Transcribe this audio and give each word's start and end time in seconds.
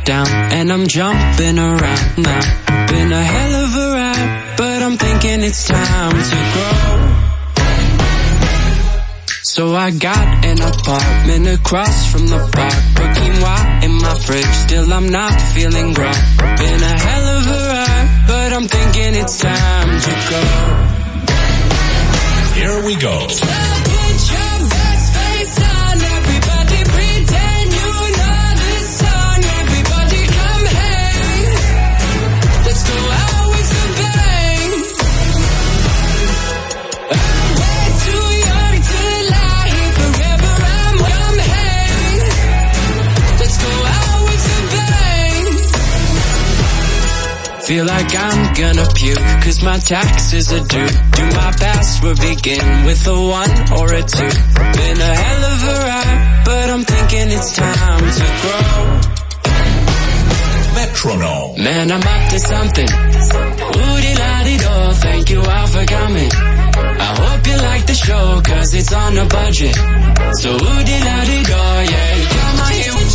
I 0.00 0.02
get 0.02 0.06
down, 0.06 0.28
and 0.52 0.72
I'm 0.72 0.86
jumping 0.86 1.58
around 1.58 2.18
now. 2.18 2.86
Been 2.86 3.12
a 3.12 3.22
hell 3.22 3.64
of 3.64 3.74
a 3.74 3.92
ride, 3.94 4.54
but 4.56 4.82
I'm 4.82 4.96
thinking 4.96 5.42
it's 5.42 5.66
time 5.66 6.12
to 6.12 6.36
grow. 6.54 7.16
So 9.42 9.74
I 9.74 9.90
got 9.90 10.44
an 10.44 10.60
apartment 10.62 11.48
across 11.48 12.10
from 12.12 12.26
the 12.28 12.38
park, 12.38 12.74
but 12.94 13.16
quinoa 13.16 13.84
in 13.84 13.92
my 14.00 14.14
fridge, 14.20 14.54
still 14.66 14.92
I'm 14.92 15.08
not 15.08 15.40
feeling 15.54 15.92
right. 15.94 16.36
Been 16.58 16.82
a 16.82 16.98
hell 17.06 17.36
of 17.36 17.46
a 17.46 17.68
ride, 17.68 18.24
but 18.28 18.52
I'm 18.52 18.68
thinking 18.68 19.14
it's 19.16 19.38
time 19.38 20.00
to 20.00 20.12
go. 20.30 20.42
Here 22.54 22.84
we 22.84 22.96
go. 22.96 23.99
Feel 47.70 47.86
like 47.86 48.12
I'm 48.16 48.52
gonna 48.54 48.86
puke, 48.94 49.26
cause 49.44 49.62
my 49.62 49.78
taxes 49.78 50.52
are 50.52 50.66
due. 50.66 50.88
Do 51.14 51.22
my 51.38 51.52
password 51.54 52.18
begin 52.18 52.84
with 52.84 53.06
a 53.06 53.14
one 53.14 53.52
or 53.78 53.86
a 53.94 54.02
two? 54.02 54.32
Been 54.74 54.98
a 54.98 55.12
hell 55.22 55.42
of 55.52 55.62
a 55.62 55.74
ride, 55.86 56.42
but 56.46 56.66
I'm 56.68 56.82
thinking 56.82 57.30
it's 57.30 57.54
time 57.54 58.04
to 58.18 58.26
grow. 58.42 58.74
Metronome. 60.74 61.62
Man, 61.62 61.92
I'm 61.92 62.02
up 62.02 62.30
to 62.30 62.38
something. 62.40 62.90
Woody 63.78 64.14
la 64.18 64.42
di 64.42 64.56
do, 64.58 64.92
thank 65.06 65.30
you 65.30 65.40
all 65.40 65.66
for 65.68 65.84
coming. 65.86 66.30
I 67.06 67.10
hope 67.22 67.46
you 67.46 67.56
like 67.56 67.86
the 67.86 67.94
show, 67.94 68.42
cause 68.50 68.74
it's 68.74 68.92
on 68.92 69.16
a 69.16 69.26
budget. 69.26 69.76
So 70.42 70.50
woody 70.54 70.98
la 71.06 71.18
di 71.22 71.38
do, 71.44 71.62
yeah, 71.92 72.26
come 72.34 72.60
on 72.66 72.72
here. 72.72 73.09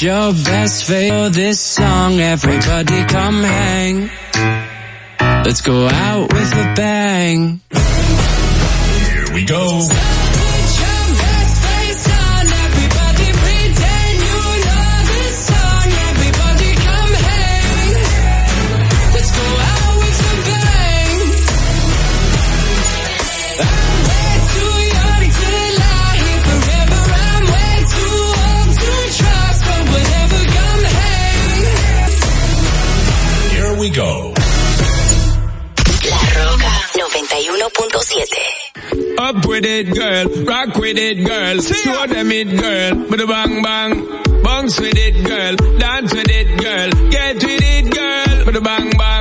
Your 0.00 0.32
best 0.32 0.84
for 0.84 1.28
this 1.28 1.60
song. 1.60 2.20
Everybody 2.20 3.04
come 3.06 3.42
hang. 3.42 4.10
Let's 5.44 5.60
go 5.60 5.88
out 5.88 6.32
with 6.32 6.52
a 6.52 6.74
bang. 6.76 7.60
Here 7.72 9.34
we 9.34 9.44
go. 9.44 10.21
Up 39.22 39.46
with 39.46 39.64
it, 39.64 39.94
girl. 39.94 40.44
Rock 40.44 40.74
with 40.78 40.98
it, 40.98 41.24
girl. 41.24 41.60
Show 41.60 42.06
them 42.08 42.32
it, 42.32 42.50
girl. 42.60 43.06
With 43.08 43.20
a 43.20 43.26
bang 43.28 43.62
bang. 43.62 44.42
Bounce 44.42 44.80
with 44.80 44.98
it, 44.98 45.24
girl. 45.24 45.54
Dance 45.78 46.12
with 46.12 46.28
it, 46.28 46.48
girl. 46.60 46.90
Get 47.08 47.36
with 47.36 47.62
it, 47.62 47.94
girl. 47.94 48.46
With 48.46 48.56
a 48.56 48.60
bang 48.60 48.90
bang. 48.98 49.11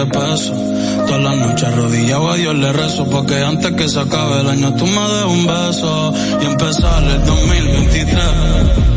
de 0.00 0.06
peso. 0.06 0.54
Todas 1.06 1.22
las 1.22 1.36
noches 1.36 1.64
arrodillado 1.64 2.30
a 2.30 2.36
Dios 2.36 2.54
le 2.54 2.72
rezo. 2.72 3.08
Porque 3.08 3.42
antes 3.42 3.72
que 3.72 3.88
se 3.88 4.00
acabe 4.00 4.40
el 4.40 4.48
año 4.48 4.74
tú 4.74 4.86
me 4.86 5.02
des 5.14 5.24
un 5.24 5.46
beso. 5.46 6.12
Y 6.40 6.46
empezar 6.46 7.02
el 7.04 7.24
2023. 7.24 8.89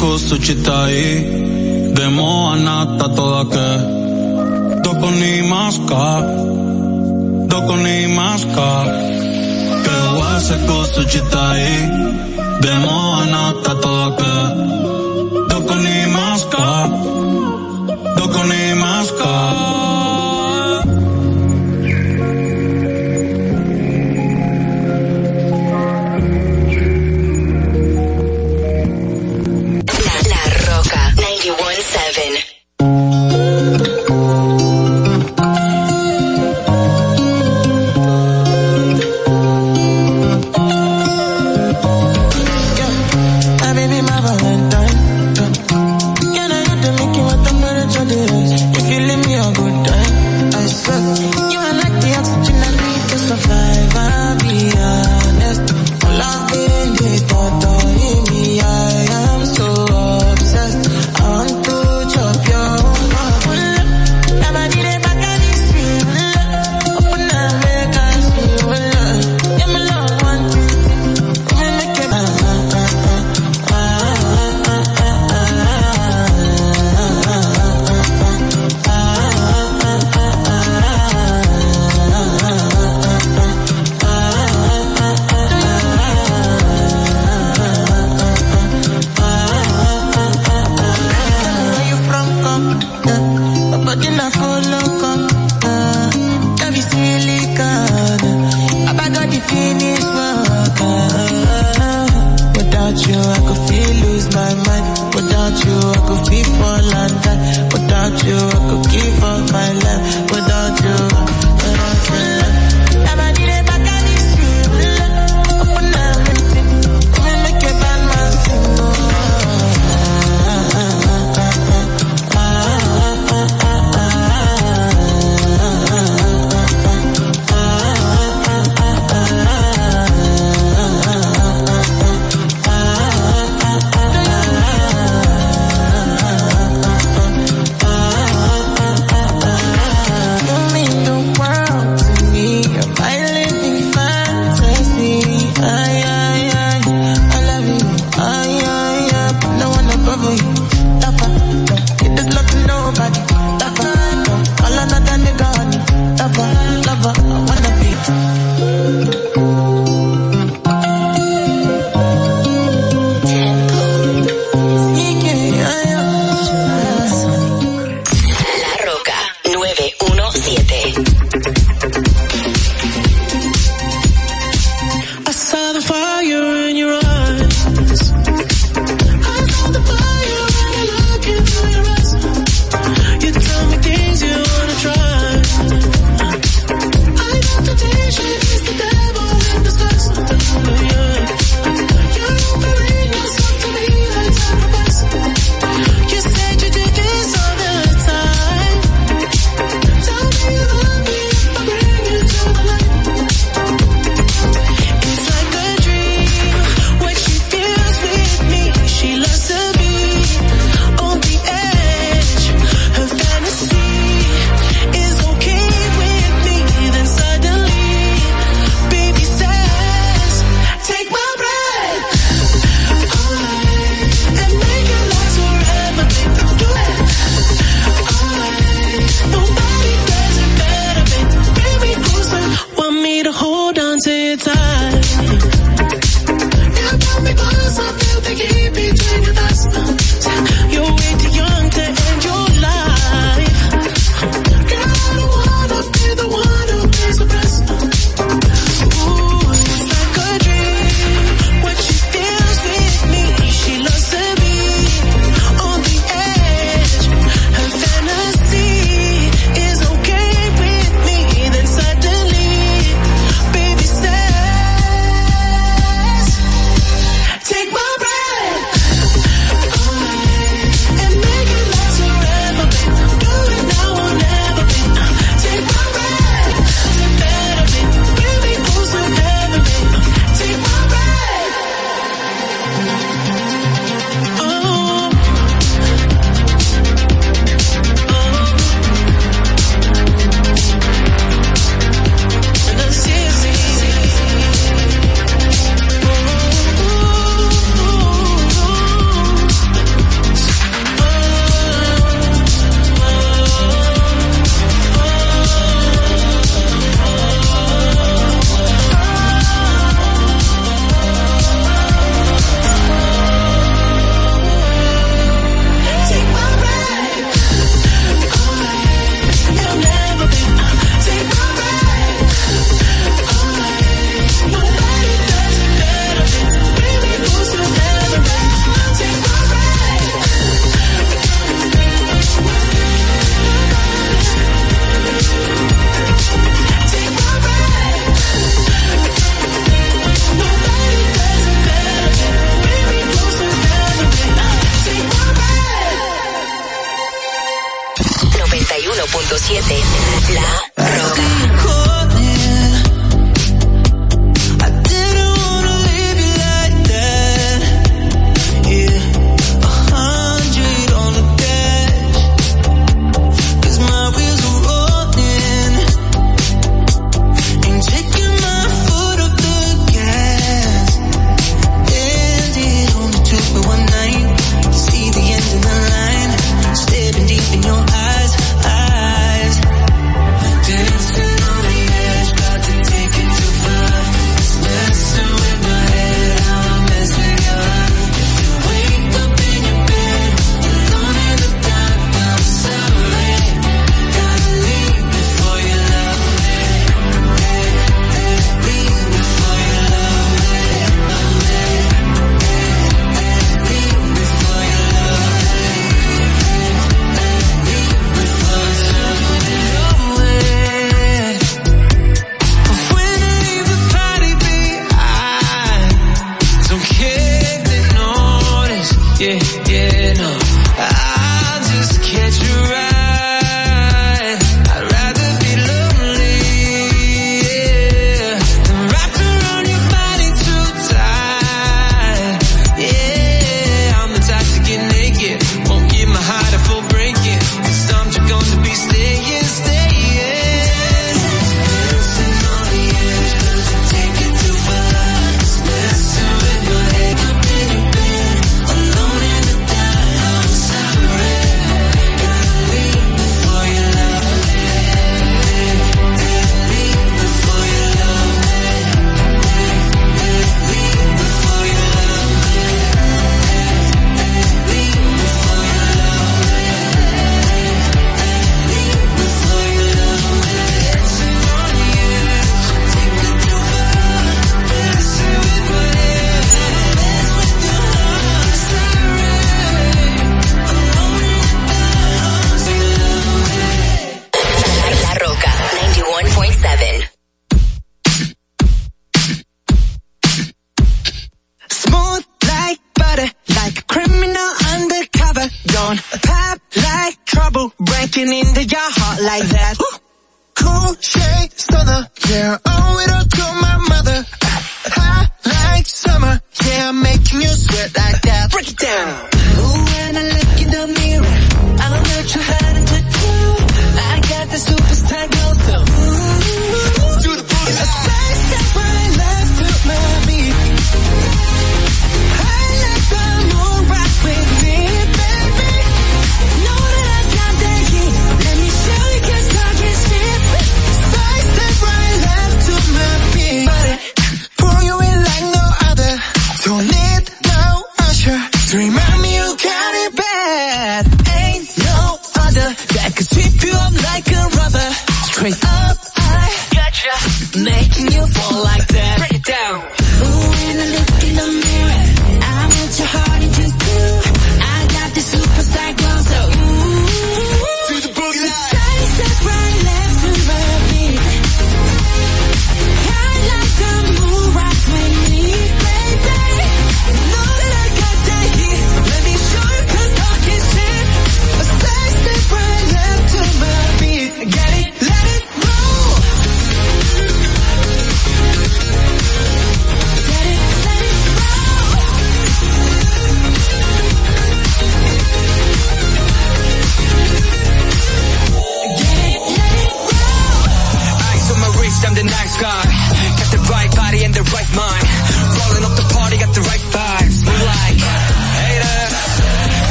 su 0.00 0.38
chitai 0.38 1.92
de 1.92 2.08
moanata 2.08 3.08
toda 3.14 3.44
que 3.52 3.68
doko 4.82 5.10
ni 5.10 5.42
maska 5.42 6.06
doko 7.50 7.76
ni 7.76 8.06
maska. 8.08 8.70
Que 9.84 9.96
wase 10.18 10.56
su 10.94 11.04
chitai 11.04 11.64
de 12.62 12.72
moanata 12.84 13.74
toda 13.82 14.16
que 14.16 14.89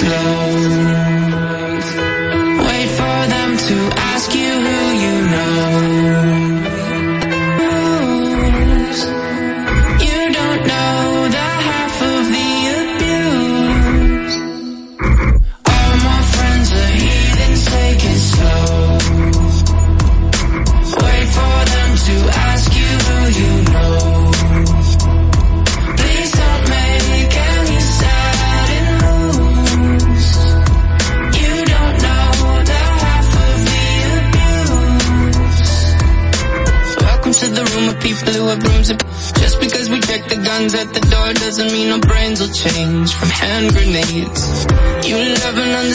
slow. 0.00 0.89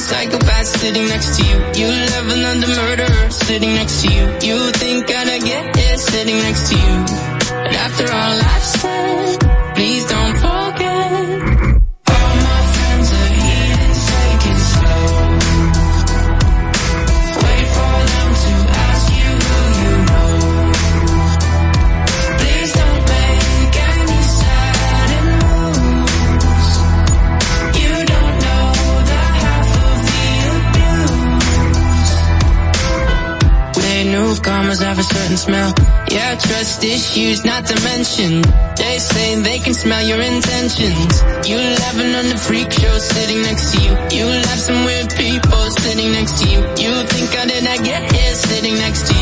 psychopath 0.06 0.68
sitting 0.68 1.08
next 1.08 1.36
to 1.38 1.42
you. 1.50 1.58
You 1.82 1.88
love 1.90 2.28
another 2.30 2.68
murderer 2.68 3.30
sitting 3.32 3.74
next 3.74 4.04
to 4.04 4.14
you. 4.14 4.24
You 4.48 4.72
think 4.72 5.10
I'd 5.10 5.42
get 5.42 5.76
it 5.76 6.00
sitting 6.00 6.38
next 6.38 6.70
to 6.70 6.76
you. 6.78 7.25
attention. 38.16 38.42
They 38.76 38.98
say 38.98 39.42
they 39.42 39.60
can 39.60 39.74
smell 39.74 40.06
your 40.06 40.22
intentions. 40.22 41.22
You 41.48 41.58
laughing 41.58 42.16
on 42.16 42.30
the 42.30 42.38
freak 42.38 42.72
show 42.72 42.98
sitting 42.98 43.42
next 43.42 43.74
to 43.74 43.82
you. 43.82 43.92
You 44.12 44.26
laugh 44.26 44.60
some 44.60 44.86
weird 44.86 45.10
people 45.16 45.70
sitting 45.72 46.12
next 46.12 46.42
to 46.42 46.50
you. 46.50 46.60
You 46.60 47.04
think 47.08 47.38
I 47.38 47.46
did 47.46 47.64
not 47.64 47.84
get 47.84 48.12
here 48.12 48.34
sitting 48.34 48.76
next 48.76 49.08
to 49.08 49.14
you? 49.14 49.15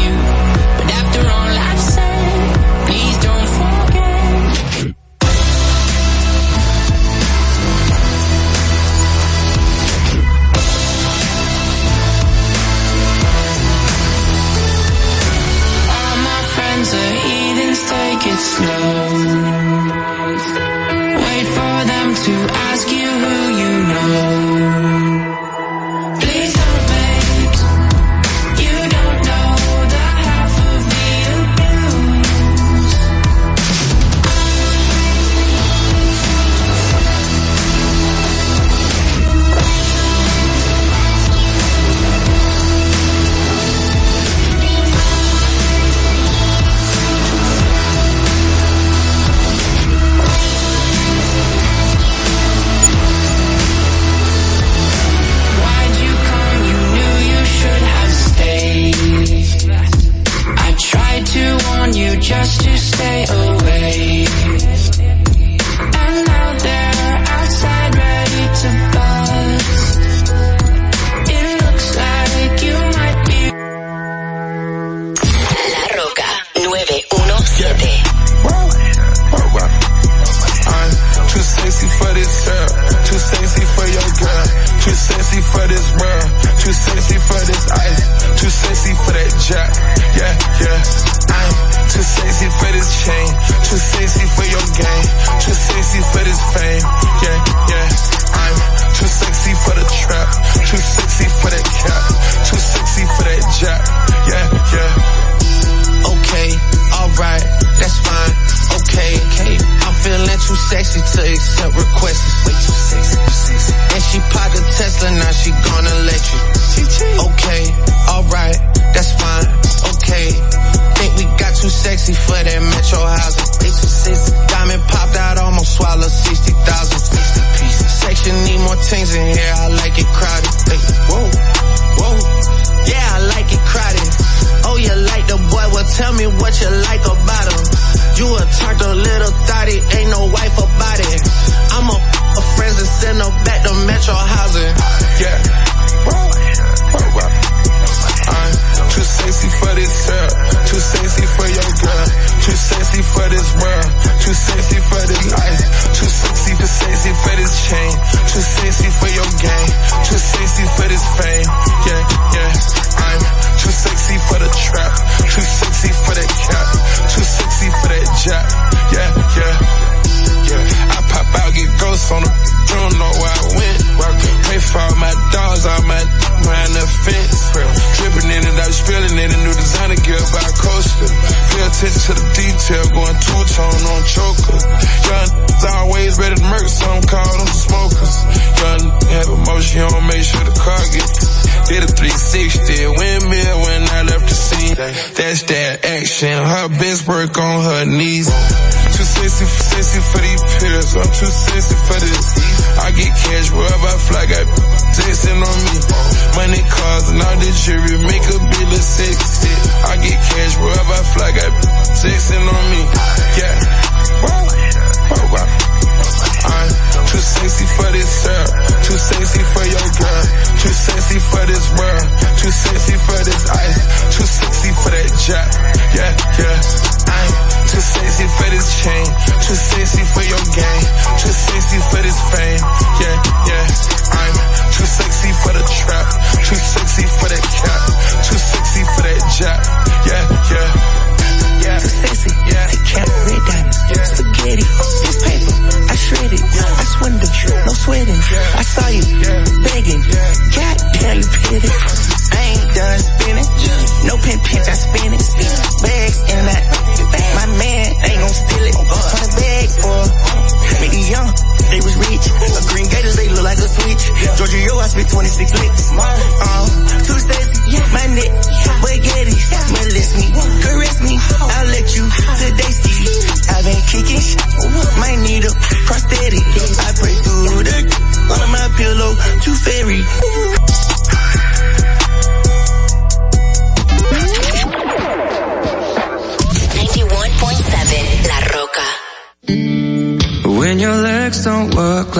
No 254.04 254.18
pen 254.18 254.40
pins, 254.40 254.68
I 254.68 254.74
spit 254.74 255.03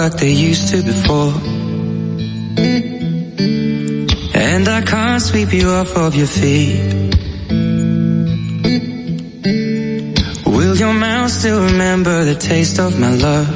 like 0.04 0.18
they 0.18 0.32
used 0.32 0.68
to 0.68 0.82
before. 0.82 1.32
And 4.34 4.68
I 4.68 4.82
can't 4.82 5.22
sweep 5.22 5.50
you 5.54 5.70
off 5.70 5.96
of 5.96 6.14
your 6.14 6.26
feet. 6.26 7.14
Will 10.46 10.76
your 10.76 10.92
mouth 10.92 11.30
still 11.30 11.60
remember 11.70 12.24
the 12.24 12.34
taste 12.34 12.78
of 12.78 13.00
my 13.00 13.12
love? 13.26 13.48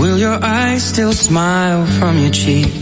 Will 0.00 0.18
your 0.18 0.38
eyes 0.44 0.82
still 0.84 1.14
smile 1.14 1.86
from 1.98 2.18
your 2.18 2.32
cheek? 2.32 2.79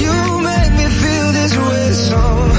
You 0.00 0.14
make 0.50 0.72
me 0.80 0.86
feel 1.02 1.28
this 1.38 1.54
way 1.56 1.92
somehow 1.92 2.57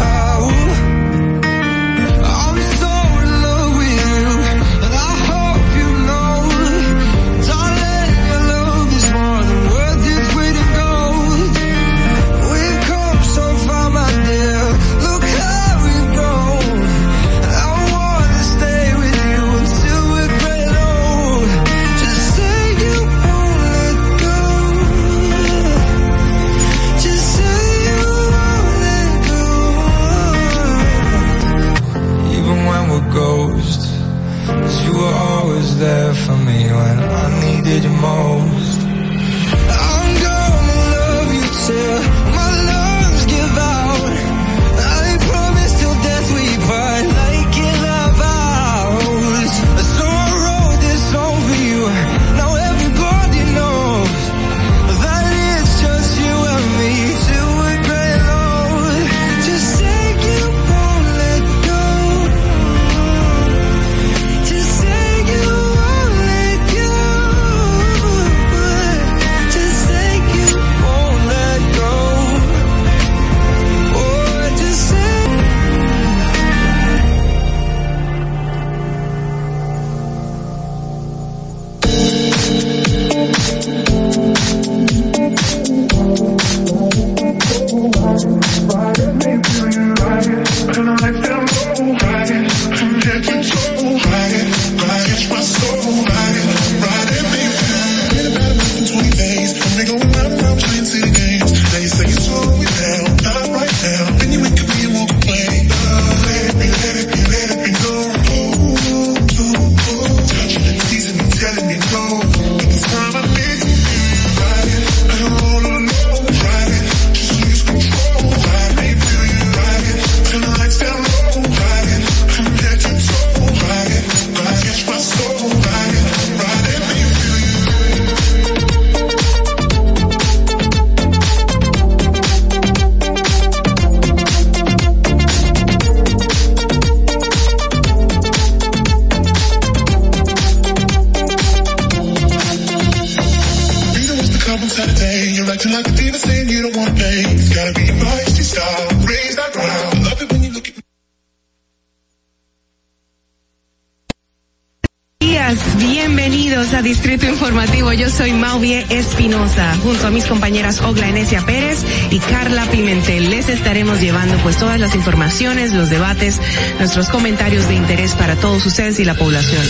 estaremos 163.80 164.02
llevando 164.02 164.36
pues 164.44 164.58
todas 164.58 164.78
las 164.78 164.94
informaciones, 164.94 165.72
los 165.72 165.90
debates, 165.90 166.38
nuestros 166.80 167.08
comentarios 167.08 167.70
de 167.70 167.76
interés 167.76 168.14
para 168.14 168.36
todos 168.36 168.66
ustedes 168.66 169.00
y 169.00 169.06
la 169.06 169.14
población. 169.14 169.66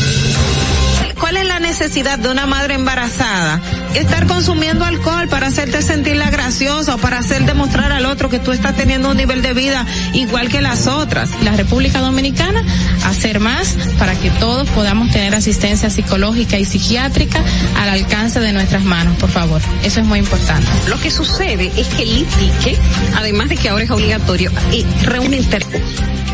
¿Cuál 1.20 1.38
es 1.38 1.45
la 1.45 1.60
necesidad 1.60 2.18
de 2.18 2.32
una 2.32 2.47
madre 2.47 2.74
embarazada? 2.74 3.62
Estar 3.93 4.26
consumiendo 4.26 4.84
alcohol 4.84 5.28
para 5.28 5.45
hacerte 5.45 5.84
sentirla 5.84 6.32
graciosa 6.32 6.95
o 6.95 6.97
para 6.97 7.20
hacer 7.20 7.45
demostrar 7.45 7.91
al 7.91 8.07
otro 8.07 8.30
que 8.30 8.39
tú 8.39 8.51
estás 8.51 8.76
teniendo 8.76 9.12
un 9.12 9.18
nivel 9.18 9.43
de 9.43 9.53
vida 9.53 9.86
igual 10.14 10.49
que 10.49 10.62
las 10.62 10.88
otras. 10.88 11.30
La 11.43 11.51
República 11.51 11.99
Dominicana 11.99 12.64
hacer 13.10 13.39
más 13.39 13.76
para 13.97 14.16
que 14.16 14.30
todos 14.32 14.70
podamos 14.70 15.12
tener 15.12 15.36
asistencia 15.36 15.89
psicológica 15.89 16.57
y 16.57 16.66
psiquiátrica 16.66 17.43
al 17.78 17.89
alcance 17.89 18.39
de 18.39 18.53
nuestras 18.53 18.84
manos, 18.84 19.18
por 19.18 19.30
favor. 19.30 19.62
Eso 19.84 19.99
es 19.99 20.05
muy 20.05 20.20
importante. 20.20 20.68
Lo 20.88 20.99
que 20.99 21.12
sucede 21.12 21.72
es 21.76 21.88
que 21.88 22.03
el 22.03 22.18
ITIC, 22.18 22.80
además 23.16 23.49
de 23.49 23.57
que 23.57 23.70
ahora 23.70 23.84
es 23.84 23.91
obligatorio, 23.91 24.51
eh, 24.72 24.86
reúne 25.03 25.38
inter 25.38 25.66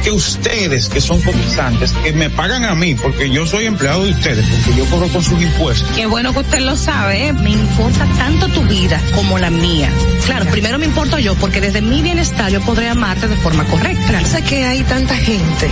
que 0.05 0.11
ustedes 0.11 0.87
que 0.87 1.01
son 1.01 1.19
comisantes, 1.21 1.91
que 2.03 2.13
me 2.13 2.29
pagan 2.29 2.63
a 2.63 2.75
mí, 2.75 2.93
porque 2.93 3.27
yo 3.27 3.47
soy 3.47 3.65
empleado 3.65 4.05
de 4.05 4.11
ustedes, 4.11 4.45
porque 4.45 4.77
yo 4.77 4.85
cobro 4.85 5.07
con 5.07 5.23
sus 5.23 5.41
impuestos. 5.41 5.89
Qué 5.95 6.05
bueno 6.05 6.31
que 6.31 6.39
usted 6.39 6.59
lo 6.59 6.75
sabe, 6.75 7.27
¿eh? 7.27 7.33
me 7.33 7.49
importa 7.49 8.05
tanto 8.15 8.47
tu 8.49 8.61
vida 8.67 9.01
como 9.15 9.39
la 9.39 9.49
mía. 9.49 9.89
Claro, 10.27 10.45
primero 10.51 10.77
me 10.77 10.85
importo 10.85 11.17
yo, 11.17 11.33
porque 11.35 11.59
desde 11.59 11.81
mi 11.81 12.03
bienestar 12.03 12.51
yo 12.51 12.61
podré 12.61 12.87
amarte 12.87 13.27
de 13.27 13.35
forma 13.37 13.63
correcta. 13.65 14.09
Piensa 14.09 14.43
que 14.43 14.63
hay 14.63 14.83
tanta 14.83 15.15
gente 15.15 15.71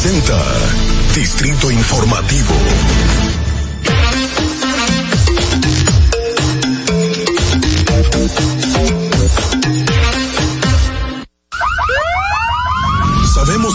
Presenta 0.00 0.42
Distrito 1.14 1.70
Informativo. 1.70 3.19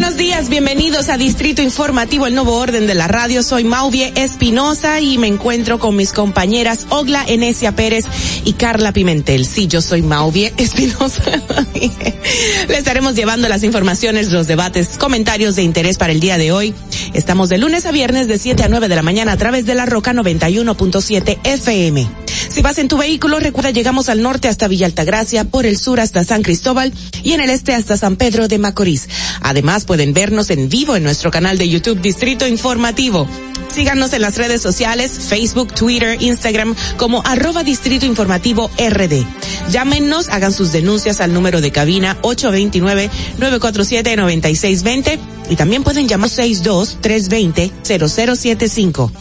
buenos 0.00 0.16
días, 0.16 0.48
bienvenidos 0.48 1.10
a 1.10 1.18
Distrito 1.18 1.60
Informativo, 1.60 2.26
el 2.26 2.34
nuevo 2.34 2.56
orden 2.56 2.86
de 2.86 2.94
la 2.94 3.06
radio. 3.06 3.42
Soy 3.42 3.64
Mauvie 3.64 4.14
Espinosa 4.16 4.98
y 4.98 5.18
me 5.18 5.26
encuentro 5.26 5.78
con 5.78 5.94
mis 5.94 6.14
compañeras 6.14 6.86
Ogla 6.88 7.22
Enesia 7.28 7.76
Pérez 7.76 8.06
y 8.46 8.54
Carla 8.54 8.94
Pimentel. 8.94 9.44
Sí, 9.44 9.66
yo 9.66 9.82
soy 9.82 10.00
Mauvie 10.00 10.54
Espinosa. 10.56 11.22
Le 12.68 12.78
estaremos 12.78 13.14
llevando 13.14 13.46
las 13.50 13.62
informaciones, 13.62 14.32
los 14.32 14.46
debates, 14.46 14.96
comentarios 14.96 15.54
de 15.56 15.64
interés 15.64 15.98
para 15.98 16.12
el 16.14 16.20
día 16.20 16.38
de 16.38 16.50
hoy. 16.50 16.74
Estamos 17.12 17.50
de 17.50 17.58
lunes 17.58 17.84
a 17.84 17.90
viernes 17.90 18.26
de 18.26 18.38
7 18.38 18.62
a 18.62 18.68
9 18.68 18.88
de 18.88 18.96
la 18.96 19.02
mañana 19.02 19.32
a 19.32 19.36
través 19.36 19.66
de 19.66 19.74
la 19.74 19.84
Roca 19.84 20.14
91.7 20.14 21.40
FM. 21.44 22.08
Si 22.50 22.62
vas 22.62 22.78
en 22.78 22.88
tu 22.88 22.96
vehículo, 22.98 23.38
recuerda 23.38 23.70
llegamos 23.70 24.08
al 24.08 24.22
norte 24.22 24.48
hasta 24.48 24.66
Villa 24.66 24.86
Altagracia, 24.86 25.44
por 25.44 25.66
el 25.66 25.78
sur 25.78 26.00
hasta 26.00 26.24
San 26.24 26.42
Cristóbal 26.42 26.92
y 27.22 27.34
en 27.34 27.40
el 27.40 27.48
este 27.48 27.74
hasta 27.74 27.96
San 27.96 28.16
Pedro 28.16 28.48
de 28.48 28.58
Macorís. 28.58 29.08
Además 29.40 29.84
pueden 29.84 30.12
vernos 30.12 30.50
en 30.50 30.68
vivo 30.68 30.96
en 30.96 31.04
nuestro 31.04 31.30
canal 31.30 31.58
de 31.58 31.68
YouTube 31.68 32.00
Distrito 32.00 32.48
Informativo. 32.48 33.28
Síganos 33.72 34.12
en 34.14 34.22
las 34.22 34.36
redes 34.36 34.60
sociales, 34.60 35.12
Facebook, 35.12 35.72
Twitter, 35.74 36.20
Instagram, 36.20 36.74
como 36.96 37.22
arroba 37.24 37.62
Distrito 37.62 38.04
Informativo 38.04 38.68
RD. 38.76 39.24
Llámenos, 39.70 40.28
hagan 40.28 40.52
sus 40.52 40.72
denuncias 40.72 41.20
al 41.20 41.32
número 41.32 41.60
de 41.60 41.70
cabina 41.70 42.20
829-947-9620 42.22 45.20
y 45.50 45.56
también 45.56 45.84
pueden 45.84 46.08
llamar 46.08 46.30
62-320-0075. 46.30 49.12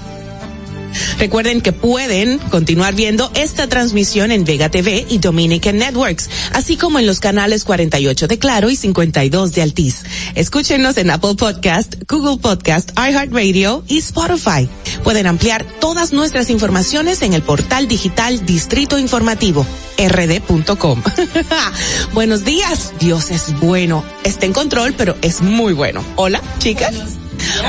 Recuerden 1.18 1.62
que 1.62 1.72
pueden 1.72 2.38
continuar 2.38 2.96
viendo 2.96 3.32
esta 3.36 3.68
transmisión 3.68 4.32
en 4.32 4.46
Vega 4.46 4.70
TV 4.70 5.06
y 5.10 5.18
Dominican 5.20 5.78
Networks, 5.78 6.30
así 6.54 6.78
como 6.78 7.00
en 7.00 7.06
los 7.06 7.20
canales 7.20 7.64
48 7.64 8.28
de 8.28 8.40
Claro 8.40 8.70
y 8.70 8.76
52 8.76 9.54
de 9.54 9.62
Altiz. 9.62 10.04
Escúchenos 10.36 10.98
en 10.98 11.10
Apple 11.10 11.36
Podcast, 11.36 11.96
Google 12.08 12.38
Podcast, 12.38 12.92
iHeartRadio 12.98 13.84
y 13.88 13.98
Spotify. 14.00 14.68
Pueden 15.04 15.28
ampliar 15.28 15.66
todas 15.80 16.14
nuestras 16.14 16.50
informaciones 16.50 17.22
en 17.22 17.34
el 17.34 17.42
portal 17.42 17.88
digital 17.88 18.46
Distrito 18.46 18.98
Informativo 18.98 19.66
rd.com. 19.98 21.02
Buenos 22.14 22.46
días, 22.46 22.94
Dios 23.00 23.32
es 23.32 23.60
bueno. 23.60 24.04
Está 24.24 24.46
en 24.46 24.54
control, 24.54 24.94
pero 24.98 25.18
es 25.22 25.42
muy 25.42 25.74
bueno. 25.74 26.04
Hola, 26.16 26.42
chicas. 26.60 26.94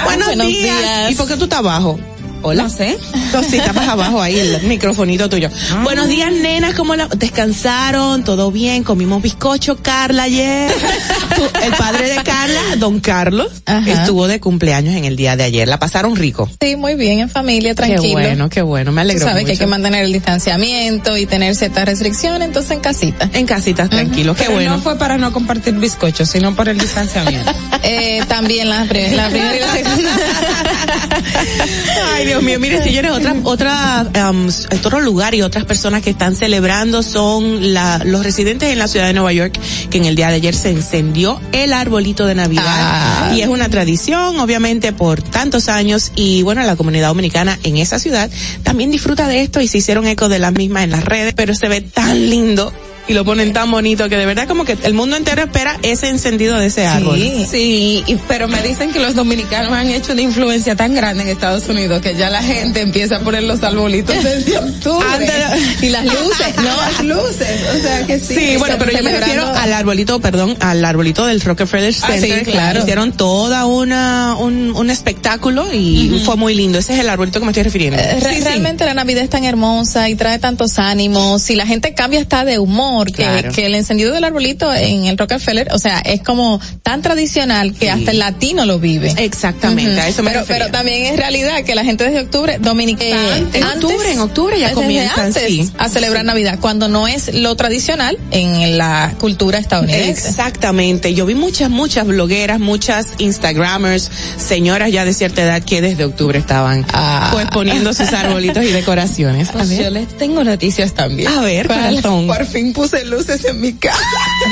Buenos, 0.04 0.26
Buenos 0.26 0.46
días. 0.48 0.78
días. 0.78 1.10
¿Y 1.10 1.14
por 1.14 1.26
qué 1.28 1.36
tú 1.36 1.44
estás 1.44 1.60
abajo? 1.60 1.98
Hola. 2.42 2.64
No 2.64 2.70
sé. 2.70 2.98
No, 3.32 3.42
sí, 3.42 3.56
estás 3.56 3.76
abajo 3.76 4.20
ahí, 4.20 4.38
el 4.38 4.62
microfonito 4.62 5.28
tuyo. 5.28 5.50
Buenos 5.84 6.08
días, 6.08 6.32
nenas, 6.32 6.74
¿cómo 6.74 6.96
la, 6.96 7.06
descansaron? 7.06 8.24
¿Todo 8.24 8.50
bien? 8.50 8.82
Comimos 8.82 9.22
bizcocho, 9.22 9.76
Carla 9.82 10.24
ayer. 10.24 10.72
El 11.62 11.72
padre 11.72 12.08
de 12.08 12.22
Carla, 12.22 12.60
don 12.78 13.00
Carlos, 13.00 13.62
Ajá. 13.66 13.90
estuvo 13.90 14.26
de 14.26 14.40
cumpleaños 14.40 14.94
en 14.94 15.04
el 15.04 15.16
día 15.16 15.36
de 15.36 15.44
ayer. 15.44 15.68
La 15.68 15.78
pasaron 15.78 16.16
rico. 16.16 16.48
Sí, 16.60 16.76
muy 16.76 16.94
bien, 16.94 17.20
en 17.20 17.30
familia, 17.30 17.74
tranquilo. 17.74 18.02
Qué 18.02 18.12
bueno, 18.12 18.48
qué 18.48 18.62
bueno, 18.62 18.92
me 18.92 19.02
Tú 19.02 19.08
alegro 19.08 19.26
sabes 19.26 19.44
que 19.44 19.52
hay 19.52 19.58
que 19.58 19.66
mantener 19.66 20.04
el 20.04 20.12
distanciamiento 20.12 21.16
y 21.16 21.26
tener 21.26 21.54
ciertas 21.54 21.84
restricciones, 21.86 22.48
entonces 22.48 22.72
en 22.72 22.80
casita. 22.80 23.30
En 23.32 23.46
casitas, 23.46 23.90
tranquilos, 23.90 24.36
qué 24.36 24.44
Pero 24.44 24.54
bueno. 24.54 24.76
no 24.76 24.82
fue 24.82 24.98
para 24.98 25.18
no 25.18 25.32
compartir 25.32 25.74
bizcochos, 25.74 26.28
sino 26.28 26.54
por 26.54 26.68
el 26.68 26.78
distanciamiento. 26.78 27.52
Eh, 27.82 28.22
también 28.28 28.68
la, 28.68 28.84
la 28.84 28.88
primera 28.88 29.56
y 29.56 29.60
la 29.60 29.72
segunda. 29.72 30.10
Ay, 32.14 32.26
Dios 32.30 32.44
mío, 32.44 32.60
mire, 32.60 32.80
señores, 32.80 33.10
otra, 33.10 33.34
otra, 33.42 34.30
um, 34.30 34.46
otro 34.72 35.00
lugar 35.00 35.34
y 35.34 35.42
otras 35.42 35.64
personas 35.64 36.00
que 36.00 36.10
están 36.10 36.36
celebrando 36.36 37.02
son 37.02 37.74
la, 37.74 38.00
los 38.04 38.22
residentes 38.22 38.70
en 38.70 38.78
la 38.78 38.86
ciudad 38.86 39.08
de 39.08 39.14
Nueva 39.14 39.32
York, 39.32 39.58
que 39.90 39.98
en 39.98 40.04
el 40.04 40.14
día 40.14 40.28
de 40.28 40.36
ayer 40.36 40.54
se 40.54 40.70
encendió 40.70 41.40
el 41.50 41.72
arbolito 41.72 42.26
de 42.26 42.36
Navidad. 42.36 42.64
Ah. 42.68 43.32
Y 43.34 43.40
es 43.40 43.48
una 43.48 43.68
tradición, 43.68 44.38
obviamente, 44.38 44.92
por 44.92 45.20
tantos 45.22 45.68
años. 45.68 46.12
Y 46.14 46.42
bueno, 46.44 46.62
la 46.62 46.76
comunidad 46.76 47.08
dominicana 47.08 47.58
en 47.64 47.78
esa 47.78 47.98
ciudad 47.98 48.30
también 48.62 48.92
disfruta 48.92 49.26
de 49.26 49.40
esto 49.40 49.60
y 49.60 49.66
se 49.66 49.78
hicieron 49.78 50.06
eco 50.06 50.28
de 50.28 50.38
las 50.38 50.52
mismas 50.52 50.84
en 50.84 50.92
las 50.92 51.04
redes, 51.04 51.34
pero 51.34 51.52
se 51.56 51.66
ve 51.66 51.80
tan 51.80 52.30
lindo. 52.30 52.72
Y 53.10 53.12
lo 53.12 53.24
ponen 53.24 53.52
tan 53.52 53.68
bonito 53.72 54.08
que 54.08 54.16
de 54.16 54.24
verdad 54.24 54.46
como 54.46 54.64
que 54.64 54.78
el 54.84 54.94
mundo 54.94 55.16
entero 55.16 55.42
espera 55.42 55.76
ese 55.82 56.08
encendido 56.08 56.56
de 56.58 56.66
ese 56.66 56.86
árbol. 56.86 57.16
Sí, 57.18 57.44
sí, 57.50 58.04
y- 58.06 58.14
pero 58.28 58.46
me 58.46 58.62
dicen 58.62 58.92
que 58.92 59.00
los 59.00 59.16
dominicanos 59.16 59.72
han 59.72 59.88
hecho 59.90 60.12
una 60.12 60.22
influencia 60.22 60.76
tan 60.76 60.94
grande 60.94 61.24
en 61.24 61.28
Estados 61.30 61.68
Unidos 61.68 62.00
que 62.02 62.14
ya 62.14 62.30
la 62.30 62.40
gente 62.40 62.80
empieza 62.82 63.16
a 63.16 63.18
poner 63.20 63.42
los 63.42 63.64
arbolitos 63.64 64.14
desde 64.22 64.56
octubre. 64.58 65.04
Antes 65.12 65.82
y 65.82 65.88
las 65.88 66.04
luces, 66.04 66.54
no, 66.56 66.62
las 66.62 67.04
luces, 67.04 67.60
o 67.76 67.82
sea 67.82 68.06
que 68.06 68.20
sí. 68.20 68.34
Sí, 68.36 68.56
bueno, 68.58 68.76
pero 68.78 68.92
yo 68.92 68.98
me 69.02 69.10
Celebrando- 69.10 69.26
refiero 69.26 69.46
al 69.60 69.72
arbolito, 69.72 70.20
perdón, 70.20 70.56
al 70.60 70.84
arbolito 70.84 71.26
del 71.26 71.40
Rockefeller 71.40 71.92
Ah, 72.02 72.10
sí, 72.14 72.20
Center. 72.20 72.42
claro. 72.44 72.80
Hicieron 72.82 73.10
toda 73.10 73.66
una, 73.66 74.36
un, 74.38 74.70
un 74.76 74.88
espectáculo 74.88 75.66
y 75.74 76.22
fue 76.24 76.36
muy 76.36 76.54
lindo. 76.54 76.78
Ese 76.78 76.94
es 76.94 77.00
el 77.00 77.08
arbolito 77.08 77.40
que 77.40 77.44
me 77.46 77.50
estoy 77.50 77.64
refiriendo. 77.64 77.98
Eh, 78.00 78.20
re- 78.20 78.30
Sí, 78.30 78.36
sí. 78.36 78.44
realmente 78.44 78.84
la 78.84 78.94
Navidad 78.94 79.24
es 79.24 79.30
tan 79.30 79.42
hermosa 79.44 80.08
y 80.08 80.14
trae 80.14 80.38
tantos 80.38 80.78
ánimos 80.78 81.50
y 81.50 81.56
la 81.56 81.66
gente 81.66 81.92
cambia 81.92 82.20
hasta 82.20 82.44
de 82.44 82.60
humor 82.60 82.99
que, 83.06 83.22
Claro. 83.22 83.52
que 83.52 83.66
el 83.66 83.74
encendido 83.74 84.12
del 84.12 84.24
arbolito 84.24 84.72
en 84.72 85.06
el 85.06 85.16
Rockefeller, 85.18 85.68
o 85.72 85.78
sea, 85.78 85.98
es 86.00 86.20
como 86.22 86.60
tan 86.82 87.02
tradicional 87.02 87.72
que 87.74 87.90
hasta 87.90 88.10
el 88.10 88.18
latino 88.18 88.66
lo 88.66 88.78
vive. 88.78 89.14
Exactamente, 89.18 90.00
a 90.00 90.08
eso 90.08 90.22
me 90.22 90.30
pero, 90.30 90.40
refería. 90.40 90.64
pero 90.66 90.72
también 90.72 91.06
es 91.06 91.16
realidad 91.16 91.62
que 91.64 91.74
la 91.74 91.84
gente 91.84 92.04
desde 92.04 92.20
octubre, 92.20 92.58
dominicana, 92.60 93.36
en 93.52 93.64
octubre, 93.64 94.12
en 94.12 94.20
octubre 94.20 94.58
ya 94.60 94.72
comienzan, 94.72 95.26
antes 95.26 95.42
sí. 95.46 95.70
a 95.78 95.88
celebrar 95.88 96.24
Navidad, 96.24 96.58
cuando 96.60 96.88
no 96.88 97.08
es 97.08 97.34
lo 97.34 97.54
tradicional 97.56 98.18
en 98.30 98.78
la 98.78 99.14
cultura 99.18 99.58
estadounidense. 99.58 100.28
Exactamente. 100.28 101.14
Yo 101.14 101.26
vi 101.26 101.34
muchas, 101.34 101.70
muchas 101.70 102.06
blogueras, 102.06 102.60
muchas 102.60 103.06
Instagramers, 103.18 104.10
señoras 104.36 104.90
ya 104.92 105.04
de 105.04 105.12
cierta 105.14 105.42
edad 105.42 105.62
que 105.62 105.80
desde 105.80 106.04
octubre 106.04 106.38
estaban 106.38 106.84
Ah. 106.92 107.30
pues 107.32 107.46
poniendo 107.52 107.92
sus 107.94 108.12
arbolitos 108.12 108.64
y 108.64 108.68
decoraciones. 108.72 109.48
Pues 109.52 109.70
yo 109.76 109.90
les 109.90 110.08
tengo 110.16 110.44
noticias 110.44 110.92
también. 110.94 111.28
A 111.28 111.40
ver, 111.40 111.66
corazón. 111.68 112.26
Por 112.26 112.44
fin 112.46 112.72
puse 112.80 113.04
luces 113.04 113.44
en 113.44 113.60
mi 113.60 113.74
casa. 113.74 114.00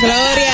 Gloria. 0.02 0.52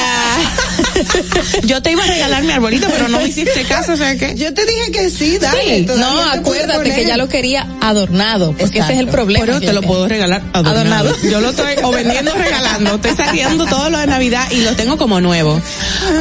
Yo 1.64 1.82
te 1.82 1.90
iba 1.90 2.04
a 2.04 2.06
regalar 2.06 2.44
mi 2.44 2.52
arbolito, 2.52 2.86
pero 2.88 3.08
no 3.08 3.18
me 3.18 3.26
hiciste 3.26 3.64
caso, 3.64 3.94
o 3.94 3.96
sea 3.96 4.16
que. 4.16 4.36
Yo 4.36 4.54
te 4.54 4.64
dije 4.64 4.92
que 4.92 5.10
sí, 5.10 5.38
dale. 5.38 5.78
Sí, 5.78 5.86
no, 5.96 6.30
acuérdate 6.30 6.94
que 6.94 7.04
ya 7.04 7.16
lo 7.16 7.28
quería 7.28 7.66
adornado, 7.80 8.54
porque 8.56 8.78
ese 8.78 8.92
es 8.92 9.00
el 9.00 9.08
problema. 9.08 9.44
Pero 9.44 9.60
te 9.60 9.72
lo 9.72 9.82
puedo 9.82 10.06
regalar 10.06 10.42
adornado. 10.52 11.08
Adornado. 11.10 11.16
Yo 11.30 11.40
lo 11.40 11.50
estoy 11.50 11.74
o 11.82 11.90
vendiendo 11.90 12.32
o 12.32 12.36
regalando. 12.36 12.94
Estoy 12.94 13.16
sacando 13.16 13.66
todo 13.66 13.90
lo 13.90 13.98
de 13.98 14.06
Navidad 14.06 14.48
y 14.52 14.60
lo 14.60 14.76
tengo 14.76 14.96
como 14.96 15.20
nuevo. 15.20 15.60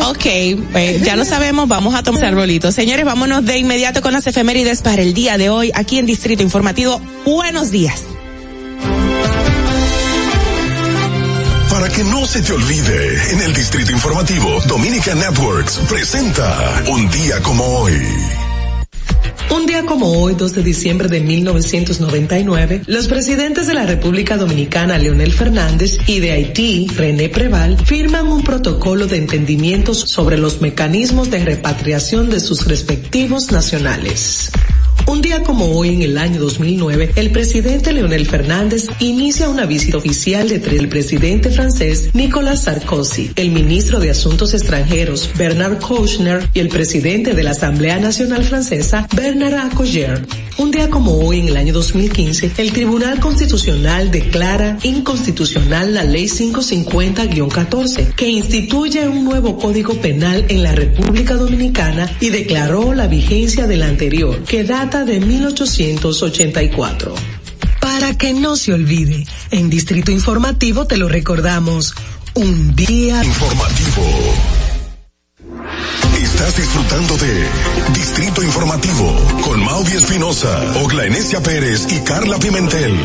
Ok, 0.08 0.26
pues 0.72 1.04
ya 1.04 1.16
lo 1.16 1.24
sabemos, 1.24 1.68
vamos 1.68 1.94
a 1.94 2.02
tomar 2.02 2.26
arbolitos. 2.26 2.74
Señores, 2.74 3.06
vámonos 3.06 3.46
de 3.46 3.60
inmediato 3.60 4.02
con 4.02 4.14
las 4.14 4.26
efemérides 4.26 4.82
para 4.82 5.04
el 5.04 5.14
día 5.14 5.38
de 5.38 5.52
hoy 5.52 5.72
aquí 5.76 6.00
en 6.00 6.08
Distrito 6.08 6.42
Informativo. 6.42 7.00
Buenos 7.26 7.70
días. 7.70 8.02
Que 11.96 12.04
no 12.04 12.26
se 12.26 12.42
te 12.42 12.54
olvide, 12.54 13.32
en 13.34 13.42
el 13.42 13.54
Distrito 13.54 13.92
Informativo, 13.92 14.60
Dominica 14.68 15.14
Networks 15.14 15.80
presenta 15.88 16.84
Un 16.90 17.08
día 17.10 17.40
como 17.42 17.64
hoy. 17.64 17.94
Un 19.52 19.68
día 19.68 19.86
como 19.86 20.12
hoy, 20.22 20.34
2 20.34 20.56
de 20.56 20.64
diciembre 20.64 21.08
de 21.08 21.20
1999, 21.20 22.82
los 22.88 23.08
presidentes 23.08 23.68
de 23.68 23.76
la 23.76 23.86
República 23.86 24.38
Dominicana, 24.38 24.98
Leonel 24.98 25.34
Fernández, 25.34 26.00
y 26.08 26.20
de 26.20 26.32
Haití, 26.32 26.88
René 26.96 27.30
Preval, 27.30 27.78
firman 27.86 28.28
un 28.28 28.44
protocolo 28.44 29.06
de 29.06 29.18
entendimientos 29.18 30.00
sobre 30.00 30.38
los 30.38 30.62
mecanismos 30.62 31.30
de 31.30 31.46
repatriación 31.46 32.32
de 32.32 32.40
sus 32.40 32.66
respectivos 32.66 33.52
nacionales. 33.52 34.52
Un 35.06 35.22
día 35.22 35.44
como 35.44 35.78
hoy, 35.78 35.90
en 35.90 36.02
el 36.02 36.18
año 36.18 36.40
2009, 36.40 37.12
el 37.16 37.32
presidente 37.32 37.92
Leonel 37.92 38.26
Fernández 38.26 38.88
inicia 39.00 39.50
una 39.50 39.66
visita 39.66 39.98
oficial 39.98 40.52
entre 40.52 40.78
el 40.78 40.88
presidente 40.88 41.50
francés 41.50 42.10
Nicolas 42.14 42.64
Sarkozy, 42.64 43.32
el 43.36 43.52
ministro 43.52 44.00
de 44.00 44.12
Asuntos 44.12 44.54
Extranjeros 44.54 45.30
Bernard 45.38 45.80
Kouchner 45.80 46.50
y 46.54 46.60
el 46.60 46.70
presidente 46.70 47.34
de 47.34 47.44
la 47.44 47.52
Asamblea 47.52 48.00
Nacional 48.00 48.44
Francesa 48.44 49.08
Bernard 49.16 49.56
Accoyer. 49.56 50.26
Un 50.58 50.70
día 50.70 50.90
como 50.90 51.18
hoy, 51.18 51.40
en 51.40 51.48
el 51.48 51.58
año 51.58 51.74
2015, 51.74 52.52
el 52.58 52.72
Tribunal 52.72 53.20
Constitucional 53.20 54.12
declara 54.12 54.78
inconstitucional 54.84 55.96
la 55.96 56.04
Ley 56.04 56.26
550-14, 56.26 58.14
que 58.14 58.28
instituye 58.30 59.08
un 59.08 59.26
nuevo 59.26 59.58
Código 59.58 59.96
Penal 59.96 60.46
en 60.50 60.62
la 60.62 60.74
República 60.74 61.36
Dominicana 61.36 62.10
y 62.20 62.30
declaró 62.30 62.94
la 62.94 63.08
vigencia 63.08 63.66
de 63.66 63.78
la 63.78 63.88
anterior, 63.88 64.44
que 64.44 64.64
de 65.02 65.20
1884. 65.20 67.16
Para 67.82 68.16
que 68.16 68.34
no 68.34 68.56
se 68.56 68.74
olvide, 68.74 69.26
en 69.50 69.70
Distrito 69.70 70.12
Informativo 70.12 70.86
te 70.86 70.98
lo 70.98 71.10
recordamos. 71.10 71.96
Un 72.36 72.76
día 72.76 73.24
informativo. 73.24 74.04
Estás 76.16 76.58
disfrutando 76.58 77.18
de 77.18 77.48
Distrito 77.94 78.44
Informativo 78.44 79.18
con 79.42 79.64
Mauvi 79.66 79.94
Espinosa, 79.94 80.80
Ogla 80.84 81.06
Enesia 81.06 81.42
Pérez 81.42 81.88
y 81.92 82.00
Carla 82.02 82.38
Pimentel. 82.38 82.96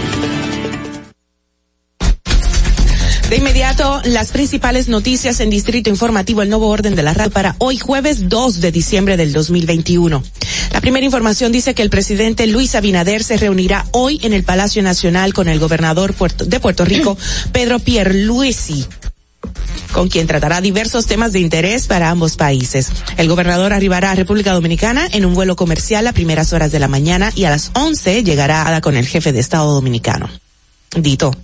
De 3.31 3.37
inmediato, 3.37 4.01
las 4.05 4.31
principales 4.31 4.89
noticias 4.89 5.41
en 5.41 5.51
Distrito 5.51 5.91
Informativo, 5.91 6.41
el 6.41 6.49
nuevo 6.49 6.69
orden 6.69 6.95
de 6.95 7.03
la 7.03 7.13
radio 7.13 7.31
para 7.31 7.57
hoy 7.59 7.77
jueves 7.77 8.31
2 8.31 8.61
de 8.63 8.73
diciembre 8.73 9.19
del 9.19 9.35
2021. 9.35 10.23
La 10.79 10.83
primera 10.83 11.05
información 11.05 11.51
dice 11.51 11.75
que 11.75 11.83
el 11.83 11.91
presidente 11.91 12.47
Luis 12.47 12.77
Abinader 12.77 13.25
se 13.25 13.37
reunirá 13.37 13.85
hoy 13.91 14.21
en 14.23 14.33
el 14.33 14.45
Palacio 14.45 14.81
Nacional 14.81 15.35
con 15.35 15.49
el 15.49 15.59
gobernador 15.59 16.15
de 16.15 16.61
Puerto 16.61 16.85
Rico, 16.85 17.19
Pedro 17.53 17.81
Pierluisi 17.81 18.87
con 19.93 20.09
quien 20.09 20.29
tratará 20.29 20.61
diversos 20.61 21.07
temas 21.07 21.33
de 21.33 21.41
interés 21.41 21.89
para 21.89 22.11
ambos 22.11 22.37
países. 22.37 22.91
El 23.17 23.27
gobernador 23.27 23.73
arribará 23.73 24.13
a 24.13 24.15
República 24.15 24.53
Dominicana 24.53 25.09
en 25.11 25.25
un 25.25 25.35
vuelo 25.35 25.57
comercial 25.57 26.07
a 26.07 26.13
primeras 26.13 26.53
horas 26.53 26.71
de 26.71 26.79
la 26.79 26.87
mañana 26.87 27.33
y 27.35 27.43
a 27.43 27.51
las 27.51 27.73
11 27.75 28.23
llegará 28.23 28.81
con 28.81 28.97
el 28.97 29.09
jefe 29.09 29.33
de 29.33 29.41
Estado 29.41 29.73
dominicano. 29.73 30.31
Dito. 30.97 31.35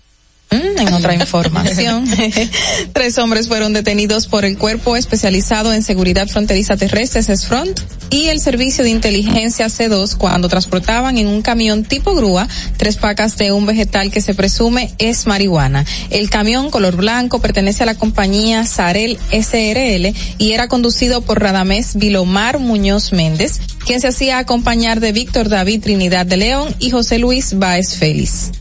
Mm, 0.55 0.79
en 0.79 0.95
otra 0.95 1.15
información, 1.15 2.05
tres 2.93 3.19
hombres 3.19 3.49
fueron 3.49 3.73
detenidos 3.73 4.29
por 4.29 4.45
el 4.45 4.57
Cuerpo 4.57 4.95
Especializado 4.95 5.73
en 5.73 5.83
Seguridad 5.83 6.29
Fronteriza 6.29 6.77
Terrestre, 6.77 7.25
SESFRONT, 7.25 7.81
y 8.11 8.29
el 8.29 8.41
Servicio 8.41 8.85
de 8.85 8.91
Inteligencia 8.91 9.67
C2 9.67 10.17
cuando 10.17 10.49
transportaban 10.49 11.19
en 11.19 11.27
un 11.27 11.43
camión 11.43 11.83
tipo 11.83 12.15
grúa 12.15 12.47
tres 12.77 12.97
pacas 12.97 13.37
de 13.37 13.51
un 13.51 13.67
vegetal 13.67 14.13
que 14.13 14.21
se 14.21 14.35
presume 14.35 14.95
es 14.99 15.27
marihuana. 15.27 15.85
El 16.11 16.31
camión 16.31 16.71
color 16.71 16.95
blanco 16.95 17.41
pertenece 17.41 17.83
a 17.83 17.87
la 17.87 17.97
compañía 17.97 18.65
Sarel 18.65 19.19
SRL 19.33 20.15
y 20.39 20.53
era 20.53 20.69
conducido 20.69 21.23
por 21.23 21.41
Radamés 21.41 21.97
Vilomar 21.97 22.61
Muñoz 22.61 23.13
Méndez, 23.13 23.61
quien 23.85 24.01
se 24.01 24.07
hacía 24.07 24.39
acompañar 24.39 25.01
de 25.01 25.11
Víctor 25.11 25.49
David 25.49 25.83
Trinidad 25.83 26.27
de 26.27 26.37
León 26.37 26.73
y 26.79 26.91
José 26.91 27.19
Luis 27.19 27.59
Báez 27.59 27.97
Félix. 27.97 28.53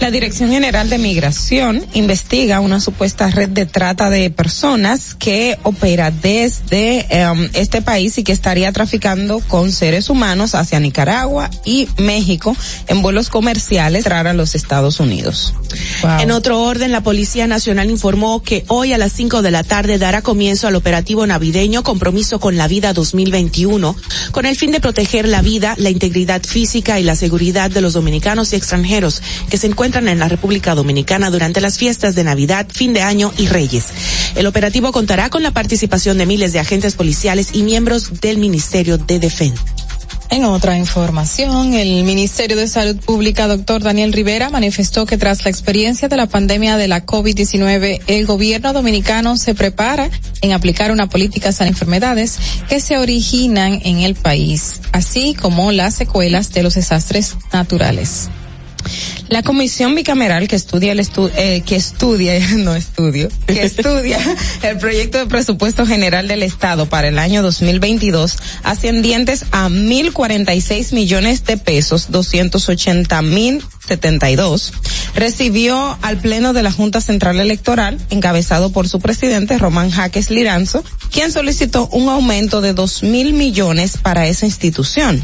La 0.00 0.10
Dirección 0.10 0.50
General 0.50 0.90
de 0.90 0.98
Migración 0.98 1.13
investiga 1.92 2.60
una 2.60 2.80
supuesta 2.80 3.30
red 3.30 3.48
de 3.48 3.66
trata 3.66 4.10
de 4.10 4.30
personas 4.30 5.14
que 5.14 5.58
opera 5.62 6.10
desde 6.10 7.06
um, 7.30 7.48
este 7.52 7.82
país 7.82 8.18
y 8.18 8.24
que 8.24 8.32
estaría 8.32 8.72
traficando 8.72 9.40
con 9.40 9.70
seres 9.72 10.10
humanos 10.10 10.54
hacia 10.54 10.80
Nicaragua 10.80 11.50
y 11.64 11.88
México 11.98 12.56
en 12.88 13.02
vuelos 13.02 13.28
comerciales 13.28 13.98
entrar 13.98 14.26
a 14.26 14.34
los 14.34 14.54
Estados 14.54 15.00
Unidos. 15.00 15.54
Wow. 16.02 16.20
En 16.20 16.30
otro 16.30 16.62
orden, 16.62 16.92
la 16.92 17.02
Policía 17.02 17.46
Nacional 17.46 17.90
informó 17.90 18.42
que 18.42 18.64
hoy 18.68 18.92
a 18.92 18.98
las 18.98 19.12
5 19.12 19.42
de 19.42 19.50
la 19.50 19.62
tarde 19.62 19.98
dará 19.98 20.22
comienzo 20.22 20.66
al 20.66 20.74
operativo 20.74 21.26
navideño 21.26 21.82
Compromiso 21.82 22.40
con 22.40 22.56
la 22.56 22.68
Vida 22.68 22.92
2021, 22.92 23.96
con 24.32 24.46
el 24.46 24.56
fin 24.56 24.72
de 24.72 24.80
proteger 24.80 25.28
la 25.28 25.42
vida, 25.42 25.74
la 25.78 25.90
integridad 25.90 26.42
física 26.42 26.98
y 26.98 27.02
la 27.02 27.16
seguridad 27.16 27.70
de 27.70 27.80
los 27.80 27.92
dominicanos 27.92 28.52
y 28.52 28.56
extranjeros 28.56 29.22
que 29.48 29.58
se 29.58 29.66
encuentran 29.66 30.08
en 30.08 30.18
la 30.18 30.28
República 30.28 30.74
Dominicana 30.74 31.03
durante 31.04 31.60
las 31.60 31.78
fiestas 31.78 32.14
de 32.14 32.24
Navidad, 32.24 32.66
fin 32.70 32.92
de 32.92 33.02
año 33.02 33.32
y 33.38 33.46
Reyes. 33.46 33.86
El 34.34 34.46
operativo 34.46 34.90
contará 34.90 35.30
con 35.30 35.42
la 35.42 35.52
participación 35.52 36.18
de 36.18 36.26
miles 36.26 36.52
de 36.52 36.60
agentes 36.60 36.94
policiales 36.94 37.50
y 37.52 37.62
miembros 37.62 38.20
del 38.20 38.38
Ministerio 38.38 38.98
de 38.98 39.18
Defensa. 39.18 39.62
En 40.30 40.44
otra 40.44 40.76
información, 40.76 41.74
el 41.74 42.02
Ministerio 42.02 42.56
de 42.56 42.66
Salud 42.66 42.96
Pública, 42.96 43.46
doctor 43.46 43.82
Daniel 43.82 44.12
Rivera, 44.12 44.50
manifestó 44.50 45.06
que 45.06 45.18
tras 45.18 45.44
la 45.44 45.50
experiencia 45.50 46.08
de 46.08 46.16
la 46.16 46.26
pandemia 46.26 46.76
de 46.76 46.88
la 46.88 47.04
COVID-19, 47.04 48.00
el 48.06 48.26
gobierno 48.26 48.72
dominicano 48.72 49.36
se 49.36 49.54
prepara 49.54 50.10
en 50.40 50.52
aplicar 50.52 50.90
una 50.90 51.08
política 51.08 51.50
a 51.56 51.66
enfermedades 51.66 52.38
que 52.68 52.80
se 52.80 52.98
originan 52.98 53.80
en 53.84 54.00
el 54.00 54.14
país, 54.14 54.80
así 54.92 55.34
como 55.34 55.70
las 55.70 55.94
secuelas 55.94 56.52
de 56.52 56.62
los 56.62 56.74
desastres 56.74 57.36
naturales. 57.52 58.30
La 59.28 59.42
comisión 59.42 59.94
bicameral 59.94 60.48
que 60.48 60.56
estudia 60.56 60.92
el 60.92 61.00
estu 61.00 61.30
eh, 61.36 61.62
que 61.64 61.76
estudia, 61.76 62.38
no 62.56 62.74
estudio, 62.74 63.28
que 63.46 63.62
estudia 63.62 64.18
el 64.62 64.78
proyecto 64.78 65.18
de 65.18 65.26
presupuesto 65.26 65.86
general 65.86 66.28
del 66.28 66.42
Estado 66.42 66.86
para 66.86 67.08
el 67.08 67.18
año 67.18 67.42
2022 67.42 68.36
ascendientes 68.62 69.44
a 69.50 69.68
1.046 69.68 70.92
millones 70.92 71.44
de 71.44 71.56
pesos, 71.56 72.10
280 72.10 73.22
mil 73.22 73.64
72, 73.86 74.72
recibió 75.14 75.98
al 76.02 76.18
Pleno 76.18 76.52
de 76.52 76.62
la 76.62 76.72
Junta 76.72 77.00
Central 77.00 77.38
Electoral, 77.38 77.98
encabezado 78.10 78.70
por 78.70 78.88
su 78.88 79.00
presidente 79.00 79.58
Román 79.58 79.90
Jaques 79.90 80.30
Liranzo, 80.30 80.82
quien 81.10 81.30
solicitó 81.30 81.88
un 81.88 82.08
aumento 82.08 82.60
de 82.60 82.72
dos 82.72 83.02
mil 83.02 83.34
millones 83.34 83.98
para 83.98 84.26
esa 84.26 84.46
institución. 84.46 85.22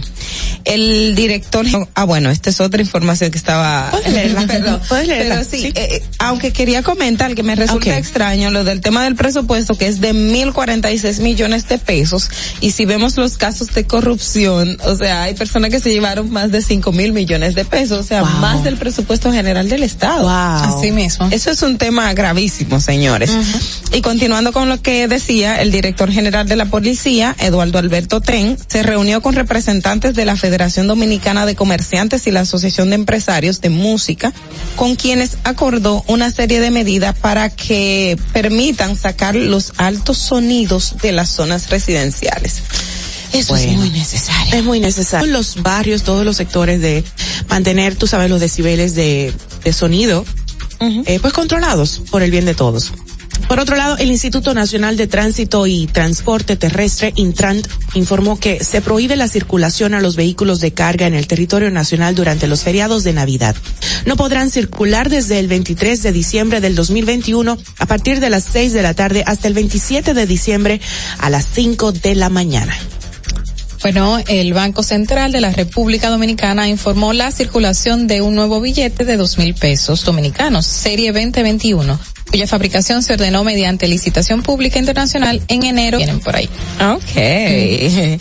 El 0.65 1.15
director, 1.15 1.65
ah 1.95 2.05
bueno, 2.05 2.31
esta 2.31 2.51
es 2.51 2.61
otra 2.61 2.83
información 2.83 3.31
que 3.31 3.39
estaba, 3.39 3.90
¿Puedes 3.91 4.13
leerla? 4.13 4.47
perdón, 4.47 4.81
¿Puedes 4.89 5.07
leerla? 5.09 5.35
pero 5.37 5.51
sí, 5.51 5.63
¿Sí? 5.63 5.73
eh, 5.75 6.03
aunque 6.19 6.53
quería 6.53 6.83
comentar 6.83 7.35
que 7.35 7.43
me 7.43 7.55
resulta 7.55 7.97
extraño 7.99 8.51
lo 8.51 8.65
del 8.65 8.81
tema 8.81 9.05
del 9.05 9.15
presupuesto 9.17 9.77
que 9.77 9.87
es 9.87 10.01
de 10.01 10.13
mil 10.13 10.53
cuarenta 10.53 10.91
y 10.93 10.99
seis 10.99 11.21
millones 11.21 11.69
de 11.69 11.79
pesos 11.79 12.29
y 12.61 12.71
si 12.73 12.85
vemos 12.87 13.17
los 13.17 13.37
casos 13.37 13.69
de 13.75 13.85
corrupción, 13.87 14.77
o 14.85 14.97
sea, 14.97 15.23
hay 15.25 15.35
personas 15.35 15.71
que 15.71 15.81
se 15.81 15.91
llevaron 15.93 16.31
más 16.31 16.51
de 16.51 16.63
cinco 16.63 16.93
mil 16.93 17.13
millones 17.13 17.55
de 17.55 17.65
pesos, 17.65 17.99
o 17.99 18.03
sea, 18.03 18.23
Wow. 18.23 18.31
más 18.41 18.65
del 18.65 18.77
presupuesto 18.77 19.33
general 19.33 19.69
del 19.69 19.83
Estado. 19.83 20.29
Así 20.29 20.91
mismo. 20.91 21.29
Eso 21.31 21.51
es 21.51 21.63
un 21.63 21.79
tema 21.79 22.13
gravísimo, 22.13 22.81
señores. 22.81 23.31
Y 23.93 24.03
continuando 24.03 24.53
con 24.53 24.69
lo 24.69 24.81
que 24.83 25.09
decía 25.09 25.61
el 25.63 25.71
director 25.73 26.11
general 26.13 26.47
de 26.49 26.57
la 26.57 26.67
policía, 26.67 27.35
Eduardo 27.39 27.79
Alberto 27.79 28.21
Ten, 28.21 28.59
se 28.69 28.83
reunió 28.83 29.23
con 29.23 29.35
representantes 29.35 30.15
de 30.15 30.25
la 30.25 30.37
Federación 30.37 30.87
Dominicana 30.87 31.47
de 31.47 31.55
Comerciantes 31.57 32.27
y 32.27 32.31
la 32.31 32.41
Asociación 32.41 32.91
de 32.91 32.97
Empresarios 32.97 33.61
de 33.61 33.71
Música, 33.81 34.33
con 34.77 34.97
quienes 34.97 35.39
acordó 35.45 36.05
una 36.07 36.31
serie 36.31 36.61
de 36.61 36.71
medidas 36.71 37.17
para 37.19 37.51
que 37.51 38.19
permitan 38.33 38.97
sacar 38.97 39.35
los 39.35 39.73
altos 39.77 40.19
sonidos 40.19 40.97
de 41.03 41.13
las 41.13 41.31
zonas 41.31 41.71
residenciales. 41.71 42.63
Eso 43.33 43.57
es 43.57 43.69
muy 43.69 43.91
necesario. 43.91 44.55
Es 44.55 44.65
muy 44.65 44.81
necesario. 44.81 45.31
Los 45.31 45.63
barrios, 45.63 46.03
todos 46.03 46.25
los 46.25 46.37
sectores 46.37 46.81
de 46.81 47.05
mantener, 47.49 47.95
tú 47.95 48.07
sabes, 48.07 48.29
los 48.29 48.41
decibeles 48.41 48.95
de, 48.95 49.33
de 49.65 49.73
sonido, 49.73 50.25
eh, 50.81 51.19
pues 51.21 51.33
controlados 51.33 52.03
por 52.11 52.23
el 52.23 52.31
bien 52.31 52.45
de 52.45 52.55
todos. 52.55 52.93
Por 53.49 53.59
otro 53.59 53.77
lado, 53.77 53.97
el 53.99 54.11
Instituto 54.11 54.55
Nacional 54.55 54.97
de 54.97 55.07
Tránsito 55.07 55.67
y 55.67 55.87
Transporte 55.87 56.57
Terrestre, 56.57 57.13
Intrant, 57.17 57.67
informó 57.95 58.39
que 58.39 58.63
se 58.63 58.81
prohíbe 58.81 59.17
la 59.17 59.29
circulación 59.29 59.95
a 59.95 60.01
los 60.01 60.17
vehículos 60.17 60.61
de 60.61 60.73
carga 60.73 61.07
en 61.07 61.15
el 61.15 61.27
territorio 61.27 61.71
nacional 61.71 62.15
durante 62.15 62.47
los 62.47 62.63
feriados 62.63 63.05
de 63.05 63.13
Navidad. 63.13 63.57
No 64.07 64.17
podrán 64.17 64.51
circular 64.51 65.11
desde 65.11 65.39
el 65.39 65.49
23 65.49 66.03
de 66.03 66.13
diciembre 66.13 66.61
del 66.61 66.75
2021 66.75 67.59
a 67.79 67.87
partir 67.87 68.21
de 68.21 68.31
las 68.31 68.45
6 68.45 68.73
de 68.73 68.83
la 68.83 68.95
tarde 68.95 69.25
hasta 69.27 69.49
el 69.49 69.55
27 69.55 70.15
de 70.15 70.27
diciembre 70.27 70.81
a 71.19 71.31
las 71.31 71.47
5 71.53 71.93
de 71.93 72.15
la 72.15 72.29
mañana. 72.29 72.77
Bueno, 73.83 74.19
el 74.29 74.53
Banco 74.53 74.83
Central 74.83 75.33
de 75.33 75.41
la 75.41 75.53
República 75.53 76.11
Dominicana 76.11 76.69
informó 76.69 77.15
la 77.15 77.33
circulación 77.33 78.07
de 78.07 78.21
un 78.21 78.35
nuevo 78.35 78.61
billete 78.61 79.07
de 79.07 79.17
dos 79.17 79.39
mil 79.39 79.55
pesos 79.55 80.05
dominicanos, 80.05 80.67
serie 80.67 81.13
2021, 81.13 81.99
cuya 82.31 82.47
fabricación 82.47 83.03
se 83.03 83.15
ordenó 83.15 83.45
mediante 83.45 83.89
licitación 83.89 84.43
pública 84.43 84.79
internacional 84.79 85.43
en 85.49 85.65
enero. 85.65 85.99
Vienen 85.99 86.21
por 86.21 86.37
ahí. 86.37 86.49
Ok. 86.81 88.21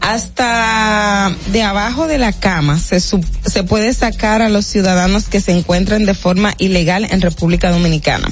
Hasta 0.00 1.34
de 1.52 1.62
abajo 1.62 2.06
de 2.06 2.18
la 2.18 2.32
cama 2.32 2.78
se, 2.78 3.00
se 3.00 3.62
puede 3.64 3.92
sacar 3.94 4.42
a 4.42 4.48
los 4.48 4.66
ciudadanos 4.66 5.28
que 5.28 5.40
se 5.40 5.52
encuentren 5.52 6.06
de 6.06 6.14
forma 6.14 6.54
ilegal 6.58 7.06
en 7.10 7.20
República 7.20 7.70
Dominicana, 7.70 8.28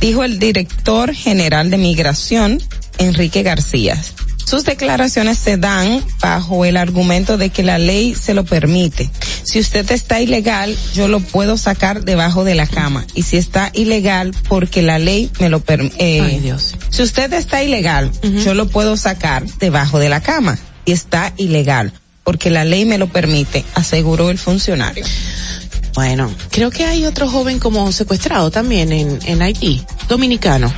dijo 0.00 0.24
el 0.24 0.38
director 0.38 1.14
general 1.14 1.70
de 1.70 1.78
migración, 1.78 2.62
Enrique 2.98 3.42
García. 3.42 3.96
Sus 4.52 4.66
declaraciones 4.66 5.38
se 5.38 5.56
dan 5.56 6.04
bajo 6.20 6.66
el 6.66 6.76
argumento 6.76 7.38
de 7.38 7.48
que 7.48 7.62
la 7.62 7.78
ley 7.78 8.14
se 8.14 8.34
lo 8.34 8.44
permite. 8.44 9.10
Si 9.44 9.58
usted 9.58 9.90
está 9.90 10.20
ilegal, 10.20 10.76
yo 10.92 11.08
lo 11.08 11.20
puedo 11.20 11.56
sacar 11.56 12.04
debajo 12.04 12.44
de 12.44 12.54
la 12.54 12.66
cama. 12.66 13.06
Y 13.14 13.22
si 13.22 13.38
está 13.38 13.70
ilegal, 13.72 14.34
porque 14.50 14.82
la 14.82 14.98
ley 14.98 15.30
me 15.40 15.48
lo 15.48 15.60
permite. 15.60 16.20
Ay, 16.20 16.40
Dios. 16.40 16.74
Si 16.90 17.02
usted 17.02 17.32
está 17.32 17.62
ilegal, 17.62 18.12
yo 18.44 18.52
lo 18.52 18.68
puedo 18.68 18.98
sacar 18.98 19.42
debajo 19.58 19.98
de 19.98 20.10
la 20.10 20.20
cama. 20.20 20.58
Y 20.84 20.92
está 20.92 21.32
ilegal, 21.38 21.94
porque 22.22 22.50
la 22.50 22.66
ley 22.66 22.84
me 22.84 22.98
lo 22.98 23.08
permite, 23.08 23.64
aseguró 23.72 24.28
el 24.28 24.36
funcionario. 24.36 25.06
Bueno, 25.94 26.30
creo 26.50 26.70
que 26.70 26.84
hay 26.84 27.06
otro 27.06 27.26
joven 27.26 27.58
como 27.58 27.90
secuestrado 27.90 28.50
también 28.50 28.92
en, 28.92 29.18
en 29.24 29.40
Haití, 29.40 29.82
dominicano. 30.10 30.70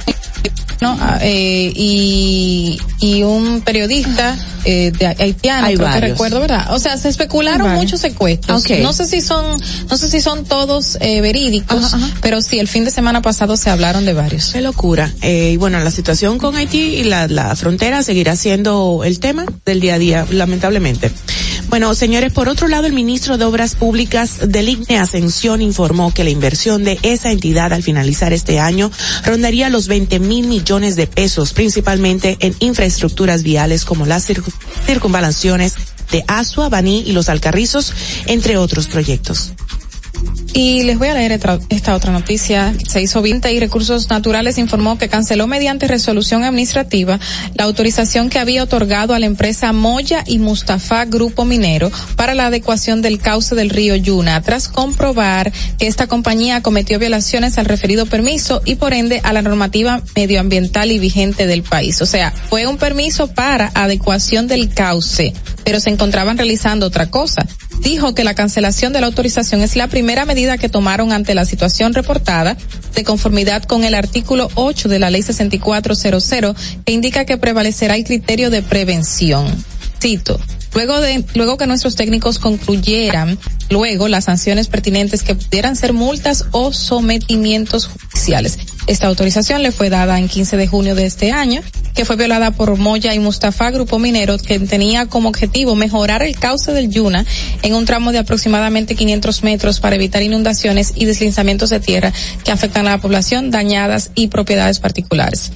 No, 0.81 0.97
ah, 1.01 1.19
eh, 1.23 1.73
y, 1.75 2.79
y 3.01 3.23
un 3.23 3.61
periodista 3.61 4.37
eh, 4.65 4.93
de 4.99 5.07
haitiano, 5.07 5.67
Hay 5.67 5.77
creo 5.77 5.93
que 5.93 6.01
recuerdo, 6.01 6.41
¿verdad? 6.41 6.73
O 6.73 6.79
sea, 6.79 6.97
se 6.97 7.09
especularon 7.09 7.73
muchos 7.75 8.01
secuestros. 8.01 8.63
Ok. 8.63 8.79
No 8.83 8.93
sé 8.93 9.07
si 9.07 9.21
son, 9.21 9.61
no 9.91 9.97
sé 9.97 10.11
si 10.11 10.21
son 10.21 10.45
todos 10.45 10.99
eh, 11.01 11.21
verídicos, 11.21 11.95
pero 12.21 12.41
sí, 12.41 12.59
el 12.59 12.69
fin 12.69 12.85
de 12.85 12.91
semana 12.91 13.23
pasado 13.23 13.57
se 13.57 13.71
hablaron 13.71 14.05
de 14.05 14.15
varios. 14.15 14.53
Qué 14.53 14.61
locura. 14.61 15.13
Eh, 15.23 15.51
y 15.55 15.57
bueno, 15.57 15.79
la 15.81 15.91
situación 15.91 16.39
con 16.39 16.57
Haití 16.57 16.79
y 16.79 17.05
la, 17.05 17.29
la 17.29 17.55
frontera 17.57 18.03
seguirá 18.03 18.37
siendo 18.37 19.03
el 19.05 19.21
tema 19.21 19.45
del 19.65 19.81
día 19.81 19.95
a 19.95 19.99
día, 19.99 20.27
lamentablemente. 20.31 21.11
Bueno, 21.69 21.95
señores, 21.95 22.33
por 22.33 22.49
otro 22.49 22.69
lado, 22.69 22.87
el 22.87 22.93
ministro 22.93 23.37
de 23.37 23.45
Obras 23.45 23.75
Públicas 23.75 24.39
del 24.49 24.69
IGNE 24.69 24.99
Ascensión 24.99 25.61
informó 25.63 26.13
que 26.13 26.25
la 26.25 26.31
inversión 26.31 26.85
de 26.85 26.99
esa 27.03 27.31
entidad 27.31 27.73
al 27.73 27.83
finalizar 27.83 28.33
este 28.33 28.61
año 28.61 28.91
rondaría 29.25 29.69
los 29.71 29.89
20 29.89 30.21
mil 30.21 30.47
millones 30.47 30.64
de 30.65 31.07
pesos, 31.07 31.53
principalmente 31.53 32.37
en 32.41 32.55
infraestructuras 32.59 33.43
viales 33.43 33.85
como 33.85 34.07
las 34.07 34.29
circu- 34.29 34.53
circunvalaciones 34.87 35.75
de 36.11 36.25
Asua, 36.27 36.69
Baní 36.69 37.03
y 37.07 37.13
los 37.13 37.29
Alcarrizos, 37.29 37.93
entre 38.27 38.57
otros 38.57 38.87
proyectos. 38.87 39.53
Y 40.55 40.85
les 40.85 40.99
voy 41.01 41.09
a 41.09 41.15
leer 41.15 41.33
esta, 41.33 41.97
otra 41.97 42.13
noticia. 42.13 42.73
Se 42.89 43.03
hizo 43.03 43.21
Vinta 43.23 43.51
y 43.51 43.59
Recursos 43.59 44.09
Naturales 44.09 44.57
informó 44.57 44.97
que 44.99 45.09
canceló 45.09 45.49
mediante 45.49 45.89
resolución 45.89 46.45
administrativa 46.45 47.19
la 47.55 47.65
autorización 47.65 48.31
que 48.31 48.39
había 48.39 48.63
otorgado 48.63 49.15
a 49.15 49.19
la 49.19 49.27
empresa 49.27 49.73
Moya 49.73 50.23
y 50.27 50.39
Mustafa 50.39 51.07
Grupo 51.07 51.45
Minero 51.45 51.91
para 52.15 52.35
la 52.35 52.47
adecuación 52.47 53.03
del 53.03 53.19
cauce 53.19 53.57
del 53.57 53.69
río 53.69 53.97
Yuna, 53.97 54.41
tras 54.43 54.69
comprobar 54.69 55.53
que 55.79 55.89
esta 55.89 56.07
compañía 56.07 56.63
cometió 56.63 57.01
violaciones 57.01 57.59
al 57.59 57.67
referido 57.67 58.07
permiso 58.07 58.63
y 58.65 58.77
por 58.77 58.95
ende 58.95 59.21
a 59.25 59.33
la 59.33 59.43
normativa 59.43 60.03
medioambiental 60.15 60.93
y 60.93 61.01
vigente 61.01 61.49
del 61.49 61.65
país. 61.65 62.01
O 62.01 62.07
sea, 62.07 62.31
fue 62.31 62.69
un 62.69 62.77
permiso 62.77 63.27
para 63.27 63.73
adecuación 63.75 64.47
del 64.47 64.73
cauce, 64.73 65.33
pero 65.65 65.81
se 65.81 65.91
encontraban 65.91 66.37
realizando 66.37 66.87
otra 66.87 67.11
cosa 67.11 67.47
dijo 67.81 68.15
que 68.15 68.25
la 68.25 68.35
cancelación 68.35 68.93
de 68.93 69.01
la 69.01 69.07
autorización 69.07 69.61
es 69.61 69.77
la 69.77 69.89
primera 69.89 70.25
medida 70.25 70.59
que 70.59 70.69
tomaron 70.69 71.13
ante 71.13 71.35
la 71.35 71.45
situación 71.45 71.95
reportada 71.95 72.57
de 72.95 73.05
conformidad 73.05 73.65
con 73.65 73.85
el 73.85 73.95
artículo 73.95 74.51
8 74.55 74.89
de 74.89 74.99
la 74.99 75.11
ley 75.11 75.23
6400 75.23 76.57
que 76.85 76.93
indica 76.93 77.25
que 77.25 77.37
prevalecerá 77.37 77.97
el 77.97 78.05
criterio 78.05 78.51
de 78.51 78.63
prevención. 78.63 79.47
Cito. 80.01 80.41
Luego 80.75 81.01
de, 81.01 81.25
luego 81.35 81.57
que 81.57 81.67
nuestros 81.67 81.95
técnicos 81.95 82.39
concluyeran 82.39 83.39
luego 83.71 84.09
las 84.09 84.25
sanciones 84.25 84.69
pertinentes 84.69 85.23
que 85.23 85.35
pudieran 85.35 85.77
ser 85.77 85.93
multas 85.93 86.47
o 86.51 86.73
sometimientos 86.73 87.87
judiciales. 87.87 88.59
Esta 88.87 89.07
autorización 89.07 89.63
le 89.63 89.73
fue 89.73 89.89
dada 89.89 90.19
en 90.19 90.29
15 90.29 90.57
de 90.57 90.67
junio 90.67 90.95
de 90.95 91.07
este 91.07 91.33
año, 91.33 91.63
que 91.95 92.05
fue 92.05 92.17
violada 92.17 92.51
por 92.51 92.77
Moya 92.77 93.15
y 93.15 93.19
Mustafa, 93.19 93.71
grupo 93.71 93.99
minero, 93.99 94.37
que 94.37 94.59
tenía 94.59 95.07
como 95.07 95.29
objetivo 95.29 95.75
mejorar 95.75 96.23
el 96.23 96.39
cauce 96.39 96.73
del 96.73 96.91
Yuna 96.91 97.25
en 97.63 97.75
un 97.75 97.87
tramo 97.87 98.13
de 98.13 98.19
aproximadamente 98.19 98.95
500 98.95 99.43
metros 99.43 99.81
para 99.81 99.97
evitar 99.97 100.23
inundaciones 100.23 100.93
y 100.97 101.05
deslizamientos 101.07 101.71
de 101.71 101.81
tierra 101.81 102.13
que 102.45 102.53
afectan 102.53 102.87
a 102.87 102.91
la 102.91 102.99
población, 102.99 103.51
dañadas 103.51 104.11
y 104.15 104.29
propiedades 104.29 104.81
particulares 104.81 105.53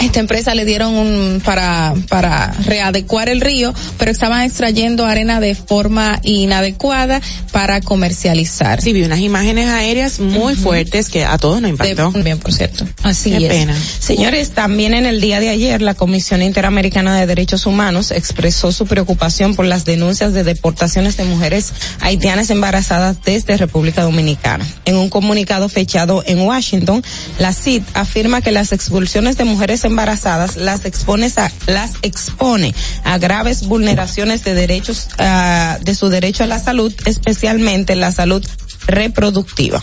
esta 0.00 0.20
empresa 0.20 0.54
le 0.54 0.64
dieron 0.64 0.94
un 0.94 1.42
para 1.44 1.94
para 2.08 2.52
readecuar 2.64 3.28
el 3.28 3.40
río, 3.40 3.72
pero 3.98 4.10
estaban 4.10 4.42
extrayendo 4.42 5.06
arena 5.06 5.40
de 5.40 5.54
forma 5.54 6.20
inadecuada 6.22 7.20
para 7.52 7.80
comercializar. 7.80 8.80
Sí, 8.80 8.92
vi 8.92 9.02
unas 9.02 9.20
imágenes 9.20 9.68
aéreas 9.68 10.18
muy 10.18 10.54
fuertes 10.54 11.08
que 11.08 11.24
a 11.24 11.38
todos 11.38 11.60
nos 11.60 11.70
impactó. 11.70 12.10
bien, 12.12 12.38
por 12.38 12.52
cierto. 12.52 12.86
Así 13.02 13.30
Qué 13.30 13.46
es. 13.46 13.52
pena. 13.52 13.76
Señores, 13.98 14.50
también 14.50 14.94
en 14.94 15.06
el 15.06 15.20
día 15.20 15.40
de 15.40 15.48
ayer 15.50 15.82
la 15.82 15.94
Comisión 15.94 16.42
Interamericana 16.42 17.18
de 17.18 17.26
Derechos 17.26 17.66
Humanos 17.66 18.10
expresó 18.10 18.72
su 18.72 18.86
preocupación 18.86 19.54
por 19.54 19.66
las 19.66 19.84
denuncias 19.84 20.32
de 20.32 20.44
deportaciones 20.44 21.16
de 21.16 21.24
mujeres 21.24 21.72
haitianas 22.00 22.50
embarazadas 22.50 23.16
desde 23.24 23.56
República 23.56 24.02
Dominicana. 24.02 24.66
En 24.84 24.96
un 24.96 25.08
comunicado 25.08 25.68
fechado 25.68 26.22
en 26.26 26.40
Washington, 26.40 27.02
la 27.38 27.52
CID 27.52 27.82
afirma 27.94 28.40
que 28.40 28.52
las 28.52 28.72
expulsiones 28.72 29.36
de 29.36 29.44
mujeres 29.44 29.81
embarazadas 29.84 30.56
las 30.56 30.84
expone 30.84 31.30
a, 31.36 31.50
las 31.66 31.92
expone 32.02 32.74
a 33.04 33.18
graves 33.18 33.66
vulneraciones 33.66 34.44
de 34.44 34.54
derechos 34.54 35.08
ah, 35.18 35.78
de 35.80 35.94
su 35.94 36.08
derecho 36.08 36.44
a 36.44 36.46
la 36.46 36.58
salud, 36.58 36.92
especialmente 37.04 37.96
la 37.96 38.12
salud 38.12 38.46
reproductiva. 38.86 39.82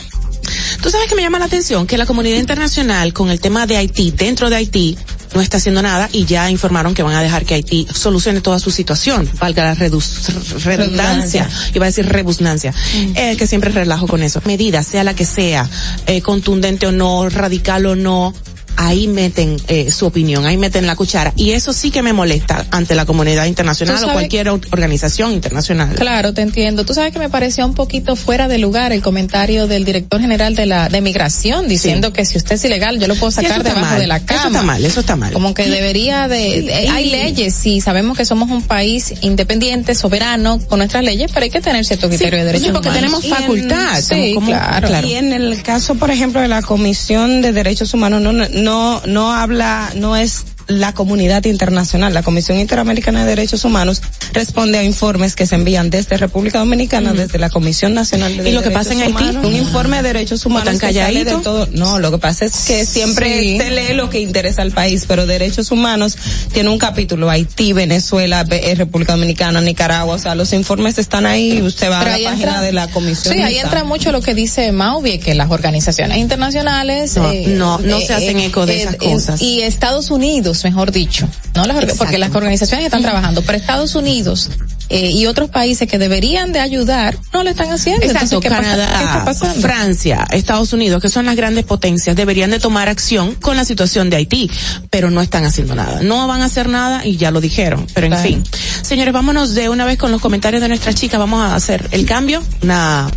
Tú 0.81 0.89
sabes 0.89 1.09
que 1.09 1.15
me 1.15 1.21
llama 1.21 1.39
la 1.39 1.45
atención 1.45 1.85
que 1.85 1.97
la 1.97 2.05
comunidad 2.05 2.37
internacional 2.37 3.13
con 3.13 3.29
el 3.29 3.39
tema 3.39 3.67
de 3.67 3.77
Haití, 3.77 4.11
dentro 4.11 4.49
de 4.49 4.55
Haití, 4.55 4.97
no 5.35 5.41
está 5.41 5.57
haciendo 5.57 5.81
nada 5.81 6.09
y 6.11 6.25
ya 6.25 6.49
informaron 6.49 6.93
que 6.93 7.03
van 7.03 7.15
a 7.15 7.21
dejar 7.21 7.45
que 7.45 7.53
Haití 7.53 7.87
solucione 7.93 8.41
toda 8.41 8.59
su 8.59 8.71
situación, 8.71 9.29
valga 9.39 9.63
la 9.63 9.73
redundancia, 9.75 10.33
Redundancia. 10.63 11.49
iba 11.73 11.85
a 11.85 11.89
decir 11.89 12.07
rebusnancia, 12.07 12.73
eh, 13.15 13.35
que 13.37 13.45
siempre 13.45 13.71
relajo 13.71 14.07
con 14.07 14.23
eso. 14.23 14.41
Medida, 14.45 14.81
sea 14.83 15.03
la 15.03 15.13
que 15.13 15.25
sea, 15.25 15.69
eh, 16.07 16.21
contundente 16.21 16.87
o 16.87 16.91
no, 16.91 17.29
radical 17.29 17.85
o 17.85 17.95
no, 17.95 18.33
ahí 18.75 19.07
meten 19.07 19.57
eh, 19.67 19.91
su 19.91 20.05
opinión, 20.05 20.45
ahí 20.45 20.57
meten 20.57 20.87
la 20.87 20.95
cuchara. 20.95 21.33
Y 21.35 21.51
eso 21.51 21.73
sí 21.73 21.91
que 21.91 22.01
me 22.01 22.13
molesta 22.13 22.65
ante 22.71 22.95
la 22.95 23.05
comunidad 23.05 23.45
internacional 23.45 24.03
o 24.03 24.11
cualquier 24.13 24.49
or- 24.49 24.61
organización 24.71 25.31
internacional. 25.33 25.95
Claro, 25.95 26.33
te 26.33 26.41
entiendo. 26.41 26.85
Tú 26.85 26.93
sabes 26.93 27.11
que 27.13 27.19
me 27.19 27.29
pareció 27.29 27.65
un 27.65 27.73
poquito 27.73 28.15
fuera 28.15 28.47
de 28.47 28.57
lugar 28.57 28.91
el 28.93 29.01
comentario 29.01 29.67
del 29.67 29.85
director 29.85 30.21
general 30.21 30.55
de 30.55 30.65
la 30.65 30.89
de 30.89 31.01
migración 31.01 31.67
diciendo 31.67 32.13
que 32.13 32.25
si 32.25 32.37
usted 32.37 32.55
es 32.55 32.63
ilegal 32.65 32.99
yo 32.99 33.07
lo 33.07 33.15
puedo 33.15 33.31
Sí, 33.31 33.35
sacar 33.37 33.51
eso 33.51 33.59
está 33.61 33.69
debajo 33.73 33.91
mal. 33.91 33.99
de 34.01 34.07
la 34.07 34.17
Eso 34.17 34.25
cama. 34.25 34.45
está 34.47 34.63
mal, 34.63 34.85
eso 34.85 34.99
está 35.01 35.15
mal. 35.15 35.33
Como 35.33 35.53
que 35.53 35.65
debería 35.67 36.27
de, 36.27 36.61
de- 36.61 36.89
hay 36.89 37.09
leyes 37.09 37.65
y 37.65 37.81
sabemos 37.81 38.17
que 38.17 38.25
somos 38.25 38.49
un 38.49 38.63
país 38.63 39.13
independiente, 39.21 39.95
soberano 39.95 40.59
con 40.67 40.79
nuestras 40.79 41.03
leyes, 41.03 41.31
pero 41.33 41.43
hay 41.43 41.49
que 41.49 41.61
tener 41.61 41.85
cierto 41.85 42.07
criterio 42.09 42.39
de 42.39 42.45
derechos 42.45 42.67
Sí, 42.67 42.71
porque 42.73 42.89
humanos. 42.89 43.21
tenemos 43.21 43.23
en- 43.25 43.29
facultad. 43.43 44.01
Sí, 44.01 44.33
como- 44.33 44.47
claro. 44.47 45.07
Y 45.07 45.13
en 45.13 45.33
el 45.33 45.61
caso, 45.63 45.95
por 45.95 46.11
ejemplo, 46.11 46.41
de 46.41 46.47
la 46.47 46.61
Comisión 46.61 47.41
de 47.41 47.51
Derechos 47.53 47.93
Humanos, 47.93 48.21
no, 48.21 48.31
no, 48.33 48.45
no 48.63 49.33
habla, 49.33 49.91
no 49.95 50.15
es 50.15 50.45
la 50.69 50.93
comunidad 50.93 51.43
internacional. 51.45 52.13
La 52.13 52.23
Comisión 52.23 52.57
Interamericana 52.57 53.23
de 53.23 53.29
Derechos 53.31 53.65
Humanos 53.65 54.01
responde 54.33 54.77
a 54.77 54.83
informes 54.83 55.35
que 55.35 55.45
se 55.45 55.55
envían 55.55 55.89
desde 55.89 56.15
República 56.15 56.59
Dominicana, 56.59 57.11
desde 57.13 57.37
la 57.39 57.49
Comisión 57.49 57.93
Nacional 57.93 58.37
de 58.37 58.49
¿Y 58.49 58.53
lo 58.53 58.61
que 58.61 58.69
Derechos 58.69 58.73
pasa 58.87 58.93
en 58.93 59.01
Haití? 59.01 59.23
Humanos. 59.23 59.45
Un 59.45 59.55
informe 59.55 59.97
de 59.97 60.03
derechos 60.03 60.45
humanos 60.45 60.73
¿Están 60.75 60.89
que 60.93 60.99
sale 60.99 61.25
de 61.25 61.31
todo. 61.39 61.67
No, 61.73 61.99
lo 61.99 62.11
que 62.11 62.17
pasa 62.19 62.45
es 62.45 62.53
que 62.65 62.85
siempre 62.85 63.39
Sí. 63.39 63.57
se 63.57 63.71
lee 63.71 63.93
lo 63.93 64.09
que 64.09 64.19
interesa 64.21 64.61
al 64.61 64.71
país, 64.71 65.05
pero 65.07 65.25
derechos 65.25 65.71
humanos 65.71 66.17
tiene 66.53 66.69
un 66.69 66.77
capítulo 66.77 67.29
Haití, 67.29 67.73
Venezuela, 67.73 68.45
eh, 68.49 68.75
República 68.75 69.13
Dominicana, 69.13 69.59
Nicaragua, 69.61 70.15
o 70.15 70.19
sea, 70.19 70.35
los 70.35 70.53
informes 70.53 70.97
están 70.99 71.25
ahí, 71.25 71.61
usted 71.61 71.89
va 71.91 71.99
Pero 72.03 72.13
a 72.13 72.17
la 72.19 72.29
página 72.29 72.45
entra- 72.51 72.61
de 72.61 72.71
la 72.73 72.87
comisión. 72.89 73.33
Sí, 73.33 73.41
ahí 73.41 73.55
está. 73.55 73.67
entra 73.67 73.83
mucho 73.83 74.11
lo 74.11 74.21
que 74.21 74.33
dice 74.35 74.71
Mauvie, 74.71 75.19
que 75.19 75.33
las 75.35 75.49
organizaciones 75.51 76.17
internacionales 76.17 77.15
No, 77.17 77.31
no, 77.47 77.77
no 77.79 77.99
se 77.99 78.13
hacen 78.13 78.39
eco 78.39 78.65
de 78.65 78.81
esas 78.83 78.95
cosas. 78.97 79.41
Y 79.41 79.61
Estados 79.61 80.11
Unidos, 80.11 80.58
mejor 80.63 80.91
dicho, 80.91 81.27
no 81.55 81.65
las, 81.65 81.75
orga- 81.77 81.83
Exacto. 81.83 81.97
porque 82.03 82.17
las 82.17 82.33
organizaciones 82.35 82.85
están 82.85 83.01
trabajando, 83.01 83.41
pero 83.41 83.57
Estados 83.57 83.95
Unidos 83.95 84.49
eh, 84.89 85.11
y 85.11 85.27
otros 85.27 85.49
países 85.49 85.87
que 85.87 85.97
deberían 85.99 86.51
de 86.51 86.59
ayudar 86.59 87.17
no 87.33 87.43
lo 87.43 87.49
están 87.51 87.71
haciendo. 87.71 88.03
Exacto, 88.05 88.37
Entonces, 88.37 88.49
¿qué 88.49 88.55
pasa? 88.55 88.71
Canadá, 88.71 88.97
¿Qué 88.97 89.03
está 89.05 89.25
pasando? 89.25 89.61
Francia, 89.61 90.27
Estados 90.31 90.73
Unidos, 90.73 91.01
que 91.01 91.09
son 91.09 91.25
las 91.27 91.35
grandes 91.35 91.63
potencias, 91.65 92.15
deberían 92.15 92.49
de 92.51 92.59
tomar 92.59 92.89
acción 92.89 93.35
con 93.35 93.55
la 93.55 93.65
situación 93.65 94.09
de 94.09 94.17
Haití, 94.17 94.49
pero 94.89 95.11
no 95.11 95.21
están 95.21 95.45
haciendo 95.45 95.75
nada. 95.75 96.01
No 96.01 96.27
van 96.27 96.41
a 96.41 96.45
hacer 96.45 96.69
nada 96.69 97.05
y 97.05 97.17
ya 97.17 97.29
lo 97.31 97.39
dijeron, 97.41 97.85
pero 97.93 98.07
en 98.07 98.17
fin. 98.17 98.43
Señores, 98.81 99.13
vámonos 99.13 99.53
de 99.53 99.69
una 99.69 99.85
vez 99.85 99.97
con 99.97 100.11
los 100.11 100.21
comentarios 100.21 100.61
de 100.61 100.69
nuestras 100.69 100.95
chicas. 100.95 101.19
Vamos 101.19 101.41
a 101.41 101.53
hacer 101.55 101.87
el 101.91 102.05
cambio. 102.05 102.41
Una, 102.63 103.09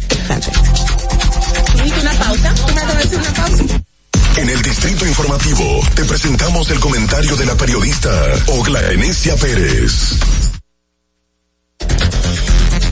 una 2.00 2.12
pausa. 2.12 2.54
Una 2.68 3.32
pausa. 3.34 3.82
En 4.36 4.48
el 4.48 4.62
Distrito 4.62 5.06
Informativo 5.06 5.80
te 5.94 6.04
presentamos 6.04 6.70
el 6.70 6.80
comentario 6.80 7.36
de 7.36 7.44
la 7.44 7.54
periodista 7.54 8.10
Ogla 8.46 8.80
Enesia 8.90 9.36
Pérez. 9.36 10.18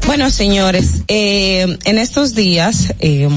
Bueno, 0.06 0.30
señores, 0.30 1.02
eh, 1.08 1.78
en 1.84 1.98
estos 1.98 2.34
días, 2.34 2.92
eh, 2.98 3.28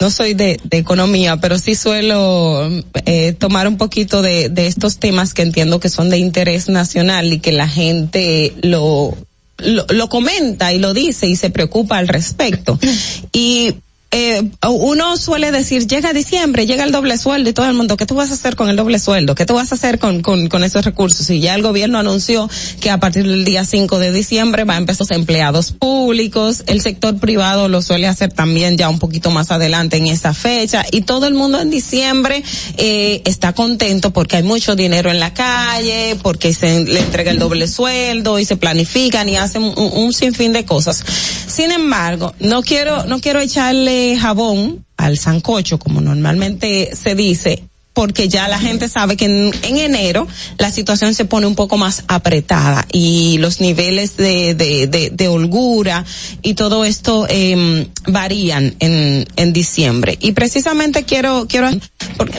no 0.00 0.10
soy 0.10 0.34
de, 0.34 0.58
economía, 0.72 1.36
pero 1.36 1.56
sí 1.58 1.76
suelo 1.76 2.68
eh, 3.06 3.32
tomar 3.34 3.68
un 3.68 3.76
poquito 3.76 4.22
de, 4.22 4.50
estos 4.56 4.98
temas 4.98 5.32
que 5.32 5.42
entiendo 5.42 5.78
que 5.78 5.88
son 5.88 6.10
de 6.10 6.18
interés 6.18 6.68
nacional 6.68 7.32
y 7.32 7.38
que 7.38 7.52
la 7.52 7.68
gente 7.68 8.54
lo, 8.62 9.16
lo 9.58 10.08
comenta 10.08 10.72
y 10.72 10.78
lo 10.78 10.94
dice 10.94 11.28
y 11.28 11.36
se 11.36 11.50
preocupa 11.50 11.98
al 11.98 12.08
respecto. 12.08 12.78
Y 13.32 13.76
eh, 14.14 14.42
uno 14.68 15.16
suele 15.16 15.50
decir, 15.50 15.86
llega 15.86 16.12
diciembre, 16.12 16.66
llega 16.66 16.84
el 16.84 16.92
doble 16.92 17.16
sueldo 17.16 17.48
y 17.48 17.54
todo 17.54 17.64
el 17.64 17.72
mundo, 17.72 17.96
¿qué 17.96 18.04
tú 18.04 18.14
vas 18.14 18.30
a 18.30 18.34
hacer 18.34 18.56
con 18.56 18.68
el 18.68 18.76
doble 18.76 18.98
sueldo? 18.98 19.34
¿Qué 19.34 19.46
tú 19.46 19.54
vas 19.54 19.72
a 19.72 19.74
hacer 19.74 19.98
con, 19.98 20.20
con, 20.20 20.48
con 20.50 20.62
esos 20.64 20.84
recursos? 20.84 21.30
Y 21.30 21.40
ya 21.40 21.54
el 21.54 21.62
gobierno 21.62 21.98
anunció 21.98 22.50
que 22.80 22.90
a 22.90 23.00
partir 23.00 23.26
del 23.26 23.46
día 23.46 23.64
5 23.64 23.98
de 23.98 24.12
diciembre 24.12 24.64
va 24.64 24.74
a 24.74 24.76
empezar 24.76 24.92
los 25.00 25.10
empleados 25.12 25.72
públicos, 25.72 26.62
el 26.66 26.82
sector 26.82 27.18
privado 27.18 27.70
lo 27.70 27.80
suele 27.80 28.06
hacer 28.06 28.30
también 28.30 28.76
ya 28.76 28.90
un 28.90 28.98
poquito 28.98 29.30
más 29.30 29.50
adelante 29.50 29.96
en 29.96 30.06
esa 30.06 30.34
fecha 30.34 30.84
y 30.92 31.00
todo 31.00 31.26
el 31.26 31.32
mundo 31.32 31.58
en 31.58 31.70
diciembre 31.70 32.42
eh, 32.76 33.22
está 33.24 33.54
contento 33.54 34.12
porque 34.12 34.36
hay 34.36 34.42
mucho 34.42 34.76
dinero 34.76 35.10
en 35.10 35.20
la 35.20 35.32
calle, 35.32 36.18
porque 36.22 36.52
se 36.52 36.84
le 36.84 37.00
entrega 37.00 37.30
el 37.30 37.38
doble 37.38 37.66
sueldo 37.66 38.38
y 38.38 38.44
se 38.44 38.56
planifican 38.56 39.30
y 39.30 39.36
hacen 39.36 39.62
un, 39.62 39.74
un 39.76 40.12
sinfín 40.12 40.52
de 40.52 40.66
cosas. 40.66 41.02
Sin 41.46 41.72
embargo, 41.72 42.34
no 42.38 42.62
quiero, 42.62 43.06
no 43.06 43.18
quiero 43.18 43.40
echarle 43.40 44.01
jabón 44.18 44.84
al 44.96 45.18
sancocho, 45.18 45.78
como 45.78 46.00
normalmente 46.00 46.94
se 46.94 47.14
dice, 47.14 47.64
porque 47.92 48.28
ya 48.28 48.48
la 48.48 48.58
gente 48.58 48.88
sabe 48.88 49.16
que 49.16 49.26
en, 49.26 49.52
en, 49.62 49.76
enero 49.76 50.26
la 50.58 50.70
situación 50.70 51.14
se 51.14 51.24
pone 51.24 51.46
un 51.46 51.54
poco 51.54 51.76
más 51.76 52.04
apretada 52.08 52.86
y 52.90 53.36
los 53.38 53.60
niveles 53.60 54.16
de, 54.16 54.54
de, 54.54 54.86
de, 54.86 55.10
de 55.10 55.28
holgura 55.28 56.04
y 56.40 56.54
todo 56.54 56.84
esto 56.84 57.26
eh, 57.28 57.86
varían 58.06 58.74
en, 58.78 59.26
en 59.36 59.52
diciembre. 59.52 60.16
Y 60.20 60.32
precisamente 60.32 61.04
quiero, 61.04 61.46
quiero, 61.48 61.68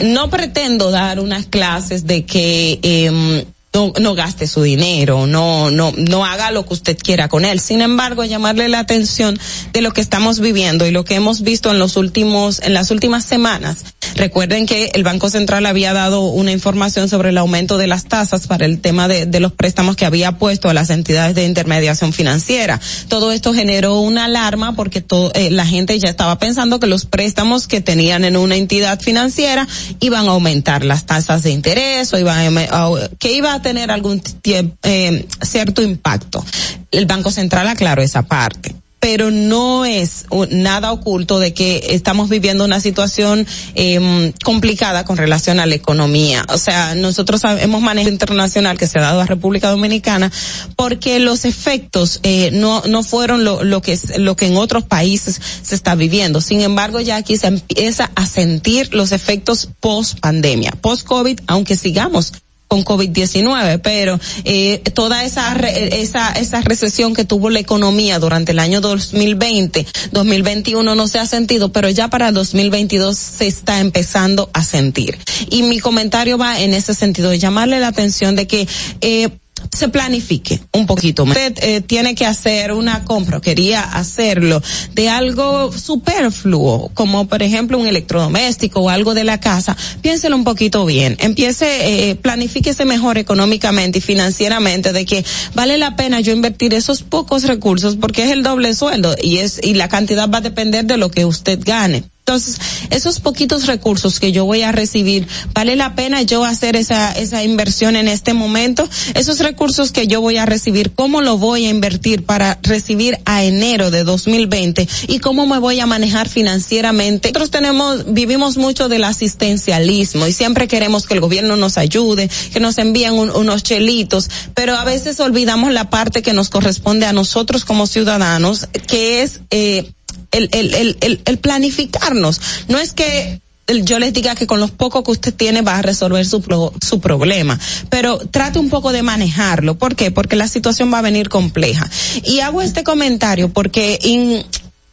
no 0.02 0.30
pretendo 0.30 0.90
dar 0.90 1.20
unas 1.20 1.46
clases 1.46 2.06
de 2.06 2.24
que 2.24 2.80
eh, 2.82 3.44
no, 3.74 3.92
no 4.00 4.14
gaste 4.14 4.46
su 4.46 4.62
dinero, 4.62 5.26
no, 5.26 5.70
no, 5.70 5.92
no 5.96 6.24
haga 6.24 6.52
lo 6.52 6.64
que 6.64 6.74
usted 6.74 6.96
quiera 6.96 7.28
con 7.28 7.44
él. 7.44 7.58
Sin 7.60 7.80
embargo, 7.80 8.24
llamarle 8.24 8.68
la 8.68 8.78
atención 8.78 9.38
de 9.72 9.80
lo 9.82 9.92
que 9.92 10.00
estamos 10.00 10.38
viviendo 10.38 10.86
y 10.86 10.92
lo 10.92 11.04
que 11.04 11.16
hemos 11.16 11.42
visto 11.42 11.70
en 11.70 11.78
los 11.80 11.96
últimos, 11.96 12.60
en 12.62 12.72
las 12.72 12.90
últimas 12.90 13.24
semanas. 13.24 13.93
Recuerden 14.16 14.66
que 14.66 14.90
el 14.94 15.02
Banco 15.02 15.30
Central 15.30 15.66
había 15.66 15.92
dado 15.92 16.22
una 16.22 16.52
información 16.52 17.08
sobre 17.08 17.30
el 17.30 17.38
aumento 17.38 17.78
de 17.78 17.86
las 17.86 18.04
tasas 18.04 18.46
para 18.46 18.64
el 18.64 18.80
tema 18.80 19.08
de, 19.08 19.40
los 19.40 19.52
préstamos 19.52 19.96
que 19.96 20.06
había 20.06 20.32
puesto 20.38 20.68
a 20.68 20.74
las 20.74 20.90
entidades 20.90 21.34
de 21.34 21.44
intermediación 21.44 22.12
financiera. 22.12 22.80
Todo 23.08 23.32
esto 23.32 23.52
generó 23.52 24.00
una 24.00 24.26
alarma 24.26 24.76
porque 24.76 25.04
eh, 25.34 25.50
la 25.50 25.66
gente 25.66 25.98
ya 25.98 26.08
estaba 26.08 26.38
pensando 26.38 26.80
que 26.80 26.86
los 26.86 27.04
préstamos 27.04 27.66
que 27.66 27.80
tenían 27.80 28.24
en 28.24 28.36
una 28.36 28.56
entidad 28.56 29.00
financiera 29.00 29.66
iban 30.00 30.26
a 30.26 30.30
aumentar 30.30 30.84
las 30.84 31.06
tasas 31.06 31.42
de 31.42 31.50
interés 31.50 32.12
o 32.12 32.18
iban 32.18 32.56
a, 32.58 32.90
que 33.18 33.32
iba 33.32 33.54
a 33.54 33.62
tener 33.62 33.90
algún 33.90 34.22
eh, 34.44 35.26
cierto 35.42 35.82
impacto. 35.82 36.44
El 36.90 37.06
Banco 37.06 37.30
Central 37.30 37.68
aclaró 37.68 38.02
esa 38.02 38.22
parte 38.22 38.74
pero 39.04 39.30
no 39.30 39.84
es 39.84 40.24
nada 40.48 40.90
oculto 40.90 41.38
de 41.38 41.52
que 41.52 41.88
estamos 41.90 42.30
viviendo 42.30 42.64
una 42.64 42.80
situación 42.80 43.46
eh, 43.74 44.32
complicada 44.42 45.04
con 45.04 45.18
relación 45.18 45.60
a 45.60 45.66
la 45.66 45.74
economía. 45.74 46.42
O 46.48 46.56
sea, 46.56 46.94
nosotros 46.94 47.42
hemos 47.44 47.82
manejo 47.82 48.08
internacional 48.08 48.78
que 48.78 48.86
se 48.86 48.98
ha 48.98 49.02
dado 49.02 49.20
a 49.20 49.26
República 49.26 49.68
Dominicana 49.68 50.32
porque 50.74 51.18
los 51.18 51.44
efectos 51.44 52.20
eh, 52.22 52.48
no 52.54 52.82
no 52.86 53.02
fueron 53.02 53.44
lo, 53.44 53.62
lo 53.62 53.82
que 53.82 53.98
lo 54.16 54.36
que 54.36 54.46
en 54.46 54.56
otros 54.56 54.84
países 54.84 55.38
se 55.60 55.74
está 55.74 55.94
viviendo. 55.94 56.40
Sin 56.40 56.62
embargo, 56.62 56.98
ya 56.98 57.16
aquí 57.16 57.36
se 57.36 57.48
empieza 57.48 58.10
a 58.14 58.24
sentir 58.24 58.94
los 58.94 59.12
efectos 59.12 59.68
post 59.80 60.18
pandemia, 60.20 60.72
post 60.80 61.06
COVID, 61.06 61.40
aunque 61.46 61.76
sigamos 61.76 62.32
con 62.68 62.84
COVID-19, 62.84 63.80
pero 63.82 64.18
eh, 64.44 64.82
toda 64.94 65.24
esa, 65.24 65.54
esa, 65.54 66.32
esa 66.32 66.60
recesión 66.62 67.14
que 67.14 67.24
tuvo 67.24 67.50
la 67.50 67.60
economía 67.60 68.18
durante 68.18 68.52
el 68.52 68.58
año 68.58 68.80
2020, 68.80 69.86
2021 70.12 70.94
no 70.94 71.08
se 71.08 71.18
ha 71.18 71.26
sentido, 71.26 71.72
pero 71.72 71.88
ya 71.88 72.08
para 72.08 72.32
2022 72.32 73.16
se 73.16 73.46
está 73.46 73.80
empezando 73.80 74.50
a 74.52 74.64
sentir. 74.64 75.18
Y 75.50 75.62
mi 75.62 75.78
comentario 75.78 76.38
va 76.38 76.60
en 76.60 76.74
ese 76.74 76.94
sentido, 76.94 77.30
de 77.30 77.38
llamarle 77.38 77.80
la 77.80 77.88
atención 77.88 78.34
de 78.36 78.46
que, 78.46 78.66
eh, 79.00 79.28
se 79.72 79.88
planifique 79.88 80.60
un 80.72 80.86
poquito. 80.86 81.24
Usted 81.24 81.54
eh, 81.62 81.80
tiene 81.80 82.14
que 82.14 82.26
hacer 82.26 82.72
una 82.72 83.04
compra, 83.04 83.40
quería 83.40 83.82
hacerlo 83.82 84.62
de 84.92 85.08
algo 85.08 85.72
superfluo, 85.72 86.90
como 86.94 87.26
por 87.26 87.42
ejemplo 87.42 87.78
un 87.78 87.86
electrodoméstico 87.86 88.80
o 88.80 88.88
algo 88.88 89.14
de 89.14 89.24
la 89.24 89.40
casa, 89.40 89.76
piénselo 90.00 90.36
un 90.36 90.44
poquito 90.44 90.84
bien. 90.86 91.16
Empiece, 91.20 92.10
eh, 92.10 92.14
planifíquese 92.14 92.84
mejor 92.84 93.18
económicamente 93.18 93.98
y 93.98 94.02
financieramente 94.02 94.92
de 94.92 95.04
que 95.04 95.24
vale 95.54 95.78
la 95.78 95.96
pena 95.96 96.20
yo 96.20 96.32
invertir 96.32 96.74
esos 96.74 97.02
pocos 97.02 97.44
recursos 97.44 97.96
porque 97.96 98.24
es 98.24 98.30
el 98.30 98.42
doble 98.42 98.74
sueldo 98.74 99.16
y 99.20 99.38
es, 99.38 99.60
y 99.62 99.74
la 99.74 99.88
cantidad 99.88 100.28
va 100.30 100.38
a 100.38 100.42
depender 100.42 100.84
de 100.84 100.96
lo 100.96 101.10
que 101.10 101.24
usted 101.24 101.58
gane. 101.64 102.04
Entonces, 102.26 102.58
esos 102.88 103.20
poquitos 103.20 103.66
recursos 103.66 104.18
que 104.18 104.32
yo 104.32 104.46
voy 104.46 104.62
a 104.62 104.72
recibir, 104.72 105.28
¿vale 105.52 105.76
la 105.76 105.94
pena 105.94 106.22
yo 106.22 106.42
hacer 106.46 106.74
esa, 106.74 107.12
esa 107.12 107.44
inversión 107.44 107.96
en 107.96 108.08
este 108.08 108.32
momento? 108.32 108.88
Esos 109.12 109.40
recursos 109.40 109.92
que 109.92 110.06
yo 110.06 110.22
voy 110.22 110.38
a 110.38 110.46
recibir, 110.46 110.92
¿cómo 110.92 111.20
lo 111.20 111.36
voy 111.36 111.66
a 111.66 111.68
invertir 111.68 112.24
para 112.24 112.58
recibir 112.62 113.18
a 113.26 113.44
enero 113.44 113.90
de 113.90 114.04
2020? 114.04 114.88
¿Y 115.06 115.18
cómo 115.18 115.46
me 115.46 115.58
voy 115.58 115.80
a 115.80 115.86
manejar 115.86 116.30
financieramente? 116.30 117.28
Nosotros 117.28 117.50
tenemos, 117.50 118.14
vivimos 118.14 118.56
mucho 118.56 118.88
del 118.88 119.04
asistencialismo 119.04 120.26
y 120.26 120.32
siempre 120.32 120.66
queremos 120.66 121.06
que 121.06 121.12
el 121.12 121.20
gobierno 121.20 121.56
nos 121.58 121.76
ayude, 121.76 122.30
que 122.54 122.58
nos 122.58 122.78
envíen 122.78 123.12
un, 123.12 123.28
unos 123.28 123.62
chelitos, 123.64 124.30
pero 124.54 124.78
a 124.78 124.84
veces 124.84 125.20
olvidamos 125.20 125.74
la 125.74 125.90
parte 125.90 126.22
que 126.22 126.32
nos 126.32 126.48
corresponde 126.48 127.04
a 127.04 127.12
nosotros 127.12 127.66
como 127.66 127.86
ciudadanos, 127.86 128.66
que 128.86 129.20
es, 129.22 129.40
eh, 129.50 129.92
el, 130.34 130.48
el, 130.52 130.96
el, 131.00 131.20
el, 131.24 131.38
planificarnos. 131.38 132.40
No 132.68 132.78
es 132.78 132.92
que 132.92 133.40
yo 133.84 133.98
les 133.98 134.12
diga 134.12 134.34
que 134.34 134.46
con 134.46 134.60
los 134.60 134.70
pocos 134.70 135.04
que 135.04 135.10
usted 135.12 135.34
tiene 135.34 135.62
va 135.62 135.78
a 135.78 135.82
resolver 135.82 136.26
su, 136.26 136.42
pro, 136.42 136.72
su 136.84 137.00
problema, 137.00 137.58
pero 137.88 138.18
trate 138.18 138.58
un 138.58 138.68
poco 138.68 138.92
de 138.92 139.02
manejarlo. 139.02 139.76
¿Por 139.76 139.96
qué? 139.96 140.10
Porque 140.10 140.36
la 140.36 140.48
situación 140.48 140.92
va 140.92 140.98
a 140.98 141.02
venir 141.02 141.28
compleja. 141.28 141.88
Y 142.24 142.40
hago 142.40 142.62
este 142.62 142.84
comentario 142.84 143.48
porque 143.48 143.98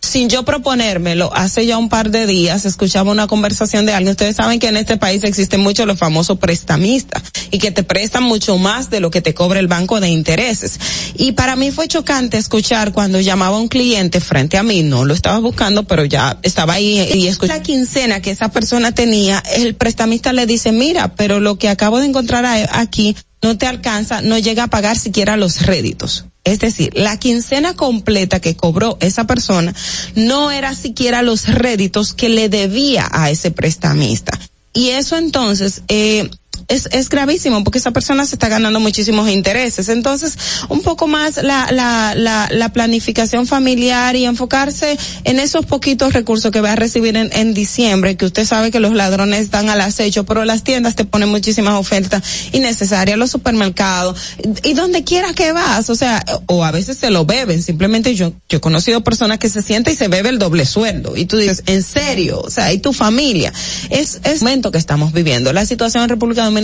sin 0.01 0.29
yo 0.29 0.43
proponérmelo, 0.43 1.31
hace 1.33 1.65
ya 1.65 1.77
un 1.77 1.87
par 1.87 2.09
de 2.11 2.25
días 2.25 2.65
escuchaba 2.65 3.11
una 3.11 3.27
conversación 3.27 3.85
de 3.85 3.93
alguien. 3.93 4.11
Ustedes 4.11 4.35
saben 4.35 4.59
que 4.59 4.67
en 4.67 4.77
este 4.77 4.97
país 4.97 5.23
existen 5.23 5.61
muchos 5.61 5.85
los 5.85 5.97
famosos 5.97 6.39
prestamistas 6.39 7.21
y 7.51 7.59
que 7.59 7.71
te 7.71 7.83
prestan 7.83 8.23
mucho 8.23 8.57
más 8.57 8.89
de 8.89 8.99
lo 8.99 9.11
que 9.11 9.21
te 9.21 9.33
cobra 9.33 9.59
el 9.59 9.67
banco 9.67 9.99
de 9.99 10.09
intereses. 10.09 10.79
Y 11.15 11.33
para 11.33 11.55
mí 11.55 11.71
fue 11.71 11.87
chocante 11.87 12.37
escuchar 12.37 12.91
cuando 12.91 13.19
llamaba 13.19 13.57
a 13.57 13.59
un 13.59 13.67
cliente 13.67 14.19
frente 14.19 14.57
a 14.57 14.63
mí, 14.63 14.83
no 14.83 15.05
lo 15.05 15.13
estaba 15.13 15.39
buscando, 15.39 15.83
pero 15.83 16.03
ya 16.03 16.39
estaba 16.41 16.73
ahí 16.73 16.99
y 17.13 17.27
escuché 17.27 17.53
la 17.53 17.61
quincena 17.61 18.21
que 18.21 18.31
esa 18.31 18.49
persona 18.49 18.93
tenía, 18.93 19.41
el 19.55 19.75
prestamista 19.75 20.33
le 20.33 20.45
dice, 20.45 20.71
mira, 20.71 21.15
pero 21.15 21.39
lo 21.39 21.57
que 21.57 21.69
acabo 21.69 21.99
de 21.99 22.07
encontrar 22.07 22.45
aquí 22.71 23.15
no 23.41 23.57
te 23.57 23.67
alcanza, 23.67 24.21
no 24.21 24.37
llega 24.37 24.63
a 24.63 24.67
pagar 24.67 24.97
siquiera 24.97 25.37
los 25.37 25.61
réditos. 25.61 26.25
Es 26.43 26.59
decir, 26.59 26.91
la 26.95 27.17
quincena 27.17 27.75
completa 27.75 28.39
que 28.39 28.55
cobró 28.55 28.97
esa 28.99 29.25
persona 29.25 29.75
no 30.15 30.51
era 30.51 30.73
siquiera 30.73 31.21
los 31.21 31.47
réditos 31.47 32.13
que 32.13 32.29
le 32.29 32.49
debía 32.49 33.07
a 33.11 33.29
ese 33.29 33.51
prestamista. 33.51 34.39
Y 34.73 34.89
eso 34.89 35.17
entonces, 35.17 35.83
eh, 35.87 36.29
es, 36.71 36.87
es 36.91 37.09
gravísimo 37.09 37.63
porque 37.63 37.79
esa 37.79 37.91
persona 37.91 38.25
se 38.25 38.35
está 38.35 38.47
ganando 38.47 38.79
muchísimos 38.79 39.29
intereses. 39.29 39.89
Entonces, 39.89 40.37
un 40.69 40.81
poco 40.81 41.07
más 41.07 41.37
la, 41.43 41.71
la, 41.71 42.15
la, 42.15 42.47
la 42.51 42.69
planificación 42.69 43.45
familiar 43.45 44.15
y 44.15 44.25
enfocarse 44.25 44.97
en 45.23 45.39
esos 45.39 45.65
poquitos 45.65 46.13
recursos 46.13 46.51
que 46.51 46.61
va 46.61 46.71
a 46.73 46.75
recibir 46.75 47.17
en, 47.17 47.29
en 47.33 47.53
diciembre, 47.53 48.15
que 48.15 48.25
usted 48.25 48.45
sabe 48.45 48.71
que 48.71 48.79
los 48.79 48.93
ladrones 48.93 49.41
están 49.41 49.69
al 49.69 49.81
acecho, 49.81 50.25
pero 50.25 50.45
las 50.45 50.63
tiendas 50.63 50.95
te 50.95 51.05
ponen 51.05 51.29
muchísimas 51.29 51.73
ofertas 51.73 52.23
innecesarias, 52.53 53.17
los 53.17 53.31
supermercados, 53.31 54.17
y 54.63 54.73
donde 54.73 55.03
quiera 55.03 55.33
que 55.33 55.51
vas, 55.51 55.89
o 55.89 55.95
sea, 55.95 56.23
o 56.47 56.63
a 56.63 56.71
veces 56.71 56.97
se 56.97 57.09
lo 57.09 57.25
beben, 57.25 57.61
simplemente 57.61 58.15
yo, 58.15 58.33
yo 58.49 58.57
he 58.57 58.61
conocido 58.61 59.03
personas 59.03 59.37
que 59.39 59.49
se 59.49 59.61
sienten 59.61 59.93
y 59.93 59.97
se 59.97 60.07
bebe 60.07 60.29
el 60.29 60.39
doble 60.39 60.65
sueldo, 60.65 61.17
y 61.17 61.25
tú 61.25 61.37
dices, 61.37 61.63
en 61.65 61.83
serio, 61.83 62.41
o 62.41 62.49
sea, 62.49 62.71
y 62.71 62.79
tu 62.79 62.93
familia, 62.93 63.51
es, 63.89 64.19
es 64.23 64.41
el 64.41 64.41
momento 64.41 64.71
que 64.71 64.77
estamos 64.77 65.11
viviendo. 65.11 65.53
La 65.53 65.65
situación 65.65 66.03
en 66.03 66.09
República 66.09 66.43
Dominicana 66.45 66.60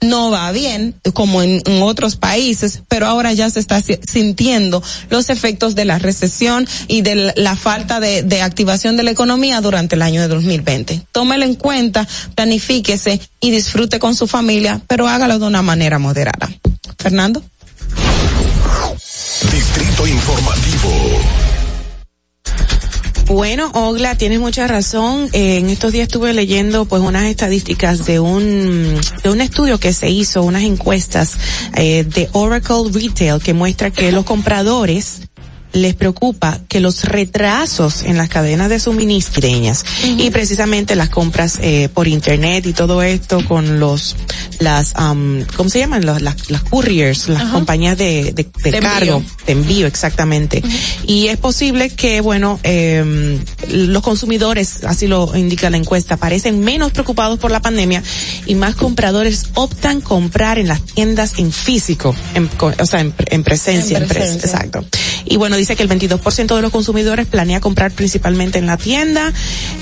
No 0.00 0.30
va 0.30 0.50
bien, 0.52 0.94
como 1.14 1.42
en, 1.42 1.62
en 1.64 1.82
otros 1.82 2.16
países, 2.16 2.82
pero 2.88 3.06
ahora 3.06 3.32
ya 3.32 3.48
se 3.50 3.60
está 3.60 3.80
si- 3.80 3.98
sintiendo 4.10 4.82
los 5.10 5.30
efectos 5.30 5.74
de 5.74 5.84
la 5.84 5.98
recesión 5.98 6.66
y 6.88 7.02
de 7.02 7.14
la, 7.16 7.32
la 7.36 7.56
falta 7.56 8.00
de, 8.00 8.22
de 8.22 8.42
activación 8.42 8.96
de 8.96 9.02
la 9.02 9.10
economía 9.10 9.60
durante 9.60 9.94
el 9.96 10.02
año 10.02 10.20
de 10.22 10.28
2020. 10.28 11.06
Tómelo 11.12 11.44
en 11.44 11.54
cuenta, 11.54 12.06
planifíquese 12.34 13.20
y 13.40 13.50
disfrute 13.50 13.98
con 13.98 14.14
su 14.14 14.26
familia, 14.26 14.80
pero 14.86 15.08
hágalo 15.08 15.38
de 15.38 15.46
una 15.46 15.62
manera 15.62 15.98
moderada. 15.98 16.48
Fernando. 16.98 17.42
Distrito 19.52 20.06
Informativo. 20.06 20.90
Bueno, 23.26 23.70
Ogla, 23.72 24.16
tienes 24.16 24.38
mucha 24.38 24.66
razón. 24.66 25.30
Eh, 25.32 25.56
en 25.56 25.70
estos 25.70 25.92
días 25.92 26.08
estuve 26.08 26.34
leyendo 26.34 26.84
pues 26.84 27.00
unas 27.00 27.24
estadísticas 27.24 28.04
de 28.04 28.20
un 28.20 29.00
de 29.22 29.30
un 29.30 29.40
estudio 29.40 29.78
que 29.78 29.94
se 29.94 30.10
hizo, 30.10 30.42
unas 30.42 30.62
encuestas 30.62 31.32
eh, 31.74 32.04
de 32.04 32.28
Oracle 32.32 32.90
Retail 32.92 33.40
que 33.42 33.54
muestra 33.54 33.90
que 33.90 34.12
los 34.12 34.24
compradores 34.24 35.22
les 35.74 35.94
preocupa 35.94 36.60
que 36.68 36.80
los 36.80 37.04
retrasos 37.04 38.02
en 38.04 38.16
las 38.16 38.28
cadenas 38.30 38.68
de 38.70 38.78
suministreñas 38.80 39.84
y 40.18 40.30
precisamente 40.30 40.94
las 40.96 41.08
compras 41.10 41.58
eh, 41.60 41.88
por 41.92 42.08
internet 42.08 42.64
y 42.66 42.72
todo 42.72 43.02
esto 43.02 43.44
con 43.46 43.80
los 43.80 44.16
las 44.60 44.94
um, 44.98 45.42
¿cómo 45.56 45.68
se 45.68 45.80
llaman? 45.80 46.06
Las, 46.06 46.22
las 46.22 46.62
couriers, 46.70 47.28
las 47.28 47.44
compañías 47.50 47.98
de, 47.98 48.32
de, 48.32 48.46
de 48.62 48.70
De 48.70 48.78
cargo, 48.80 49.16
envío. 49.16 49.30
de 49.46 49.52
envío 49.52 49.86
exactamente. 49.86 50.62
Y 51.06 51.26
es 51.26 51.36
posible 51.38 51.90
que, 51.90 52.20
bueno, 52.20 52.60
eh, 52.62 53.38
los 53.68 54.02
consumidores, 54.02 54.84
así 54.84 55.06
lo 55.08 55.36
indica 55.36 55.70
la 55.70 55.76
encuesta, 55.76 56.16
parecen 56.16 56.60
menos 56.60 56.92
preocupados 56.92 57.38
por 57.40 57.50
la 57.50 57.60
pandemia 57.60 58.02
y 58.46 58.54
más 58.54 58.76
compradores 58.76 59.46
optan 59.54 60.00
comprar 60.00 60.58
en 60.58 60.68
las 60.68 60.82
tiendas 60.82 61.38
en 61.38 61.50
físico, 61.52 62.14
en, 62.34 62.48
o 62.78 62.86
sea, 62.86 63.00
en, 63.00 63.12
en 63.26 63.42
presencia, 63.42 63.96
En 63.98 64.04
en 64.04 64.08
pres- 64.08 64.14
presencia. 64.18 64.50
exacto. 64.50 64.84
Y 65.24 65.36
bueno, 65.36 65.56
dice 65.64 65.76
que 65.76 65.82
el 65.82 65.88
22% 65.88 66.54
de 66.54 66.60
los 66.60 66.70
consumidores 66.70 67.26
planea 67.26 67.58
comprar 67.58 67.90
principalmente 67.90 68.58
en 68.58 68.66
la 68.66 68.76
tienda 68.76 69.32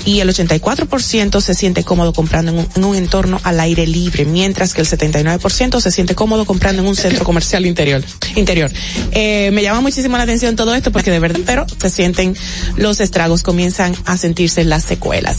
y 0.05 0.21
el 0.21 0.29
84% 0.29 1.41
se 1.41 1.53
siente 1.53 1.83
cómodo 1.83 2.13
comprando 2.13 2.53
en 2.53 2.59
un, 2.59 2.67
en 2.73 2.83
un 2.85 2.95
entorno 2.95 3.41
al 3.43 3.59
aire 3.59 3.85
libre, 3.85 4.23
mientras 4.23 4.73
que 4.73 4.79
el 4.79 4.87
79% 4.87 5.81
se 5.81 5.91
siente 5.91 6.15
cómodo 6.15 6.45
comprando 6.45 6.81
en 6.81 6.87
un 6.87 6.95
centro 6.95 7.25
comercial 7.25 7.65
interior. 7.65 8.01
Interior. 8.35 8.71
Eh, 9.11 9.51
me 9.51 9.61
llama 9.61 9.81
muchísimo 9.81 10.15
la 10.15 10.23
atención 10.23 10.55
todo 10.55 10.73
esto 10.73 10.91
porque 10.93 11.11
de 11.11 11.19
verdad, 11.19 11.41
pero 11.45 11.65
se 11.81 11.89
sienten 11.89 12.35
los 12.77 13.01
estragos, 13.01 13.43
comienzan 13.43 13.93
a 14.05 14.15
sentirse 14.15 14.63
las 14.63 14.85
secuelas. 14.85 15.37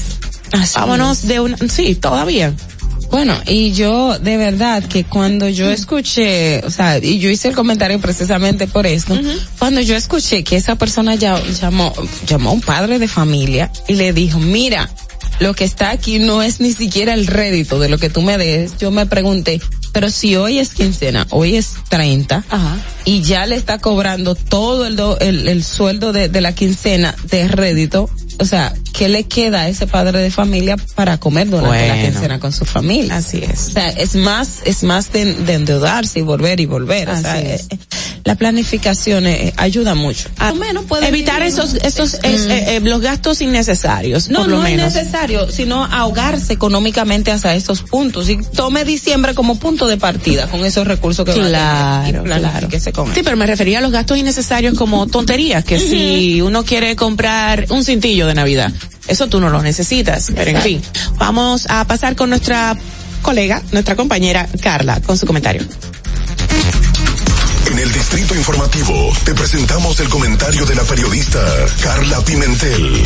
Vámonos 0.75 1.27
de 1.27 1.41
una, 1.41 1.57
sí, 1.69 1.95
todavía. 1.95 2.53
Bueno, 3.15 3.41
y 3.47 3.70
yo 3.70 4.19
de 4.19 4.36
verdad 4.36 4.82
que 4.82 5.05
cuando 5.05 5.49
yo 5.49 5.70
escuché, 5.70 6.65
o 6.66 6.70
sea, 6.70 6.99
y 6.99 7.20
yo 7.20 7.31
hice 7.31 7.47
el 7.47 7.55
comentario 7.55 8.01
precisamente 8.01 8.66
por 8.66 8.89
esto, 8.89 9.16
cuando 9.57 9.81
yo 9.81 9.95
escuché 9.95 10.43
que 10.43 10.57
esa 10.57 10.74
persona 10.74 11.15
ya 11.15 11.41
llamó, 11.41 11.93
llamó 12.27 12.51
a 12.51 12.53
un 12.55 12.61
padre 12.61 12.99
de 12.99 13.07
familia 13.07 13.70
y 13.86 13.95
le 13.95 14.12
dijo, 14.12 14.41
mira, 14.41 14.91
lo 15.40 15.55
que 15.55 15.65
está 15.65 15.90
aquí 15.90 16.19
no 16.19 16.43
es 16.43 16.61
ni 16.61 16.73
siquiera 16.73 17.15
el 17.15 17.27
rédito 17.27 17.78
de 17.78 17.89
lo 17.89 17.98
que 17.98 18.11
tú 18.11 18.23
me 18.23 18.39
des, 18.39 18.77
yo 18.78 18.90
me 18.90 19.06
pregunté, 19.06 19.61
pero 19.93 20.11
si 20.11 20.35
hoy 20.36 20.59
es 20.59 20.70
quincena, 20.70 21.27
hoy 21.31 21.56
es 21.56 21.74
30, 21.89 22.44
y 23.05 23.23
ya 23.23 23.47
le 23.47 23.56
está 23.56 23.78
cobrando 23.78 24.35
todo 24.35 24.86
el, 24.86 24.97
do- 24.97 25.19
el, 25.20 25.47
el 25.48 25.62
sueldo 25.65 26.12
de, 26.12 26.28
de 26.28 26.40
la 26.40 26.52
quincena 26.55 27.15
de 27.31 27.47
rédito, 27.48 28.09
o 28.40 28.44
sea, 28.44 28.74
¿qué 28.93 29.09
le 29.09 29.24
queda 29.24 29.61
a 29.62 29.69
ese 29.69 29.86
padre 29.86 30.19
de 30.19 30.31
familia 30.32 30.77
para 30.97 31.19
comer 31.19 31.48
durante 31.48 31.86
la 31.89 32.01
quincena 32.02 32.40
con 32.40 32.52
su 32.52 32.65
familia? 32.65 33.15
Así 33.16 33.39
es. 33.44 33.69
O 33.69 33.70
sea, 33.73 33.89
es 33.90 34.16
más, 34.16 34.61
es 34.65 34.82
más 34.82 35.12
de, 35.12 35.35
de 35.35 35.52
endeudarse 35.55 36.19
y 36.19 36.23
volver 36.23 36.59
y 36.59 36.66
volver. 36.66 37.09
o 37.11 37.20
sea, 37.20 37.35
Así 37.35 37.47
es. 37.47 37.66
eh, 37.70 37.78
la 38.24 38.35
planificación 38.35 39.27
eh, 39.28 39.52
ayuda 39.56 39.94
mucho. 39.94 40.28
Ah, 40.39 40.52
evitar 41.06 41.43
esos, 41.43 41.74
esos, 41.74 42.15
es- 42.24 42.47
eh, 42.47 42.77
eh, 42.77 42.81
los 42.82 43.01
gastos 43.01 43.40
innecesarios, 43.40 44.28
No, 44.31 44.40
por 44.40 44.48
lo 44.48 44.56
no 44.56 44.62
menos. 44.65 44.93
Sino 45.51 45.84
ahogarse 45.84 46.52
económicamente 46.52 47.30
hasta 47.30 47.55
esos 47.55 47.82
puntos. 47.82 48.28
Y 48.28 48.36
tome 48.36 48.84
diciembre 48.84 49.34
como 49.34 49.59
punto 49.59 49.86
de 49.86 49.96
partida 49.96 50.46
con 50.48 50.64
esos 50.64 50.86
recursos 50.86 51.24
que 51.24 51.32
va 51.32 51.46
a 51.46 52.05
Claro, 52.05 52.22
tener. 52.22 52.38
Y 52.38 52.40
claro. 52.40 52.92
con 52.92 53.14
Sí, 53.14 53.22
pero 53.22 53.36
me 53.36 53.46
refería 53.46 53.78
a 53.78 53.80
los 53.80 53.92
gastos 53.92 54.18
innecesarios 54.18 54.76
como 54.76 55.06
tonterías, 55.06 55.64
que 55.64 55.78
si 55.78 56.40
uno 56.40 56.64
quiere 56.64 56.96
comprar 56.96 57.66
un 57.70 57.84
cintillo 57.84 58.26
de 58.26 58.34
Navidad, 58.34 58.72
eso 59.09 59.28
tú 59.28 59.40
no 59.40 59.51
lo 59.51 59.62
necesitas. 59.62 60.30
Pero 60.34 60.51
en 60.51 60.62
fin, 60.62 60.82
vamos 61.18 61.66
a 61.68 61.84
pasar 61.86 62.16
con 62.16 62.30
nuestra 62.30 62.76
colega, 63.22 63.62
nuestra 63.72 63.96
compañera 63.96 64.48
Carla, 64.60 65.01
con 65.01 65.16
su 65.16 65.26
comentario. 65.26 65.62
En 67.70 67.78
el 67.78 67.92
Distrito 67.92 68.34
Informativo 68.34 69.12
te 69.24 69.34
presentamos 69.34 69.98
el 70.01 70.09
comentario 70.09 70.64
de 70.66 70.74
la 70.74 70.82
periodista 70.82 71.40
Carla 71.82 72.20
Pimentel. 72.20 73.02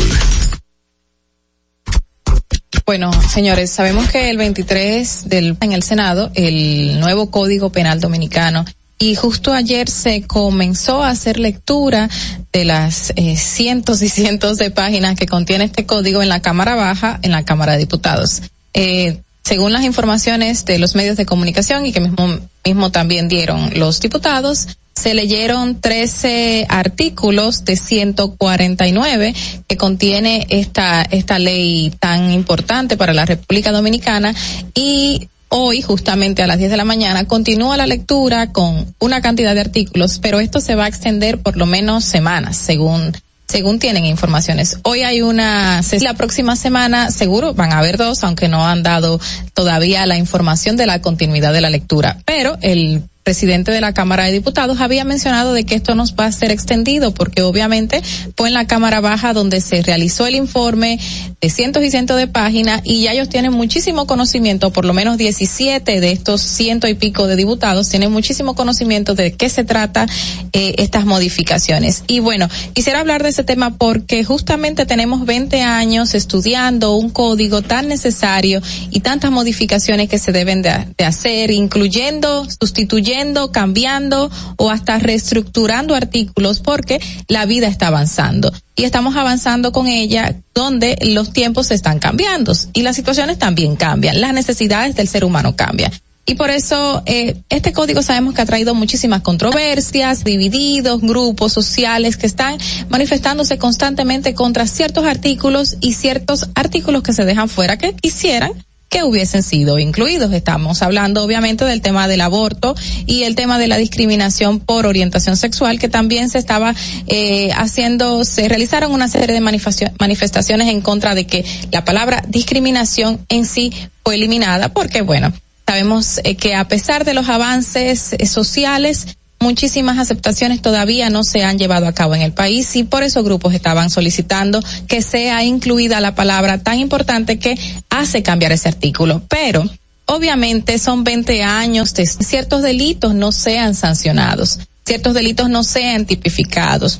Bueno, 2.85 3.11
señores, 3.29 3.71
sabemos 3.71 4.09
que 4.09 4.29
el 4.29 4.37
23 4.37 5.29
del 5.29 5.57
en 5.61 5.73
el 5.73 5.83
Senado 5.83 6.31
el 6.35 6.99
nuevo 6.99 7.31
Código 7.31 7.71
Penal 7.71 7.99
Dominicano 7.99 8.65
y 8.99 9.15
justo 9.15 9.53
ayer 9.53 9.89
se 9.89 10.23
comenzó 10.23 11.01
a 11.01 11.09
hacer 11.09 11.39
lectura 11.39 12.09
de 12.51 12.65
las 12.65 13.13
eh, 13.15 13.37
cientos 13.37 14.01
y 14.01 14.09
cientos 14.09 14.57
de 14.57 14.71
páginas 14.71 15.15
que 15.15 15.25
contiene 15.25 15.63
este 15.63 15.85
código 15.85 16.21
en 16.21 16.29
la 16.29 16.41
Cámara 16.41 16.75
Baja, 16.75 17.19
en 17.21 17.31
la 17.31 17.45
Cámara 17.45 17.73
de 17.73 17.79
Diputados. 17.79 18.41
Eh, 18.73 19.21
según 19.43 19.71
las 19.71 19.83
informaciones 19.83 20.65
de 20.65 20.77
los 20.79 20.95
medios 20.95 21.15
de 21.15 21.25
comunicación 21.25 21.85
y 21.85 21.93
que 21.93 22.01
mismo, 22.01 22.39
mismo 22.65 22.91
también 22.91 23.29
dieron 23.29 23.71
los 23.79 23.99
diputados, 24.01 24.67
se 24.99 25.13
leyeron 25.13 25.79
13 25.79 26.65
artículos 26.67 27.63
de 27.63 27.77
149 27.77 29.33
que 29.65 29.77
contiene 29.77 30.45
esta, 30.49 31.03
esta 31.03 31.39
ley 31.39 31.93
tan 31.99 32.31
importante 32.31 32.97
para 32.97 33.13
la 33.13 33.25
República 33.25 33.71
Dominicana 33.71 34.35
y 34.73 35.29
hoy, 35.47 35.81
justamente 35.81 36.43
a 36.43 36.47
las 36.47 36.57
10 36.57 36.69
de 36.69 36.77
la 36.77 36.83
mañana, 36.83 37.25
continúa 37.25 37.77
la 37.77 37.87
lectura 37.87 38.51
con 38.51 38.93
una 38.99 39.21
cantidad 39.21 39.55
de 39.55 39.61
artículos, 39.61 40.19
pero 40.19 40.41
esto 40.41 40.59
se 40.59 40.75
va 40.75 40.83
a 40.83 40.89
extender 40.89 41.39
por 41.39 41.55
lo 41.55 41.65
menos 41.65 42.03
semanas, 42.03 42.57
según 42.57 43.13
según 43.47 43.79
tienen 43.79 44.05
informaciones. 44.05 44.77
Hoy 44.83 45.01
hay 45.01 45.23
una, 45.23 45.81
la 46.01 46.13
próxima 46.13 46.55
semana 46.55 47.09
seguro 47.09 47.55
van 47.55 47.73
a 47.73 47.79
haber 47.79 47.97
dos, 47.97 48.23
aunque 48.23 48.47
no 48.47 48.67
han 48.67 48.83
dado 48.83 49.19
todavía 49.55 50.05
la 50.05 50.17
información 50.17 50.77
de 50.77 50.85
la 50.85 51.01
continuidad 51.01 51.51
de 51.51 51.61
la 51.61 51.71
lectura. 51.71 52.19
Pero 52.25 52.59
el 52.61 53.01
presidente 53.29 53.71
de 53.71 53.79
la 53.79 53.93
Cámara 53.93 54.23
de 54.23 54.31
Diputados 54.31 54.81
había 54.81 55.05
mencionado 55.05 55.53
de 55.53 55.63
que 55.63 55.75
esto 55.75 55.93
nos 55.93 56.15
va 56.15 56.25
a 56.25 56.31
ser 56.31 56.49
extendido 56.49 57.13
porque 57.13 57.43
obviamente 57.43 58.01
fue 58.35 58.47
en 58.47 58.55
la 58.55 58.65
Cámara 58.65 59.01
Baja 59.01 59.33
donde 59.33 59.61
se 59.61 59.83
realizó 59.83 60.25
el 60.25 60.33
informe 60.33 60.99
de 61.39 61.49
cientos 61.51 61.83
y 61.83 61.91
cientos 61.91 62.17
de 62.17 62.25
páginas 62.25 62.81
y 62.83 63.03
ya 63.03 63.11
ellos 63.11 63.29
tienen 63.29 63.53
muchísimo 63.53 64.07
conocimiento, 64.07 64.73
por 64.73 64.83
lo 64.83 64.95
menos 64.95 65.17
17 65.17 65.99
de 65.99 66.11
estos 66.11 66.41
ciento 66.41 66.87
y 66.87 66.95
pico 66.95 67.27
de 67.27 67.35
diputados 67.35 67.87
tienen 67.87 68.11
muchísimo 68.11 68.55
conocimiento 68.55 69.13
de 69.13 69.31
qué 69.33 69.47
se 69.47 69.63
trata 69.63 70.07
eh, 70.51 70.73
estas 70.79 71.05
modificaciones. 71.05 72.03
Y 72.07 72.21
bueno, 72.21 72.49
quisiera 72.73 72.99
hablar 72.99 73.21
de 73.21 73.29
ese 73.29 73.43
tema 73.43 73.77
porque 73.77 74.23
justamente 74.23 74.87
tenemos 74.87 75.27
20 75.27 75.61
años 75.61 76.15
estudiando 76.15 76.95
un 76.95 77.11
código 77.11 77.61
tan 77.61 77.89
necesario 77.89 78.59
y 78.89 79.01
tantas 79.01 79.29
modificaciones 79.29 80.09
que 80.09 80.17
se 80.17 80.31
deben 80.31 80.63
de, 80.63 80.71
de 80.97 81.05
hacer, 81.05 81.51
incluyendo, 81.51 82.47
sustituyendo, 82.59 83.18
cambiando 83.51 84.31
o 84.57 84.69
hasta 84.71 84.97
reestructurando 84.99 85.95
artículos 85.95 86.59
porque 86.59 86.99
la 87.27 87.45
vida 87.45 87.67
está 87.67 87.87
avanzando. 87.87 88.51
Y 88.75 88.85
estamos 88.85 89.15
avanzando 89.15 89.71
con 89.71 89.87
ella 89.87 90.35
donde 90.53 90.97
los 91.01 91.33
tiempos 91.33 91.71
están 91.71 91.99
cambiando 91.99 92.53
y 92.73 92.81
las 92.81 92.95
situaciones 92.95 93.37
también 93.37 93.75
cambian, 93.75 94.21
las 94.21 94.33
necesidades 94.33 94.95
del 94.95 95.07
ser 95.07 95.25
humano 95.25 95.55
cambian. 95.55 95.91
Y 96.25 96.35
por 96.35 96.51
eso 96.51 97.01
eh, 97.07 97.41
este 97.49 97.73
código 97.73 98.03
sabemos 98.03 98.35
que 98.35 98.41
ha 98.41 98.45
traído 98.45 98.75
muchísimas 98.75 99.21
controversias, 99.21 100.23
divididos, 100.23 101.01
grupos 101.01 101.51
sociales 101.51 102.17
que 102.17 102.27
están 102.27 102.59
manifestándose 102.87 103.57
constantemente 103.57 104.35
contra 104.35 104.67
ciertos 104.67 105.05
artículos 105.05 105.77
y 105.81 105.93
ciertos 105.93 106.49
artículos 106.53 107.01
que 107.01 107.13
se 107.13 107.25
dejan 107.25 107.49
fuera 107.49 107.77
que 107.77 107.93
quisieran 107.93 108.51
que 108.89 109.03
hubiesen 109.03 109.43
sido 109.43 109.79
incluidos. 109.79 110.33
Estamos 110.33 110.81
hablando 110.81 111.23
obviamente 111.23 111.63
del 111.63 111.81
tema 111.81 112.07
del 112.07 112.21
aborto 112.21 112.75
y 113.05 113.23
el 113.23 113.35
tema 113.35 113.59
de 113.59 113.67
la 113.67 113.77
discriminación 113.77 114.59
por 114.59 114.85
orientación 114.85 115.37
sexual 115.37 115.79
que 115.79 115.89
también 115.89 116.29
se 116.29 116.39
estaba 116.39 116.73
eh, 117.07 117.51
haciendo, 117.55 118.25
se 118.25 118.49
realizaron 118.49 118.91
una 118.91 119.07
serie 119.07 119.33
de 119.33 119.41
manifestacio- 119.41 119.93
manifestaciones 119.99 120.69
en 120.69 120.81
contra 120.81 121.15
de 121.15 121.27
que 121.27 121.45
la 121.71 121.85
palabra 121.85 122.23
discriminación 122.27 123.25
en 123.29 123.45
sí 123.45 123.71
fue 124.03 124.15
eliminada 124.15 124.69
porque 124.69 125.01
bueno, 125.01 125.31
sabemos 125.67 126.19
eh, 126.23 126.35
que 126.35 126.55
a 126.55 126.67
pesar 126.67 127.05
de 127.05 127.13
los 127.13 127.29
avances 127.29 128.15
sociales, 128.27 129.05
muchísimas 129.39 129.97
aceptaciones 129.97 130.61
todavía 130.61 131.09
no 131.09 131.23
se 131.23 131.43
han 131.43 131.57
llevado 131.57 131.87
a 131.87 131.93
cabo 131.93 132.15
en 132.15 132.21
el 132.21 132.33
país 132.33 132.75
y 132.75 132.83
por 132.83 133.03
eso 133.03 133.23
grupos 133.23 133.53
estaban 133.53 133.89
solicitando 133.89 134.61
que 134.87 135.01
sea 135.01 135.43
incluida 135.43 136.01
la 136.01 136.15
palabra 136.15 136.61
tan 136.61 136.79
importante 136.79 137.39
que 137.39 137.57
hace 137.89 138.21
cambiar 138.21 138.51
ese 138.51 138.67
artículo. 138.67 139.21
Pero 139.29 139.63
obviamente 140.05 140.77
son 140.77 141.03
20 141.03 141.43
años 141.43 141.93
de 141.93 142.05
ciertos 142.05 142.61
delitos 142.61 143.13
no 143.13 143.31
sean 143.31 143.75
sancionados, 143.75 144.59
ciertos 144.85 145.13
delitos 145.13 145.49
no 145.49 145.63
sean 145.63 146.05
tipificados. 146.05 146.99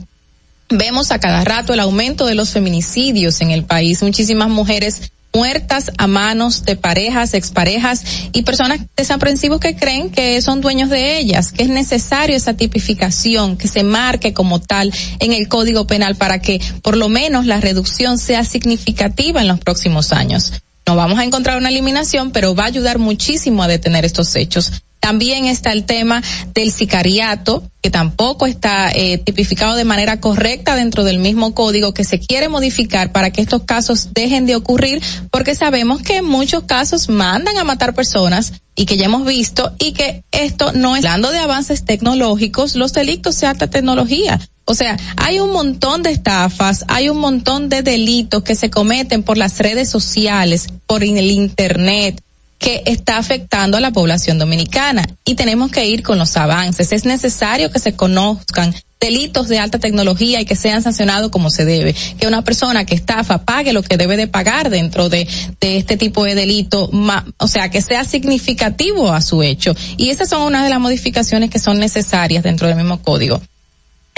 Vemos 0.70 1.12
a 1.12 1.20
cada 1.20 1.44
rato 1.44 1.74
el 1.74 1.80
aumento 1.80 2.26
de 2.26 2.36
los 2.36 2.52
feminicidios 2.52 3.42
en 3.42 3.52
el 3.52 3.64
país, 3.64 4.04
muchísimas 4.04 4.50
mujeres 4.50 5.12
muertas 5.34 5.92
a 5.98 6.08
manos 6.08 6.64
de 6.66 6.76
parejas, 6.76 7.34
exparejas 7.34 8.04
y 8.34 8.44
personas 8.44 8.82
desaprensivos 8.98 9.60
que 9.60 9.76
creen 9.76 10.10
que 10.10 10.42
son 10.42 10.62
dueños 10.62 10.90
de 10.90 11.20
ellas, 11.20 11.52
que 11.52 11.64
es 11.64 11.70
necesario 11.70 12.36
esa 12.36 12.54
tipificación, 12.54 13.58
que 13.58 13.68
se 13.68 13.84
marque 13.84 14.34
como 14.34 14.60
tal 14.60 14.92
en 15.20 15.34
el 15.34 15.48
Código 15.48 15.86
Penal 15.88 16.16
para 16.16 16.42
que 16.42 16.60
por 16.82 16.98
lo 16.98 17.10
menos 17.10 17.46
la 17.46 17.62
reducción 17.62 18.18
sea 18.18 18.44
significativa 18.44 19.42
en 19.42 19.48
los 19.48 19.60
próximos 19.60 20.12
años. 20.12 20.54
No 20.86 20.96
vamos 20.96 21.20
a 21.20 21.24
encontrar 21.24 21.58
una 21.58 21.70
eliminación, 21.70 22.32
pero 22.32 22.56
va 22.56 22.64
a 22.64 22.68
ayudar 22.68 22.98
muchísimo 22.98 23.62
a 23.62 23.68
detener 23.68 24.06
estos 24.06 24.36
hechos. 24.36 24.72
También 25.00 25.46
está 25.46 25.72
el 25.72 25.86
tema 25.86 26.22
del 26.54 26.72
sicariato, 26.72 27.64
que 27.82 27.90
tampoco 27.90 28.46
está 28.46 28.92
eh, 28.92 29.18
tipificado 29.18 29.76
de 29.76 29.86
manera 29.86 30.20
correcta 30.20 30.76
dentro 30.76 31.04
del 31.04 31.20
mismo 31.20 31.54
código 31.54 31.94
que 31.94 32.04
se 32.04 32.20
quiere 32.20 32.50
modificar 32.50 33.12
para 33.12 33.32
que 33.32 33.42
estos 33.42 33.64
casos 33.64 34.14
dejen 34.14 34.46
de 34.46 34.56
ocurrir, 34.56 35.02
porque 35.32 35.56
sabemos 35.56 36.02
que 36.02 36.18
en 36.18 36.26
muchos 36.26 36.64
casos 36.64 37.10
mandan 37.10 37.58
a 37.58 37.64
matar 37.64 37.94
personas 37.94 38.54
y 38.76 38.86
que 38.86 38.98
ya 38.98 39.06
hemos 39.06 39.26
visto 39.26 39.74
y 39.80 39.94
que 39.94 40.24
esto 40.32 40.72
no 40.74 40.96
es 40.96 41.06
hablando 41.06 41.32
de 41.32 41.40
avances 41.40 41.86
tecnológicos, 41.86 42.76
los 42.76 42.94
delitos 42.94 43.40
de 43.40 43.48
alta 43.48 43.68
tecnología. 43.68 44.40
O 44.66 44.76
sea, 44.76 44.98
hay 45.16 45.40
un 45.40 45.52
montón 45.52 46.04
de 46.04 46.12
estafas, 46.12 46.86
hay 46.88 47.10
un 47.10 47.18
montón 47.18 47.70
de 47.70 47.82
delitos 47.82 48.44
que 48.44 48.56
se 48.56 48.70
cometen 48.70 49.24
por 49.24 49.38
las 49.38 49.58
redes 49.58 49.90
sociales, 49.90 50.68
por 50.86 51.04
el 51.04 51.32
internet, 51.32 52.22
que 52.60 52.84
está 52.86 53.18
afectando 53.18 53.78
a 53.78 53.80
la 53.80 53.92
población 53.92 54.38
dominicana 54.38 55.08
y 55.26 55.36
tenemos 55.36 55.72
que 55.72 55.86
ir 55.88 56.04
con 56.04 56.20
los 56.20 56.36
avances. 56.38 56.92
Es 56.92 57.06
necesario 57.06 57.72
que 57.72 57.80
se 57.80 57.94
conozcan 57.94 58.76
delitos 59.00 59.48
de 59.48 59.60
alta 59.60 59.80
tecnología 59.80 60.42
y 60.42 60.46
que 60.46 60.58
sean 60.58 60.84
sancionados 60.84 61.32
como 61.32 61.50
se 61.50 61.64
debe. 61.64 61.96
Que 62.20 62.28
una 62.28 62.44
persona 62.44 62.86
que 62.86 62.96
estafa 62.96 63.46
pague 63.46 63.72
lo 63.72 63.82
que 63.82 63.96
debe 63.96 64.18
de 64.18 64.28
pagar 64.28 64.70
dentro 64.70 65.08
de, 65.08 65.26
de 65.62 65.78
este 65.78 65.96
tipo 65.96 66.26
de 66.26 66.36
delito, 66.36 66.92
o 67.38 67.48
sea, 67.48 67.70
que 67.70 67.82
sea 67.82 68.04
significativo 68.04 69.12
a 69.12 69.22
su 69.22 69.42
hecho. 69.42 69.74
Y 69.96 70.10
esas 70.10 70.30
son 70.30 70.42
una 70.42 70.64
de 70.64 70.70
las 70.70 70.82
modificaciones 70.82 71.50
que 71.50 71.60
son 71.60 71.80
necesarias 71.80 72.44
dentro 72.44 72.68
del 72.68 72.76
mismo 72.76 73.02
código. 73.02 73.42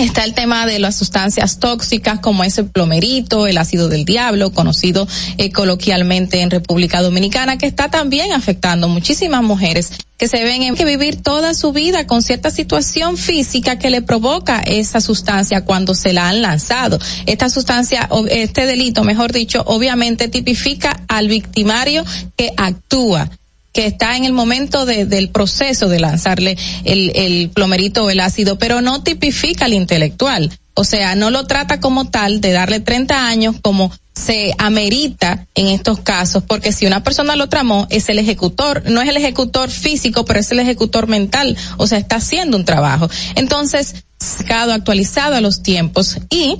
Está 0.01 0.23
el 0.23 0.33
tema 0.33 0.65
de 0.65 0.79
las 0.79 0.95
sustancias 0.95 1.59
tóxicas 1.59 2.19
como 2.21 2.43
ese 2.43 2.63
plomerito, 2.63 3.45
el 3.45 3.59
ácido 3.59 3.87
del 3.87 4.03
diablo, 4.03 4.51
conocido 4.51 5.07
eh, 5.37 5.51
coloquialmente 5.51 6.41
en 6.41 6.49
República 6.49 7.03
Dominicana, 7.03 7.59
que 7.59 7.67
está 7.67 7.91
también 7.91 8.33
afectando 8.33 8.87
muchísimas 8.87 9.43
mujeres 9.43 9.91
que 10.17 10.27
se 10.27 10.43
ven 10.43 10.63
en 10.63 10.75
que 10.75 10.85
vivir 10.85 11.21
toda 11.21 11.53
su 11.53 11.71
vida 11.71 12.07
con 12.07 12.23
cierta 12.23 12.49
situación 12.49 13.15
física 13.15 13.77
que 13.77 13.91
le 13.91 14.01
provoca 14.01 14.61
esa 14.61 15.01
sustancia 15.01 15.65
cuando 15.65 15.93
se 15.93 16.13
la 16.13 16.29
han 16.29 16.41
lanzado. 16.41 16.97
Esta 17.27 17.49
sustancia, 17.49 18.09
este 18.29 18.65
delito, 18.65 19.03
mejor 19.03 19.31
dicho, 19.31 19.61
obviamente 19.67 20.29
tipifica 20.29 21.03
al 21.09 21.27
victimario 21.27 22.03
que 22.35 22.51
actúa 22.57 23.29
que 23.73 23.85
está 23.85 24.17
en 24.17 24.25
el 24.25 24.33
momento 24.33 24.85
de, 24.85 25.05
del 25.05 25.29
proceso 25.29 25.87
de 25.87 25.99
lanzarle 25.99 26.57
el, 26.83 27.11
el 27.15 27.49
plomerito 27.49 28.03
o 28.03 28.09
el 28.09 28.19
ácido, 28.19 28.57
pero 28.57 28.81
no 28.81 29.03
tipifica 29.03 29.65
al 29.65 29.73
intelectual. 29.73 30.51
O 30.73 30.83
sea, 30.83 31.15
no 31.15 31.29
lo 31.29 31.45
trata 31.47 31.79
como 31.79 32.09
tal 32.09 32.41
de 32.41 32.51
darle 32.53 32.79
30 32.79 33.27
años 33.27 33.55
como 33.61 33.91
se 34.15 34.53
amerita 34.57 35.47
en 35.55 35.67
estos 35.67 35.99
casos, 35.99 36.43
porque 36.45 36.71
si 36.71 36.85
una 36.85 37.03
persona 37.03 37.35
lo 37.35 37.47
tramó, 37.47 37.87
es 37.89 38.09
el 38.09 38.19
ejecutor, 38.19 38.83
no 38.89 39.01
es 39.01 39.09
el 39.09 39.17
ejecutor 39.17 39.69
físico, 39.69 40.25
pero 40.25 40.39
es 40.39 40.51
el 40.51 40.59
ejecutor 40.59 41.07
mental, 41.07 41.57
o 41.77 41.87
sea, 41.87 41.97
está 41.97 42.17
haciendo 42.17 42.57
un 42.57 42.65
trabajo. 42.65 43.09
Entonces, 43.35 43.95
sacado 44.19 44.73
actualizado 44.73 45.35
a 45.35 45.41
los 45.41 45.63
tiempos 45.63 46.17
y 46.29 46.57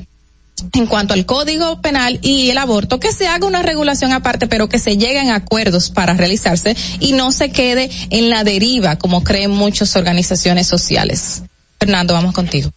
en 0.74 0.88
cuanto 0.88 1.14
al 1.14 1.26
código 1.26 1.82
penal 1.82 2.20
y 2.22 2.50
el 2.50 2.58
aborto, 2.58 3.00
que 3.00 3.12
se 3.12 3.28
haga 3.28 3.46
una 3.48 3.62
regulación 3.62 4.14
aparte, 4.14 4.48
pero 4.48 4.70
que 4.70 4.80
se 4.80 4.98
lleguen 4.98 5.30
a 5.30 5.36
acuerdos 5.36 5.90
para 5.90 6.14
realizarse 6.14 6.76
y 7.00 7.14
no 7.14 7.32
se 7.32 7.52
quede 7.52 7.90
en 8.10 8.30
la 8.30 8.44
deriva, 8.44 8.98
como 8.98 9.24
creen 9.24 9.52
muchas 9.52 9.96
organizaciones 9.96 10.68
sociales. 10.68 11.44
Fernando, 11.80 12.14
vamos 12.14 12.34
contigo. 12.34 12.72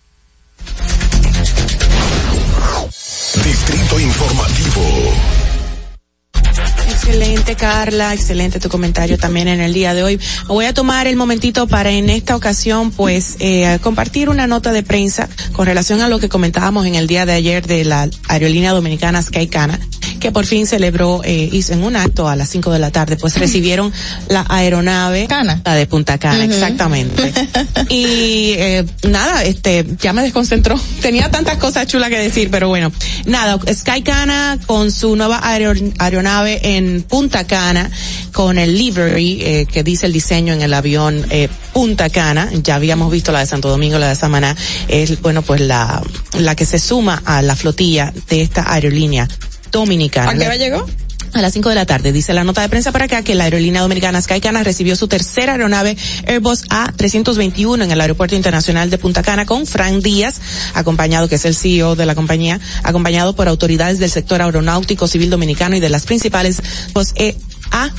Distrito 3.44 4.00
Informativo. 4.00 5.43
Excelente, 7.06 7.54
Carla, 7.54 8.14
excelente 8.14 8.58
tu 8.58 8.70
comentario 8.70 9.18
también 9.18 9.46
en 9.48 9.60
el 9.60 9.74
día 9.74 9.92
de 9.92 10.02
hoy. 10.02 10.18
Voy 10.46 10.64
a 10.64 10.72
tomar 10.72 11.06
el 11.06 11.16
momentito 11.16 11.66
para 11.66 11.90
en 11.90 12.08
esta 12.08 12.34
ocasión, 12.34 12.90
pues, 12.92 13.36
eh, 13.40 13.78
compartir 13.82 14.30
una 14.30 14.46
nota 14.46 14.72
de 14.72 14.82
prensa 14.82 15.28
con 15.52 15.66
relación 15.66 16.00
a 16.00 16.08
lo 16.08 16.18
que 16.18 16.30
comentábamos 16.30 16.86
en 16.86 16.94
el 16.94 17.06
día 17.06 17.26
de 17.26 17.32
ayer 17.34 17.66
de 17.66 17.84
la 17.84 18.08
aerolínea 18.28 18.72
dominicana 18.72 19.20
Skycana, 19.22 19.78
que 20.18 20.32
por 20.32 20.46
fin 20.46 20.66
celebró, 20.66 21.20
eh, 21.24 21.50
hizo 21.52 21.74
en 21.74 21.84
un 21.84 21.94
acto 21.96 22.26
a 22.26 22.36
las 22.36 22.48
5 22.48 22.72
de 22.72 22.78
la 22.78 22.90
tarde, 22.90 23.16
pues 23.16 23.36
recibieron 23.38 23.92
la 24.28 24.46
aeronave, 24.48 25.26
Cana. 25.26 25.60
la 25.62 25.74
de 25.74 25.86
Punta 25.86 26.16
Cana, 26.18 26.42
exactamente. 26.44 27.32
y 27.90 28.54
eh, 28.56 28.84
nada, 29.08 29.44
este, 29.44 29.84
ya 30.00 30.14
me 30.14 30.22
desconcentró. 30.22 30.80
Tenía 31.02 31.30
tantas 31.30 31.58
cosas 31.58 31.86
chulas 31.86 32.08
que 32.08 32.18
decir, 32.18 32.48
pero 32.50 32.68
bueno, 32.68 32.90
nada, 33.26 33.58
Skycana 33.72 34.58
con 34.66 34.90
su 34.90 35.14
nueva 35.16 35.40
aero- 35.42 35.74
aeronave 35.98 36.76
en 36.76 36.93
Punta 37.02 37.46
Cana, 37.46 37.90
con 38.32 38.58
el 38.58 38.76
livery 38.76 39.42
eh, 39.42 39.66
que 39.70 39.82
dice 39.82 40.06
el 40.06 40.12
diseño 40.12 40.52
en 40.54 40.62
el 40.62 40.72
avión 40.74 41.24
eh, 41.30 41.48
Punta 41.72 42.10
Cana, 42.10 42.50
ya 42.52 42.76
habíamos 42.76 43.10
visto 43.10 43.32
la 43.32 43.40
de 43.40 43.46
Santo 43.46 43.68
Domingo, 43.68 43.98
la 43.98 44.08
de 44.08 44.16
Samaná, 44.16 44.56
es 44.88 45.20
bueno 45.20 45.42
pues 45.42 45.60
la, 45.60 46.02
la 46.38 46.54
que 46.54 46.64
se 46.64 46.78
suma 46.78 47.22
a 47.24 47.42
la 47.42 47.56
flotilla 47.56 48.12
de 48.28 48.42
esta 48.42 48.72
aerolínea 48.72 49.28
dominicana. 49.70 50.30
¿A 50.30 50.34
qué 50.34 50.46
hora 50.46 50.56
llegó? 50.56 50.86
A 51.34 51.42
las 51.42 51.52
5 51.52 51.68
de 51.68 51.74
la 51.74 51.84
tarde, 51.84 52.12
dice 52.12 52.32
la 52.32 52.44
nota 52.44 52.62
de 52.62 52.68
prensa 52.68 52.92
para 52.92 53.06
acá 53.06 53.22
que 53.22 53.34
la 53.34 53.42
aerolínea 53.42 53.80
dominicana 53.80 54.22
Skycana 54.22 54.62
recibió 54.62 54.94
su 54.94 55.08
tercera 55.08 55.52
aeronave 55.52 55.96
Airbus 56.28 56.64
A321 56.68 57.82
en 57.82 57.90
el 57.90 58.00
aeropuerto 58.00 58.36
internacional 58.36 58.88
de 58.88 58.98
Punta 58.98 59.24
Cana 59.24 59.44
con 59.44 59.66
Frank 59.66 60.00
Díaz, 60.00 60.36
acompañado, 60.74 61.28
que 61.28 61.34
es 61.34 61.44
el 61.44 61.56
CEO 61.56 61.96
de 61.96 62.06
la 62.06 62.14
compañía, 62.14 62.60
acompañado 62.84 63.34
por 63.34 63.48
autoridades 63.48 63.98
del 63.98 64.10
sector 64.10 64.42
aeronáutico 64.42 65.08
civil 65.08 65.28
dominicano 65.28 65.74
y 65.74 65.80
de 65.80 65.88
las 65.88 66.04
principales 66.04 66.62
pues, 66.92 67.12
eh, 67.16 67.36
A 67.72 67.90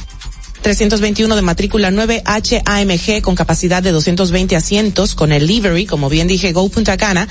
321 0.66 1.36
de 1.36 1.44
matrícula 1.44 1.92
9 1.92 2.24
HAMG 2.26 3.22
con 3.22 3.36
capacidad 3.36 3.84
de 3.84 3.92
220 3.92 4.56
asientos 4.56 5.14
con 5.14 5.32
el 5.32 5.46
livery, 5.46 5.86
como 5.86 6.10
bien 6.10 6.28
dije, 6.28 6.54
Go 6.54 6.68
Punta 6.70 6.98
Cana, 6.98 7.28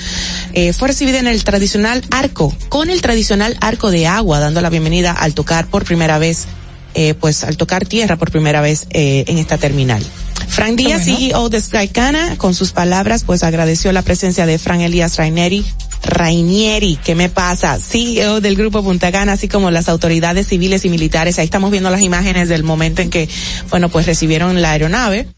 eh, 0.52 0.72
fue 0.72 0.86
recibida 0.86 1.18
en 1.18 1.26
el 1.26 1.42
tradicional 1.42 2.04
arco, 2.12 2.54
con 2.68 2.90
el 2.90 3.02
tradicional 3.02 3.56
arco 3.60 3.90
de 3.90 4.06
agua, 4.06 4.38
dando 4.38 4.60
la 4.60 4.70
bienvenida 4.70 5.10
al 5.10 5.34
tocar 5.34 5.66
por 5.66 5.84
primera 5.84 6.18
vez, 6.18 6.46
eh, 6.94 7.14
pues 7.14 7.42
al 7.42 7.56
tocar 7.56 7.84
tierra 7.86 8.14
por 8.14 8.30
primera 8.30 8.60
vez 8.60 8.86
eh, 8.90 9.24
en 9.26 9.38
esta 9.38 9.58
terminal. 9.58 10.06
Frank 10.46 10.76
Díaz, 10.76 11.04
CEO 11.04 11.48
de 11.48 11.60
Skycana, 11.60 12.38
con 12.38 12.54
sus 12.54 12.70
palabras, 12.70 13.24
pues 13.24 13.42
agradeció 13.42 13.90
la 13.90 14.02
presencia 14.02 14.46
de 14.46 14.60
Frank 14.60 14.82
Elías 14.82 15.16
Raineri, 15.16 15.64
Rainieri, 16.04 16.98
¿qué 17.02 17.14
me 17.14 17.28
pasa? 17.28 17.78
CEO 17.78 18.40
del 18.40 18.56
Grupo 18.56 18.82
Punta 18.82 19.10
Cana, 19.10 19.32
así 19.32 19.48
como 19.48 19.70
las 19.70 19.88
autoridades 19.88 20.48
civiles 20.48 20.84
y 20.84 20.90
militares. 20.90 21.38
Ahí 21.38 21.44
estamos 21.44 21.70
viendo 21.70 21.90
las 21.90 22.02
imágenes 22.02 22.48
del 22.48 22.62
momento 22.62 23.02
en 23.02 23.10
que, 23.10 23.28
bueno, 23.70 23.88
pues 23.88 24.06
recibieron 24.06 24.62
la 24.62 24.72
aeronave 24.72 25.28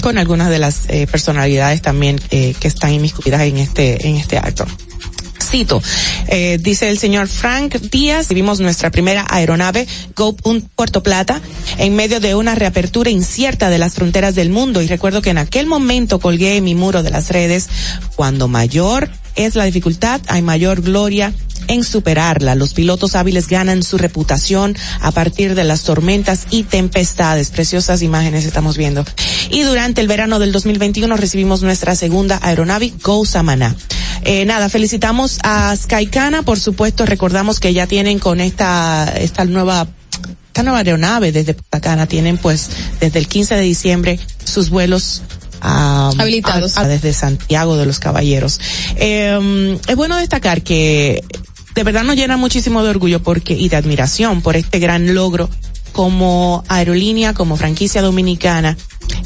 con 0.00 0.18
algunas 0.18 0.50
de 0.50 0.58
las 0.58 0.82
eh, 0.88 1.06
personalidades 1.10 1.82
también 1.82 2.20
eh, 2.30 2.54
que 2.58 2.68
están 2.68 2.92
inmiscuidas 2.92 3.42
en 3.42 3.58
este, 3.58 4.08
en 4.08 4.16
este 4.16 4.38
acto. 4.38 4.66
Cito, 5.42 5.82
eh, 6.26 6.58
dice 6.60 6.88
el 6.88 6.98
señor 6.98 7.28
Frank 7.28 7.76
Díaz, 7.76 8.28
vimos 8.28 8.60
nuestra 8.60 8.90
primera 8.90 9.24
aeronave 9.28 9.86
Go 10.16 10.34
Puerto 10.74 11.02
Plata 11.02 11.40
en 11.78 11.94
medio 11.94 12.18
de 12.18 12.34
una 12.34 12.54
reapertura 12.54 13.10
incierta 13.10 13.70
de 13.70 13.78
las 13.78 13.94
fronteras 13.94 14.34
del 14.34 14.50
mundo 14.50 14.82
y 14.82 14.88
recuerdo 14.88 15.22
que 15.22 15.30
en 15.30 15.38
aquel 15.38 15.66
momento 15.66 16.18
colgué 16.18 16.60
mi 16.60 16.74
muro 16.74 17.02
de 17.02 17.10
las 17.10 17.28
redes, 17.28 17.68
cuando 18.16 18.48
mayor 18.48 19.10
es 19.36 19.54
la 19.54 19.64
dificultad, 19.64 20.20
hay 20.28 20.42
mayor 20.42 20.82
gloria 20.82 21.32
en 21.68 21.84
superarla. 21.84 22.54
Los 22.54 22.74
pilotos 22.74 23.14
hábiles 23.14 23.48
ganan 23.48 23.82
su 23.82 23.98
reputación 23.98 24.76
a 25.00 25.10
partir 25.10 25.54
de 25.54 25.64
las 25.64 25.82
tormentas 25.82 26.46
y 26.50 26.64
tempestades. 26.64 27.50
Preciosas 27.50 28.02
imágenes 28.02 28.44
estamos 28.44 28.76
viendo. 28.76 29.04
Y 29.50 29.62
durante 29.62 30.00
el 30.00 30.08
verano 30.08 30.38
del 30.38 30.52
2021 30.52 31.16
recibimos 31.16 31.62
nuestra 31.62 31.96
segunda 31.96 32.38
aeronave 32.42 32.92
Go 33.02 33.24
Samaná. 33.24 33.74
Eh, 34.22 34.44
nada, 34.46 34.68
felicitamos 34.68 35.38
a 35.42 35.74
Skycana, 35.76 36.42
por 36.42 36.58
supuesto, 36.58 37.04
recordamos 37.04 37.60
que 37.60 37.74
ya 37.74 37.86
tienen 37.86 38.18
con 38.18 38.40
esta, 38.40 39.12
esta 39.16 39.44
nueva 39.44 39.86
esta 40.46 40.62
nueva 40.62 40.78
aeronave 40.78 41.32
desde 41.32 41.54
Punta 41.54 42.06
tienen 42.06 42.38
pues 42.38 42.70
desde 43.00 43.18
el 43.18 43.26
15 43.26 43.56
de 43.56 43.60
diciembre 43.62 44.20
sus 44.44 44.70
vuelos 44.70 45.22
Habilitados. 45.60 46.76
a- 46.76 46.82
a- 46.82 46.88
desde 46.88 47.12
Santiago 47.12 47.76
de 47.76 47.86
los 47.86 47.98
Caballeros. 47.98 48.60
Eh, 48.96 49.78
es 49.86 49.96
bueno 49.96 50.16
destacar 50.16 50.62
que 50.62 51.22
de 51.74 51.82
verdad 51.84 52.04
nos 52.04 52.16
llena 52.16 52.36
muchísimo 52.36 52.82
de 52.82 52.90
orgullo 52.90 53.22
porque 53.22 53.54
y 53.54 53.68
de 53.68 53.76
admiración 53.76 54.42
por 54.42 54.56
este 54.56 54.78
gran 54.78 55.14
logro 55.14 55.48
como 55.92 56.64
aerolínea, 56.68 57.34
como 57.34 57.56
franquicia 57.56 58.02
dominicana, 58.02 58.76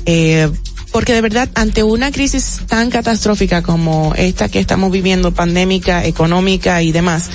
eh, 0.07 0.51
porque 0.93 1.13
de 1.13 1.21
verdad 1.21 1.49
ante 1.55 1.83
una 1.83 2.11
crisis 2.11 2.61
tan 2.67 2.91
catastrófica 2.91 3.63
como 3.63 4.15
esta 4.17 4.49
que 4.49 4.59
estamos 4.59 4.91
viviendo, 4.91 5.33
pandémica, 5.33 6.05
económica 6.05 6.83
y 6.83 6.93
demás, 6.93 7.29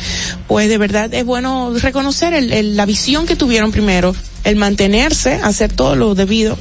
pues 0.47 0.69
de 0.69 0.77
verdad 0.77 1.13
es 1.13 1.25
bueno 1.25 1.71
reconocer 1.79 2.33
el- 2.33 2.51
el- 2.51 2.75
la 2.75 2.85
visión 2.85 3.25
que 3.27 3.35
tuvieron 3.35 3.71
primero, 3.71 4.15
el 4.43 4.55
mantenerse, 4.55 5.35
hacer 5.35 5.71
todo 5.73 5.95
lo 5.95 6.15
debido 6.15 6.57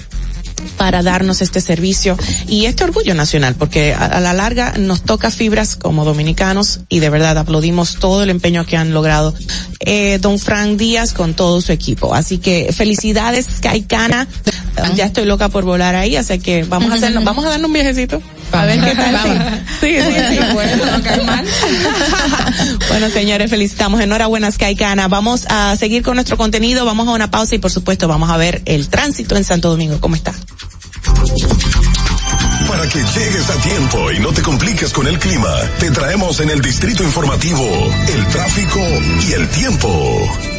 para 0.76 1.02
darnos 1.02 1.42
este 1.42 1.60
servicio 1.60 2.16
y 2.48 2.66
este 2.66 2.84
orgullo 2.84 3.14
nacional, 3.14 3.54
porque 3.54 3.94
a, 3.94 4.20
la 4.20 4.32
larga 4.32 4.74
nos 4.78 5.02
toca 5.02 5.30
fibras 5.30 5.76
como 5.76 6.04
dominicanos 6.04 6.80
y 6.88 7.00
de 7.00 7.10
verdad 7.10 7.38
aplaudimos 7.38 7.96
todo 7.96 8.22
el 8.22 8.30
empeño 8.30 8.66
que 8.66 8.76
han 8.76 8.92
logrado 8.92 9.34
eh, 9.80 10.18
don 10.20 10.38
Frank 10.38 10.76
Díaz 10.76 11.12
con 11.12 11.34
todo 11.34 11.60
su 11.60 11.72
equipo. 11.72 12.14
Así 12.14 12.38
que 12.38 12.72
felicidades, 12.72 13.46
Caicana. 13.60 14.28
Ya 14.94 15.06
estoy 15.06 15.24
loca 15.24 15.48
por 15.48 15.64
volar 15.64 15.94
ahí, 15.94 16.16
así 16.16 16.38
que 16.38 16.64
vamos 16.64 16.90
a 16.90 16.94
hacernos, 16.94 17.24
vamos 17.24 17.44
a 17.44 17.50
darnos 17.50 17.68
un 17.68 17.74
viajecito. 17.74 18.22
A 18.52 18.66
ver 18.66 18.80
qué 18.80 18.94
tal. 18.94 19.64
Sí, 19.80 19.96
sí, 20.00 20.14
sí. 20.30 20.38
Bueno, 20.52 20.86
no 20.86 21.02
cae 21.02 21.22
mal. 21.24 21.44
bueno, 22.88 23.08
señores, 23.10 23.50
felicitamos. 23.50 24.00
Enhorabuena, 24.00 24.50
Skycana. 24.50 25.08
Vamos 25.08 25.46
a 25.48 25.74
seguir 25.76 26.02
con 26.02 26.14
nuestro 26.14 26.36
contenido. 26.36 26.84
Vamos 26.84 27.08
a 27.08 27.12
una 27.12 27.30
pausa 27.30 27.54
y, 27.54 27.58
por 27.58 27.70
supuesto, 27.70 28.08
vamos 28.08 28.30
a 28.30 28.36
ver 28.36 28.62
el 28.66 28.88
tránsito 28.88 29.36
en 29.36 29.44
Santo 29.44 29.70
Domingo. 29.70 29.98
¿Cómo 30.00 30.16
está? 30.16 30.34
Para 32.68 32.88
que 32.88 32.98
llegues 32.98 33.50
a 33.50 33.56
tiempo 33.62 34.12
y 34.12 34.20
no 34.20 34.32
te 34.32 34.42
compliques 34.42 34.92
con 34.92 35.06
el 35.06 35.18
clima, 35.18 35.54
te 35.78 35.90
traemos 35.90 36.40
en 36.40 36.50
el 36.50 36.60
Distrito 36.60 37.02
Informativo 37.02 37.66
el 38.14 38.26
tráfico 38.28 38.80
y 39.28 39.32
el 39.32 39.48
tiempo. 39.48 40.51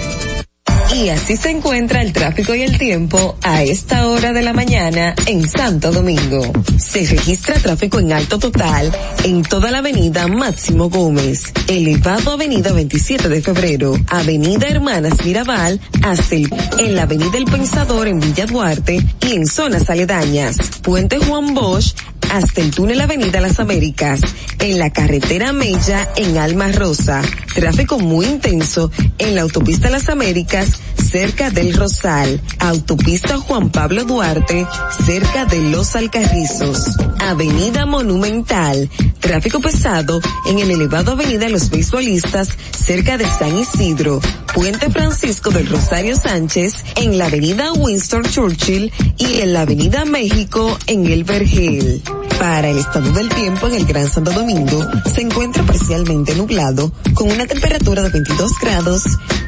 Y 0.91 1.09
así 1.09 1.37
se 1.37 1.49
encuentra 1.49 2.01
el 2.01 2.13
tráfico 2.13 2.53
y 2.53 2.61
el 2.61 2.77
tiempo 2.77 3.35
a 3.41 3.63
esta 3.63 4.07
hora 4.07 4.31
de 4.31 4.41
la 4.41 4.53
mañana 4.53 5.15
en 5.25 5.47
Santo 5.47 5.91
Domingo. 5.91 6.41
Se 6.77 7.05
registra 7.05 7.55
tráfico 7.55 7.99
en 7.99 8.11
alto 8.11 8.37
total 8.37 8.91
en 9.23 9.41
toda 9.43 9.71
la 9.71 9.79
avenida 9.79 10.27
Máximo 10.27 10.89
Gómez, 10.89 11.51
elevado 11.67 12.31
avenida 12.31 12.71
27 12.73 13.27
de 13.29 13.41
febrero, 13.41 13.95
avenida 14.07 14.67
Hermanas 14.67 15.25
Mirabal, 15.25 15.79
hasta 16.03 16.35
el, 16.35 16.49
en 16.79 16.95
la 16.95 17.03
avenida 17.03 17.37
El 17.37 17.45
Pensador 17.45 18.07
en 18.07 18.19
Villa 18.19 18.45
Duarte 18.45 19.03
y 19.21 19.33
en 19.33 19.47
zonas 19.47 19.89
aledañas, 19.89 20.57
Puente 20.81 21.17
Juan 21.17 21.53
Bosch, 21.53 21.95
hasta 22.31 22.61
el 22.61 22.71
túnel 22.71 23.01
Avenida 23.01 23.41
Las 23.41 23.59
Américas, 23.59 24.21
en 24.59 24.79
la 24.79 24.91
carretera 24.91 25.53
Mella 25.53 26.09
en 26.15 26.37
Alma 26.37 26.71
Rosa. 26.71 27.21
Tráfico 27.53 27.99
muy 27.99 28.25
intenso 28.25 28.91
en 29.17 29.35
la 29.35 29.41
autopista 29.41 29.89
Las 29.89 30.09
Américas, 30.09 30.79
cerca 30.95 31.49
del 31.49 31.73
Rosal. 31.73 32.41
Autopista 32.59 33.37
Juan 33.37 33.71
Pablo 33.71 34.05
Duarte, 34.05 34.65
cerca 35.05 35.45
de 35.45 35.61
Los 35.69 35.95
Alcarrizos. 35.95 36.95
Avenida 37.19 37.85
Monumental. 37.85 38.89
Tráfico 39.23 39.61
pesado 39.61 40.19
en 40.45 40.59
el 40.59 40.69
elevado 40.69 41.13
Avenida 41.13 41.47
Los 41.47 41.69
Beisbolistas, 41.69 42.49
cerca 42.77 43.17
de 43.17 43.25
San 43.25 43.57
Isidro. 43.57 44.19
Puente 44.53 44.89
Francisco 44.89 45.49
del 45.49 45.65
Rosario 45.67 46.17
Sánchez, 46.17 46.83
en 46.97 47.17
la 47.17 47.27
Avenida 47.27 47.71
Winston 47.71 48.23
Churchill 48.23 48.91
y 49.17 49.39
en 49.39 49.53
la 49.53 49.61
Avenida 49.61 50.03
México 50.03 50.77
en 50.87 51.05
el 51.05 51.23
Vergel. 51.23 52.03
Para 52.37 52.67
el 52.67 52.77
estado 52.77 53.13
del 53.13 53.29
tiempo 53.29 53.67
en 53.67 53.75
el 53.75 53.85
Gran 53.85 54.11
Santo 54.11 54.31
Domingo, 54.31 54.85
se 55.15 55.21
encuentra 55.21 55.63
parcialmente 55.63 56.35
nublado, 56.35 56.91
con 57.13 57.31
una 57.31 57.47
temperatura 57.47 58.03
de 58.03 58.09
22 58.09 58.51
grados 58.59 59.03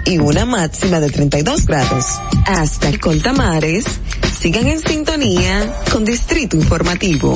y 0.05 0.19
una 0.19 0.45
máxima 0.45 1.01
de 1.01 1.09
32 1.09 1.65
grados. 1.65 2.05
Hasta 2.45 2.87
el 2.87 3.01
Coltamares, 3.01 3.83
sigan 4.39 4.67
en 4.67 4.79
sintonía 4.79 5.69
con 5.91 6.05
Distrito 6.05 6.55
Informativo. 6.55 7.35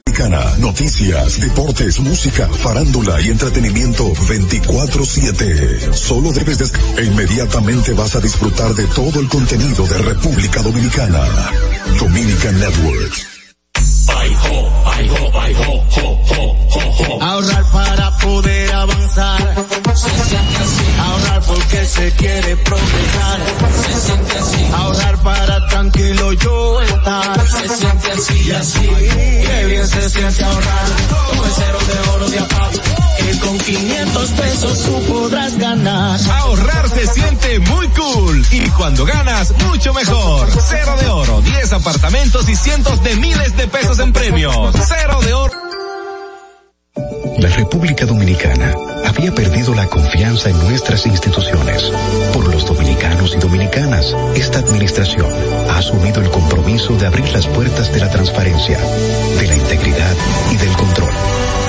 noticias, 0.59 1.39
deportes, 1.39 1.99
música, 1.99 2.47
farándula 2.47 3.21
y 3.21 3.29
entretenimiento 3.29 4.13
24/7. 4.27 5.93
Solo 5.93 6.33
debes 6.33 6.57
des 6.57 6.73
e 6.97 7.05
inmediatamente 7.05 7.93
vas 7.93 8.15
a 8.15 8.19
disfrutar 8.19 8.73
de 8.75 8.87
todo 8.87 9.21
el 9.21 9.29
contenido 9.29 9.87
de 9.87 9.97
República 9.99 10.61
Dominicana. 10.61 11.23
Dominican 11.97 12.59
Networks. 12.59 13.30
Ahorrar 17.21 17.63
para 17.71 18.17
poder 18.17 18.73
avanzar. 18.73 19.65
Se 19.93 20.09
siente 20.09 20.57
así. 20.57 20.85
Ahorrar 20.99 21.41
porque 21.43 21.85
se 21.85 22.11
quiere 22.13 22.57
progresar. 22.57 23.39
Se 23.85 23.99
siente 23.99 24.37
así. 24.37 24.71
Ahorrar 24.73 25.17
para 25.23 25.67
tranquilo 25.67 26.33
yo 26.33 26.81
estar. 26.81 27.47
Se 27.47 27.69
siente 27.69 28.11
así 28.11 28.41
y 28.47 28.51
así. 28.51 28.89
Qué 29.45 29.65
bien 29.67 29.87
se 29.87 30.09
siente 30.09 30.43
ahorrar. 30.43 30.85
Con 31.29 31.45
el 31.45 31.53
cero 31.55 31.77
de 31.87 32.09
oro 32.09 32.29
de 32.29 32.39
APAP. 32.39 33.10
Que 33.23 33.39
con 33.39 33.57
500 33.57 34.29
pesos 34.31 34.83
tú 34.83 35.01
podrás 35.13 35.57
ganar. 35.57 36.19
Ahorrar 36.39 36.89
se 36.89 37.07
siente 37.07 37.59
muy 37.59 37.87
cool 37.89 38.45
y 38.51 38.69
cuando 38.71 39.05
ganas, 39.05 39.53
mucho 39.67 39.93
mejor. 39.93 40.49
Cero 40.67 40.95
de 40.99 41.07
oro, 41.07 41.41
10 41.41 41.73
apartamentos 41.73 42.49
y 42.49 42.55
cientos 42.55 43.03
de 43.03 43.15
miles 43.15 43.55
de 43.57 43.67
pesos 43.67 43.99
en 43.99 44.11
premios. 44.11 44.75
Cero 44.87 45.19
de 45.23 45.33
oro. 45.33 45.71
La 47.37 47.49
República 47.49 48.05
Dominicana 48.05 48.75
había 49.05 49.33
perdido 49.33 49.73
la 49.73 49.87
confianza 49.87 50.49
en 50.49 50.59
nuestras 50.59 51.05
instituciones. 51.05 51.91
Por 52.33 52.53
los 52.53 52.65
dominicanos 52.65 53.33
y 53.35 53.39
dominicanas, 53.39 54.15
esta 54.35 54.59
administración 54.59 55.27
ha 55.69 55.77
asumido 55.77 56.21
el 56.21 56.29
compromiso 56.29 56.95
de 56.97 57.07
abrir 57.07 57.29
las 57.31 57.47
puertas 57.47 57.91
de 57.93 57.99
la 57.99 58.09
transparencia, 58.09 58.77
de 59.39 59.47
la 59.47 59.55
integridad 59.55 60.15
y 60.51 60.57
del 60.57 60.71
control. 60.73 61.13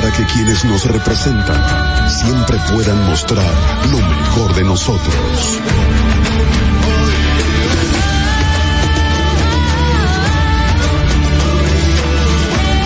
Para 0.00 0.12
que 0.12 0.24
quienes 0.32 0.64
nos 0.64 0.86
representan 0.86 2.10
siempre 2.10 2.56
puedan 2.72 3.06
mostrar 3.06 3.54
lo 3.90 3.98
mejor 3.98 4.54
de 4.54 4.64
nosotros. 4.64 5.60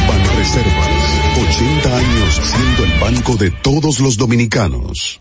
Banreservas, 0.09 0.89
80 1.51 1.97
años 1.97 2.41
siendo 2.43 2.85
el 2.85 2.99
banco 2.99 3.37
de 3.37 3.51
todos 3.63 4.01
los 4.01 4.17
dominicanos. 4.17 5.21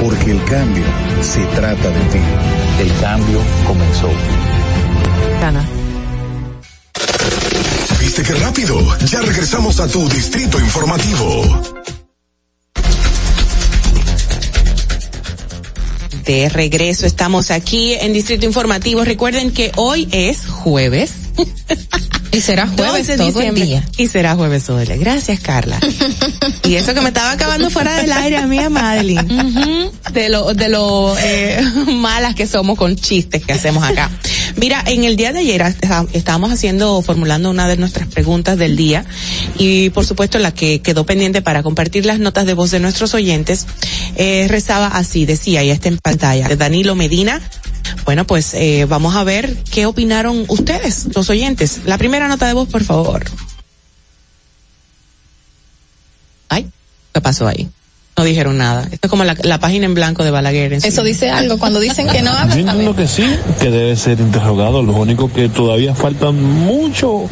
Porque 0.00 0.30
el 0.30 0.44
cambio 0.44 0.84
se 1.22 1.44
trata 1.54 1.90
de 1.90 2.00
ti. 2.10 2.18
El 2.80 3.00
cambio 3.00 3.40
comenzó. 3.66 4.10
Gana. 5.40 5.64
¿Viste 8.00 8.22
qué 8.22 8.34
rápido? 8.34 8.98
Ya 9.06 9.20
regresamos 9.22 9.80
a 9.80 9.88
tu 9.88 10.08
Distrito 10.08 10.60
Informativo. 10.60 11.62
De 16.24 16.48
regreso 16.48 17.06
estamos 17.06 17.50
aquí 17.50 17.94
en 17.94 18.12
Distrito 18.12 18.46
Informativo. 18.46 19.04
Recuerden 19.04 19.52
que 19.52 19.70
hoy 19.76 20.08
es 20.10 20.46
jueves. 20.46 21.12
Y 22.36 22.40
será 22.42 22.66
jueves 22.66 23.06
12 23.06 23.12
de 23.12 23.16
todo 23.16 23.26
el 23.28 23.34
diciembre. 23.34 23.64
día. 23.64 23.84
Y 23.96 24.08
será 24.08 24.34
jueves 24.34 24.64
todo 24.64 24.80
el 24.80 24.86
día. 24.88 24.96
Gracias, 24.96 25.40
Carla. 25.40 25.78
y 26.64 26.74
eso 26.74 26.92
que 26.94 27.00
me 27.00 27.08
estaba 27.08 27.30
acabando 27.32 27.70
fuera 27.70 27.96
del 27.96 28.12
aire 28.12 28.36
a 28.36 28.46
mí, 28.46 28.58
a 28.58 28.68
Madeline. 28.68 29.90
De 30.12 30.28
lo, 30.28 30.52
de 30.54 30.68
lo 30.68 31.16
eh, 31.18 31.60
malas 31.92 32.34
que 32.34 32.46
somos 32.46 32.76
con 32.76 32.96
chistes 32.96 33.44
que 33.44 33.52
hacemos 33.52 33.82
acá. 33.84 34.10
Mira, 34.56 34.82
en 34.86 35.04
el 35.04 35.16
día 35.16 35.32
de 35.32 35.40
ayer 35.40 35.60
está- 35.62 36.06
estábamos 36.12 36.52
haciendo, 36.52 37.00
formulando 37.02 37.50
una 37.50 37.68
de 37.68 37.76
nuestras 37.76 38.08
preguntas 38.08 38.56
del 38.58 38.76
día 38.76 39.04
y 39.58 39.90
por 39.90 40.04
supuesto 40.06 40.38
la 40.38 40.52
que 40.54 40.80
quedó 40.80 41.04
pendiente 41.04 41.42
para 41.42 41.62
compartir 41.62 42.06
las 42.06 42.18
notas 42.18 42.46
de 42.46 42.54
voz 42.54 42.70
de 42.70 42.80
nuestros 42.80 43.12
oyentes, 43.14 43.66
eh, 44.16 44.46
rezaba 44.48 44.86
así, 44.88 45.26
decía, 45.26 45.62
y 45.62 45.70
está 45.70 45.88
en 45.88 45.98
pantalla, 45.98 46.48
de 46.48 46.56
Danilo 46.56 46.94
Medina, 46.94 47.40
bueno, 48.04 48.26
pues 48.26 48.54
eh, 48.54 48.86
vamos 48.88 49.14
a 49.16 49.24
ver 49.24 49.56
qué 49.70 49.86
opinaron 49.86 50.44
ustedes, 50.48 51.08
los 51.14 51.28
oyentes. 51.30 51.80
La 51.86 51.98
primera 51.98 52.28
nota 52.28 52.46
de 52.46 52.52
voz, 52.52 52.68
por 52.68 52.84
favor. 52.84 53.24
Ay, 56.48 56.68
¿qué 57.12 57.20
pasó 57.20 57.46
ahí? 57.46 57.68
No 58.16 58.24
dijeron 58.24 58.56
nada. 58.56 58.88
Esto 58.90 59.08
es 59.08 59.10
como 59.10 59.24
la, 59.24 59.36
la 59.42 59.58
página 59.58 59.84
en 59.84 59.94
blanco 59.94 60.24
de 60.24 60.30
Balaguer. 60.30 60.72
en 60.72 60.84
Eso 60.84 61.02
dice 61.02 61.30
algo. 61.30 61.58
Cuando 61.58 61.80
dicen 61.80 62.08
que 62.08 62.22
no 62.22 62.32
Yo 62.32 62.38
hablan, 62.38 62.58
entiendo 62.60 62.96
que 62.96 63.06
sí, 63.06 63.26
que 63.60 63.70
debe 63.70 63.94
ser 63.96 64.20
interrogado. 64.20 64.82
Lo 64.82 64.94
único 64.94 65.30
que 65.30 65.50
todavía 65.50 65.94
falta 65.94 66.30
mucho 66.30 67.28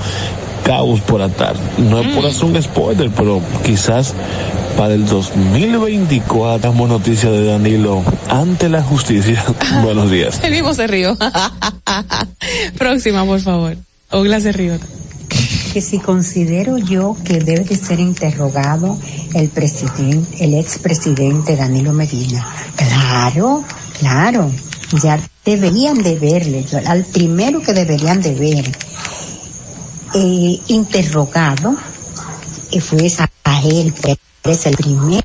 caos 0.62 1.01
por 1.01 1.23
atar. 1.23 1.57
No 1.78 2.01
es 2.01 2.09
por 2.09 2.27
hacer 2.27 2.45
un 2.45 2.62
spoiler, 2.62 3.11
pero 3.11 3.41
quizás 3.65 4.15
para 4.76 4.94
el 4.94 5.06
2024 5.06 6.59
damos 6.59 6.88
noticia 6.88 7.30
de 7.30 7.44
Danilo 7.46 8.02
ante 8.28 8.68
la 8.68 8.82
justicia. 8.82 9.44
Buenos 9.82 10.10
días. 10.10 10.40
El 10.42 10.52
mismo 10.52 10.74
se 10.74 10.86
rió. 10.86 11.16
Próxima, 12.78 13.24
por 13.24 13.40
favor. 13.40 13.76
Ogla 14.10 14.40
se 14.40 14.52
rió. 14.52 14.78
que 15.72 15.80
si 15.80 15.98
considero 15.98 16.78
yo 16.78 17.16
que 17.24 17.38
debe 17.40 17.64
de 17.64 17.76
ser 17.76 17.98
interrogado 18.01 18.98
el 19.34 19.48
presidente, 19.48 20.44
el 20.44 20.55
expresidente 20.55 21.56
Danilo 21.56 21.92
Medina. 21.92 22.46
Claro, 22.76 23.64
claro, 23.98 24.51
ya 25.02 25.18
deberían 25.44 26.02
de 26.02 26.14
verle, 26.18 26.64
yo- 26.64 26.78
al 26.86 27.05
primero 27.05 27.60
que 27.60 27.72
deberían 27.72 28.22
de 28.22 28.34
ver 28.34 28.72
eh, 30.14 30.60
interrogado 30.68 31.74
eh, 32.70 32.80
fue 32.80 33.09
a, 33.18 33.28
a 33.44 33.60
él, 33.62 33.92
es 34.44 34.66
el 34.66 34.76
primer 34.76 35.24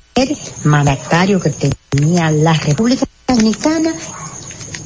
mandatario 0.63 1.39
que 1.39 1.53
tenía 1.89 2.31
la 2.31 2.53
República 2.53 3.05
Dominicana 3.27 3.93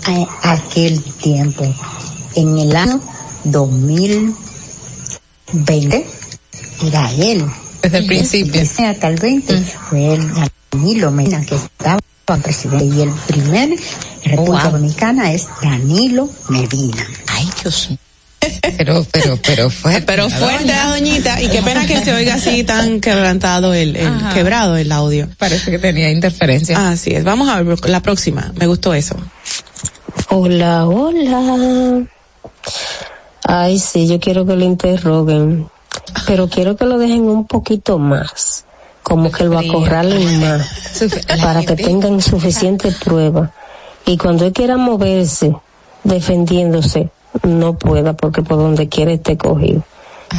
a 0.05 0.53
aquel 0.53 1.01
tiempo, 1.03 1.63
en 2.35 2.57
el 2.57 2.75
año 2.75 2.99
2020, 3.45 6.05
era 6.83 7.09
él. 7.13 7.45
Desde 7.81 7.99
el 7.99 8.05
principio. 8.05 8.61
Hasta 8.61 9.07
el 9.07 9.15
20 9.15 9.63
fue 9.89 10.15
el 10.15 10.29
Danilo 10.71 11.09
Medina 11.11 11.45
que 11.45 11.55
estaba 11.55 11.99
presidente 12.41 12.85
y 12.85 13.01
el 13.01 13.11
primer 13.11 13.77
República 14.23 14.69
Dominicana 14.69 15.31
es 15.31 15.47
Danilo 15.61 16.29
Medina. 16.49 17.07
Ay, 17.27 17.47
Dios 17.61 17.89
mío. 17.89 17.99
Pero, 18.77 19.05
pero, 19.11 19.37
pero 19.37 19.69
fuerte. 19.69 20.03
Pero 20.05 20.29
fuerte 20.29 20.65
la 20.65 20.89
doñita. 20.89 21.41
Y 21.41 21.47
qué 21.49 21.61
pena 21.61 21.85
que 21.85 22.03
se 22.03 22.13
oiga 22.13 22.35
así 22.35 22.63
tan 22.63 22.99
quebrantado 22.99 23.73
el, 23.73 23.95
el 23.95 24.11
quebrado 24.33 24.77
el 24.77 24.91
audio. 24.91 25.29
Parece 25.37 25.71
que 25.71 25.79
tenía 25.79 26.09
interferencia. 26.09 26.89
Así 26.89 27.11
es. 27.11 27.23
Vamos 27.23 27.49
a 27.49 27.61
ver 27.61 27.89
la 27.89 28.01
próxima. 28.01 28.51
Me 28.55 28.67
gustó 28.67 28.93
eso. 28.93 29.15
Hola, 30.29 30.87
hola. 30.87 32.07
Ay, 33.45 33.77
sí, 33.79 34.07
yo 34.07 34.19
quiero 34.19 34.45
que 34.45 34.55
lo 34.55 34.63
interroguen, 34.63 35.67
pero 36.25 36.47
quiero 36.47 36.75
que 36.75 36.85
lo 36.85 36.97
dejen 36.97 37.23
un 37.23 37.45
poquito 37.45 37.99
más, 37.99 38.65
como 39.03 39.31
que 39.31 39.43
lo 39.43 39.59
acorralen 39.59 40.39
más, 40.41 40.67
para 41.41 41.63
que 41.63 41.75
tengan 41.75 42.21
suficiente 42.21 42.91
prueba. 42.91 43.51
Y 44.05 44.17
cuando 44.17 44.45
él 44.45 44.53
quiera 44.53 44.77
moverse, 44.77 45.53
defendiéndose, 46.03 47.09
no 47.41 47.77
pueda, 47.77 48.13
porque 48.13 48.41
por 48.43 48.57
donde 48.57 48.87
quiera 48.89 49.11
esté 49.13 49.37
cogido. 49.37 49.83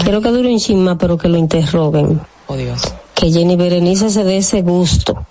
Quiero 0.02 0.20
que 0.22 0.28
dure 0.30 0.52
un 0.52 0.58
chin 0.58 0.82
más, 0.84 0.96
pero 0.98 1.18
que 1.18 1.28
lo 1.28 1.36
interroguen. 1.38 2.20
Oh 2.46 2.56
Dios. 2.56 2.82
Que 3.14 3.30
Jenny 3.32 3.56
Berenice 3.56 4.10
se 4.10 4.24
dé 4.24 4.38
ese 4.38 4.62
gusto. 4.62 5.26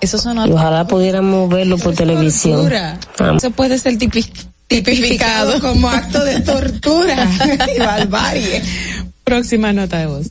Eso 0.00 0.18
sonó 0.18 0.46
Y 0.46 0.52
ojalá 0.52 0.86
pudiéramos 0.86 1.48
verlo 1.48 1.78
por 1.78 1.94
televisión. 1.94 2.70
Ah. 2.74 2.98
Eso 3.36 3.50
puede 3.52 3.78
ser 3.78 3.96
tipi- 3.98 4.28
tipificado 4.66 5.60
como 5.60 5.88
acto 5.88 6.24
de 6.24 6.40
tortura 6.40 7.28
y 7.76 7.78
barbarie. 7.78 8.62
Próxima 9.24 9.72
nota 9.72 9.98
de 9.98 10.06
voz. 10.06 10.26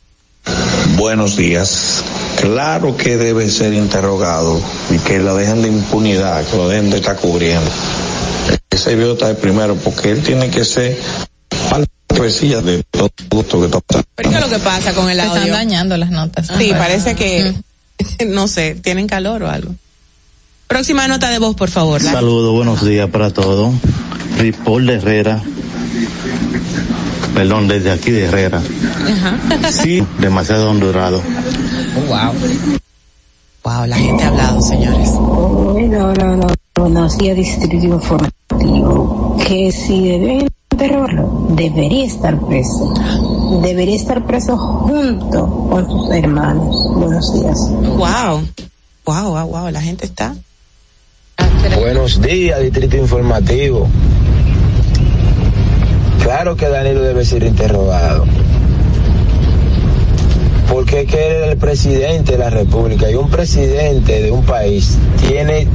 Buenos 0.97 1.37
días. 1.37 2.03
Claro 2.41 2.97
que 2.97 3.17
debe 3.17 3.49
ser 3.49 3.73
interrogado 3.73 4.59
y 4.89 4.97
que 4.99 5.19
lo 5.19 5.35
dejen 5.35 5.61
de 5.61 5.69
impunidad, 5.69 6.43
que 6.45 6.57
lo 6.57 6.67
dejen 6.67 6.89
de 6.89 6.97
estar 6.97 7.15
cubriendo. 7.17 7.69
Ese 8.71 8.93
idiota 8.93 9.29
es 9.29 9.37
primero 9.37 9.75
porque 9.75 10.11
él 10.11 10.23
tiene 10.23 10.49
que 10.49 10.65
ser 10.65 10.97
cabecilla 12.07 12.61
de 12.61 12.83
todo 12.89 13.09
esto 13.41 13.59
que 13.59 13.65
está 13.65 13.79
pasando. 13.81 14.07
¿Pero 14.15 14.29
qué 14.29 14.35
es 14.35 14.41
lo 14.41 14.49
que 14.49 14.59
pasa 14.59 14.93
con 14.93 15.09
el 15.09 15.17
Se 15.17 15.23
audio? 15.23 15.35
están 15.35 15.51
dañando 15.51 15.97
las 15.97 16.09
notas. 16.11 16.47
Sí, 16.57 16.71
parece 16.77 17.15
que, 17.15 17.53
no 18.27 18.47
sé, 18.47 18.75
tienen 18.75 19.07
calor 19.07 19.43
o 19.43 19.49
algo. 19.49 19.73
Próxima 20.67 21.07
nota 21.07 21.29
de 21.29 21.39
voz, 21.39 21.55
por 21.55 21.69
favor. 21.69 22.01
Saludos, 22.01 22.53
buenos 22.53 22.85
días 22.85 23.09
para 23.09 23.29
todos. 23.31 23.73
Ripoll 24.37 24.85
de 24.87 24.93
Herrera. 24.95 25.41
Perdón, 27.35 27.67
desde 27.67 27.91
aquí 27.91 28.11
de 28.11 28.25
Herrera. 28.25 28.61
Sí, 29.71 30.03
demasiado 30.19 30.69
hondurado. 30.69 31.21
Wow. 32.07 32.33
Wow, 33.63 33.85
la 33.85 33.97
gente 33.97 34.23
ha 34.23 34.27
hablado, 34.27 34.61
señores. 34.61 35.09
No, 35.11 36.13
no, 36.13 36.35
no. 36.37 36.47
Buenos 36.75 37.17
días, 37.17 37.35
Distrito 37.35 37.99
Que 39.47 39.71
si 39.71 40.07
deben 40.07 40.47
interrogarlo, 40.71 41.47
debería 41.49 42.05
estar 42.05 42.39
preso. 42.39 42.93
Debería 43.61 43.95
estar 43.95 44.25
preso 44.25 44.57
junto 44.57 45.67
con 45.69 45.85
sus 45.89 46.11
hermanos. 46.11 46.75
Buenos 46.95 47.33
días. 47.33 47.71
Wow. 47.97 48.47
Wow, 49.05 49.31
wow, 49.31 49.47
wow, 49.47 49.69
la 49.69 49.81
gente 49.81 50.05
está. 50.05 50.35
Buenos 51.75 52.21
días, 52.21 52.61
Distrito 52.61 52.97
Informativo. 52.97 53.87
Claro 56.23 56.55
que 56.55 56.67
Danilo 56.67 57.01
debe 57.01 57.25
ser 57.25 57.43
interrogado. 57.43 58.25
Porque 60.71 61.01
es 61.01 61.07
que 61.07 61.27
él 61.27 61.43
es 61.43 61.51
el 61.51 61.57
presidente 61.57 62.33
de 62.33 62.37
la 62.37 62.49
República 62.49 63.09
y 63.09 63.15
un 63.15 63.29
presidente 63.29 64.21
de 64.21 64.31
un 64.31 64.43
país 64.43 64.97
tiene 65.27 65.67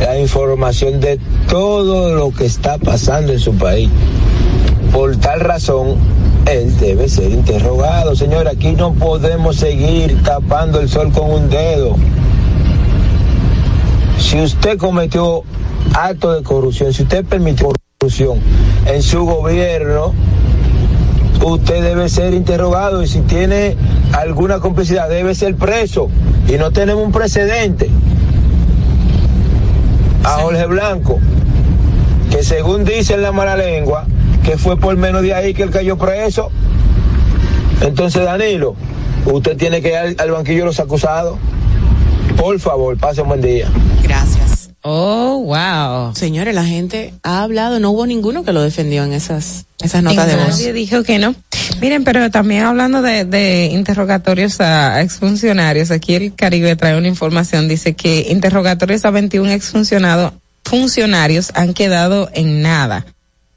la 0.00 0.18
información 0.18 1.00
de 1.00 1.18
todo 1.48 2.14
lo 2.14 2.30
que 2.30 2.46
está 2.46 2.78
pasando 2.78 3.32
en 3.32 3.38
su 3.38 3.54
país. 3.54 3.88
Por 4.92 5.16
tal 5.16 5.40
razón, 5.40 5.96
él 6.46 6.76
debe 6.78 7.08
ser 7.08 7.30
interrogado. 7.30 8.14
Señor, 8.14 8.48
aquí 8.48 8.72
no 8.72 8.92
podemos 8.94 9.56
seguir 9.56 10.22
tapando 10.22 10.80
el 10.80 10.88
sol 10.88 11.10
con 11.12 11.30
un 11.30 11.50
dedo. 11.50 11.96
Si 14.18 14.40
usted 14.40 14.78
cometió 14.78 15.42
acto 15.94 16.32
de 16.32 16.42
corrupción, 16.42 16.92
si 16.92 17.02
usted 17.02 17.24
permitió 17.24 17.70
corrupción 17.98 18.38
en 18.86 19.02
su 19.02 19.24
gobierno, 19.24 20.12
usted 21.42 21.82
debe 21.82 22.08
ser 22.08 22.34
interrogado 22.34 23.02
y 23.02 23.06
si 23.06 23.20
tiene 23.20 23.76
alguna 24.12 24.60
complicidad 24.60 25.08
debe 25.08 25.34
ser 25.34 25.56
preso. 25.56 26.08
Y 26.48 26.52
no 26.52 26.70
tenemos 26.70 27.04
un 27.04 27.12
precedente. 27.12 27.90
A 30.24 30.40
Jorge 30.40 30.66
Blanco, 30.66 31.20
que 32.30 32.42
según 32.42 32.84
dice 32.84 33.14
en 33.14 33.22
la 33.22 33.32
mala 33.32 33.56
lengua, 33.56 34.06
que 34.42 34.56
fue 34.56 34.76
por 34.76 34.96
menos 34.96 35.22
de 35.22 35.34
ahí 35.34 35.54
que 35.54 35.62
él 35.62 35.70
cayó 35.70 35.96
preso. 35.96 36.50
Entonces, 37.80 38.24
Danilo, 38.24 38.74
usted 39.26 39.56
tiene 39.56 39.82
que 39.82 39.88
ir 39.88 39.96
al, 39.96 40.16
al 40.18 40.30
banquillo 40.30 40.60
de 40.60 40.66
los 40.66 40.80
acusados. 40.80 41.36
Por 42.36 42.58
favor, 42.58 42.96
pase 42.98 43.22
un 43.22 43.28
buen 43.28 43.42
día. 43.42 43.68
Gracias. 44.02 44.43
Oh, 44.86 45.42
wow. 45.46 46.14
Señores, 46.14 46.54
la 46.54 46.64
gente 46.64 47.14
ha 47.22 47.42
hablado, 47.42 47.80
no 47.80 47.90
hubo 47.90 48.06
ninguno 48.06 48.44
que 48.44 48.52
lo 48.52 48.60
defendió 48.60 49.02
en 49.02 49.14
esas, 49.14 49.64
esas 49.80 50.02
notas 50.02 50.26
de 50.26 50.36
voz. 50.36 50.48
Nadie 50.48 50.74
dijo 50.74 51.02
que 51.02 51.18
no. 51.18 51.34
Miren, 51.80 52.04
pero 52.04 52.30
también 52.30 52.64
hablando 52.64 53.00
de, 53.00 53.24
de 53.24 53.70
interrogatorios 53.72 54.60
a 54.60 55.00
exfuncionarios, 55.00 55.90
aquí 55.90 56.14
el 56.14 56.34
Caribe 56.34 56.76
trae 56.76 56.98
una 56.98 57.08
información, 57.08 57.66
dice 57.66 57.94
que 57.94 58.26
interrogatorios 58.28 59.06
a 59.06 59.10
21 59.10 59.52
exfuncionados 59.52 60.34
funcionarios 60.64 61.50
han 61.54 61.72
quedado 61.72 62.28
en 62.34 62.60
nada. 62.60 63.06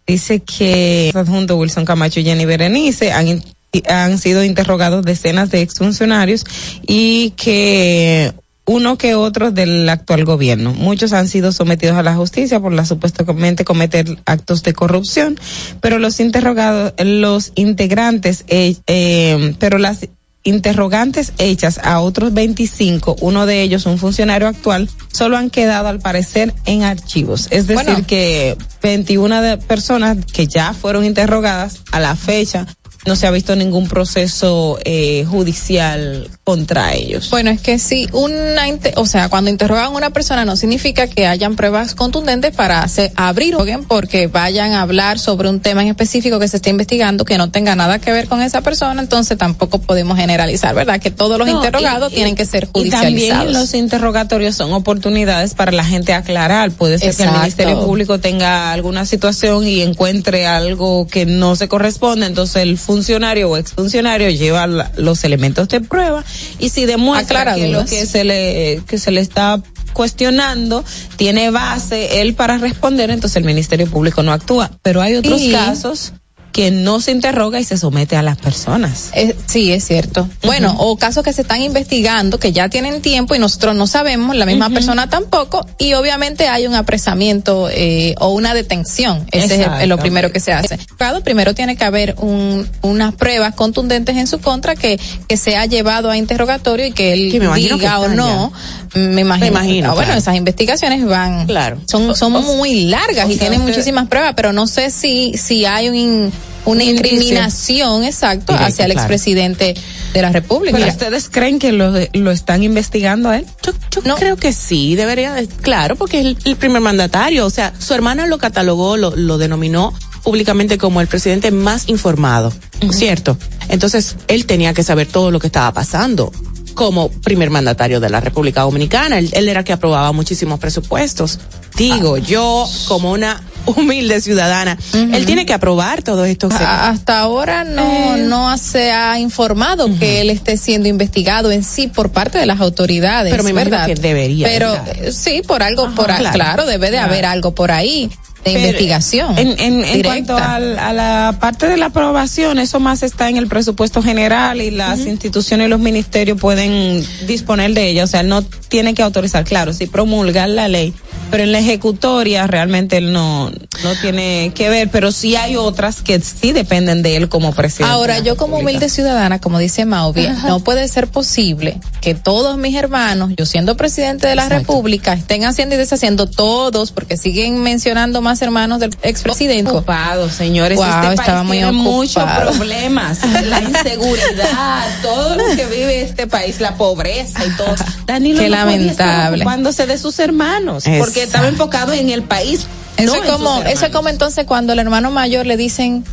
Dice 0.06 0.40
que 0.40 1.12
junto 1.28 1.58
Wilson 1.58 1.84
Camacho 1.84 2.22
y 2.22 2.24
Jenny 2.24 2.46
Berenice 2.46 3.12
han, 3.12 3.44
han 3.90 4.18
sido 4.18 4.46
interrogados 4.46 5.04
decenas 5.04 5.52
de 5.52 5.62
exfuncionarios 5.62 6.46
y 6.88 7.32
que 7.32 8.34
uno 8.68 8.98
que 8.98 9.16
otro 9.16 9.50
del 9.50 9.88
actual 9.88 10.26
gobierno. 10.26 10.74
Muchos 10.74 11.14
han 11.14 11.28
sido 11.30 11.52
sometidos 11.52 11.98
a 11.98 12.04
la 12.04 12.16
justicia 12.16 12.60
por 12.60 12.74
la 12.74 12.86
supuestamente 12.86 13.64
cometer 13.64 14.20
actos 14.26 14.62
de 14.62 14.74
corrupción, 14.74 15.40
pero 15.80 16.00
los 16.00 16.20
interrogados, 16.20 16.94
los 17.00 17.54
integrantes, 17.56 18.44
eh, 18.50 18.76
eh, 18.86 19.56
pero 19.58 19.78
las 19.78 20.08
interrogantes 20.44 21.34
hechas 21.40 21.80
a 21.84 22.00
otros 22.00 22.34
25, 22.34 23.18
uno 23.20 23.46
de 23.46 23.62
ellos 23.62 23.86
un 23.86 23.98
funcionario 23.98 24.48
actual, 24.48 24.90
solo 25.12 25.38
han 25.38 25.50
quedado 25.50 25.90
al 25.90 26.00
parecer 26.00 26.54
en 26.66 26.84
archivos. 26.84 27.48
Es 27.52 27.68
decir, 27.68 27.86
Bueno. 27.86 28.08
que 28.08 28.58
21 28.82 29.42
de 29.42 29.58
personas 29.58 30.18
que 30.32 30.48
ya 30.48 30.74
fueron 30.74 31.04
interrogadas 31.04 31.82
a 31.92 32.00
la 32.00 32.16
fecha 32.16 32.66
no 33.06 33.16
se 33.16 33.28
ha 33.28 33.32
visto 33.32 33.56
ningún 33.56 33.88
proceso 33.88 34.78
eh, 34.84 35.26
judicial 35.30 36.30
contra 36.44 36.94
ellos. 36.94 37.30
Bueno, 37.30 37.50
es 37.50 37.62
que 37.62 37.80
si 37.80 38.08
una, 38.14 38.64
o 38.96 39.06
sea, 39.06 39.30
cuando 39.30 39.50
interrogan 39.50 39.86
a 39.86 39.90
una 39.90 40.10
persona 40.12 40.46
no 40.46 40.56
significa 40.56 41.08
que 41.08 41.26
hayan 41.28 41.56
pruebas 41.56 41.96
contundentes 41.96 42.56
para 42.56 42.82
hacer, 42.82 43.12
abrir 43.16 43.56
porque 43.88 44.28
vayan 44.28 44.74
a 44.74 44.82
hablar 44.82 45.20
sobre 45.20 45.50
un 45.50 45.60
tema 45.60 45.82
en 45.82 45.90
específico 45.90 46.40
que 46.40 46.48
se 46.48 46.58
esté 46.58 46.70
investigando 46.70 47.26
que 47.26 47.38
no 47.38 47.50
tenga 47.52 47.76
nada 47.76 48.00
que 48.00 48.12
ver 48.12 48.28
con 48.28 48.42
esa 48.42 48.62
persona, 48.62 49.02
entonces 49.02 49.38
tampoco 49.38 49.80
podemos 49.80 50.18
generalizar, 50.18 50.76
¿verdad? 50.76 51.00
Que 51.00 51.12
todos 51.12 51.38
los 51.38 51.48
No, 51.48 51.58
interrogados 51.58 52.12
y- 52.12 52.16
tienen 52.16 52.36
que 52.36 52.46
ser 52.46 52.64
Y 52.64 52.90
también 52.90 52.92
judicializados. 52.92 53.54
los 53.54 53.74
interrogatorios 53.74 54.56
son 54.56 54.74
oportunidades 54.74 55.54
para 55.54 55.72
la 55.72 55.84
gente 55.84 56.14
aclarar. 56.14 56.72
Puede 56.72 57.00
ser 57.00 57.16
que 57.16 57.24
el 57.24 57.32
Ministerio 57.32 57.80
Público 57.86 58.20
tenga 58.20 58.72
alguna 58.72 59.06
situación 59.06 59.66
y 59.68 59.82
encuentre 59.82 60.46
algo 60.46 61.08
que 61.08 61.26
no 61.26 61.56
se 61.56 61.68
corresponde, 61.68 62.26
entonces 62.26 62.64
el 62.64 62.78
funcionario 62.88 63.50
o 63.52 63.58
exfuncionario 63.58 64.30
lleva 64.32 64.66
la- 64.66 64.92
los 64.96 65.24
elementos 65.26 65.68
de 65.68 65.82
prueba 65.82 66.24
y 66.58 66.70
si 66.70 66.86
demuestra 66.86 67.42
Aclara 67.42 67.56
que 67.56 67.68
lo 67.68 67.86
que 67.86 68.06
se 68.08 68.24
le 68.24 68.82
que 68.88 68.98
se 68.98 69.12
le 69.12 69.20
está 69.22 69.62
cuestionando 69.94 70.84
tiene 71.18 71.52
base 71.52 72.22
él 72.22 72.34
para 72.34 72.58
responder, 72.58 73.10
entonces 73.10 73.36
el 73.38 73.44
Ministerio 73.44 73.88
Público 73.88 74.24
no 74.24 74.32
actúa. 74.32 74.72
Pero 74.82 75.02
hay 75.02 75.16
otros 75.16 75.42
Y- 75.42 75.52
casos 75.52 76.14
que 76.52 76.72
no 76.72 77.00
se 77.00 77.12
interroga 77.12 77.60
y 77.60 77.64
se 77.64 77.78
somete 77.78 78.16
a 78.16 78.22
las 78.24 78.38
personas. 78.38 79.12
Eh, 79.14 79.36
sí, 79.46 79.72
es 79.72 79.86
cierto. 79.86 80.28
Bueno, 80.44 80.76
o 80.80 80.98
casos 80.98 81.24
que 81.24 81.32
se 81.34 81.42
están 81.42 81.62
investigando, 81.62 82.40
que 82.40 82.52
ya 82.52 82.68
tienen 82.70 83.02
tiempo 83.02 83.36
y 83.36 83.40
nosotros 83.40 83.76
no 83.76 83.86
sabemos, 83.88 84.36
la 84.36 84.46
misma 84.46 84.70
persona 84.70 85.08
tampoco, 85.10 85.66
y 85.78 85.94
obviamente 85.94 86.48
hay 86.48 86.66
un 86.66 86.74
apresamiento 86.76 87.70
eh, 87.72 88.16
o 88.20 88.30
una 88.30 88.54
detención. 88.54 89.26
Ese 89.32 89.62
es 89.62 89.68
el- 89.82 89.90
lo 89.90 89.98
primero 90.00 90.32
que 90.32 90.40
se 90.40 90.52
hace. 90.52 90.78
Claro, 90.98 91.22
primero 91.22 91.54
tiene 91.54 91.76
que 91.76 91.86
haber 91.86 92.16
un, 92.20 92.68
unas 92.82 93.14
pruebas 93.14 93.54
contundentes 93.54 94.18
en 94.18 94.26
su 94.28 94.40
contra 94.40 94.76
que, 94.76 95.00
que 95.28 95.38
se 95.38 95.56
ha 95.58 95.66
llevado 95.66 96.10
a 96.10 96.18
interrogatorio 96.18 96.86
y 96.88 96.92
que 96.92 97.14
él 97.14 97.32
Que 97.32 97.40
que 97.40 97.48
diga 97.56 98.00
o 98.00 98.08
no. 98.10 98.52
Me 98.96 99.22
imagino. 99.22 99.38
Me 99.46 99.48
imagino, 99.48 99.94
Bueno, 99.96 100.14
esas 100.14 100.36
investigaciones 100.36 101.06
van. 101.06 101.46
Claro. 101.46 101.78
Son, 101.86 102.16
son 102.16 102.36
O- 102.36 102.42
muy 102.42 102.86
largas 102.86 103.28
o 103.28 103.32
y 103.32 103.36
tienen 103.38 103.62
muchísimas 103.62 104.08
pruebas, 104.08 104.34
pero 104.36 104.54
no 104.54 104.66
sé 104.66 104.90
si, 104.92 105.34
si 105.38 105.66
hay 105.66 105.90
un, 105.90 106.32
una 106.66 106.84
incriminación, 106.84 108.04
exacto, 108.04 108.54
Directo, 108.54 108.66
hacia 108.66 108.86
el 108.86 108.92
claro. 108.92 109.06
expresidente 109.06 109.74
de 110.14 110.22
la 110.22 110.32
República. 110.32 110.78
¿Pero 110.78 110.90
ustedes 110.90 111.30
creen 111.30 111.60
que 111.60 111.72
lo, 111.72 111.94
lo 112.14 112.32
están 112.32 112.64
investigando 112.64 113.30
a 113.30 113.38
él? 113.38 113.46
Yo, 113.64 113.72
yo 114.06 114.16
creo 114.16 114.36
que 114.36 114.52
sí, 114.54 114.96
debería, 114.96 115.34
de- 115.34 115.48
claro, 115.48 115.96
porque 115.96 116.20
es 116.20 116.26
el, 116.26 116.38
el 116.46 116.56
primer 116.58 116.82
mandatario, 116.82 117.46
o 117.46 117.50
sea, 117.50 117.74
su 117.80 117.94
hermana 117.94 118.28
lo 118.28 118.38
catalogó, 118.38 118.98
lo, 118.98 119.16
lo 119.16 119.38
denominó 119.38 119.94
públicamente 120.24 120.78
como 120.78 121.00
el 121.00 121.08
presidente 121.08 121.52
más 121.52 121.88
informado, 121.88 122.52
¿cierto? 122.92 123.38
Entonces, 123.70 124.16
él 124.28 124.46
tenía 124.46 124.74
que 124.74 124.84
saber 124.84 125.08
todo 125.08 125.32
lo 125.32 125.40
que 125.40 125.48
estaba 125.48 125.72
pasando 125.72 126.34
como 126.74 127.10
primer 127.10 127.50
mandatario 127.50 128.00
de 128.00 128.10
la 128.10 128.20
República 128.20 128.62
Dominicana. 128.62 129.18
Él, 129.20 129.30
él 129.34 129.48
era 129.50 129.64
que 129.64 129.74
aprobaba 129.74 130.12
muchísimos 130.12 130.60
presupuestos. 130.60 131.40
Digo, 131.76 132.18
yo 132.18 132.68
como 132.88 133.12
una 133.14 133.42
humilde 133.76 134.22
ciudadana, 134.22 134.78
él 134.94 135.26
tiene 135.26 135.46
que 135.46 135.54
aprobar 135.54 136.02
todo 136.04 136.26
esto. 136.26 136.50
A- 136.52 136.90
Hasta 136.90 137.20
ahora 137.20 137.64
no, 137.64 138.16
Eh. 138.16 138.22
no 138.24 138.58
se 138.58 138.92
ha 138.92 139.20
informado 139.20 139.90
que 140.00 140.22
él 140.22 140.30
esté 140.30 140.58
siendo 140.58 140.88
investigado 140.88 141.52
en 141.52 141.64
sí 141.64 141.88
por 141.88 142.12
parte 142.12 142.38
de 142.38 142.46
las 142.46 142.60
autoridades. 142.62 143.32
Pero 143.32 143.44
me 143.44 143.54
¿verdad? 143.54 143.86
que 143.86 143.96
debería, 143.96 144.48
Pero 144.48 144.72
¿verdad? 144.72 144.96
eh, 145.04 145.12
sí, 145.12 145.42
por 145.46 145.64
algo, 145.64 145.90
por 145.96 146.06
claro. 146.08 146.30
claro, 146.34 146.66
debe 146.66 146.88
de 146.92 146.98
Claro. 146.98 147.12
haber 147.12 147.26
algo 147.26 147.54
por 147.54 147.72
ahí 147.72 148.08
de 148.46 148.54
Pero, 148.54 148.60
investigación. 148.60 149.38
En, 149.38 149.60
en, 149.60 149.84
en 149.84 150.02
cuanto 150.04 150.38
al- 150.38 150.78
a 150.80 150.94
la 150.94 151.38
parte 151.40 151.68
de 151.68 151.76
la 151.76 151.88
aprobación, 151.88 152.60
eso 152.60 152.80
más 152.80 153.04
está 153.04 153.28
en 153.30 153.36
el 153.38 153.48
presupuesto 153.48 154.02
general 154.02 154.62
y 154.62 154.72
las 154.72 155.00
instituciones 155.00 155.68
y 155.68 155.70
los 155.70 155.80
ministerios 155.80 156.40
pueden 156.40 157.04
disponer 157.28 157.74
de 157.74 157.90
ella. 157.90 158.04
O 158.06 158.08
sea, 158.08 158.22
él 158.22 158.30
no 158.30 158.44
tiene 158.44 158.94
que 158.94 159.02
autorizar, 159.02 159.44
claro, 159.44 159.74
si 159.74 159.88
promulgar 159.88 160.48
la 160.50 160.68
ley, 160.70 160.94
pero 161.30 161.44
en 161.44 161.52
la 161.52 161.60
ejecutoria 161.60 162.48
realmente 162.48 162.98
él 162.98 163.12
no, 163.12 163.50
no 163.50 163.96
tiene 164.02 164.52
que 164.56 164.70
ver, 164.70 164.90
pero 164.90 165.12
sí 165.12 165.36
hay 165.36 165.56
otras 165.56 166.02
que 166.02 166.20
sí 166.22 166.52
dependen 166.54 167.04
de 167.04 167.16
él 167.18 167.30
como 167.30 167.54
presidente. 167.54 167.92
Ahora, 167.94 168.20
yo 168.20 168.38
como 168.38 168.58
humilde 168.60 168.90
ciudadana, 168.90 169.40
como 169.40 169.60
dice 169.60 169.86
Mauvi, 169.86 170.28
no 170.48 170.60
puede 170.62 170.88
ser 170.88 171.08
posible 171.08 171.80
que 172.02 172.16
todos 172.16 172.58
mis 172.58 172.76
hermanos, 172.76 173.32
yo 173.38 173.46
siendo 173.46 173.76
presidente 173.78 174.28
de 174.28 174.36
la 174.36 174.44
Exacto. 174.44 174.60
República, 174.74 175.14
estén 175.14 175.44
haciendo 175.46 175.76
y 175.76 175.78
deshaciendo 175.78 176.28
todos, 176.28 176.92
porque 176.92 177.18
siguen 177.18 177.62
mencionando 177.62 178.22
más 178.22 178.42
hermanos 178.42 178.80
del 178.80 178.96
expresidente. 179.04 179.72
Ocupado, 179.72 180.30
señores. 180.30 180.78
Wow, 180.78 180.86
este 180.86 181.14
estaba 181.16 181.40
país 181.40 181.48
muy 181.48 181.58
tiene 181.58 181.72
muchos 181.74 182.18
ocupado. 182.18 182.52
problemas. 182.52 183.20
La 183.48 183.62
inseguridad, 183.62 184.86
todo 185.02 185.36
lo 185.36 185.46
que 185.56 185.66
vive 185.66 186.02
este 186.02 186.28
país, 186.28 186.60
la 186.60 186.76
pobreza 186.76 187.46
y 187.46 187.50
todo. 187.58 187.76
Danilo 188.06 188.40
Qué 188.40 188.50
no 188.50 188.56
lamentable. 188.58 189.38
ocupándose 189.44 189.86
de 189.86 189.98
sus 189.98 190.20
hermanos, 190.20 190.86
porque 191.08 191.24
estaba 191.24 191.48
enfocado 191.48 191.94
en 191.94 192.10
el 192.10 192.24
país. 192.24 192.68
Eso 192.98 193.16
no 193.16 193.24
es 193.24 193.30
como, 193.32 193.62
eso 193.64 193.86
es 193.86 193.92
como 193.92 194.10
entonces 194.10 194.46
cuando 194.46 194.74
al 194.74 194.80
hermano 194.80 195.10
mayor 195.10 195.46
le 195.46 195.56
dicen, 195.56 196.04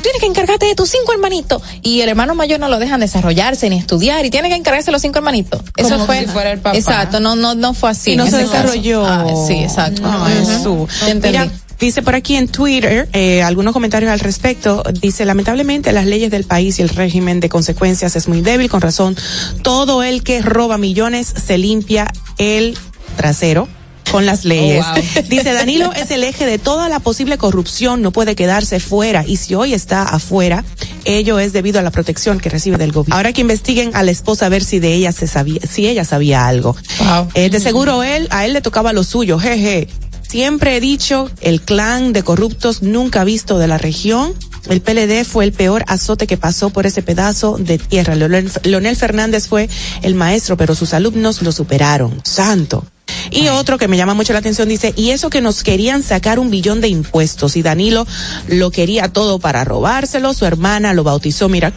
tienes 0.00 0.20
que 0.20 0.26
encargarte 0.26 0.66
de 0.66 0.76
tus 0.76 0.90
cinco 0.90 1.12
hermanitos, 1.12 1.60
y 1.82 2.02
el 2.02 2.08
hermano 2.08 2.36
mayor 2.36 2.60
no 2.60 2.68
lo 2.68 2.78
dejan 2.78 3.00
desarrollarse 3.00 3.68
ni 3.68 3.78
estudiar, 3.78 4.24
y 4.26 4.30
tiene 4.30 4.48
que 4.48 4.54
encargarse 4.54 4.86
de 4.86 4.92
los 4.92 5.02
cinco 5.02 5.18
hermanitos. 5.18 5.62
Eso 5.76 5.88
Como 5.90 6.06
fue, 6.06 6.20
si 6.20 6.26
fuera 6.26 6.52
el 6.52 6.60
papá. 6.60 6.76
exacto, 6.76 7.18
no, 7.18 7.34
no, 7.34 7.54
no 7.56 7.74
fue 7.74 7.90
así. 7.90 8.12
y 8.12 8.16
no 8.16 8.26
se 8.28 8.36
desarrolló. 8.36 9.04
Ah, 9.04 9.26
sí, 9.46 9.54
exacto. 9.54 10.02
No, 10.02 10.86
entendí. 11.08 11.38
Mira, 11.38 11.50
dice 11.80 12.02
por 12.02 12.14
aquí 12.14 12.36
en 12.36 12.46
Twitter 12.46 13.08
eh, 13.12 13.42
algunos 13.42 13.72
comentarios 13.72 14.12
al 14.12 14.20
respecto. 14.20 14.84
Dice, 15.00 15.24
lamentablemente 15.24 15.90
las 15.92 16.06
leyes 16.06 16.30
del 16.30 16.44
país 16.44 16.78
y 16.78 16.82
el 16.82 16.90
régimen 16.90 17.40
de 17.40 17.48
consecuencias 17.48 18.14
es 18.14 18.28
muy 18.28 18.42
débil. 18.42 18.70
Con 18.70 18.82
razón, 18.82 19.16
todo 19.62 20.04
el 20.04 20.22
que 20.22 20.42
roba 20.42 20.78
millones 20.78 21.26
se 21.26 21.58
limpia 21.58 22.12
el 22.38 22.78
trasero 23.16 23.66
con 24.14 24.26
las 24.26 24.44
leyes. 24.44 24.86
Oh, 24.88 24.94
wow. 24.94 25.24
Dice, 25.28 25.52
Danilo 25.54 25.92
es 25.92 26.12
el 26.12 26.22
eje 26.22 26.46
de 26.46 26.60
toda 26.60 26.88
la 26.88 27.00
posible 27.00 27.36
corrupción, 27.36 28.00
no 28.00 28.12
puede 28.12 28.36
quedarse 28.36 28.78
fuera 28.78 29.24
y 29.26 29.38
si 29.38 29.56
hoy 29.56 29.74
está 29.74 30.04
afuera, 30.04 30.64
ello 31.04 31.40
es 31.40 31.52
debido 31.52 31.80
a 31.80 31.82
la 31.82 31.90
protección 31.90 32.38
que 32.38 32.48
recibe 32.48 32.76
del 32.76 32.92
gobierno. 32.92 33.16
Ahora 33.16 33.32
que 33.32 33.40
investiguen 33.40 33.90
a 33.96 34.04
la 34.04 34.12
esposa 34.12 34.46
a 34.46 34.50
ver 34.50 34.62
si 34.62 34.78
de 34.78 34.94
ella 34.94 35.10
se 35.10 35.26
sabía, 35.26 35.60
si 35.68 35.88
ella 35.88 36.04
sabía 36.04 36.46
algo. 36.46 36.76
Wow. 37.00 37.28
Eh, 37.34 37.50
de 37.50 37.58
seguro 37.58 38.04
él, 38.04 38.28
a 38.30 38.44
él 38.44 38.52
le 38.52 38.60
tocaba 38.60 38.92
lo 38.92 39.02
suyo, 39.02 39.36
jeje. 39.40 39.88
Siempre 40.22 40.76
he 40.76 40.80
dicho, 40.80 41.28
el 41.40 41.60
clan 41.62 42.12
de 42.12 42.22
corruptos 42.22 42.82
nunca 42.82 43.24
visto 43.24 43.58
de 43.58 43.66
la 43.66 43.78
región 43.78 44.32
El 44.68 44.80
PLD 44.80 45.24
fue 45.24 45.44
el 45.44 45.52
peor 45.52 45.84
azote 45.88 46.28
que 46.28 46.36
pasó 46.36 46.70
por 46.70 46.86
ese 46.86 47.02
pedazo 47.02 47.56
de 47.58 47.78
tierra. 47.78 48.14
Leonel, 48.14 48.48
Leonel 48.62 48.94
Fernández 48.94 49.48
fue 49.48 49.68
el 50.02 50.14
maestro, 50.14 50.56
pero 50.56 50.76
sus 50.76 50.94
alumnos 50.94 51.42
lo 51.42 51.50
superaron. 51.50 52.20
Santo. 52.22 52.86
Y 53.30 53.48
otro 53.48 53.78
que 53.78 53.88
me 53.88 53.96
llama 53.96 54.14
mucho 54.14 54.32
la 54.32 54.38
atención 54.38 54.68
dice, 54.68 54.92
y 54.96 55.10
eso 55.10 55.30
que 55.30 55.40
nos 55.40 55.62
querían 55.62 56.02
sacar 56.02 56.38
un 56.38 56.50
billón 56.50 56.80
de 56.80 56.88
impuestos 56.88 57.56
y 57.56 57.62
Danilo 57.62 58.06
lo 58.48 58.70
quería 58.70 59.08
todo 59.08 59.38
para 59.38 59.64
robárselo, 59.64 60.34
su 60.34 60.44
hermana 60.46 60.92
lo 60.94 61.04
bautizó, 61.04 61.48
mira, 61.48 61.72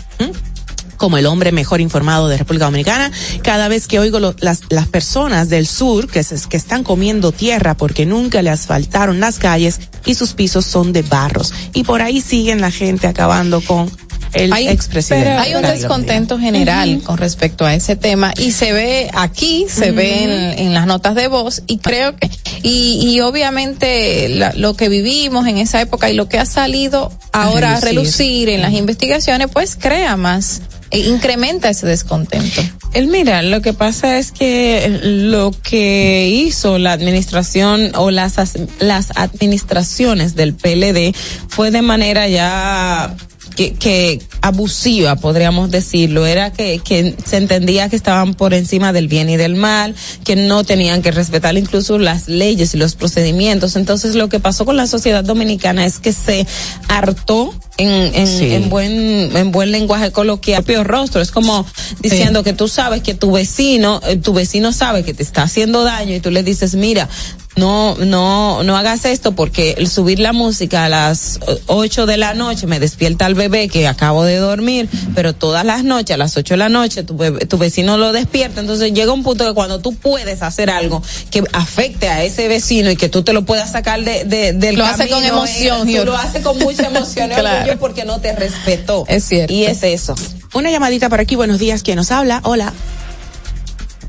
como 0.98 1.18
el 1.18 1.26
hombre 1.28 1.52
mejor 1.52 1.80
informado 1.80 2.28
de 2.28 2.38
República 2.38 2.66
Dominicana. 2.66 3.12
Cada 3.44 3.68
vez 3.68 3.88
que 3.88 4.00
oigo 4.00 4.20
lo- 4.20 4.36
las, 4.40 4.62
las 4.70 4.88
personas 4.88 5.48
del 5.50 5.68
sur 5.68 6.08
que, 6.08 6.24
se, 6.24 6.36
que 6.50 6.58
están 6.58 6.84
comiendo 6.84 7.32
tierra 7.32 7.76
porque 7.76 8.06
nunca 8.06 8.42
le 8.42 8.50
asfaltaron 8.50 9.20
las 9.20 9.38
calles 9.38 9.80
y 10.06 10.16
sus 10.16 10.34
pisos 10.34 10.66
son 10.66 10.94
de 10.94 11.04
barros. 11.04 11.54
Y 11.74 11.84
por 11.84 12.02
ahí 12.02 12.20
siguen 12.22 12.62
la 12.62 12.72
gente 12.72 13.06
acabando 13.08 13.62
con 13.62 13.92
el 14.34 14.52
Hay, 14.54 14.68
expresidente. 14.68 15.30
hay 15.30 15.56
un 15.56 15.62
descontento 15.62 16.38
general 16.40 17.02
con 17.04 17.18
respecto 17.18 17.66
a 17.66 17.74
ese 17.74 17.96
tema 17.96 18.34
y 18.38 18.52
se 18.52 18.74
ve 18.74 19.10
aquí, 19.14 19.66
se 19.70 19.92
ve 19.92 20.24
en, 20.24 20.60
en 20.68 20.74
las 20.74 20.86
notas 20.88 21.16
de 21.16 21.28
voz 21.28 21.64
y 21.68 21.78
creo 21.80 22.16
que 22.16 22.30
y, 22.64 23.00
y 23.10 23.22
obviamente 23.22 24.30
la- 24.30 24.54
lo 24.54 24.76
que 24.76 24.90
vivimos 24.90 25.48
en 25.48 25.58
esa 25.58 25.82
época 25.82 26.10
y 26.10 26.14
lo 26.14 26.28
que 26.28 26.38
ha 26.40 26.46
salido 26.46 27.12
ahora 27.32 27.78
a 27.78 27.80
relucir. 27.80 27.96
relucir 28.28 28.50
en 28.50 28.62
las 28.62 28.74
investigaciones 28.74 29.48
pues 29.52 29.76
crea 29.76 30.18
más 30.18 30.62
e 30.90 31.00
incrementa 31.00 31.70
ese 31.70 31.86
descontento. 31.86 32.62
El 32.94 33.08
mira, 33.08 33.42
lo 33.42 33.62
que 33.62 33.74
pasa 33.74 34.18
es 34.18 34.32
que 34.32 35.00
lo 35.04 35.52
que 35.62 36.30
hizo 36.34 36.78
la 36.78 36.94
administración 36.94 37.92
o 37.96 38.10
las 38.10 38.40
as- 38.40 38.54
las 38.80 39.10
administraciones 39.16 40.36
del 40.36 40.54
PLD 40.54 41.14
fue 41.50 41.72
de 41.72 41.82
manera 41.82 42.28
ya 42.30 43.14
que, 43.58 43.74
que 43.74 44.22
abusiva, 44.42 45.16
podríamos 45.16 45.72
decirlo, 45.72 46.28
era 46.28 46.54
que, 46.54 46.80
que 46.80 47.16
se 47.26 47.38
entendía 47.38 47.90
que 47.90 47.96
estaban 47.96 48.36
por 48.36 48.54
encima 48.54 48.94
del 48.94 49.08
bien 49.08 49.30
y 49.30 49.36
del 49.36 49.56
mal, 49.56 49.96
que 50.24 50.36
no 50.36 50.64
tenían 50.64 51.02
que 51.02 51.10
respetar 51.12 51.58
incluso 51.58 51.98
las 51.98 52.30
leyes 52.30 52.76
y 52.76 52.78
los 52.78 52.94
procedimientos. 52.96 53.76
Entonces 53.76 54.14
lo 54.16 54.30
que 54.30 54.40
pasó 54.40 54.64
con 54.64 54.78
la 54.78 54.86
sociedad 54.86 55.24
dominicana 55.24 55.86
es 55.86 55.98
que 55.98 56.14
se 56.14 56.46
hartó 56.88 57.54
en, 57.78 57.90
en, 58.16 58.28
Sí. 58.28 58.54
en 58.54 58.70
buen, 58.70 59.36
en 59.36 59.52
buen 59.52 59.72
lenguaje 59.72 60.12
coloquial, 60.12 60.64
propio 60.64 60.84
rostro. 60.84 61.20
Es 61.22 61.32
como 61.32 61.66
diciendo 62.02 62.44
que 62.44 62.54
tú 62.54 62.68
sabes 62.68 63.02
que 63.02 63.16
tu 63.16 63.32
vecino, 63.32 64.02
eh, 64.08 64.18
tu 64.18 64.34
vecino 64.34 64.72
sabe 64.72 65.04
que 65.04 65.16
te 65.16 65.24
está 65.24 65.44
haciendo 65.44 65.84
daño 65.84 66.14
y 66.14 66.20
tú 66.20 66.30
le 66.30 66.44
dices, 66.44 66.76
mira, 66.76 67.10
no, 67.58 67.96
no, 67.96 68.64
no 68.64 68.78
hagas 68.78 69.04
esto 69.06 69.34
porque 69.34 69.76
el 69.78 69.90
subir 69.90 70.20
la 70.20 70.32
música 70.32 70.86
a 70.86 70.90
las 70.90 71.40
eh, 71.48 71.60
ocho 71.66 72.06
de 72.06 72.16
la 72.18 72.34
noche 72.34 72.68
me 72.68 72.80
despierta 72.80 73.26
al 73.26 73.34
bebé 73.34 73.68
que 73.68 73.88
acabo 73.88 74.24
de 74.24 74.38
dormir, 74.38 74.88
pero 75.16 75.34
todas 75.34 75.66
las 75.66 75.84
noches, 75.84 76.14
a 76.14 76.18
las 76.18 76.38
ocho 76.38 76.54
de 76.54 76.58
la 76.60 76.70
noche, 76.70 77.04
tu, 77.04 77.18
bebé- 77.18 77.48
tu 77.48 77.58
vecino 77.58 77.98
lo 77.98 78.12
despierta. 78.14 78.62
Entonces 78.62 78.94
llega 78.94 79.12
un 79.12 79.24
punto 79.24 79.46
que 79.46 79.54
cuando 79.54 79.80
tú 79.80 79.94
puedes 79.96 80.42
hacer 80.44 80.70
algo 80.70 81.02
que 81.32 81.44
afecte 81.52 82.08
a 82.10 82.24
ese 82.24 82.48
vecino 82.48 82.92
y 82.92 82.96
que 82.96 83.10
tú 83.10 83.24
te 83.24 83.34
lo 83.34 83.44
puedas 83.44 83.72
sacar 83.72 84.04
de, 84.04 84.24
de- 84.26 84.54
del 84.54 84.76
Lo 84.78 84.86
hace 84.86 85.10
con 85.10 85.22
camino, 85.22 85.38
emoción, 85.38 85.90
eh, 85.90 85.98
Tú 86.00 86.06
lo 86.06 86.16
haces 86.16 86.44
con 86.44 86.58
mucha 86.60 86.88
emoción 86.88 87.30
Claro. 87.30 87.78
porque 87.80 88.06
no 88.06 88.22
te 88.22 88.34
respetó. 88.34 89.04
Es 89.08 89.24
cierto. 89.26 89.54
Y 89.54 89.66
es 89.66 89.82
eso. 89.84 90.16
Una 90.54 90.70
llamadita 90.72 91.10
por 91.10 91.20
aquí, 91.20 91.36
buenos 91.36 91.60
días, 91.60 91.82
¿quién 91.84 91.98
nos 91.98 92.12
habla? 92.12 92.40
Hola. 92.44 92.72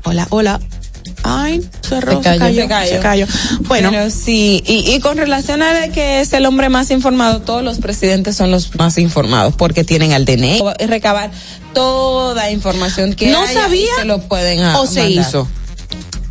Hola, 0.05 0.27
hola. 0.29 0.59
Ay, 1.29 1.69
cerró, 1.87 2.21
se 2.23 2.37
cayó, 2.37 2.67
se 2.87 2.99
cayó. 2.99 3.27
Bueno. 3.61 3.89
Pero 3.91 4.09
sí, 4.09 4.63
y, 4.65 4.93
y 4.93 4.99
con 4.99 5.17
relación 5.17 5.61
a 5.61 5.73
de 5.73 5.89
que 5.91 6.21
es 6.21 6.33
el 6.33 6.45
hombre 6.45 6.69
más 6.69 6.89
informado, 6.91 7.41
todos 7.41 7.63
los 7.63 7.79
presidentes 7.79 8.35
son 8.35 8.51
los 8.51 8.75
más 8.75 8.97
informados 8.97 9.53
porque 9.55 9.83
tienen 9.83 10.13
al 10.13 10.25
DNI 10.25 10.61
y 10.79 10.85
recabar 10.87 11.31
toda 11.73 12.49
información 12.51 13.13
que 13.13 13.27
No 13.31 13.41
haya 13.43 13.53
sabía 13.61 13.83
y 13.83 13.99
se 13.99 14.05
lo 14.05 14.21
pueden 14.27 14.61
a- 14.61 14.79
o 14.79 14.87
se 14.87 15.01
mandar. 15.03 15.25
hizo. 15.27 15.47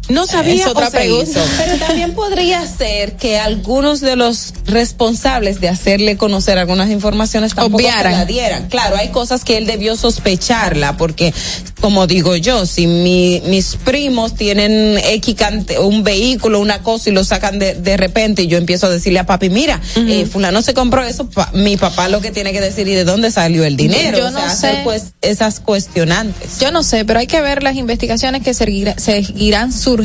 No 0.08 0.26
sabía 0.26 0.64
Es 0.64 0.66
otra 0.70 0.90
pregunta. 0.90 1.40
Pero 1.58 1.76
también 1.78 2.14
podría 2.14 2.66
ser 2.66 3.16
que 3.16 3.38
algunos 3.38 4.00
de 4.00 4.16
los 4.16 4.54
responsables 4.64 5.60
de 5.60 5.68
hacerle 5.68 6.16
conocer 6.16 6.58
algunas 6.58 6.90
informaciones 6.90 7.54
tampoco 7.54 7.76
Obviaran. 7.82 8.12
la 8.12 8.24
dieran. 8.24 8.68
Claro, 8.68 8.96
hay 8.96 9.08
cosas 9.08 9.44
que 9.44 9.56
él 9.58 9.66
debió 9.66 9.96
sospecharla, 9.96 10.96
porque, 10.96 11.34
como 11.80 12.06
digo 12.06 12.36
yo, 12.36 12.64
si 12.66 12.86
mi- 12.86 13.42
mis 13.46 13.76
primos 13.76 14.34
tienen 14.34 14.98
X 14.98 15.36
un 15.80 16.02
vehículo, 16.04 16.58
una 16.60 16.82
cosa 16.82 17.10
y 17.10 17.12
lo 17.12 17.22
sacan 17.24 17.58
de, 17.58 17.74
de 17.74 17.96
repente 17.96 18.42
y 18.42 18.46
yo 18.46 18.56
empiezo 18.58 18.86
a 18.86 18.90
decirle 18.90 19.18
a 19.18 19.26
papi, 19.26 19.50
mira, 19.50 19.80
eh, 19.96 20.26
fulano 20.30 20.62
se 20.62 20.72
compró 20.74 21.02
eso, 21.04 21.28
pa- 21.28 21.50
mi 21.52 21.76
papá 21.76 22.08
lo 22.08 22.20
que 22.20 22.30
tiene 22.30 22.52
que 22.52 22.60
decir 22.60 22.88
y 22.88 22.94
de 22.94 23.04
dónde 23.04 23.30
salió 23.30 23.64
el 23.64 23.76
dinero. 23.76 24.18
Yo 24.18 24.26
o 24.28 24.30
no 24.30 24.48
sé. 24.54 24.80
pues 24.84 25.12
esas 25.22 25.60
cuestionantes. 25.60 26.58
Yo 26.60 26.70
no 26.70 26.82
sé, 26.82 27.04
pero 27.04 27.20
hay 27.20 27.26
que 27.26 27.40
ver 27.40 27.62
las 27.62 27.76
investigaciones 27.76 28.42
que 28.42 28.54
seguirá- 28.54 28.96
seguirán 28.98 29.72
surgiendo 29.72 29.97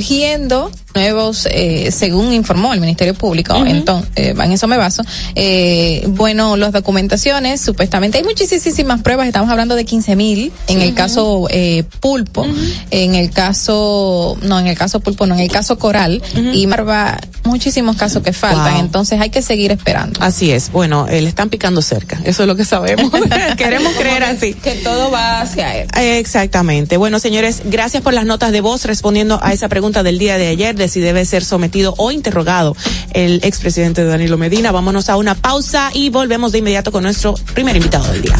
nuevos, 0.95 1.47
eh, 1.49 1.89
según 1.91 2.33
informó 2.33 2.73
el 2.73 2.79
Ministerio 2.79 3.13
Público, 3.13 3.55
entonces, 3.65 4.11
en 4.15 4.51
eso 4.51 4.67
me 4.67 4.77
baso. 4.77 5.03
Eh, 5.35 6.05
bueno, 6.09 6.55
las 6.57 6.71
documentaciones, 6.71 7.61
supuestamente 7.61 8.17
hay 8.19 8.23
muchísimas 8.23 9.01
pruebas, 9.01 9.27
estamos 9.27 9.49
hablando 9.49 9.75
de 9.75 9.85
15 9.85 10.15
mil, 10.15 10.51
en 10.67 10.81
el 10.81 10.93
caso 10.93 11.47
eh, 11.49 11.83
Pulpo, 11.99 12.45
en 12.91 13.15
el 13.15 13.31
caso, 13.31 14.37
no, 14.41 14.59
en 14.59 14.67
el 14.67 14.77
caso 14.77 14.99
Pulpo, 14.99 15.25
no, 15.25 15.33
en 15.35 15.41
el 15.41 15.51
caso 15.51 15.77
Coral, 15.79 16.21
y 16.53 16.67
Marva, 16.67 17.19
muchísimos 17.43 17.95
casos 17.95 18.23
que 18.23 18.33
faltan, 18.33 18.73
Wow. 18.73 18.79
entonces 18.79 19.19
hay 19.19 19.29
que 19.29 19.41
seguir 19.41 19.71
esperando. 19.71 20.19
Así 20.21 20.51
es. 20.51 20.71
Bueno, 20.71 21.07
eh, 21.09 21.21
le 21.21 21.27
están 21.29 21.49
picando 21.49 21.81
cerca. 21.81 22.19
Eso 22.23 22.43
es 22.43 22.47
lo 22.47 22.55
que 22.55 22.65
sabemos. 22.65 23.11
Queremos 23.57 23.93
creer 23.93 24.23
así. 24.23 24.53
Que 24.53 24.73
todo 24.75 25.11
va 25.11 25.41
hacia 25.41 25.75
él. 25.75 25.87
Exactamente. 25.97 26.97
Bueno, 26.97 27.19
señores, 27.19 27.61
gracias 27.65 28.01
por 28.03 28.13
las 28.13 28.25
notas 28.25 28.51
de 28.51 28.61
voz 28.61 28.85
respondiendo 28.85 29.39
a 29.41 29.51
esa 29.53 29.67
pregunta 29.69 29.82
del 29.83 30.17
día 30.17 30.37
de 30.37 30.47
ayer 30.47 30.75
de 30.77 30.87
si 30.87 31.01
debe 31.01 31.25
ser 31.25 31.43
sometido 31.43 31.93
o 31.97 32.09
interrogado 32.09 32.73
el 33.11 33.41
expresidente 33.43 34.05
Danilo 34.05 34.37
Medina. 34.37 34.71
Vámonos 34.71 35.09
a 35.09 35.17
una 35.17 35.35
pausa 35.35 35.91
y 35.93 36.09
volvemos 36.09 36.53
de 36.53 36.59
inmediato 36.59 36.89
con 36.89 37.03
nuestro 37.03 37.35
primer 37.53 37.75
invitado 37.75 38.09
del 38.13 38.21
día. 38.21 38.37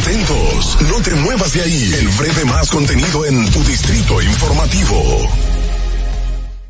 Atentos, 0.00 0.78
no 0.88 1.02
te 1.02 1.14
muevas 1.16 1.52
de 1.52 1.60
ahí. 1.60 1.94
El 1.98 2.08
breve 2.08 2.44
más 2.46 2.70
contenido 2.70 3.26
en 3.26 3.50
tu 3.50 3.62
distrito 3.64 4.22
informativo. 4.22 5.28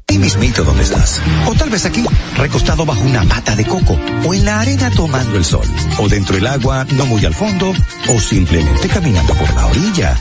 Ahí 0.09 0.19
mismito 0.19 0.65
donde 0.65 0.83
estás. 0.83 1.21
O 1.47 1.55
tal 1.55 1.71
vez 1.71 1.85
aquí, 1.87 2.05
recostado 2.37 2.85
bajo 2.85 3.03
una 3.03 3.23
mata 3.23 3.55
de 3.55 3.65
coco. 3.65 3.97
O 4.27 4.35
en 4.35 4.45
la 4.45 4.61
arena 4.61 4.91
tomando 4.91 5.37
el 5.37 5.45
sol. 5.45 5.67
O 5.99 6.09
dentro 6.09 6.35
del 6.35 6.49
agua, 6.49 6.85
no 6.91 7.07
muy 7.07 7.25
al 7.25 7.35
fondo. 7.35 7.73
O 8.09 8.21
simplemente 8.21 8.89
caminando 8.89 9.33
por 9.35 9.55
la 9.55 9.67
orilla. 9.67 10.21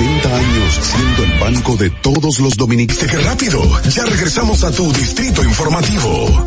80 0.00 0.34
años 0.34 0.80
siendo 0.80 1.24
el 1.24 1.38
banco 1.38 1.76
de 1.76 1.90
todos 1.90 2.38
los 2.38 2.56
dominicanos. 2.56 3.04
¡Qué 3.04 3.18
rápido! 3.18 3.82
Ya 3.90 4.06
regresamos 4.06 4.64
a 4.64 4.70
tu 4.70 4.90
distrito 4.94 5.44
informativo. 5.44 6.46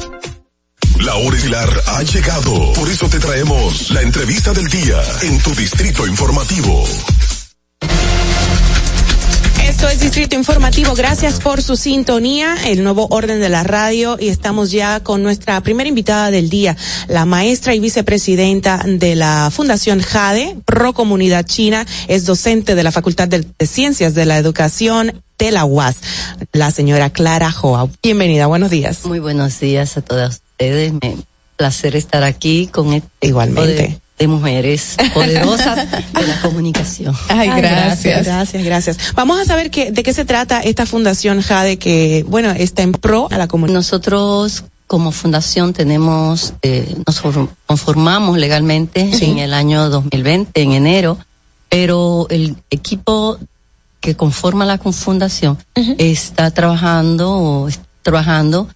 La 1.01 1.13
hora 1.15 1.37
estelar 1.37 1.69
ha 1.85 2.01
llegado. 2.01 2.73
Por 2.73 2.89
eso 2.89 3.07
te 3.09 3.19
traemos 3.19 3.91
la 3.91 4.01
entrevista 4.01 4.53
del 4.53 4.67
día 4.69 4.99
en 5.21 5.37
tu 5.39 5.53
distrito 5.53 6.07
informativo. 6.07 6.83
Esto 9.83 9.95
es 9.95 9.99
Distrito 9.99 10.37
Informativo. 10.37 10.93
Gracias 10.95 11.41
por 11.41 11.61
su 11.61 11.75
sintonía, 11.75 12.55
el 12.67 12.85
nuevo 12.85 13.07
orden 13.09 13.41
de 13.41 13.49
la 13.49 13.63
radio 13.63 14.15
y 14.17 14.29
estamos 14.29 14.71
ya 14.71 15.01
con 15.01 15.21
nuestra 15.21 15.59
primera 15.59 15.89
invitada 15.89 16.31
del 16.31 16.49
día, 16.49 16.77
la 17.09 17.25
maestra 17.25 17.75
y 17.75 17.81
vicepresidenta 17.81 18.81
de 18.85 19.17
la 19.17 19.51
Fundación 19.51 19.99
JADE, 19.99 20.55
Pro 20.63 20.93
Comunidad 20.93 21.45
China, 21.45 21.85
es 22.07 22.25
docente 22.25 22.75
de 22.75 22.83
la 22.83 22.93
Facultad 22.93 23.27
de, 23.27 23.45
Ciencias 23.65 24.13
de 24.13 24.25
la 24.25 24.37
Educación 24.37 25.21
de 25.37 25.51
la 25.51 25.65
UAS, 25.65 25.97
la 26.53 26.71
señora 26.71 27.09
Clara 27.09 27.51
Joa. 27.51 27.89
Bienvenida, 28.01 28.47
buenos 28.47 28.69
días. 28.69 29.03
Muy 29.03 29.19
buenos 29.19 29.59
días 29.59 29.97
a 29.97 30.01
todas 30.01 30.35
ustedes. 30.35 30.93
Me 30.93 31.17
placer 31.57 31.97
estar 31.97 32.23
aquí 32.23 32.67
con 32.67 32.93
este 32.93 33.09
Igualmente. 33.19 33.99
De, 34.19 34.27
mujeres 34.27 34.95
poderosas 35.13 35.89
de 36.13 36.27
la 36.27 36.41
comunicación. 36.41 37.15
Ay, 37.29 37.49
gracias. 37.49 38.25
Gracias, 38.25 38.63
gracias. 38.63 38.97
Vamos 39.15 39.39
a 39.39 39.45
saber 39.45 39.69
que, 39.71 39.91
de 39.91 40.03
qué 40.03 40.13
se 40.13 40.25
trata 40.25 40.59
esta 40.61 40.85
fundación 40.85 41.41
Jade 41.41 41.77
que, 41.77 42.23
bueno, 42.27 42.51
está 42.51 42.83
en 42.83 42.91
pro 42.93 43.27
a 43.31 43.37
la 43.37 43.47
comunidad. 43.47 43.79
Nosotros 43.79 44.63
como 44.87 45.11
fundación 45.11 45.73
tenemos, 45.73 46.53
eh, 46.61 46.95
nos 47.07 47.19
for- 47.19 47.49
conformamos 47.65 48.37
legalmente 48.37 49.09
en 49.21 49.39
el 49.39 49.53
año 49.53 49.89
2020, 49.89 50.61
en 50.61 50.71
enero, 50.73 51.17
pero 51.69 52.27
el 52.29 52.55
equipo 52.69 53.37
que 53.99 54.15
conforma 54.15 54.65
la 54.65 54.77
fundación 54.77 55.57
está 55.97 56.51
trabajando, 56.51 57.31
o 57.31 57.67
está 57.69 57.83
trabajando 58.03 58.67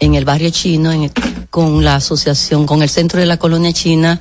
en 0.00 0.14
el 0.16 0.24
barrio 0.24 0.50
chino 0.50 0.92
en 0.92 1.04
el- 1.04 1.12
con 1.48 1.82
la 1.84 1.94
asociación, 1.96 2.66
con 2.66 2.82
el 2.82 2.90
centro 2.90 3.20
de 3.20 3.26
la 3.26 3.36
colonia 3.38 3.72
china 3.72 4.20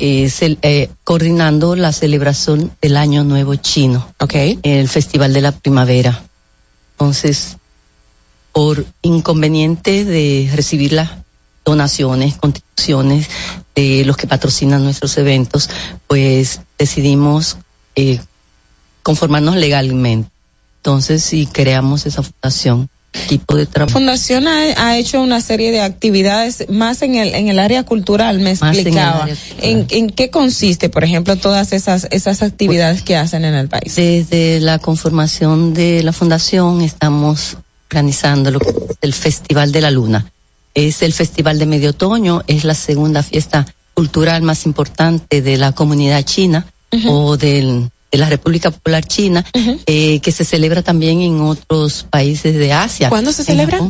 eh, 0.00 0.24
cel- 0.26 0.58
eh, 0.62 0.90
coordinando 1.04 1.76
la 1.76 1.92
celebración 1.92 2.72
del 2.82 2.96
Año 2.96 3.22
Nuevo 3.24 3.54
Chino. 3.54 4.12
El 4.62 4.88
Festival 4.88 5.32
de 5.32 5.40
la 5.40 5.52
Primavera. 5.52 6.24
Entonces, 6.92 7.56
por 8.52 8.84
inconveniente 9.02 10.04
de 10.04 10.50
recibir 10.54 10.92
las 10.92 11.10
donaciones, 11.64 12.36
contribuciones 12.36 13.28
de 13.74 14.04
los 14.04 14.16
que 14.16 14.26
patrocinan 14.26 14.84
nuestros 14.84 15.16
eventos, 15.18 15.70
pues 16.06 16.60
decidimos 16.78 17.56
eh, 17.96 18.20
conformarnos 19.02 19.56
legalmente. 19.56 20.30
Entonces, 20.76 21.22
sí, 21.24 21.48
creamos 21.50 22.04
esa 22.06 22.22
fundación, 22.22 22.88
de 23.28 23.66
trabajo. 23.66 23.92
fundación 23.92 24.48
ha, 24.48 24.58
ha 24.88 24.96
hecho 24.98 25.20
una 25.20 25.40
serie 25.40 25.70
de 25.70 25.80
actividades 25.80 26.66
más 26.68 27.00
en 27.02 27.14
el 27.14 27.34
en 27.34 27.48
el 27.48 27.58
área 27.58 27.84
cultural, 27.84 28.38
me 28.38 28.50
Más 28.54 28.62
en 28.62 28.68
el 28.68 28.76
explicaba. 28.78 29.28
¿En, 29.60 29.86
en 29.90 30.10
qué 30.10 30.30
consiste, 30.30 30.88
por 30.88 31.04
ejemplo, 31.04 31.36
todas 31.36 31.72
esas 31.72 32.06
esas 32.10 32.42
actividades 32.42 33.02
que 33.02 33.16
hacen 33.16 33.44
en 33.44 33.54
el 33.54 33.68
país? 33.68 33.94
Desde 33.96 34.60
la 34.60 34.78
conformación 34.78 35.74
de 35.74 36.02
la 36.02 36.12
fundación 36.12 36.80
estamos 36.82 37.56
organizando 37.90 38.50
lo 38.50 38.58
que 38.58 38.70
es 38.70 38.98
el 39.02 39.12
Festival 39.14 39.70
de 39.72 39.80
la 39.80 39.90
Luna. 39.90 40.26
Es 40.74 41.02
el 41.02 41.12
Festival 41.12 41.58
de 41.60 41.66
Medio 41.66 41.90
Otoño, 41.90 42.42
es 42.48 42.64
la 42.64 42.74
segunda 42.74 43.22
fiesta 43.22 43.64
cultural 43.94 44.42
más 44.42 44.66
importante 44.66 45.40
de 45.40 45.56
la 45.56 45.70
comunidad 45.70 46.22
china 46.24 46.66
o 47.06 47.36
del- 47.36 47.90
de 48.14 48.18
la 48.18 48.28
República 48.30 48.70
Popular 48.70 49.04
China, 49.04 49.44
eh, 49.86 50.20
que 50.20 50.30
se 50.30 50.44
celebra 50.44 50.82
también 50.82 51.20
en 51.20 51.40
otros 51.40 52.06
países 52.08 52.54
de 52.54 52.72
Asia. 52.72 53.08
¿Cuándo 53.08 53.32
se 53.32 53.42
En 53.42 53.46
celebra? 53.46 53.80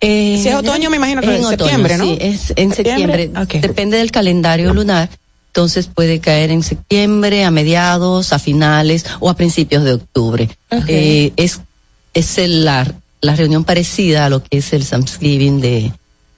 Eh, 0.00 0.40
Si 0.42 0.48
es 0.48 0.54
otoño, 0.56 0.90
me 0.90 0.96
imagino 0.96 1.20
que 1.20 1.28
en 1.28 1.34
es 1.34 1.46
otoño, 1.46 1.58
septiembre, 1.58 1.96
¿no? 1.98 2.04
Sí, 2.04 2.18
es 2.20 2.52
en 2.56 2.72
¿Septiembre? 2.74 3.24
septiembre. 3.32 3.60
Depende 3.60 3.96
del 3.98 4.10
calendario 4.10 4.74
lunar. 4.74 5.08
Entonces 5.48 5.86
puede 5.86 6.18
caer 6.18 6.50
en 6.50 6.64
septiembre, 6.64 7.44
a 7.44 7.52
mediados, 7.52 8.32
a 8.32 8.40
finales 8.40 9.04
o 9.20 9.30
a 9.30 9.34
principios 9.36 9.84
de 9.84 9.92
octubre. 9.92 10.48
Eh, 10.88 11.32
es 11.36 11.60
es 12.12 12.38
el- 12.38 12.64
la, 12.64 12.92
la 13.20 13.36
reunión 13.36 13.62
parecida 13.62 14.26
a 14.26 14.28
lo 14.30 14.42
que 14.42 14.58
es 14.58 14.72
el 14.72 14.84
Thanksgiving 14.84 15.60
de 15.60 15.92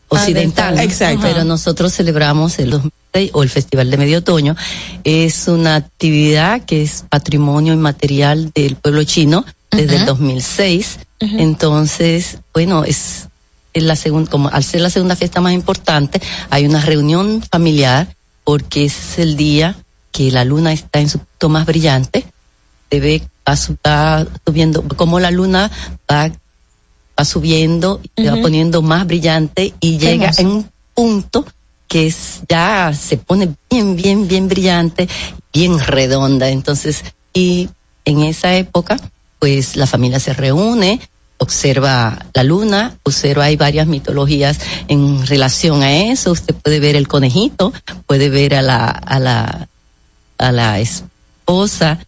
occidental. 0.09 0.77
De- 0.77 0.85
exacto. 0.85 1.21
Pero 1.23 1.45
nosotros 1.45 1.93
celebramos 1.95 2.59
el 2.59 2.71
2006 2.71 3.31
o 3.33 3.43
el 3.43 3.49
Festival 3.49 3.91
de 3.91 3.97
Medio 3.97 4.19
Otoño. 4.19 4.57
Es 5.05 5.49
una 5.49 5.77
actividad 5.77 6.63
que 6.65 6.83
es 6.83 7.05
patrimonio 7.09 7.73
inmaterial 7.73 8.51
del 8.55 8.77
pueblo 8.77 9.05
chino 9.05 9.45
desde 9.71 9.97
el 9.97 10.03
Ujú. 10.03 10.13
2006. 10.13 10.99
Ujú. 11.21 11.39
Entonces, 11.39 12.39
bueno, 12.53 12.85
es, 12.85 13.29
la 13.75 13.97
segunda, 13.97 14.31
como 14.31 14.49
al 14.49 14.65
ser 14.65 14.81
la 14.81 14.91
segunda 14.91 15.17
fiesta 15.17 15.41
más 15.41 15.53
importante, 15.53 16.21
hay 16.51 16.67
una 16.67 16.81
reunión 16.81 17.43
familiar 17.51 18.09
porque 18.45 18.85
ese 18.85 19.01
es 19.01 19.19
el 19.19 19.37
día 19.37 19.77
que 20.13 20.31
la 20.31 20.45
luna 20.45 20.73
está 20.73 21.01
en 21.01 21.09
su 21.11 21.19
punto 21.19 21.49
más 21.49 21.67
brillante. 21.67 22.25
Se 22.91 23.01
ve, 23.01 23.23
va 23.47 23.57
subiendo, 24.47 24.83
como 24.97 25.21
la 25.21 25.31
luna 25.31 25.71
va, 26.11 26.31
va 27.19 27.25
subiendo 27.25 28.01
se 28.17 28.31
va 28.31 28.37
poniendo 28.41 28.83
más 28.83 29.07
brillante 29.07 29.75
y 29.81 29.99
Qué 29.99 30.07
llega 30.07 30.25
hermoso. 30.27 30.41
en 30.43 30.49
un 30.49 30.71
punto 30.95 31.47
que 31.89 32.07
es 32.09 32.41
ya 32.49 32.93
se 32.93 33.17
pone 33.17 33.55
bien, 33.71 33.97
bien, 33.97 34.29
bien 34.29 34.49
brillante, 34.49 35.09
bien 35.53 35.79
redonda. 35.79 36.49
Entonces, 36.49 37.05
y 37.33 37.69
en 38.05 38.23
esa 38.23 38.57
época, 38.57 38.97
pues 39.39 39.77
la 39.77 39.87
familia 39.87 40.19
se 40.19 40.33
reúne, 40.33 41.01
observa 41.39 42.27
la 42.35 42.43
luna, 42.43 42.97
observa, 43.05 43.45
hay 43.45 43.57
varias 43.57 43.87
mitologías 43.87 44.59
en 44.89 45.27
relación 45.27 45.83
a 45.83 45.97
eso. 46.11 46.33
Usted 46.33 46.55
puede 46.55 46.81
ver 46.81 46.97
el 46.97 47.09
conejito, 47.09 47.73
puede 48.07 48.31
ver 48.31 48.55
a 48.55 48.63
la, 48.63 48.89
a 48.89 49.19
la, 49.21 49.69
a 50.39 50.53
la 50.53 50.81
esposa 50.81 51.99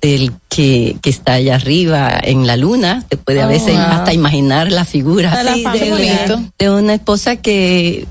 del 0.00 0.32
que, 0.48 0.96
que 1.02 1.10
está 1.10 1.34
allá 1.34 1.56
arriba 1.56 2.18
en 2.22 2.46
la 2.46 2.56
luna, 2.56 3.04
te 3.08 3.16
puede 3.16 3.42
a 3.42 3.46
Oh, 3.46 3.48
veces 3.48 3.74
wow. 3.74 3.82
hasta 3.82 4.12
imaginar 4.12 4.70
la 4.70 4.84
figura 4.84 5.32
así 5.32 5.62
de, 5.78 5.92
una- 5.92 6.50
de 6.58 6.70
una 6.70 6.94
esposa 6.94 7.36
que 7.36 8.06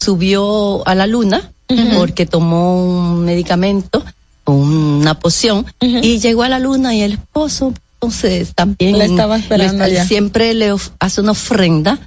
subió 0.00 0.86
a 0.86 0.94
la 0.94 1.06
luna 1.06 1.48
porque 1.96 2.26
tomó 2.26 2.84
un 2.84 3.24
medicamento, 3.24 4.04
una 4.44 5.18
poción, 5.18 5.64
y 5.80 6.18
llegó 6.18 6.42
a 6.42 6.48
la 6.50 6.58
luna 6.58 6.94
y 6.94 7.00
el 7.02 7.12
esposo 7.12 7.72
entonces 7.94 8.52
también 8.54 8.98
La 8.98 9.04
estaba 9.04 9.36
esperando 9.38 9.86
le- 9.86 10.04
siempre 10.04 10.52
le 10.54 10.72
of- 10.72 10.90
hace 10.98 11.20
una 11.20 11.30
ofrenda 11.32 11.98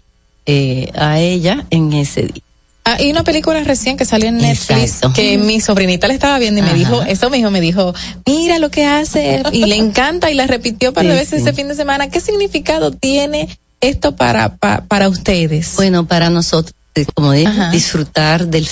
eh, 0.46 0.92
a 0.96 1.20
ella 1.20 1.66
en 1.72 1.94
ese 1.94 2.24
día. 2.24 2.44
Ah, 2.88 3.02
y 3.02 3.10
una 3.10 3.24
película 3.24 3.64
recién 3.64 3.98
que 3.98 4.06
salió 4.06 4.30
en 4.30 4.38
Netflix 4.38 4.80
Exacto. 4.80 5.14
que 5.14 5.40
mi 5.40 5.60
sobrinita 5.60 6.08
le 6.08 6.14
estaba 6.14 6.38
viendo 6.38 6.60
y 6.60 6.62
me 6.62 6.70
Ajá. 6.70 6.78
dijo, 6.78 7.02
eso 7.02 7.32
mismo 7.32 7.50
me 7.50 7.60
dijo, 7.60 7.96
mira 8.28 8.60
lo 8.60 8.70
que 8.70 8.86
hace 8.86 9.42
y 9.52 9.66
le 9.66 9.76
encanta 9.86 10.30
y 10.30 10.36
la 10.36 10.46
repitió 10.46 10.94
para 10.94 11.10
Sí, 11.10 11.16
veces 11.16 11.42
sí. 11.42 11.48
ese 11.48 11.54
fin 11.54 11.68
de 11.68 11.74
semana. 11.74 12.10
¿Qué 12.12 12.20
significado 12.22 12.92
tiene 12.92 13.50
esto 13.82 14.16
para 14.16 14.56
pa- 14.58 14.84
para 14.88 15.10
ustedes? 15.10 15.74
Bueno, 15.78 16.06
para 16.06 16.30
nosotros, 16.30 16.76
eh, 16.94 17.06
como 17.16 17.32
dije, 17.32 17.52
disfrutar 17.72 18.46
del 18.48 18.68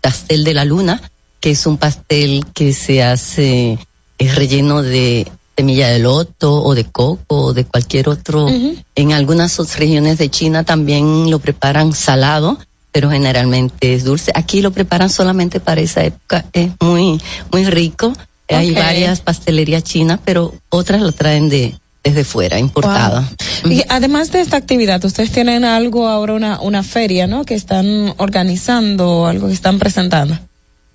pastel 0.00 0.44
de 0.44 0.54
la 0.54 0.64
luna, 0.64 1.02
que 1.40 1.50
es 1.50 1.66
un 1.66 1.76
pastel 1.76 2.44
que 2.54 2.72
se 2.72 3.02
hace, 3.02 3.78
es 4.18 4.34
relleno 4.36 4.82
de 4.82 5.26
semilla 5.56 5.88
de 5.88 5.98
loto 5.98 6.62
o 6.62 6.74
de 6.76 6.84
coco 6.84 7.18
o 7.46 7.52
de 7.52 7.64
cualquier 7.64 8.08
otro. 8.08 8.46
En 8.94 9.12
algunas 9.12 9.58
regiones 9.76 10.18
de 10.18 10.30
China 10.30 10.62
también 10.64 11.30
lo 11.30 11.38
preparan 11.40 11.92
salado, 11.92 12.58
pero 12.92 13.10
generalmente 13.10 13.94
es 13.94 14.04
dulce. 14.04 14.32
Aquí 14.34 14.62
lo 14.62 14.70
preparan 14.72 15.10
solamente 15.10 15.60
para 15.60 15.80
esa 15.80 16.04
época. 16.04 16.44
Es 16.52 16.70
muy, 16.80 17.20
muy 17.52 17.64
rico. 17.64 18.12
Hay 18.48 18.72
Ok. 18.72 18.78
varias 18.78 19.20
pastelerías 19.20 19.84
chinas, 19.84 20.18
pero 20.24 20.54
otras 20.70 21.00
lo 21.00 21.12
traen 21.12 21.48
de, 21.48 21.78
desde 22.02 22.24
fuera, 22.24 22.58
importada. 22.58 23.28
Y 23.64 23.82
además 23.88 24.32
de 24.32 24.40
esta 24.40 24.56
actividad, 24.56 25.04
ustedes 25.04 25.30
tienen 25.30 25.64
algo 25.64 26.08
ahora, 26.08 26.34
una, 26.34 26.60
una 26.60 26.82
feria, 26.82 27.26
¿no? 27.26 27.44
Que 27.44 27.54
están 27.54 28.14
organizando, 28.16 29.26
algo 29.26 29.46
que 29.46 29.54
están 29.54 29.78
presentando. 29.78 30.36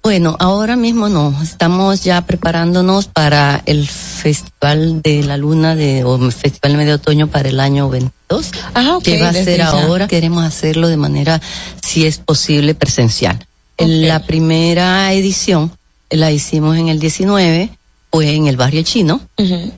Bueno, 0.06 0.36
ahora 0.40 0.76
mismo 0.76 1.10
no. 1.10 1.36
Estamos 1.42 2.04
ya 2.04 2.22
preparándonos 2.22 3.08
para 3.08 3.64
el 3.66 3.88
Festival 3.88 5.02
de 5.02 5.24
la 5.24 5.36
Luna 5.36 5.76
de, 5.76 6.04
o 6.04 6.20
Festival 6.30 6.78
de 6.78 6.94
Otoño 6.94 7.26
para 7.26 7.50
el 7.50 7.60
año 7.60 7.90
22. 7.90 8.52
Ah, 8.76 8.98
ok, 8.98 9.04
Que 9.04 9.20
va 9.20 9.30
a 9.30 9.34
ser 9.34 9.58
ya. 9.58 9.70
ahora. 9.70 10.08
Queremos 10.08 10.44
hacerlo 10.44 10.90
de 10.90 10.98
manera, 10.98 11.42
si 11.84 12.06
es 12.06 12.20
posible, 12.20 12.76
presencial. 12.76 13.48
En 13.80 14.08
La 14.08 14.20
primera 14.28 15.12
edición 15.12 15.72
la 16.12 16.32
hicimos 16.32 16.78
en 16.78 16.90
el 16.90 17.00
19, 17.00 17.72
fue 18.12 18.36
en 18.36 18.46
el 18.46 18.58
barrio 18.58 18.84
chino. 18.84 19.22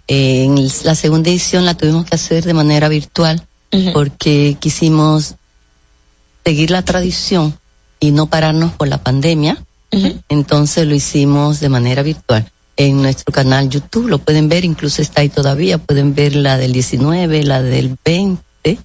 En 0.10 0.68
la 0.84 0.96
segunda 0.96 1.30
edición 1.30 1.64
la 1.64 1.76
tuvimos 1.76 2.04
que 2.04 2.16
hacer 2.16 2.44
de 2.44 2.54
manera 2.54 2.90
virtual 2.90 3.42
porque 3.94 4.58
quisimos 4.60 5.36
seguir 6.44 6.70
la 6.70 6.82
tradición 6.82 7.58
y 8.02 8.12
no 8.12 8.26
pararnos 8.26 8.74
por 8.74 8.90
la 8.90 8.98
pandemia. 8.98 9.64
Entonces 10.30 10.86
lo 10.88 10.94
hicimos 10.96 11.60
de 11.60 11.70
manera 11.70 12.04
virtual. 12.04 12.50
En 12.76 13.02
nuestro 13.02 13.32
canal 13.34 13.70
YouTube 13.70 14.08
lo 14.08 14.20
pueden 14.20 14.50
ver, 14.50 14.64
incluso 14.66 15.02
está 15.02 15.22
ahí 15.22 15.30
todavía, 15.30 15.78
pueden 15.80 16.14
ver 16.14 16.36
la 16.36 16.58
del 16.58 16.74
19, 16.74 17.44
la 17.44 17.62
del 17.62 17.98
20, 18.06 18.78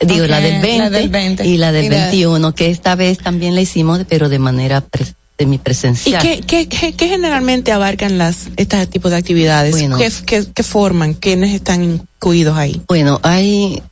digo 0.00 0.26
la 0.26 0.40
del 0.40 0.62
20, 0.62 0.78
la 0.78 0.90
del 0.90 1.08
20. 1.10 1.46
y 1.46 1.56
la 1.58 1.72
del 1.72 1.84
Y 1.84 1.88
la- 1.90 1.96
21, 2.06 2.54
que 2.54 2.70
esta 2.70 2.94
vez 2.94 3.18
también 3.18 3.54
la 3.54 3.60
hicimos, 3.60 4.00
pero 4.08 4.28
de 4.28 4.38
manera 4.38 4.80
pre- 4.80 5.04
¿Y 5.36 5.42
semipresencial. 5.42 6.22
qué, 6.22 6.40
qué, 6.46 6.68
qué, 6.68 6.92
qué 6.94 7.08
generalmente 7.08 7.72
abarcan 7.72 8.18
las 8.18 8.46
este 8.56 8.86
tipo 8.86 9.10
de 9.10 9.16
actividades? 9.16 9.72
Bueno. 9.72 9.98
¿Qué, 9.98 10.10
qué, 10.24 10.46
qué 10.54 10.62
forman? 10.62 11.12
¿Quiénes 11.14 11.52
están 11.52 11.82
incluidos 11.82 12.56
ahí? 12.56 12.80
Bueno, 12.86 13.18
hay 13.24 13.82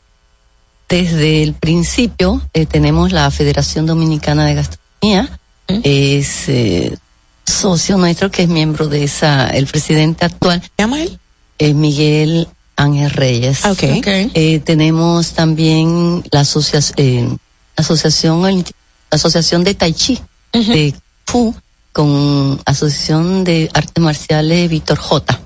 desde 0.88 1.42
el 1.42 1.54
principio 1.54 2.40
eh, 2.54 2.64
tenemos 2.66 3.12
la 3.12 3.30
Federación 3.30 3.86
Dominicana 3.86 4.44
de 4.46 4.54
Gastronomía, 4.54 5.38
es 5.82 6.48
eh, 6.48 6.96
socio 7.46 7.96
nuestro 7.96 8.30
que 8.30 8.42
es 8.42 8.48
miembro 8.48 8.88
de 8.88 9.04
esa, 9.04 9.48
el 9.48 9.66
presidente 9.66 10.24
actual. 10.24 10.62
¿Se 10.62 10.70
llama 10.78 11.02
él? 11.02 11.18
Es 11.58 11.74
Miguel 11.74 12.48
Ángel 12.76 13.10
Reyes. 13.10 13.64
Ah, 13.64 13.72
ok. 13.72 13.84
Ok. 13.98 14.06
Eh, 14.06 14.60
tenemos 14.64 15.32
también 15.32 16.22
la 16.30 16.40
asociación, 16.40 16.94
eh, 16.98 17.36
asociación, 17.76 18.64
asociación 19.10 19.64
de 19.64 19.74
Tai 19.74 19.92
Chi, 19.92 20.20
de 20.52 20.94
Fu, 21.26 21.54
con 21.92 22.60
Asociación 22.64 23.44
de 23.44 23.70
Artes 23.74 24.02
Marciales 24.02 24.68
Víctor 24.68 24.98
J. 24.98 25.40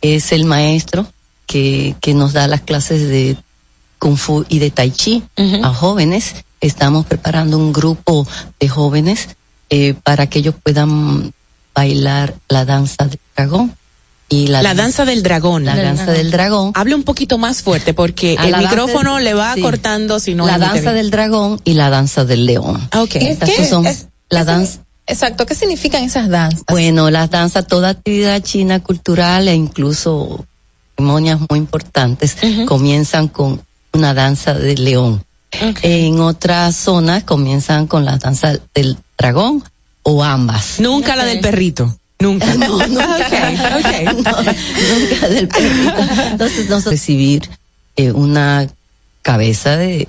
Es 0.00 0.32
el 0.32 0.44
maestro 0.44 1.06
que, 1.46 1.96
que 2.00 2.14
nos 2.14 2.32
da 2.32 2.46
las 2.46 2.60
clases 2.60 3.08
de 3.08 3.36
Kung 3.98 4.16
Fu 4.16 4.44
y 4.48 4.58
de 4.58 4.70
Tai 4.70 4.90
Chi 4.90 5.22
a 5.62 5.72
jóvenes. 5.72 6.34
Estamos 6.60 7.06
preparando 7.06 7.56
un 7.56 7.72
grupo 7.72 8.26
de 8.60 8.68
jóvenes 8.68 9.28
eh, 9.70 9.94
para 10.02 10.26
que 10.28 10.38
ellos 10.40 10.54
puedan 10.62 11.32
bailar 11.74 12.34
la 12.48 12.64
danza 12.64 13.04
del 13.06 13.18
dragón. 13.36 13.74
Y 14.30 14.48
la, 14.48 14.62
La 14.62 14.74
danza 14.74 15.06
del 15.06 15.22
dragón. 15.22 15.64
La 15.64 15.74
danza 15.74 16.12
del 16.12 16.30
dragón. 16.30 16.72
Hable 16.74 16.94
un 16.94 17.02
poquito 17.02 17.38
más 17.38 17.62
fuerte 17.62 17.94
porque 17.94 18.36
A 18.38 18.46
el 18.46 18.56
micrófono 18.58 19.14
del- 19.14 19.24
le 19.24 19.32
va 19.34 19.54
sí. 19.54 19.62
cortando 19.62 20.20
si 20.20 20.34
no 20.34 20.44
la 20.46 20.58
danza 20.58 20.92
del 20.92 21.10
dragón 21.10 21.58
y 21.64 21.72
la 21.74 21.88
danza 21.88 22.26
del 22.26 22.44
león. 22.44 22.88
Ah, 22.90 23.02
ok. 23.02 23.14
Estas 23.16 23.48
¿Qué? 23.50 23.66
son 23.66 23.86
Es- 23.86 24.06
la 24.28 24.40
es- 24.40 24.46
danza. 24.46 24.80
Exacto, 25.06 25.46
¿qué 25.46 25.54
significan 25.54 26.04
esas 26.04 26.28
danzas? 26.28 26.62
Bueno, 26.68 27.10
las 27.10 27.30
danzas, 27.30 27.66
toda 27.66 27.88
actividad 27.88 28.42
china 28.42 28.80
cultural 28.80 29.48
e 29.48 29.54
incluso 29.54 30.44
ceremonias 30.94 31.38
muy 31.48 31.58
importantes 31.60 32.36
comienzan 32.66 33.28
con 33.28 33.62
una 33.94 34.12
danza 34.12 34.52
del 34.52 34.84
león. 34.84 35.22
En 35.50 36.20
otras 36.20 36.76
zonas 36.76 37.24
comienzan 37.24 37.86
con 37.86 38.04
la 38.04 38.18
danza 38.18 38.58
del 38.74 38.96
dragón 39.16 39.64
o 40.02 40.22
ambas. 40.22 40.78
Nunca 40.80 41.16
la 41.16 41.24
del 41.24 41.40
perrito. 41.40 41.96
Nunca. 42.18 42.46
No, 42.54 42.78
nunca. 42.86 42.88
No, 44.12 44.42
nunca 44.42 45.28
del 45.28 45.48
perrito. 45.48 45.94
Entonces, 46.30 46.68
nosotros 46.68 46.84
recibir 46.92 47.48
eh, 47.96 48.12
una 48.12 48.68
cabeza 49.22 49.76
de. 49.76 50.08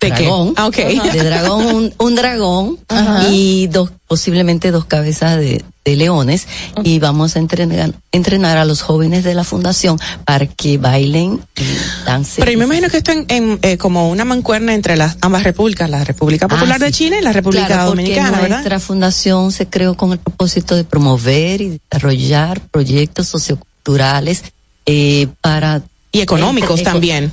Dragón, 0.00 0.54
Ah, 0.56 0.70
de 0.70 1.22
dragón, 1.24 1.66
un, 1.66 1.94
un 1.98 2.14
dragón 2.14 2.78
Ajá. 2.88 3.28
y 3.30 3.66
dos, 3.66 3.90
posiblemente 4.06 4.70
dos 4.70 4.86
cabezas 4.86 5.36
de, 5.38 5.62
de 5.84 5.96
leones 5.96 6.46
y 6.82 6.98
vamos 6.98 7.36
a 7.36 7.38
entrenar, 7.38 7.92
entrenar 8.12 8.56
a 8.58 8.64
los 8.64 8.80
jóvenes 8.82 9.24
de 9.24 9.34
la 9.34 9.44
fundación 9.44 9.98
para 10.24 10.46
que 10.46 10.78
bailen 10.78 11.40
y 11.56 12.04
dancen. 12.06 12.36
Pero 12.38 12.52
yo 12.52 12.58
me 12.58 12.64
imagino 12.64 12.88
que 12.88 12.96
esto 12.96 13.12
en, 13.12 13.26
en, 13.28 13.58
eh, 13.62 13.76
como 13.76 14.08
una 14.10 14.24
mancuerna 14.24 14.74
entre 14.74 14.96
las 14.96 15.16
ambas 15.20 15.42
repúblicas, 15.44 15.88
la 15.90 16.02
República 16.04 16.48
Popular 16.48 16.76
Ah, 16.80 16.84
de 16.86 16.92
sí. 16.92 17.04
China 17.04 17.18
y 17.18 17.22
la 17.22 17.32
República 17.32 17.66
Claro, 17.66 17.86
porque 17.90 18.02
Dominicana, 18.02 18.40
¿verdad? 18.40 18.48
nuestra 18.56 18.80
fundación 18.80 19.52
se 19.52 19.66
creó 19.68 19.96
con 19.96 20.12
el 20.12 20.18
propósito 20.18 20.76
de 20.76 20.84
promover 20.84 21.60
y 21.60 21.78
desarrollar 21.90 22.60
proyectos 22.70 23.28
socioculturales 23.28 24.44
eh, 24.86 25.28
para 25.40 25.82
Y 26.12 26.20
económicos 26.20 26.82
también. 26.82 27.32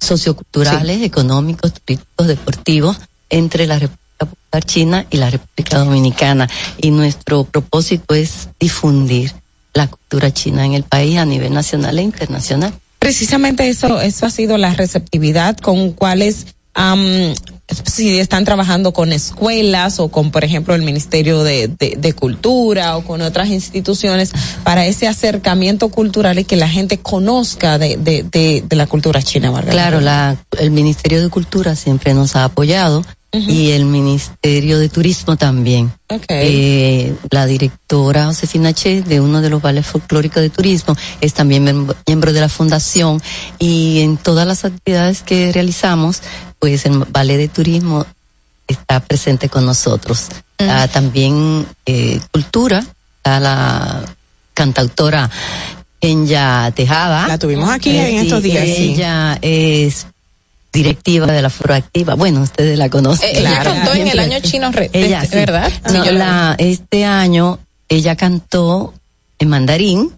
Socioculturales, 0.00 1.02
económicos, 1.02 1.72
turísticos, 1.72 2.26
deportivos 2.26 2.98
entre 3.30 3.66
la 3.66 3.78
República 3.78 4.04
Popular 4.18 4.64
China 4.64 5.06
y 5.10 5.16
la 5.18 5.30
República 5.30 5.78
Dominicana. 5.78 6.48
Y 6.78 6.90
nuestro 6.90 7.44
propósito 7.44 8.14
es 8.14 8.48
difundir 8.58 9.32
la 9.74 9.88
cultura 9.88 10.32
china 10.32 10.64
en 10.64 10.74
el 10.74 10.84
país 10.84 11.18
a 11.18 11.24
nivel 11.24 11.52
nacional 11.52 11.98
e 11.98 12.02
internacional. 12.02 12.72
Precisamente 12.98 13.68
eso, 13.68 14.00
eso 14.00 14.26
ha 14.26 14.30
sido 14.30 14.56
la 14.56 14.74
receptividad 14.74 15.56
con 15.58 15.92
cuáles, 15.92 16.46
am, 16.74 17.34
si 17.84 18.18
están 18.18 18.44
trabajando 18.44 18.92
con 18.92 19.12
escuelas 19.12 19.98
o 19.98 20.08
con, 20.08 20.30
por 20.30 20.44
ejemplo, 20.44 20.74
el 20.74 20.82
Ministerio 20.82 21.42
de, 21.42 21.68
de, 21.68 21.96
de 21.98 22.12
Cultura 22.12 22.96
o 22.96 23.04
con 23.04 23.22
otras 23.22 23.48
instituciones 23.48 24.32
para 24.62 24.86
ese 24.86 25.08
acercamiento 25.08 25.88
cultural 25.88 26.38
y 26.38 26.44
que 26.44 26.56
la 26.56 26.68
gente 26.68 26.98
conozca 26.98 27.78
de, 27.78 27.96
de, 27.96 28.22
de, 28.22 28.64
de 28.66 28.76
la 28.76 28.86
cultura 28.86 29.22
china, 29.22 29.50
Margarita. 29.50 29.82
Claro, 29.82 30.00
la, 30.00 30.36
el 30.58 30.70
Ministerio 30.70 31.20
de 31.20 31.28
Cultura 31.28 31.74
siempre 31.74 32.14
nos 32.14 32.36
ha 32.36 32.44
apoyado 32.44 33.04
y 33.32 33.72
el 33.72 33.84
Ministerio 33.84 34.78
de 34.78 34.88
Turismo 34.88 35.36
también. 35.36 35.92
Eh, 36.28 37.14
la 37.30 37.44
directora 37.44 38.26
Josefina 38.26 38.72
Che 38.72 39.02
de 39.02 39.20
uno 39.20 39.42
de 39.42 39.50
los 39.50 39.60
vales 39.60 39.84
folclóricos 39.84 40.40
de 40.40 40.48
turismo 40.48 40.96
es 41.20 41.34
también 41.34 41.86
miembro 42.06 42.32
de 42.32 42.40
la 42.40 42.48
fundación 42.48 43.20
y 43.58 44.00
en 44.00 44.16
todas 44.16 44.46
las 44.46 44.64
actividades 44.64 45.20
que 45.22 45.52
realizamos, 45.52 46.22
pues 46.58 46.86
el 46.86 46.98
ballet 47.10 47.36
de 47.38 47.48
turismo 47.48 48.06
está 48.66 49.00
presente 49.00 49.48
con 49.48 49.64
nosotros. 49.66 50.26
Ah, 50.58 50.88
también 50.92 51.66
eh, 51.86 52.20
cultura, 52.32 52.84
está 53.18 53.40
la 53.40 54.04
cantautora 54.54 55.30
Enya 56.00 56.72
Tejada. 56.74 57.28
La 57.28 57.38
tuvimos 57.38 57.70
aquí 57.70 57.90
Eh, 57.90 58.10
en 58.10 58.16
estos 58.24 58.42
días. 58.42 58.64
sí. 58.64 58.92
Ella 58.94 59.38
es 59.42 60.06
directiva 60.72 61.26
de 61.26 61.40
la 61.42 61.48
Afroactiva. 61.48 62.14
Bueno, 62.14 62.42
ustedes 62.42 62.76
la 62.78 62.88
conocen. 62.90 63.34
Eh, 63.34 63.40
ella 63.40 63.62
cantó 63.62 63.94
en 63.94 64.08
el 64.08 64.18
año 64.18 64.40
chino, 64.40 64.70
Ella, 64.92 65.22
este, 65.22 65.38
sí. 65.40 65.44
¿verdad? 65.46 65.72
No, 65.84 65.90
Sí, 65.90 65.96
yo 65.96 66.12
la 66.12 66.18
la- 66.18 66.54
este 66.58 67.04
año 67.04 67.58
ella 67.88 68.16
cantó 68.16 68.92
en 69.38 69.48
mandarín 69.48 70.12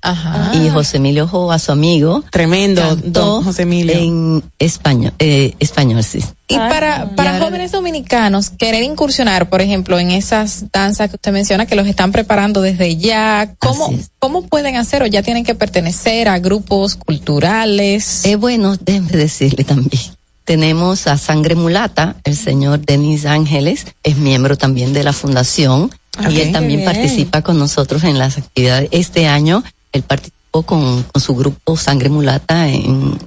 y 0.54 0.68
José 0.68 0.98
Emilio 0.98 1.26
Joa, 1.26 1.58
su 1.58 1.72
amigo, 1.72 2.22
tremendo 2.30 2.82
cantó 2.82 3.42
José 3.42 3.62
Emilio. 3.62 3.94
en 3.94 4.42
español, 4.58 5.12
eh, 5.18 5.54
español 5.58 6.02
sí. 6.04 6.24
Y 6.50 6.56
para, 6.56 7.10
para 7.14 7.38
jóvenes 7.40 7.72
dominicanos 7.72 8.50
querer 8.50 8.82
incursionar, 8.82 9.50
por 9.50 9.60
ejemplo, 9.60 9.98
en 9.98 10.10
esas 10.10 10.64
danzas 10.72 11.10
que 11.10 11.16
usted 11.16 11.32
menciona 11.32 11.66
que 11.66 11.74
los 11.74 11.86
están 11.86 12.10
preparando 12.10 12.62
desde 12.62 12.96
ya, 12.96 13.54
¿cómo, 13.58 13.92
cómo 14.18 14.42
pueden 14.42 14.76
hacer 14.76 15.02
o 15.02 15.06
ya 15.06 15.22
tienen 15.22 15.44
que 15.44 15.54
pertenecer 15.54 16.28
a 16.28 16.38
grupos 16.38 16.94
culturales? 16.94 18.24
Eh, 18.24 18.36
bueno, 18.36 18.76
déjeme 18.80 19.10
decirle 19.10 19.64
también. 19.64 20.02
Tenemos 20.44 21.06
a 21.06 21.18
Sangre 21.18 21.56
Mulata, 21.56 22.16
el 22.24 22.34
señor 22.34 22.80
Denis 22.80 23.26
Ángeles, 23.26 23.84
es 24.02 24.16
miembro 24.16 24.56
también 24.56 24.94
de 24.94 25.04
la 25.04 25.12
fundación 25.12 25.90
Y 26.30 26.40
él 26.40 26.52
también 26.52 26.84
participa 26.84 27.42
con 27.42 27.58
nosotros 27.58 28.04
en 28.04 28.18
las 28.18 28.38
actividades. 28.38 28.88
Este 28.92 29.26
año 29.26 29.62
él 29.92 30.02
participó 30.02 30.62
con, 30.62 31.02
con 31.04 31.22
su 31.22 31.34
grupo 31.34 31.76
Sangre 31.76 32.08
Mulata 32.08 32.68
en 32.68 33.18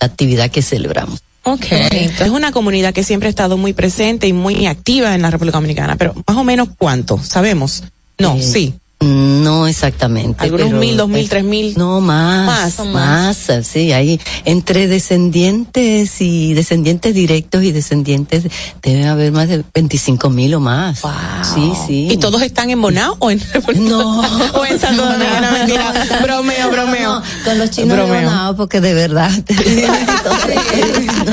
la 0.00 0.06
actividad 0.06 0.50
que 0.50 0.62
celebramos. 0.62 1.20
Ok. 1.44 1.66
Es 1.70 2.30
una 2.30 2.52
comunidad 2.52 2.92
que 2.92 3.04
siempre 3.04 3.28
ha 3.28 3.30
estado 3.30 3.56
muy 3.56 3.72
presente 3.72 4.26
y 4.26 4.32
muy 4.32 4.66
activa 4.66 5.14
en 5.14 5.22
la 5.22 5.30
República 5.30 5.56
Dominicana, 5.58 5.96
pero 5.96 6.14
más 6.26 6.36
o 6.36 6.44
menos 6.44 6.68
cuánto, 6.76 7.18
sabemos. 7.22 7.84
No, 8.18 8.34
Eh, 8.36 8.42
sí. 8.42 8.74
No 9.00 9.68
exactamente. 9.68 10.42
Algunos 10.42 10.66
pero 10.66 10.78
mil, 10.80 10.96
dos 10.96 11.08
mil, 11.08 11.22
es- 11.24 11.30
tres 11.30 11.44
mil. 11.44 11.74
No, 11.76 12.00
más, 12.00 12.78
Más, 12.78 12.86
más, 12.88 13.48
sí, 13.64 13.92
hay 13.92 14.20
entre 14.44 14.88
descendientes 14.88 16.20
y 16.20 16.52
descendientes 16.54 17.14
directos 17.14 17.62
y 17.62 17.70
descendientes, 17.70 18.44
debe 18.82 19.06
haber 19.06 19.30
más 19.30 19.48
de 19.48 19.62
25 19.72 20.30
mil 20.30 20.52
o 20.54 20.60
más. 20.60 21.00
Sí, 21.54 21.72
sí. 21.86 22.08
¿Y 22.10 22.16
todos 22.16 22.42
están 22.42 22.70
en 22.70 22.82
Bonao 22.82 23.14
o 23.20 23.30
en 23.30 23.40
No. 23.88 24.20
o 24.54 24.64
en 24.66 24.78
Santo 24.80 25.04
Domingo? 25.04 25.40
No, 25.42 25.52
mentira. 25.52 25.92
Bromeo, 26.22 26.70
bromeo. 26.72 27.14
No, 27.20 27.22
con 27.44 27.58
los 27.58 27.70
chinos 27.70 27.90
de 27.96 28.02
Bromeo. 28.02 28.28
Bonao, 28.30 28.56
porque 28.56 28.80
de 28.80 28.94
verdad. 28.94 29.30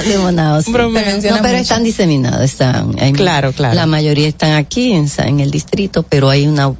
de 0.05 0.17
Bonao, 0.17 0.61
sí. 0.61 0.71
Bromeo. 0.71 1.15
No, 1.31 1.37
pero 1.41 1.57
están 1.57 1.83
diseminados, 1.83 2.41
están. 2.43 2.95
hay- 2.99 3.13
Claro, 3.13 3.53
claro. 3.53 3.73
La 3.75 3.85
mayoría 3.87 4.27
están 4.27 4.51
aquí 4.53 4.91
en 4.93 5.39
el 5.39 5.49
distrito, 5.51 6.03
pero 6.03 6.29
hay 6.29 6.45
una 6.47 6.71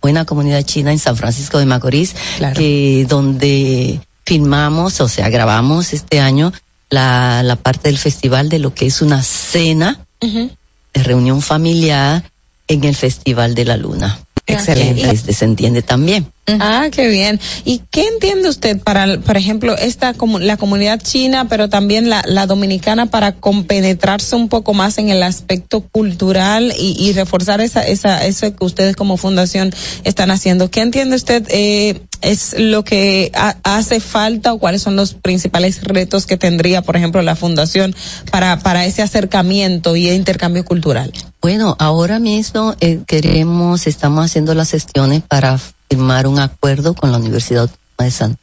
buena 0.00 0.24
comunidad 0.24 0.62
china 0.62 0.92
en 0.92 0.98
San 0.98 1.16
Francisco 1.16 1.58
de 1.58 1.66
Macorís, 1.66 2.14
que 2.54 3.06
donde 3.08 4.00
filmamos, 4.24 5.00
o 5.00 5.08
sea, 5.08 5.28
grabamos 5.30 5.92
este 5.92 6.20
año 6.20 6.52
la, 6.90 7.42
la 7.42 7.56
parte 7.56 7.88
del 7.88 7.98
festival 7.98 8.48
de 8.48 8.58
lo 8.58 8.74
que 8.74 8.86
es 8.86 9.02
una 9.02 9.22
cena 9.22 10.00
de 10.20 11.02
reunión 11.02 11.42
familiar 11.42 12.24
en 12.66 12.84
el 12.84 12.94
Festival 12.94 13.54
de 13.54 13.64
la 13.64 13.76
Luna. 13.76 14.18
Excelente. 14.46 15.20
Que 15.26 15.32
se 15.32 15.44
entiende 15.44 15.82
también. 15.82 16.30
Ah, 16.60 16.88
qué 16.90 17.08
bien. 17.08 17.38
¿Y 17.64 17.82
qué 17.90 18.06
entiende 18.06 18.48
usted 18.48 18.78
para, 18.80 19.18
por 19.20 19.36
ejemplo, 19.36 19.76
esta 19.76 20.14
comu- 20.14 20.40
la 20.40 20.56
comunidad 20.56 21.00
china, 21.02 21.46
pero 21.48 21.68
también 21.68 22.08
la, 22.08 22.22
la 22.26 22.46
dominicana 22.46 23.06
para 23.06 23.32
compenetrarse 23.32 24.34
un 24.36 24.48
poco 24.48 24.72
más 24.74 24.98
en 24.98 25.08
el 25.10 25.22
aspecto 25.22 25.80
cultural 25.82 26.72
y, 26.78 26.96
y 26.98 27.12
reforzar 27.12 27.60
esa, 27.60 27.82
esa, 27.82 28.24
eso 28.24 28.54
que 28.54 28.64
ustedes 28.64 28.96
como 28.96 29.16
fundación 29.16 29.72
están 30.04 30.30
haciendo? 30.30 30.70
¿Qué 30.70 30.80
entiende 30.80 31.16
usted 31.16 31.44
eh, 31.50 32.00
es 32.22 32.54
lo 32.58 32.82
que 32.84 33.30
ha- 33.34 33.56
hace 33.62 34.00
falta 34.00 34.52
o 34.52 34.58
cuáles 34.58 34.82
son 34.82 34.96
los 34.96 35.14
principales 35.14 35.82
retos 35.84 36.26
que 36.26 36.36
tendría, 36.36 36.82
por 36.82 36.96
ejemplo, 36.96 37.20
la 37.22 37.36
fundación 37.36 37.94
para, 38.30 38.58
para 38.60 38.86
ese 38.86 39.02
acercamiento 39.02 39.96
y 39.96 40.08
intercambio 40.10 40.64
cultural? 40.64 41.12
Bueno, 41.40 41.76
ahora 41.78 42.18
mismo 42.18 42.74
eh, 42.80 43.00
queremos, 43.06 43.86
estamos 43.86 44.24
haciendo 44.24 44.54
las 44.54 44.70
gestiones 44.70 45.22
para 45.28 45.58
firmar 45.88 46.26
un 46.26 46.38
acuerdo 46.38 46.94
con 46.94 47.12
la 47.12 47.18
Universidad 47.18 47.62
Autónoma 47.62 48.04
de 48.04 48.10
Santo 48.10 48.38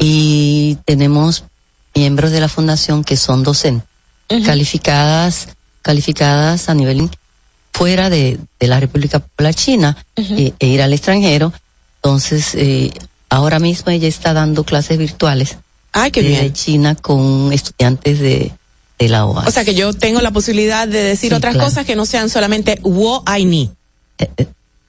y 0.00 0.78
tenemos 0.84 1.44
miembros 1.94 2.30
de 2.30 2.40
la 2.40 2.48
fundación 2.48 3.04
que 3.04 3.16
son 3.16 3.42
docentes 3.42 3.86
calificadas, 4.44 5.48
calificadas 5.82 6.68
a 6.68 6.74
nivel 6.74 7.10
fuera 7.72 8.08
de, 8.08 8.38
de 8.58 8.66
la 8.66 8.80
República 8.80 9.18
Popular 9.18 9.54
China 9.54 9.96
eh, 10.16 10.52
e 10.58 10.66
ir 10.66 10.82
al 10.82 10.92
extranjero. 10.92 11.52
Entonces, 11.96 12.54
eh, 12.54 12.90
ahora 13.28 13.58
mismo 13.58 13.92
ella 13.92 14.08
está 14.08 14.32
dando 14.32 14.64
clases 14.64 14.96
virtuales 14.98 15.58
qué 16.12 16.22
de 16.22 16.28
bien. 16.28 16.52
China 16.52 16.94
con 16.94 17.52
estudiantes 17.52 18.18
de, 18.18 18.52
de 18.98 19.08
la 19.08 19.26
OAS. 19.26 19.48
O 19.48 19.50
sea 19.50 19.64
que 19.64 19.74
yo 19.74 19.92
tengo 19.92 20.20
la 20.20 20.30
posibilidad 20.30 20.86
de 20.88 21.02
decir 21.02 21.30
Sí, 21.30 21.36
otras 21.36 21.54
claro. 21.54 21.68
cosas 21.68 21.86
que 21.86 21.96
no 21.96 22.06
sean 22.06 22.28
solamente 22.30 22.78
wo 22.82 23.22
I 23.26 23.44
ni. 23.44 23.70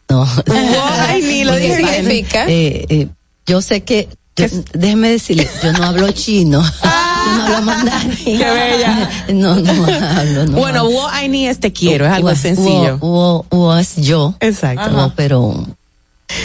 No. 0.10 0.26
Ay, 1.08 1.22
ni 1.22 1.44
lo 1.44 1.56
dije 1.56 2.02
bien. 2.02 2.26
Eh, 2.48 2.86
eh, 2.90 3.08
yo 3.46 3.62
sé 3.62 3.84
que, 3.84 4.08
yo- 4.36 4.46
déjeme 4.74 5.10
decirle, 5.10 5.48
yo 5.64 5.74
no 5.74 5.84
hablo 5.84 6.12
chino. 6.12 6.62
yo 6.84 7.32
no 7.36 7.44
hablo 7.44 7.62
mandarín. 7.62 8.38
Qué 8.38 8.38
bella. 8.52 9.10
No, 9.34 9.56
no 9.56 9.72
hablo, 9.86 10.46
no. 10.46 10.58
Bueno, 10.58 10.86
wo 10.86 11.08
I 11.24 11.28
ni 11.28 11.48
es 11.48 11.60
te 11.60 11.74
quiero, 11.74 12.06
es 12.06 12.12
algo 12.12 12.30
Wo- 12.30 12.36
sencillo. 12.36 12.98
wo- 13.00 13.46
wo- 13.50 13.58
wo 13.58 13.76
es 13.78 13.96
yo. 13.98 14.36
Exacto. 14.40 14.90
No, 14.92 15.14
pero 15.16 15.54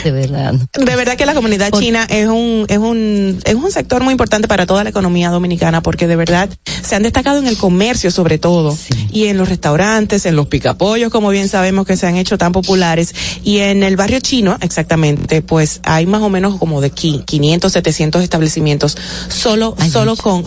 de 0.05 0.11
verdad. 0.13 0.55
De 0.79 0.97
verdad 0.97 1.17
que 1.17 1.27
la 1.27 1.35
comunidad 1.35 1.71
china 1.79 2.07
es 2.09 2.27
un, 2.29 2.67
es 2.69 2.79
un, 2.79 3.41
es 3.45 3.55
un 3.55 3.71
sector 3.73 4.03
muy 4.03 4.13
importante 4.13 4.49
para 4.49 4.65
toda 4.67 4.85
la 4.85 4.91
economía 4.91 5.31
dominicana 5.31 5.83
porque 5.83 6.07
de 6.07 6.17
verdad 6.17 6.49
se 6.83 6.95
han 6.95 7.03
destacado 7.03 7.39
en 7.39 7.47
el 7.47 7.57
comercio 7.57 8.11
sobre 8.11 8.39
todo 8.39 8.77
y 9.11 9.27
en 9.27 9.39
los 9.39 9.49
restaurantes, 9.49 10.25
en 10.27 10.37
los 10.37 10.47
picapollos 10.47 11.11
como 11.11 11.31
bien 11.31 11.49
sabemos 11.49 11.87
que 11.87 11.97
se 11.97 12.07
han 12.07 12.17
hecho 12.17 12.39
tan 12.39 12.53
populares 12.53 13.15
y 13.45 13.59
en 13.59 13.83
el 13.83 13.97
barrio 13.97 14.21
chino 14.21 14.57
exactamente 14.61 15.43
pues 15.43 15.81
hay 15.83 16.07
más 16.07 16.23
o 16.23 16.29
menos 16.29 16.59
como 16.59 16.81
de 16.81 16.93
qui- 16.93 17.25
500, 17.25 17.73
700 17.73 18.23
establecimientos 18.23 18.97
solo, 19.29 19.77
solo 19.91 20.17
con 20.17 20.45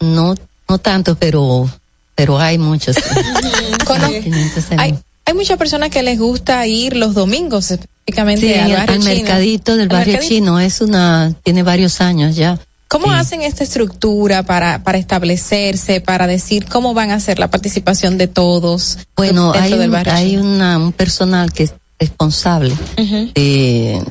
No, 0.00 0.34
no 0.68 0.78
tanto, 0.78 1.16
pero, 1.16 1.68
pero 2.14 2.38
hay 2.38 2.58
muchos. 2.58 2.96
Cono- 3.86 4.08
500 4.08 4.70
en- 4.72 4.80
hay, 4.80 4.98
hay 5.30 5.36
muchas 5.36 5.56
personas 5.58 5.90
que 5.90 6.02
les 6.02 6.18
gusta 6.18 6.66
ir 6.66 6.96
los 6.96 7.14
domingos 7.14 7.70
específicamente 7.70 8.52
Sí, 8.52 8.54
al 8.54 8.70
al, 8.72 8.76
barrio 8.78 8.94
al 8.96 9.00
chino. 9.02 9.14
mercadito 9.14 9.72
del 9.76 9.82
Al 9.82 9.88
barrio 9.88 10.12
mercadito. 10.14 10.34
chino 10.34 10.60
es 10.60 10.80
una, 10.80 11.32
tiene 11.42 11.62
varios 11.62 12.00
años 12.00 12.36
ya. 12.36 12.58
¿Cómo 12.88 13.12
hacen 13.12 13.42
esta 13.42 13.62
estructura 13.62 14.42
para, 14.42 14.82
para 14.82 14.98
establecerse, 14.98 16.00
para 16.00 16.26
decir 16.26 16.66
cómo 16.66 16.92
van 16.92 17.12
a 17.12 17.14
hacer 17.14 17.38
la 17.38 17.48
participación 17.48 18.18
de 18.18 18.26
todos 18.26 18.98
Bueno, 19.16 19.52
dentro 19.52 19.74
hay, 19.74 19.78
del 19.78 19.90
barrio 19.90 20.12
hay 20.12 20.36
una, 20.36 20.76
un 20.78 20.92
personal 20.92 21.52
que 21.52 21.62
es 21.64 21.74
responsable 22.00 22.74
de, 22.96 24.02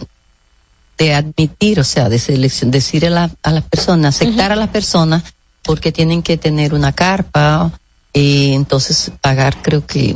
de 0.98 1.14
admitir, 1.14 1.80
o 1.82 1.84
sea, 1.84 2.08
de 2.08 2.20
selección, 2.20 2.72
decir 2.72 3.06
a, 3.06 3.10
la- 3.10 3.32
a 3.44 3.52
las 3.52 3.64
personas, 3.66 4.16
aceptar 4.16 4.52
a 4.54 4.56
las 4.56 4.70
personas, 4.70 5.24
porque 5.64 5.92
tienen 5.92 6.22
que 6.24 6.38
tener 6.38 6.74
una 6.74 6.94
carpa, 6.94 7.72
y 8.14 8.54
entonces 8.54 9.12
pagar, 9.22 9.62
creo 9.62 9.86
que 9.86 10.16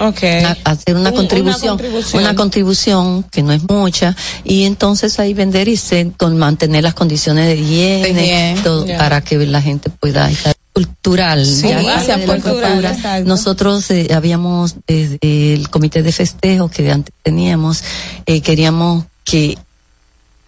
Okay. 0.00 0.42
hacer 0.64 0.96
una 0.96 1.00
Un- 1.00 1.06
una 1.08 1.12
contribución, 1.12 1.78
una 2.14 2.34
contribución 2.34 3.22
que 3.24 3.42
no 3.42 3.52
es 3.52 3.62
mucha, 3.68 4.16
y 4.44 4.64
entonces 4.64 5.18
ahí 5.20 5.34
vender 5.34 5.68
y 5.68 5.76
se- 5.76 6.10
con 6.16 6.38
mantener 6.38 6.82
las 6.82 6.94
condiciones 6.94 7.46
de 7.46 7.56
higiene, 7.56 8.56
todo, 8.64 8.86
para 8.98 9.20
que 9.20 9.36
la 9.46 9.60
gente 9.60 9.90
pueda 9.90 10.30
estar 10.30 10.54
cultural. 10.72 11.44
Sí, 11.44 11.68
ya, 11.68 12.16
de 12.16 12.24
cultural, 12.26 12.72
cultura. 12.72 13.20
Nosotros 13.24 13.90
eh, 13.90 14.08
habíamos, 14.14 14.76
desde 14.86 15.18
el 15.54 15.68
comité 15.68 16.02
de 16.02 16.12
festejo 16.12 16.68
que 16.70 16.90
antes 16.90 17.12
teníamos, 17.22 17.82
eh, 18.26 18.40
queríamos 18.40 19.04
que 19.24 19.58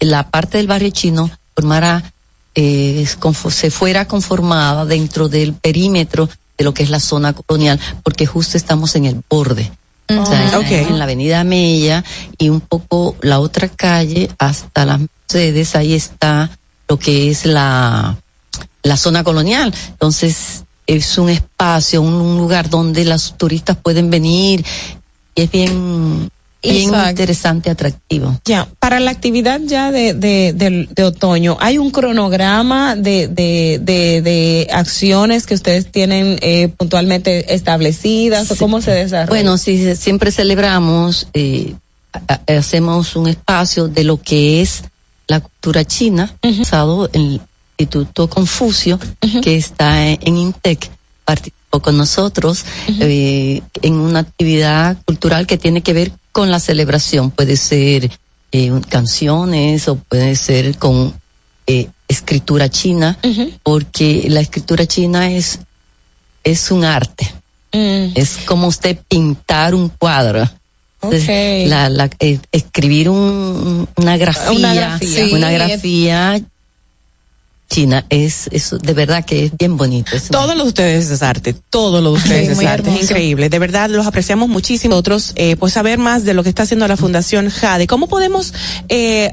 la 0.00 0.28
parte 0.30 0.58
del 0.58 0.66
barrio 0.66 0.90
chino 0.90 1.30
formara, 1.54 2.12
eh, 2.54 3.06
se 3.50 3.70
fuera 3.70 4.06
conformada 4.06 4.84
dentro 4.84 5.28
del 5.28 5.52
perímetro 5.54 6.28
de 6.62 6.64
lo 6.64 6.72
que 6.74 6.84
es 6.84 6.90
la 6.90 7.01
zona 7.01 7.32
colonial, 7.32 7.80
porque 8.05 8.24
justo 8.24 8.56
estamos 8.56 8.94
en 8.94 9.06
el 9.06 9.20
borde. 9.28 9.72
O 10.09 10.26
sea, 10.26 10.44
en- 10.82 10.98
la 10.98 11.05
avenida 11.05 11.43
Mella 11.43 12.05
y 12.39 12.48
un 12.51 12.60
poco 12.60 13.16
la 13.20 13.40
otra 13.40 13.68
calle 13.68 14.30
hasta 14.39 14.84
las 14.86 15.01
sedes, 15.28 15.74
ahí 15.74 15.94
está 15.94 16.51
lo 16.89 16.98
que 16.98 17.30
es 17.30 17.47
la, 17.47 18.16
la 18.82 18.97
zona 18.97 19.24
colonial. 19.24 19.74
Entonces, 19.89 20.64
es 20.86 21.18
un 21.18 21.30
espacio, 21.30 22.01
un, 22.02 22.14
un 22.14 22.36
lugar 22.39 22.68
donde 22.70 23.05
los 23.05 23.36
turistas 23.39 23.76
pueden 23.76 24.10
venir 24.10 24.64
y 25.34 25.43
es 25.43 25.51
bien 25.51 26.30
bien 26.70 26.89
Exacto. 26.89 27.10
interesante, 27.10 27.70
atractivo. 27.70 28.39
Ya, 28.44 28.68
para 28.78 29.01
la 29.01 29.10
actividad 29.10 29.60
ya 29.64 29.90
de, 29.90 30.14
de, 30.14 30.52
de, 30.52 30.89
de 30.94 31.05
otoño, 31.05 31.56
¿hay 31.60 31.78
un 31.78 31.90
cronograma 31.90 32.94
de, 32.97 33.28
de, 33.28 33.80
de, 33.82 34.22
de 34.22 34.68
acciones 34.72 35.47
que 35.47 35.55
ustedes 35.55 35.90
tienen 35.90 36.39
eh, 36.40 36.68
puntualmente 36.68 37.55
establecidas 37.55 38.51
o 38.51 38.56
cómo 38.56 38.80
se 38.80 38.93
desarrolla? 38.93 39.28
Bueno, 39.28 39.59
sí, 39.59 39.97
siempre 39.97 40.30
celebramos, 40.30 41.26
eh, 41.34 41.74
hacemos 42.47 43.16
un 43.16 43.28
espacio 43.28 43.89
de 43.89 44.05
lo 44.05 44.20
que 44.20 44.62
es 44.62 44.84
la 45.28 45.40
cultura 45.40 45.84
china, 45.84 46.34
basado 46.43 47.09
en 47.12 47.22
el 47.22 47.40
Instituto 47.78 48.28
Confucio, 48.28 48.98
que 49.43 49.56
está 49.56 50.06
en, 50.06 50.18
en 50.22 50.36
INTEC, 50.36 50.90
participó 51.24 51.80
con 51.80 51.97
nosotros 51.97 52.64
eh, 53.01 53.62
en 53.80 53.94
una 53.94 54.20
actividad 54.20 54.98
cultural 55.06 55.47
que 55.47 55.56
tiene 55.56 55.80
que 55.80 55.94
ver 55.94 56.12
con 56.32 56.50
la 56.50 56.59
celebración. 56.60 57.30
Puede 57.30 57.56
ser 57.56 58.10
eh, 58.52 58.72
canciones 58.88 59.86
o 59.88 59.96
puede 59.96 60.34
ser 60.36 60.76
con 60.78 61.14
eh, 61.66 61.88
escritura 62.09 62.68
china, 62.68 63.18
porque 63.62 64.26
la 64.28 64.40
escritura 64.40 64.86
china 64.86 65.30
es, 65.30 65.60
es 66.44 66.70
un 66.70 66.84
arte. 66.84 67.32
Mm. 67.72 68.12
Es 68.14 68.38
como 68.44 68.66
usted 68.66 68.98
pintar 69.09 69.74
un 69.74 69.88
cuadro. 69.88 70.48
La, 71.68 71.88
la, 71.88 72.09
eh, 72.20 72.38
escribir 72.52 73.09
un- 73.09 73.88
una 73.96 74.16
grafía, 74.16 74.50
Una 74.52 74.74
grafía. 74.74 75.34
una 75.34 75.50
grafía 75.50 76.40
china 77.72 78.04
es, 78.10 78.48
es 78.52 78.74
de 78.80 78.92
verdad 78.92 79.24
que 79.24 79.46
es 79.46 79.56
bien 79.56 79.76
bonito. 79.76 80.14
Es 80.14 80.28
Todo 80.28 80.54
lo 80.54 80.64
de 80.64 80.68
ustedes 80.68 81.10
es 81.10 81.22
arte, 81.22 81.54
todo 81.70 82.00
lo 82.02 82.12
de 82.12 82.18
ustedes 82.18 82.50
es 82.50 82.56
muy 82.56 82.66
arte, 82.66 82.94
es 82.94 83.04
increíble. 83.04 83.48
De 83.48 83.58
verdad, 83.58 83.88
los 83.88 84.06
apreciamos 84.06 84.48
muchísimo. 84.48 84.94
Otros, 84.94 85.32
eh, 85.36 85.56
pues 85.56 85.72
saber 85.72 85.98
más 85.98 86.24
de 86.24 86.34
lo 86.34 86.42
que 86.42 86.50
está 86.50 86.64
haciendo 86.64 86.86
la 86.86 86.96
Fundación 86.96 87.48
Jade. 87.48 87.86
¿Cómo 87.86 88.08
podemos 88.08 88.52
eh, 88.88 89.32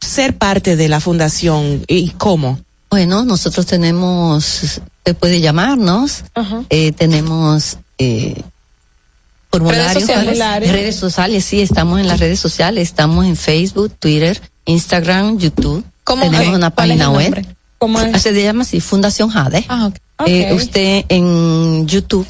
ser 0.00 0.36
parte 0.36 0.76
de 0.76 0.88
la 0.88 1.00
Fundación 1.00 1.84
y 1.86 2.10
cómo? 2.10 2.58
Bueno, 2.90 3.24
nosotros 3.24 3.64
tenemos, 3.64 4.62
usted 4.64 5.16
puede 5.16 5.40
llamarnos, 5.40 6.24
eh, 6.68 6.92
tenemos 6.92 7.78
eh, 7.96 8.42
formularios, 9.50 9.94
Redes 9.94 10.00
sociales. 10.02 10.38
¿cuáles? 10.38 10.72
redes 10.72 10.96
sociales, 10.96 11.44
sí, 11.44 11.60
estamos 11.62 12.00
en 12.00 12.08
las 12.08 12.20
redes 12.20 12.40
sociales, 12.40 12.88
estamos 12.88 13.24
en 13.24 13.36
Facebook, 13.36 13.92
Twitter, 13.98 14.38
Instagram, 14.66 15.38
YouTube. 15.38 15.84
¿Cómo 16.04 16.22
tenemos 16.22 16.56
una 16.56 16.70
¿Cuál 16.70 16.90
es 16.90 16.96
el 16.96 17.02
página 17.02 17.10
web. 17.10 17.46
¿Cómo 17.78 18.00
es? 18.00 18.22
Se 18.22 18.32
llama 18.42 18.62
así, 18.62 18.80
Fundación 18.80 19.28
Jade. 19.28 19.64
Ah. 19.68 19.90
Eh, 20.26 20.52
usted 20.54 21.04
en 21.08 21.86
YouTube 21.86 22.26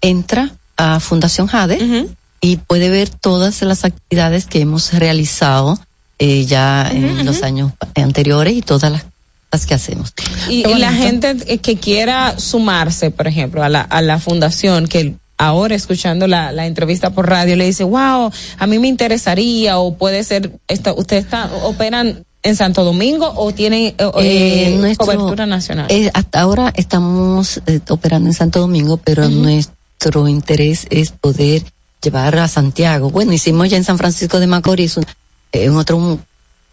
entra 0.00 0.52
a 0.76 1.00
Fundación 1.00 1.46
Jade 1.46 2.08
y 2.40 2.56
puede 2.56 2.90
ver 2.90 3.08
todas 3.08 3.62
las 3.62 3.84
actividades 3.84 4.46
que 4.46 4.60
hemos 4.60 4.92
realizado 4.92 5.78
eh, 6.18 6.44
ya 6.44 6.90
en 6.90 7.24
los 7.24 7.42
años 7.42 7.72
anteriores 7.94 8.54
y 8.54 8.62
todas 8.62 8.92
las 8.92 9.04
cosas 9.50 9.66
que 9.66 9.74
hacemos. 9.74 10.12
Y, 10.48 10.66
y 10.68 10.74
la 10.74 10.92
gente 10.92 11.58
que 11.58 11.76
quiera 11.76 12.38
sumarse, 12.38 13.10
por 13.10 13.26
ejemplo, 13.26 13.62
a 13.62 13.68
la, 13.68 13.80
a 13.80 14.02
la 14.02 14.18
fundación, 14.18 14.86
que 14.86 15.14
ahora 15.38 15.74
escuchando 15.74 16.26
la, 16.26 16.52
la 16.52 16.66
entrevista 16.66 17.10
por 17.10 17.28
radio 17.28 17.56
le 17.56 17.64
dice, 17.64 17.84
wow, 17.84 18.30
a 18.58 18.66
mí 18.66 18.78
me 18.78 18.88
interesaría, 18.88 19.78
o 19.78 19.96
puede 19.96 20.24
ser, 20.24 20.52
esta, 20.68 20.92
¿ustedes 20.92 21.24
está, 21.24 21.50
operan 21.64 22.24
en 22.42 22.56
Santo 22.56 22.84
Domingo 22.84 23.32
o 23.36 23.52
tienen 23.52 23.82
eh, 23.82 23.94
eh, 23.98 24.10
Eh, 24.72 24.76
nuestro- 24.78 25.06
cobertura 25.06 25.46
nacional? 25.46 25.86
Hasta 26.14 26.40
ahora 26.40 26.72
estamos 26.76 27.60
operando 27.88 28.28
en 28.30 28.34
Santo 28.34 28.60
Domingo, 28.60 28.96
pero 28.96 29.28
nuestro 29.28 30.26
interés 30.28 30.86
es 30.90 31.10
poder 31.12 31.62
llevar 32.02 32.38
a 32.38 32.48
Santiago. 32.48 33.10
Bueno, 33.10 33.32
hicimos 33.32 33.68
ya 33.68 33.76
en 33.76 33.84
San 33.84 33.98
Francisco 33.98 34.40
de 34.40 34.46
Macorís, 34.46 34.96
un- 34.96 35.04
en 35.52 35.76
otro 35.76 35.98
mu- 35.98 36.18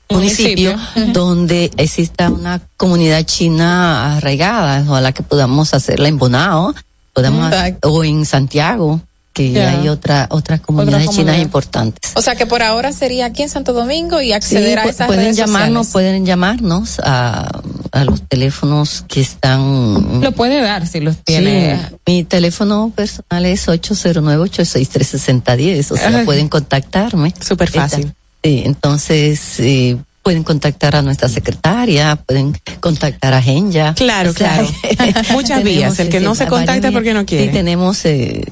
municipio, 0.09 0.77
donde 1.11 1.69
exista 1.75 2.29
una 2.29 2.61
comunidad 2.77 3.23
china 3.25 4.15
arraigada, 4.17 4.85
ojalá 4.87 5.11
que 5.11 5.21
podamos 5.23 5.73
hacerla 5.73 6.07
en 6.07 6.17
Bonao, 6.17 6.73
podamos 7.13 7.51
o 7.83 8.03
en 8.05 8.25
Santiago, 8.25 9.01
que 9.37 9.61
hay 9.61 9.87
otra 9.89 10.27
otras 10.31 10.59
comunidades 10.61 11.05
chinas 11.05 11.15
comunidad. 11.17 11.41
importantes. 11.43 12.11
O 12.15 12.21
sea 12.21 12.35
que 12.35 12.45
por 12.45 12.63
ahora 12.63 12.91
sería 12.91 13.25
aquí 13.27 13.43
en 13.43 13.49
Santo 13.49 13.73
Domingo 13.73 14.21
y 14.21 14.33
acceder 14.33 14.79
Sí, 14.79 14.87
a 14.87 14.89
esas 14.89 15.07
pueden 15.07 15.23
redes 15.25 15.37
llamarnos, 15.37 15.87
sociales. 15.87 16.09
pueden 16.11 16.25
llamarnos 16.25 16.99
a, 17.03 17.61
a 17.91 18.03
los 18.03 18.21
teléfonos 18.27 19.03
que 19.07 19.21
están. 19.21 20.21
Lo 20.21 20.31
puede 20.31 20.61
dar 20.61 20.87
si 20.87 20.99
los 20.99 21.17
tiene. 21.23 21.79
Sí, 22.05 22.07
mi 22.07 22.23
teléfono 22.23 22.91
personal 22.95 23.45
es 23.45 23.67
809-863-6010, 23.67 25.91
o 25.91 25.97
sea, 25.97 26.19
Ay. 26.19 26.25
pueden 26.25 26.49
contactarme. 26.49 27.33
Súper 27.39 27.69
fácil. 27.69 28.13
Sí, 28.43 28.63
entonces 28.65 29.59
eh, 29.59 29.97
pueden 30.23 30.43
contactar 30.43 30.95
a 30.95 31.01
nuestra 31.01 31.29
secretaria, 31.29 32.15
pueden 32.15 32.57
contactar 32.79 33.33
a 33.33 33.41
Genya. 33.41 33.93
Claro, 33.93 34.31
O 34.31 34.33
sea, 34.33 34.63
claro. 34.97 35.21
Muchas 35.31 35.63
vías. 35.63 35.99
El 35.99 36.09
que 36.09 36.19
no 36.19 36.35
se 36.35 36.47
contacta 36.47 36.91
porque 36.91 37.13
no 37.13 37.25
quiere. 37.25 37.45
Sí, 37.47 37.51
tenemos, 37.51 38.05
eh, 38.05 38.43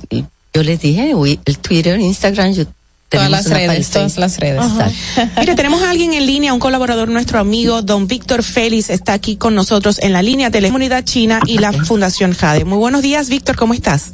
yo 0.55 0.63
les 0.63 0.79
dije, 0.79 1.13
uy, 1.13 1.37
el 1.43 1.57
Twitter, 1.59 1.99
Instagram, 1.99 2.53
YouTube. 2.53 2.73
Todas 3.09 3.29
las 3.29 3.49
redes, 3.49 3.91
todas 3.91 4.17
las 4.17 4.39
redes. 4.39 4.63
Exacto. 4.63 5.41
Mire, 5.41 5.55
tenemos 5.55 5.83
a 5.83 5.89
alguien 5.89 6.13
en 6.13 6.25
línea, 6.25 6.53
un 6.53 6.59
colaborador, 6.59 7.09
nuestro 7.09 7.39
amigo, 7.39 7.81
don 7.81 8.07
Víctor 8.07 8.41
Félix, 8.41 8.89
está 8.89 9.11
aquí 9.13 9.35
con 9.35 9.53
nosotros 9.53 9.99
en 9.99 10.13
la 10.13 10.21
línea 10.23 10.49
de 10.49 10.61
la 10.61 10.69
comunidad 10.69 11.03
china 11.03 11.41
y 11.45 11.57
la 11.57 11.73
Fundación 11.73 12.33
Jade. 12.33 12.63
Muy 12.63 12.77
buenos 12.77 13.01
días, 13.01 13.29
Víctor, 13.29 13.57
¿cómo 13.57 13.73
estás? 13.73 14.13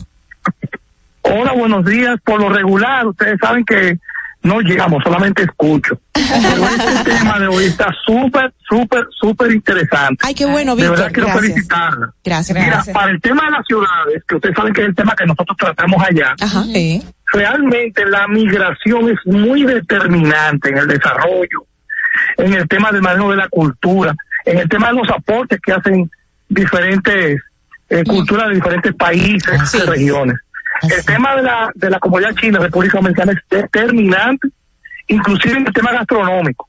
Hola, 1.22 1.54
buenos 1.54 1.86
días. 1.86 2.20
Por 2.26 2.42
lo 2.42 2.50
regular, 2.50 3.06
ustedes 3.06 3.40
saben 3.40 3.64
que 3.64 4.00
no 4.44 4.60
llegamos, 4.62 5.04
solamente 5.04 5.44
escucho. 5.44 6.00
Pero 6.14 6.66
este 6.66 7.12
tema 7.12 7.40
de 7.40 7.48
hoy 7.48 7.66
está 7.66 7.94
súper, 8.06 8.54
súper, 8.68 9.06
súper 9.20 9.52
interesante. 9.52 10.26
Ay, 10.26 10.34
qué 10.34 10.46
bueno, 10.46 10.76
De 10.76 10.84
Víctor. 10.84 10.98
verdad 10.98 11.12
quiero 11.14 11.28
Gracias. 11.28 11.52
felicitarla. 11.54 12.14
Gracias, 12.24 12.58
Mira, 12.58 12.72
gracias. 12.72 12.94
para 12.94 13.12
el 13.12 13.22
tema 13.22 13.46
de 13.46 13.52
las 13.52 13.66
ciudades, 13.68 14.24
que 14.28 14.36
ustedes 14.36 14.56
saben 14.56 14.74
que 14.74 14.82
es 14.82 14.88
el 14.88 14.96
tema 14.96 15.16
que 15.16 15.26
nosotros 15.26 15.58
tratamos 15.58 16.02
allá, 16.04 16.36
Ajá. 16.40 16.64
realmente 17.34 18.06
la 18.06 18.28
migración 18.28 19.10
es 19.10 19.20
muy 19.26 19.64
determinante 19.64 20.70
en 20.70 20.78
el 20.78 20.88
desarrollo, 20.88 21.66
en 22.38 22.54
el 22.54 22.68
tema 22.68 22.92
del 22.92 23.02
manejo 23.02 23.32
de 23.32 23.38
la 23.38 23.50
cultura, 23.50 24.14
en 24.46 24.58
el 24.60 24.70
tema 24.70 24.88
de 24.88 24.94
los 24.96 25.10
aportes 25.10 25.60
que 25.62 25.72
hacen 25.74 26.10
diferentes 26.50 27.40
eh, 27.90 28.04
culturas 28.06 28.48
de 28.50 28.56
diferentes 28.56 28.94
países 28.96 29.74
y 29.76 29.80
regiones. 29.80 30.38
El 30.90 31.06
tema 31.06 31.36
de 31.36 31.44
la, 31.44 31.72
de 31.76 31.90
la 31.90 32.00
comunidad 32.00 32.36
china, 32.36 32.60
República 32.60 32.98
Dominicana, 32.98 33.34
es 33.34 33.40
determinante, 33.50 34.48
inclusive 35.08 35.58
en 35.58 35.68
el 35.68 35.74
tema 35.74 35.92
gastronómico. 35.92 36.68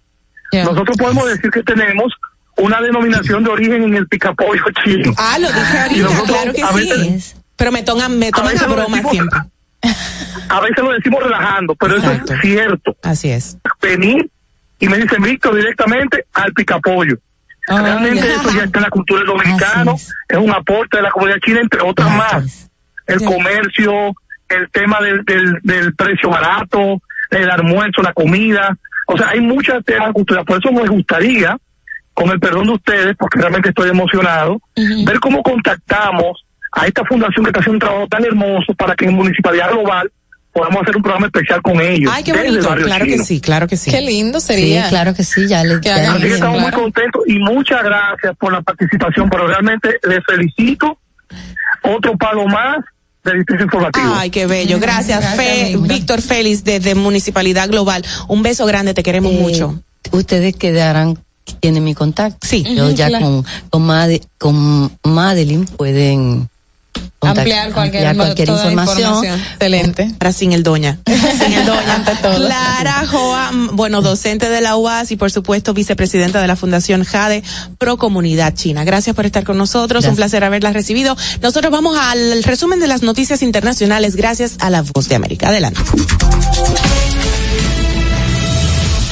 Nosotros 0.52 0.96
podemos 0.98 1.26
decir 1.26 1.50
que 1.50 1.62
tenemos 1.62 2.12
una 2.56 2.80
denominación 2.80 3.42
de 3.42 3.50
origen 3.50 3.82
en 3.84 3.94
el 3.94 4.06
picapollo 4.06 4.62
chino. 4.84 5.14
Ah, 5.16 5.38
lo 5.38 5.48
dije 5.50 5.78
ahorita, 5.78 6.02
nosotros 6.02 6.36
claro 6.36 6.52
que 6.52 6.62
a 6.62 6.72
sí. 6.72 7.34
Pero 7.56 7.72
me 7.72 7.82
toman, 7.82 8.18
me 8.18 8.30
toman 8.30 8.58
a 8.58 8.66
broma 8.66 8.96
decimos- 8.96 9.12
siempre. 9.12 9.40
A 10.48 10.60
veces 10.60 10.78
lo 10.78 10.92
decimos 10.92 11.22
relajando, 11.22 11.74
pero 11.74 11.96
eso 11.96 12.10
es 12.12 12.40
cierto. 12.40 12.96
Así 13.02 13.30
es. 13.30 13.56
Venir 13.80 14.30
y 14.78 14.88
me 14.88 14.98
dicen, 14.98 15.22
Víctor, 15.22 15.56
directamente 15.56 16.26
al 16.34 16.52
picapollo. 16.52 17.16
Realmente 17.66 18.26
ya. 18.26 18.34
eso 18.34 18.50
ya 18.50 18.64
está 18.64 18.80
en 18.80 18.82
la 18.82 18.90
cultura 18.90 19.20
del 19.20 19.28
dominicano, 19.28 19.94
es. 19.94 20.12
un 20.36 20.50
aporte 20.50 20.96
de 20.98 21.02
la 21.04 21.10
comunidad 21.10 21.38
china, 21.44 21.60
entre 21.60 21.80
otras 21.80 22.10
más. 22.10 22.70
El 23.06 23.24
comercio, 23.24 24.14
el 24.48 24.70
tema 24.70 25.00
del, 25.00 25.24
del, 25.24 25.58
del 25.62 25.94
precio 25.94 26.30
barato, 26.30 27.00
el 27.30 27.50
almuerzo, 27.50 28.02
la 28.02 28.12
comida. 28.12 28.76
O 29.06 29.16
sea, 29.16 29.30
hay 29.30 29.40
muchas 29.40 29.84
temas 29.84 30.08
de 30.08 30.14
cultura. 30.14 30.44
Por 30.44 30.58
eso 30.58 30.72
me 30.72 30.86
gustaría, 30.86 31.56
con 32.14 32.30
el 32.30 32.40
perdón 32.40 32.66
de 32.66 32.72
ustedes, 32.72 33.16
porque 33.18 33.40
realmente 33.40 33.70
estoy 33.70 33.90
emocionado, 33.90 34.60
ver 34.76 35.18
cómo 35.20 35.42
contactamos 35.42 36.44
a 36.72 36.86
esta 36.86 37.04
fundación 37.04 37.44
que 37.44 37.50
está 37.50 37.60
haciendo 37.60 37.76
un 37.76 37.80
trabajo 37.80 38.06
tan 38.08 38.24
hermoso 38.24 38.74
para 38.74 38.94
que 38.94 39.04
en 39.04 39.14
Municipalidad 39.14 39.70
Global 39.70 40.10
podamos 40.52 40.82
hacer 40.82 40.96
un 40.96 41.02
programa 41.02 41.26
especial 41.26 41.62
con 41.62 41.80
ellos. 41.80 42.10
Ay, 42.14 42.24
qué 42.24 42.32
bonito. 42.32 42.74
Claro 42.76 43.04
que 43.04 43.18
sí, 43.18 43.40
claro 43.40 43.66
que 43.66 43.76
sí. 43.76 43.90
Qué 43.90 44.00
lindo 44.00 44.40
sería. 44.40 44.84
Sí, 44.84 44.90
claro 44.90 45.14
que 45.14 45.24
sí, 45.24 45.48
ya 45.48 45.64
le 45.64 45.80
Que 45.80 45.88
ya 45.88 45.96
hagan 45.96 46.12
le 46.12 46.18
Así 46.18 46.28
que 46.28 46.34
estamos 46.34 46.60
muy 46.60 46.70
contentos 46.70 47.22
y 47.26 47.38
muchas 47.38 47.82
gracias 47.82 48.36
por 48.38 48.52
la 48.52 48.60
participación, 48.62 49.30
pero 49.30 49.46
realmente 49.46 49.98
les 50.08 50.20
felicito. 50.24 50.98
Otro 51.82 52.16
pago 52.16 52.46
más 52.46 52.78
del 53.24 53.38
Distrito 53.38 53.64
Informativo. 53.64 54.12
Ay, 54.14 54.30
qué 54.30 54.46
bello. 54.46 54.78
Gracias, 54.80 55.36
Fe, 55.36 55.76
Víctor 55.80 56.20
Félix, 56.22 56.64
desde 56.64 56.94
Municipalidad 56.94 57.68
Global. 57.68 58.04
Un 58.28 58.42
beso 58.42 58.66
grande, 58.66 58.94
te 58.94 59.02
queremos 59.02 59.32
Eh, 59.32 59.38
mucho. 59.38 59.80
Ustedes 60.10 60.56
quedarán, 60.56 61.18
tienen 61.60 61.84
mi 61.84 61.94
contacto. 61.94 62.46
Sí. 62.46 62.64
Yo 62.74 62.90
ya 62.90 63.08
claro. 63.08 63.24
con, 63.26 63.44
con, 63.70 63.82
Made- 63.86 64.22
con 64.38 64.90
Madeline 65.04 65.64
pueden 65.66 66.48
Ampliar 67.22 67.72
cualquier, 67.72 68.06
ampliar 68.06 68.16
cualquier 68.16 68.48
toda 68.48 68.70
información. 68.70 69.24
Excelente. 69.24 70.10
Ahora 70.20 70.32
sin 70.32 70.52
el 70.52 70.62
doña. 70.62 70.98
Sin 71.06 71.52
el 71.52 71.66
doña. 71.66 71.94
Ante 71.94 72.16
todo. 72.16 72.34
Clara 72.34 73.06
Joa, 73.06 73.50
bueno, 73.72 74.02
docente 74.02 74.48
de 74.48 74.60
la 74.60 74.76
UAS 74.76 75.12
y 75.12 75.16
por 75.16 75.30
supuesto 75.30 75.72
vicepresidenta 75.72 76.40
de 76.40 76.46
la 76.48 76.56
Fundación 76.56 77.04
Jade 77.04 77.42
Pro 77.78 77.96
Comunidad 77.96 78.54
China. 78.54 78.84
Gracias 78.84 79.14
por 79.14 79.24
estar 79.24 79.44
con 79.44 79.56
nosotros. 79.56 80.04
Un 80.04 80.16
placer 80.16 80.42
haberla 80.42 80.72
recibido. 80.72 81.16
Nosotros 81.40 81.70
vamos 81.70 81.96
al 81.96 82.42
resumen 82.42 82.80
de 82.80 82.88
las 82.88 83.02
noticias 83.02 83.42
internacionales 83.42 84.16
gracias 84.16 84.56
a 84.58 84.70
la 84.70 84.82
Voz 84.82 85.08
de 85.08 85.14
América. 85.14 85.48
Adelante. 85.48 85.80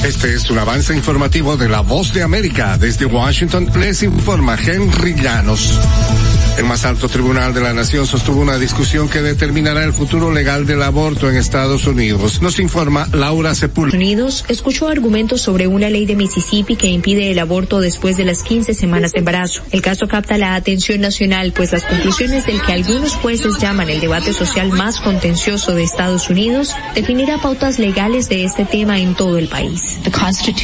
Este 0.03 0.33
es 0.33 0.49
un 0.49 0.57
avance 0.57 0.95
informativo 0.95 1.57
de 1.57 1.69
La 1.69 1.81
Voz 1.81 2.11
de 2.11 2.23
América. 2.23 2.77
Desde 2.77 3.05
Washington 3.05 3.69
les 3.75 4.01
informa 4.01 4.57
Henry 4.59 5.13
Llanos. 5.13 5.79
El 6.61 6.67
más 6.67 6.85
alto 6.85 7.09
tribunal 7.09 7.55
de 7.55 7.61
la 7.61 7.73
nación 7.73 8.05
sostuvo 8.05 8.39
una 8.39 8.59
discusión 8.59 9.09
que 9.09 9.23
determinará 9.23 9.83
el 9.83 9.93
futuro 9.93 10.31
legal 10.31 10.67
del 10.67 10.83
aborto 10.83 11.27
en 11.27 11.35
Estados 11.35 11.87
Unidos. 11.87 12.39
Nos 12.43 12.59
informa 12.59 13.09
Laura 13.13 13.55
Sepúlveda. 13.55 13.97
Unidos 13.97 14.45
escuchó 14.47 14.87
argumentos 14.87 15.41
sobre 15.41 15.65
una 15.65 15.89
ley 15.89 16.05
de 16.05 16.15
Mississippi 16.15 16.75
que 16.75 16.85
impide 16.85 17.31
el 17.31 17.39
aborto 17.39 17.79
después 17.79 18.15
de 18.15 18.25
las 18.25 18.43
15 18.43 18.75
semanas 18.75 19.11
de 19.11 19.19
embarazo. 19.19 19.63
El 19.71 19.81
caso 19.81 20.07
capta 20.07 20.37
la 20.37 20.53
atención 20.53 21.01
nacional, 21.01 21.51
pues 21.51 21.71
las 21.71 21.83
conclusiones 21.83 22.45
del 22.45 22.61
que 22.61 22.73
algunos 22.73 23.15
jueces 23.15 23.57
llaman 23.57 23.89
el 23.89 23.99
debate 23.99 24.31
social 24.31 24.69
más 24.69 24.99
contencioso 24.99 25.73
de 25.73 25.81
Estados 25.81 26.29
Unidos 26.29 26.75
definirá 26.93 27.39
pautas 27.39 27.79
legales 27.79 28.29
de 28.29 28.43
este 28.43 28.65
tema 28.65 28.99
en 28.99 29.15
todo 29.15 29.39
el 29.39 29.47
país. 29.47 29.81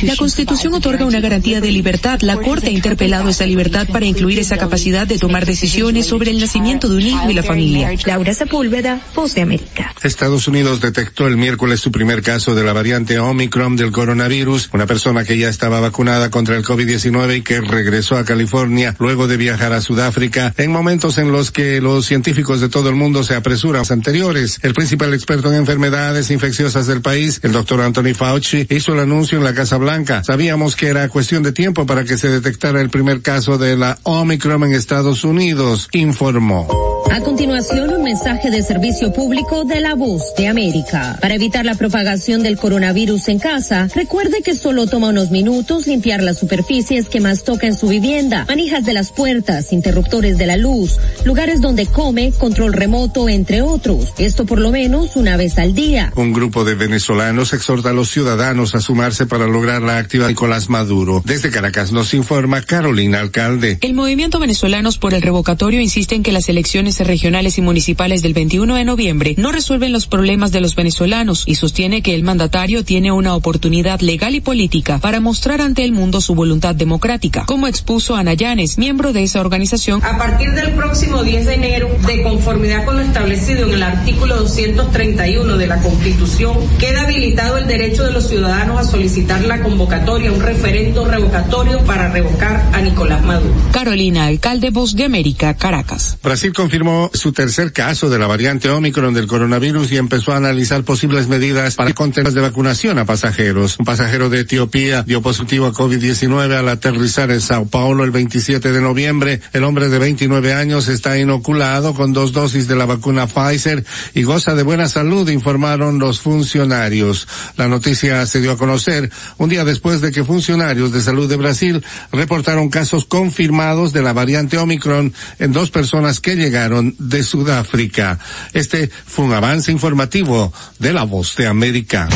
La 0.03 0.15
Constitución 0.15 0.75
otorga 0.75 1.05
una 1.05 1.21
garantía 1.21 1.59
de 1.59 1.71
libertad. 1.71 2.19
La 2.21 2.37
Corte 2.37 2.67
ha 2.67 2.71
interpelado 2.71 3.29
esa 3.29 3.47
libertad 3.47 3.87
para 3.91 4.05
incluir 4.05 4.37
esa 4.37 4.57
capacidad 4.57 5.07
de 5.07 5.17
tomar 5.17 5.47
decisiones 5.47 5.86
sobre 5.87 6.31
el 6.31 6.39
nacimiento 6.39 6.89
de 6.89 6.95
un 6.95 7.01
hijo 7.01 7.29
y 7.29 7.33
la 7.33 7.43
familia. 7.43 7.89
Laura 8.05 8.33
Sepúlveda, 8.33 8.99
Voz 9.15 9.33
de 9.33 9.41
América. 9.41 9.95
Estados 10.03 10.45
Unidos 10.49 10.81
detectó 10.81 11.27
el 11.27 11.37
miércoles 11.37 11.79
su 11.79 11.91
primer 11.91 12.21
caso 12.21 12.55
de 12.55 12.63
la 12.63 12.73
variante 12.73 13.17
Omicron 13.19 13.77
del 13.77 13.93
coronavirus, 13.93 14.69
una 14.73 14.85
persona 14.85 15.23
que 15.23 15.37
ya 15.37 15.47
estaba 15.47 15.79
vacunada 15.79 16.29
contra 16.29 16.57
el 16.57 16.65
COVID-19 16.65 17.37
y 17.37 17.41
que 17.41 17.61
regresó 17.61 18.17
a 18.17 18.25
California 18.25 18.95
luego 18.99 19.27
de 19.27 19.37
viajar 19.37 19.71
a 19.71 19.79
Sudáfrica 19.79 20.53
en 20.57 20.71
momentos 20.73 21.17
en 21.19 21.31
los 21.31 21.51
que 21.51 21.79
los 21.79 22.05
científicos 22.05 22.59
de 22.59 22.67
todo 22.67 22.89
el 22.89 22.95
mundo 22.95 23.23
se 23.23 23.35
apresuran 23.35 23.85
anteriores. 23.89 24.59
El 24.63 24.73
principal 24.73 25.13
experto 25.13 25.49
en 25.49 25.59
enfermedades 25.59 26.31
infecciosas 26.31 26.85
del 26.87 27.01
país, 27.01 27.39
el 27.43 27.53
doctor 27.53 27.79
Anthony 27.79 28.13
Fauci, 28.13 28.67
hizo 28.69 28.93
el 28.93 28.99
anuncio 28.99 29.37
en 29.37 29.45
la 29.45 29.53
Casa 29.53 29.77
Blanca. 29.77 30.21
Sabíamos 30.23 30.75
que 30.75 30.87
era 30.87 31.07
cuestión 31.07 31.43
de 31.43 31.53
tiempo 31.53 31.85
para 31.85 32.03
que 32.03 32.17
se 32.17 32.27
detectara 32.27 32.81
el 32.81 32.89
primer 32.89 33.21
caso 33.21 33.57
de 33.57 33.77
la 33.77 33.97
Omicron 34.03 34.65
en 34.65 34.73
Estados 34.73 35.23
Unidos 35.23 35.66
informó. 35.91 36.96
A 37.11 37.21
continuación, 37.21 37.89
un 37.91 38.03
mensaje 38.03 38.51
de 38.51 38.61
servicio 38.61 39.11
público 39.11 39.63
de 39.63 39.81
la 39.81 39.95
voz 39.95 40.35
de 40.37 40.47
América. 40.47 41.17
Para 41.21 41.35
evitar 41.35 41.65
la 41.65 41.75
propagación 41.75 42.43
del 42.43 42.57
coronavirus 42.57 43.29
en 43.29 43.39
casa, 43.39 43.87
recuerde 43.95 44.41
que 44.43 44.55
solo 44.55 44.87
toma 44.87 45.09
unos 45.09 45.31
minutos 45.31 45.87
limpiar 45.87 46.21
las 46.21 46.37
superficies 46.37 47.09
que 47.09 47.19
más 47.19 47.43
toca 47.43 47.65
en 47.67 47.75
su 47.75 47.87
vivienda, 47.87 48.45
manijas 48.47 48.85
de 48.85 48.93
las 48.93 49.11
puertas, 49.11 49.73
interruptores 49.73 50.37
de 50.37 50.47
la 50.47 50.57
luz, 50.57 50.97
lugares 51.25 51.61
donde 51.61 51.85
come, 51.85 52.31
control 52.33 52.73
remoto, 52.73 53.29
entre 53.29 53.61
otros. 53.61 54.13
Esto 54.17 54.45
por 54.45 54.59
lo 54.59 54.71
menos 54.71 55.15
una 55.15 55.37
vez 55.37 55.57
al 55.57 55.73
día. 55.73 56.11
Un 56.15 56.33
grupo 56.33 56.65
de 56.65 56.75
venezolanos 56.75 57.53
exhorta 57.53 57.89
a 57.89 57.93
los 57.93 58.09
ciudadanos 58.09 58.75
a 58.75 58.81
sumarse 58.81 59.25
para 59.25 59.47
lograr 59.47 59.81
la 59.81 59.97
actividad 59.97 60.29
Nicolás 60.29 60.69
Maduro. 60.69 61.21
Desde 61.25 61.49
Caracas 61.49 61.91
nos 61.91 62.13
informa 62.13 62.61
Carolina 62.61 63.19
Alcalde. 63.21 63.79
El 63.81 63.93
movimiento 63.93 64.39
Venezolanos 64.39 64.97
por 64.97 65.13
el 65.13 65.21
Revocatorio 65.21 65.81
insiste 65.81 66.15
en 66.15 66.23
que 66.23 66.31
las 66.31 66.49
elecciones 66.49 66.86
regionales 66.95 67.57
y 67.57 67.61
municipales 67.61 68.21
del 68.21 68.33
21 68.33 68.75
de 68.75 68.85
noviembre 68.85 69.35
no 69.37 69.51
resuelven 69.51 69.91
los 69.91 70.07
problemas 70.07 70.51
de 70.51 70.61
los 70.61 70.75
venezolanos 70.75 71.43
y 71.45 71.55
sostiene 71.55 72.01
que 72.01 72.15
el 72.15 72.23
mandatario 72.23 72.83
tiene 72.83 73.11
una 73.11 73.35
oportunidad 73.35 73.99
legal 73.99 74.35
y 74.35 74.41
política 74.41 74.99
para 74.99 75.19
mostrar 75.19 75.61
ante 75.61 75.83
el 75.83 75.91
mundo 75.91 76.21
su 76.21 76.33
voluntad 76.33 76.75
democrática, 76.75 77.45
como 77.45 77.67
expuso 77.67 78.15
Ana 78.15 78.33
Llanes, 78.33 78.77
miembro 78.77 79.13
de 79.13 79.23
esa 79.23 79.41
organización. 79.41 80.03
A 80.03 80.17
partir 80.17 80.51
del 80.51 80.71
próximo 80.71 81.23
10 81.23 81.45
de 81.45 81.53
enero, 81.53 81.89
de 82.07 82.23
conformidad 82.23 82.85
con 82.85 82.97
lo 82.97 83.01
establecido 83.01 83.67
en 83.67 83.73
el 83.73 83.83
artículo 83.83 84.37
231 84.37 85.57
de 85.57 85.67
la 85.67 85.81
Constitución, 85.81 86.55
queda 86.79 87.03
habilitado 87.03 87.57
el 87.57 87.67
derecho 87.67 88.03
de 88.03 88.11
los 88.11 88.27
ciudadanos 88.27 88.79
a 88.79 88.83
solicitar 88.83 89.43
la 89.43 89.61
convocatoria, 89.61 90.31
un 90.31 90.41
referendo 90.41 91.05
revocatorio 91.05 91.83
para 91.83 92.09
revocar 92.09 92.69
a 92.73 92.81
Nicolás 92.81 93.23
Maduro. 93.23 93.53
Carolina, 93.71 94.25
alcalde 94.25 94.69
Voz 94.69 94.95
de 94.95 95.03
América, 95.03 95.55
Caracas. 95.55 96.17
Brasil 96.23 96.53
confirmó 96.77 97.09
su 97.11 97.31
tercer 97.31 97.73
caso 97.73 98.07
de 98.07 98.19
la 98.19 98.27
variante 98.27 98.69
Omicron 98.69 99.11
del 99.11 99.25
coronavirus 99.25 99.91
y 99.91 99.97
empezó 99.97 100.33
a 100.33 100.37
analizar 100.37 100.83
posibles 100.83 101.27
medidas 101.27 101.73
para 101.73 101.91
contener 101.93 102.33
de 102.33 102.41
vacunación 102.41 102.99
a 102.99 103.05
pasajeros. 103.05 103.79
Un 103.79 103.85
pasajero 103.85 104.29
de 104.29 104.41
Etiopía 104.41 105.01
dio 105.01 105.23
positivo 105.23 105.65
a 105.65 105.73
COVID-19 105.73 106.53
al 106.53 106.69
aterrizar 106.69 107.31
en 107.31 107.41
Sao 107.41 107.65
Paulo 107.65 108.03
el 108.03 108.11
27 108.11 108.71
de 108.71 108.79
noviembre. 108.79 109.41
El 109.53 109.63
hombre 109.63 109.89
de 109.89 109.97
29 109.97 110.53
años 110.53 110.87
está 110.87 111.17
inoculado 111.17 111.95
con 111.95 112.13
dos 112.13 112.31
dosis 112.31 112.67
de 112.67 112.75
la 112.75 112.85
vacuna 112.85 113.25
Pfizer 113.25 113.83
y 114.13 114.21
goza 114.21 114.53
de 114.53 114.61
buena 114.61 114.87
salud, 114.87 115.27
informaron 115.31 115.97
los 115.97 116.19
funcionarios. 116.19 117.27
La 117.55 117.67
noticia 117.67 118.23
se 118.27 118.39
dio 118.39 118.51
a 118.51 118.57
conocer 118.57 119.09
un 119.39 119.49
día 119.49 119.65
después 119.65 119.99
de 120.01 120.11
que 120.11 120.23
funcionarios 120.23 120.91
de 120.91 121.01
salud 121.01 121.27
de 121.27 121.37
Brasil 121.37 121.83
reportaron 122.11 122.69
casos 122.69 123.05
confirmados 123.05 123.93
de 123.93 124.03
la 124.03 124.13
variante 124.13 124.59
Omicron 124.59 125.11
en 125.39 125.53
dos 125.53 125.71
personas 125.71 126.19
que 126.19 126.35
llegaron 126.35 126.66
de 126.97 127.23
Sudáfrica. 127.23 128.19
Este 128.53 128.89
fue 128.89 129.25
un 129.25 129.33
avance 129.33 129.71
informativo 129.71 130.53
de 130.79 130.93
la 130.93 131.03
voz 131.03 131.35
de 131.35 131.47
América. 131.47 132.09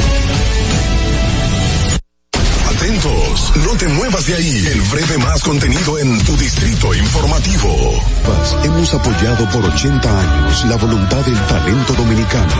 Atentos, 2.75 3.53
no 3.65 3.77
te 3.77 3.87
muevas 3.89 4.25
de 4.25 4.35
ahí. 4.35 4.67
El 4.67 4.81
breve 4.81 5.17
más 5.19 5.43
contenido 5.43 5.99
en 5.99 6.23
tu 6.23 6.35
distrito 6.35 6.93
informativo. 6.93 8.03
Hemos 8.63 8.93
apoyado 8.93 9.49
por 9.51 9.63
80 9.65 10.19
años 10.19 10.65
la 10.65 10.75
voluntad 10.77 11.23
del 11.25 11.39
talento 11.45 11.93
dominicano, 11.93 12.53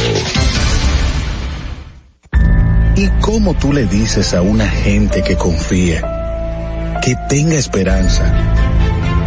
¿Y 2.94 3.08
cómo 3.20 3.54
tú 3.54 3.72
le 3.72 3.86
dices 3.86 4.34
a 4.34 4.42
una 4.42 4.68
gente 4.68 5.22
que 5.22 5.34
confía, 5.36 7.00
que 7.02 7.16
tenga 7.28 7.56
esperanza, 7.56 8.32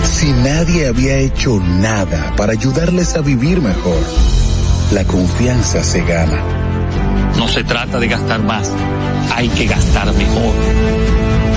si 0.06 0.32
nadie 0.32 0.88
había 0.88 1.18
hecho 1.18 1.60
nada 1.60 2.34
para 2.38 2.54
ayudarles 2.54 3.16
a 3.16 3.22
vivir 3.22 3.62
mejor? 3.62 4.45
La 4.92 5.04
confianza 5.04 5.84
se 5.84 6.02
gana. 6.02 6.42
No 7.38 7.48
se 7.48 7.64
trata 7.64 8.00
de 8.00 8.08
gastar 8.08 8.42
más, 8.44 8.72
hay 9.36 9.50
que 9.50 9.66
gastar 9.66 10.14
mejor. 10.14 10.54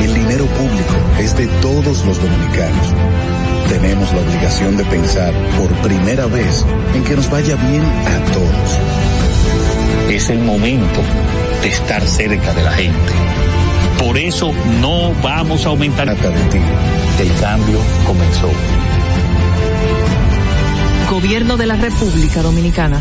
El 0.02 0.14
dinero 0.14 0.46
público 0.46 0.94
es 1.20 1.36
de 1.36 1.46
todos 1.60 2.05
los 2.05 2.20
dominicanos. 2.20 2.94
Tenemos 3.68 4.12
la 4.12 4.20
obligación 4.22 4.76
de 4.76 4.84
pensar 4.84 5.32
por 5.59 5.70
primera 5.86 6.26
vez 6.26 6.64
en 6.94 7.05
que 7.05 7.16
nos 7.16 7.30
vaya 7.30 7.55
bien 7.56 7.84
a 7.84 8.32
todos. 8.32 8.78
Es 10.10 10.30
el 10.30 10.38
momento 10.38 11.00
de 11.62 11.68
estar 11.68 12.02
cerca 12.02 12.55
de 12.55 12.62
la 12.62 12.72
gente. 12.72 13.12
Por 13.98 14.16
eso 14.16 14.52
no 14.80 15.12
vamos 15.22 15.66
a 15.66 15.68
aumentar. 15.68 16.06
Trata 16.06 16.30
de 16.30 16.42
ti. 16.44 16.59
El 17.20 17.40
cambio 17.40 17.78
comenzó. 18.06 18.50
Gobierno 21.10 21.56
de 21.56 21.66
la 21.66 21.76
República 21.76 22.42
Dominicana. 22.42 23.00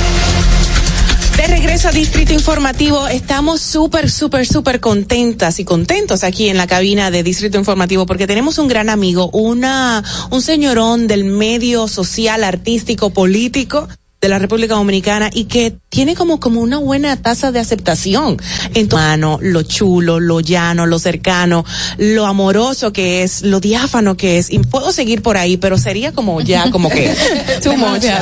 De 1.37 1.47
regreso 1.47 1.87
a 1.87 1.91
Distrito 1.91 2.33
Informativo, 2.33 3.07
estamos 3.07 3.61
súper, 3.61 4.09
súper, 4.09 4.45
súper 4.45 4.79
contentas 4.79 5.59
y 5.59 5.65
contentos 5.65 6.23
aquí 6.23 6.49
en 6.49 6.57
la 6.57 6.67
cabina 6.67 7.09
de 7.09 7.23
Distrito 7.23 7.57
Informativo 7.57 8.05
porque 8.05 8.27
tenemos 8.27 8.59
un 8.59 8.67
gran 8.67 8.89
amigo, 8.89 9.29
una, 9.31 10.03
un 10.29 10.41
señorón 10.41 11.07
del 11.07 11.23
medio 11.23 11.87
social, 11.87 12.43
artístico, 12.43 13.09
político 13.09 13.87
de 14.21 14.29
la 14.29 14.37
República 14.37 14.75
Dominicana 14.75 15.31
y 15.33 15.45
que 15.45 15.75
tiene 15.89 16.15
como, 16.15 16.39
como 16.39 16.61
una 16.61 16.77
buena 16.77 17.19
tasa 17.19 17.51
de 17.51 17.59
aceptación. 17.59 18.37
En 18.75 18.87
tu 18.87 18.95
mano, 18.95 19.39
lo 19.41 19.63
chulo, 19.63 20.19
lo 20.19 20.39
llano, 20.39 20.85
lo 20.85 20.99
cercano, 20.99 21.65
lo 21.97 22.27
amoroso 22.27 22.93
que 22.93 23.23
es, 23.23 23.41
lo 23.41 23.59
diáfano 23.59 24.15
que 24.17 24.37
es, 24.37 24.51
y 24.51 24.59
puedo 24.59 24.91
seguir 24.91 25.23
por 25.23 25.37
ahí, 25.37 25.57
pero 25.57 25.79
sería 25.79 26.11
como 26.11 26.39
ya, 26.39 26.69
como 26.69 26.89
que. 26.89 27.07
Entonces, 27.55 28.13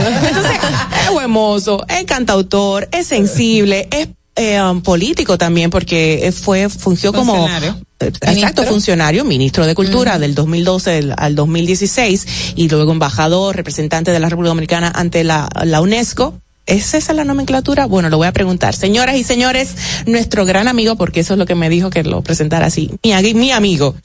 es 1.05 1.11
buen 1.11 1.29
mozo, 1.29 1.85
es 1.89 2.05
cantautor, 2.05 2.87
es 2.93 3.05
sensible, 3.07 3.89
es 3.91 4.07
eh, 4.35 4.61
um, 4.61 4.81
político 4.81 5.37
también 5.37 5.69
porque 5.69 6.33
fue 6.33 6.69
fungió 6.69 7.11
como 7.11 7.33
Funcionario. 7.35 7.71
eh, 7.99 8.05
exacto 8.07 8.31
Ministro. 8.35 8.65
funcionario 8.65 9.25
ministro 9.25 9.65
de 9.65 9.75
cultura 9.75 10.17
del 10.19 10.33
2012 10.35 10.97
al- 10.97 11.15
al 11.17 11.35
2016 11.35 12.53
y 12.55 12.69
luego 12.69 12.91
embajador 12.91 13.55
representante 13.55 14.11
de 14.11 14.19
la 14.19 14.29
República 14.29 14.49
Dominicana 14.49 14.91
ante 14.95 15.23
la, 15.23 15.49
la 15.63 15.81
UNESCO 15.81 16.35
¿Es 16.65 16.93
esa 16.93 17.13
la 17.13 17.23
nomenclatura? 17.25 17.87
Bueno, 17.87 18.09
lo 18.09 18.17
voy 18.17 18.27
a 18.27 18.31
preguntar. 18.31 18.75
Señoras 18.75 19.15
y 19.15 19.23
señores, 19.23 19.69
nuestro 20.05 20.45
gran 20.45 20.67
amigo, 20.67 20.97
porque 20.97 21.21
eso 21.21 21.33
es 21.33 21.39
lo 21.39 21.47
que 21.47 21.55
me 21.55 21.67
dijo 21.67 21.89
que 21.89 22.03
lo 22.03 22.21
presentara 22.21 22.67
así, 22.67 22.91
mi 23.33 23.49
amigo, 23.51 23.95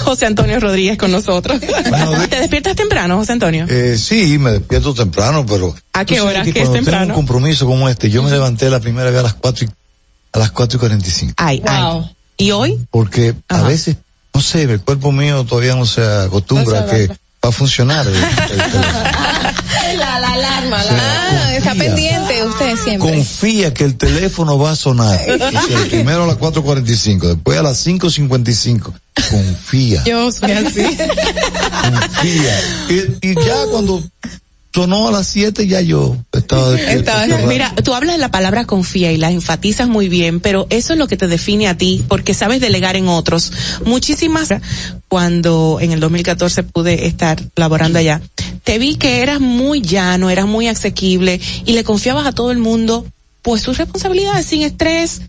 José 0.00 0.26
Antonio 0.26 0.58
Rodríguez 0.60 0.98
con 0.98 1.10
nosotros. 1.12 1.60
¿Te 2.30 2.40
despiertas 2.40 2.76
temprano, 2.76 3.16
José 3.18 3.32
Antonio? 3.32 3.66
Eh, 3.68 3.96
sí, 3.98 4.38
me 4.38 4.52
despierto 4.52 4.94
temprano, 4.94 5.44
pero... 5.46 5.74
¿A 5.92 6.04
qué 6.04 6.20
hora? 6.20 6.42
que 6.42 6.52
¿Qué 6.52 6.60
es 6.62 6.68
cuando 6.68 6.72
tengo 6.84 6.84
temprano? 6.90 7.14
un 7.14 7.20
compromiso 7.26 7.66
como 7.66 7.88
este, 7.88 8.10
yo 8.10 8.22
me 8.22 8.30
levanté 8.30 8.68
la 8.70 8.80
primera 8.80 9.10
vez 9.10 9.20
a 9.20 9.22
las 9.22 9.34
cuatro 9.34 9.66
y, 9.66 9.70
a 10.32 10.38
las 10.38 10.50
cuatro 10.50 10.76
y 10.76 10.80
cuarenta 10.80 11.06
y 11.06 11.10
cinco. 11.10 11.34
Ay, 11.36 11.62
ay. 11.66 12.10
¿Y 12.36 12.50
hoy? 12.52 12.78
Porque 12.90 13.34
a 13.48 13.62
veces, 13.62 13.96
no 14.34 14.40
sé, 14.40 14.62
el 14.62 14.80
cuerpo 14.80 15.12
mío 15.12 15.44
todavía 15.44 15.74
no 15.76 15.84
se 15.86 16.02
acostumbra 16.02 16.80
No 16.82 16.88
se 16.88 16.94
que 16.94 17.08
va 17.08 17.48
a 17.48 17.52
funcionar. 17.52 18.06
el- 18.06 18.14
La, 19.98 20.20
la 20.20 20.32
alarma, 20.32 20.84
la, 20.84 20.92
Ah, 20.92 21.49
está 21.72 21.84
pendiente 21.84 22.44
usted 22.44 22.76
siempre. 22.84 23.10
confía 23.14 23.74
que 23.74 23.84
el 23.84 23.96
teléfono 23.96 24.58
va 24.58 24.72
a 24.72 24.76
sonar. 24.76 25.18
Dice, 25.50 25.86
primero 25.90 26.24
a 26.24 26.26
las 26.26 26.36
4.45, 26.38 27.20
después 27.34 27.58
a 27.58 27.62
las 27.62 27.86
5.55. 27.86 28.92
Confía, 29.30 30.02
Yo 30.04 30.32
soy 30.32 30.52
así. 30.52 30.82
confía. 30.82 32.60
Y, 33.22 33.28
y 33.30 33.34
ya 33.34 33.66
cuando 33.70 34.02
sonó 34.72 35.08
a 35.08 35.12
las 35.12 35.26
7 35.28 35.66
ya 35.66 35.80
yo 35.80 36.16
estaba 36.32 36.76
rato. 36.76 37.46
Mira, 37.46 37.74
tú 37.84 37.94
hablas 37.94 38.14
de 38.14 38.20
la 38.20 38.30
palabra 38.30 38.66
confía 38.66 39.12
y 39.12 39.16
la 39.16 39.30
enfatizas 39.30 39.88
muy 39.88 40.08
bien, 40.08 40.40
pero 40.40 40.66
eso 40.70 40.92
es 40.92 40.98
lo 40.98 41.08
que 41.08 41.16
te 41.16 41.26
define 41.26 41.68
a 41.68 41.76
ti, 41.76 42.04
porque 42.08 42.34
sabes 42.34 42.60
delegar 42.60 42.96
en 42.96 43.08
otros. 43.08 43.52
Muchísimas, 43.84 44.48
cuando 45.08 45.78
en 45.80 45.92
el 45.92 46.00
2014 46.00 46.62
pude 46.62 47.06
estar 47.06 47.42
laborando 47.56 47.98
allá, 47.98 48.20
te 48.64 48.78
vi 48.78 48.96
que 48.96 49.22
eras 49.22 49.40
muy 49.40 49.80
llano, 49.80 50.30
eras 50.30 50.46
muy 50.46 50.68
asequible 50.68 51.40
y 51.64 51.72
le 51.72 51.84
confiabas 51.84 52.26
a 52.26 52.32
todo 52.32 52.52
el 52.52 52.58
mundo, 52.58 53.06
pues 53.42 53.62
sus 53.62 53.78
responsabilidades 53.78 54.46
sin 54.46 54.62
estrés, 54.62 55.22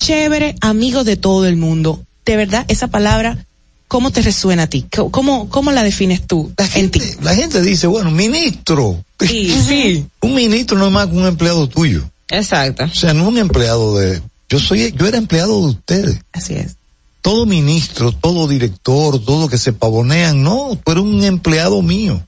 chévere, 0.00 0.56
amigo 0.60 1.04
de 1.04 1.16
todo 1.16 1.46
el 1.46 1.56
mundo. 1.56 2.02
De 2.24 2.36
verdad, 2.36 2.64
esa 2.68 2.88
palabra, 2.88 3.46
¿cómo 3.88 4.10
te 4.12 4.22
resuena 4.22 4.64
a 4.64 4.66
ti? 4.68 4.86
¿Cómo, 5.10 5.48
cómo 5.48 5.72
la 5.72 5.82
defines 5.82 6.26
tú 6.26 6.52
en 6.74 6.90
ti? 6.90 7.00
La 7.22 7.34
gente 7.34 7.60
dice, 7.62 7.86
bueno, 7.86 8.10
ministro. 8.10 9.02
Sí, 9.18 9.52
sí. 9.66 10.06
Un 10.20 10.34
ministro 10.34 10.78
no 10.78 10.86
es 10.86 10.92
más 10.92 11.08
que 11.08 11.16
un 11.16 11.26
empleado 11.26 11.68
tuyo. 11.68 12.08
Exacto. 12.30 12.84
O 12.84 12.94
sea, 12.94 13.14
no 13.14 13.26
un 13.26 13.38
empleado 13.38 13.98
de... 13.98 14.22
Yo 14.48 14.60
soy, 14.60 14.94
yo 14.96 15.08
era 15.08 15.18
empleado 15.18 15.60
de 15.60 15.66
ustedes. 15.70 16.20
Así 16.32 16.54
es. 16.54 16.76
Todo 17.20 17.44
ministro, 17.44 18.12
todo 18.12 18.46
director, 18.46 19.18
todo 19.24 19.48
que 19.48 19.58
se 19.58 19.72
pavonean, 19.72 20.40
no, 20.40 20.78
tú 20.84 20.92
eres 20.92 21.02
un 21.02 21.24
empleado 21.24 21.82
mío. 21.82 22.22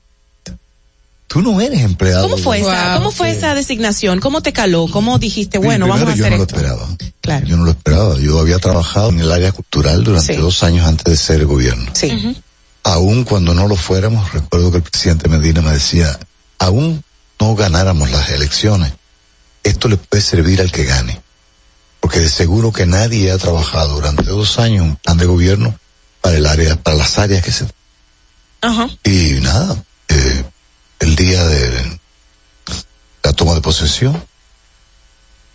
Tú 1.31 1.41
no 1.41 1.61
eres 1.61 1.79
empleado. 1.79 2.23
¿Cómo 2.23 2.37
fue 2.37 2.59
esa, 2.59 2.95
cómo 2.97 3.09
fue 3.09 3.31
esa 3.31 3.55
designación? 3.55 4.19
¿Cómo 4.19 4.41
te 4.41 4.51
caló? 4.51 4.87
¿Cómo 4.91 5.17
dijiste, 5.17 5.59
bueno, 5.59 5.87
vamos 5.87 6.09
a 6.09 6.11
hacer 6.11 6.29
yo 6.29 6.37
no 6.37 6.43
esto? 6.43 6.55
lo 6.55 6.61
esperaba. 6.61 7.45
Yo 7.45 7.55
no 7.55 7.63
lo 7.63 7.71
esperaba. 7.71 8.17
Yo 8.19 8.37
había 8.37 8.59
trabajado 8.59 9.11
en 9.11 9.21
el 9.21 9.31
área 9.31 9.53
cultural 9.53 10.03
durante 10.03 10.35
dos 10.35 10.61
años 10.61 10.85
antes 10.85 11.05
de 11.05 11.15
ser 11.15 11.45
gobierno. 11.45 11.89
Sí. 11.93 12.35
Aún 12.83 13.23
cuando 13.23 13.53
no 13.53 13.69
lo 13.69 13.77
fuéramos, 13.77 14.33
recuerdo 14.33 14.71
que 14.71 14.77
el 14.77 14.83
presidente 14.83 15.29
Medina 15.29 15.61
me 15.61 15.71
decía, 15.71 16.19
aún 16.59 17.01
no 17.39 17.55
ganáramos 17.55 18.11
las 18.11 18.29
elecciones, 18.31 18.91
esto 19.63 19.87
le 19.87 19.95
puede 19.95 20.21
servir 20.21 20.59
al 20.59 20.69
que 20.73 20.83
gane. 20.83 21.21
Porque 22.01 22.19
de 22.19 22.27
seguro 22.27 22.73
que 22.73 22.85
nadie 22.85 23.31
ha 23.31 23.37
trabajado 23.37 23.95
durante 23.95 24.23
dos 24.23 24.59
años 24.59 24.83
un 24.85 24.95
plan 24.97 25.17
de 25.17 25.27
gobierno 25.27 25.75
para 26.19 26.35
el 26.35 26.45
área, 26.45 26.75
para 26.75 26.97
las 26.97 27.17
áreas 27.17 27.41
que 27.41 27.53
se 27.53 27.67
Ajá. 28.59 28.89
y 29.05 29.39
nada, 29.41 29.81
el 31.01 31.15
día 31.15 31.43
de 31.45 31.99
la 33.23 33.33
toma 33.33 33.53
de 33.55 33.61
posesión, 33.61 34.23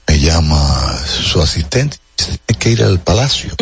me 0.08 0.18
llama 0.20 0.98
su 1.06 1.40
asistente, 1.42 1.98
dice, 2.16 2.38
tienes 2.46 2.62
que 2.62 2.70
ir 2.70 2.82
al 2.82 3.00
palacio. 3.00 3.54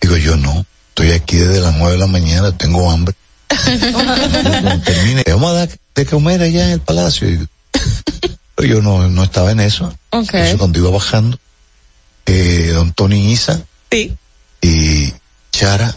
Digo 0.00 0.16
yo 0.16 0.36
no, 0.36 0.64
estoy 0.90 1.12
aquí 1.12 1.36
desde 1.36 1.60
las 1.60 1.74
nueve 1.76 1.92
de 1.92 1.98
la 1.98 2.06
mañana, 2.06 2.56
tengo 2.56 2.90
hambre. 2.90 3.14
Termine, 4.84 5.22
vamos 5.28 5.50
a 5.50 5.54
dar 5.54 5.68
de 5.94 6.06
comer 6.06 6.42
allá 6.42 6.64
en 6.66 6.70
el 6.72 6.80
palacio. 6.80 7.28
Y- 7.28 7.46
pero 8.54 8.68
yo 8.74 8.82
no, 8.82 9.08
no 9.08 9.24
estaba 9.24 9.52
en 9.52 9.60
eso. 9.60 9.86
Ok. 10.10 10.34
Entonces, 10.34 10.56
cuando 10.58 10.78
iba 10.78 10.90
bajando, 10.90 11.38
eh, 12.26 12.70
don 12.74 12.92
Tony 12.92 13.32
Isa 13.32 13.62
Sí. 13.90 14.14
y 14.60 15.12
Chara 15.50 15.94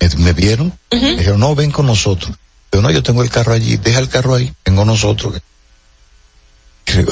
me, 0.00 0.08
me 0.16 0.32
vieron, 0.32 0.72
me 0.90 1.16
dijeron, 1.16 1.40
no, 1.40 1.54
ven 1.54 1.70
con 1.72 1.86
nosotros. 1.86 2.36
Yo 2.72 2.80
no, 2.80 2.90
yo 2.90 3.02
tengo 3.02 3.22
el 3.22 3.30
carro 3.30 3.52
allí, 3.52 3.76
deja 3.76 3.98
el 3.98 4.08
carro 4.08 4.34
ahí, 4.34 4.52
ven 4.64 4.76
con 4.76 4.86
nosotros. 4.86 5.40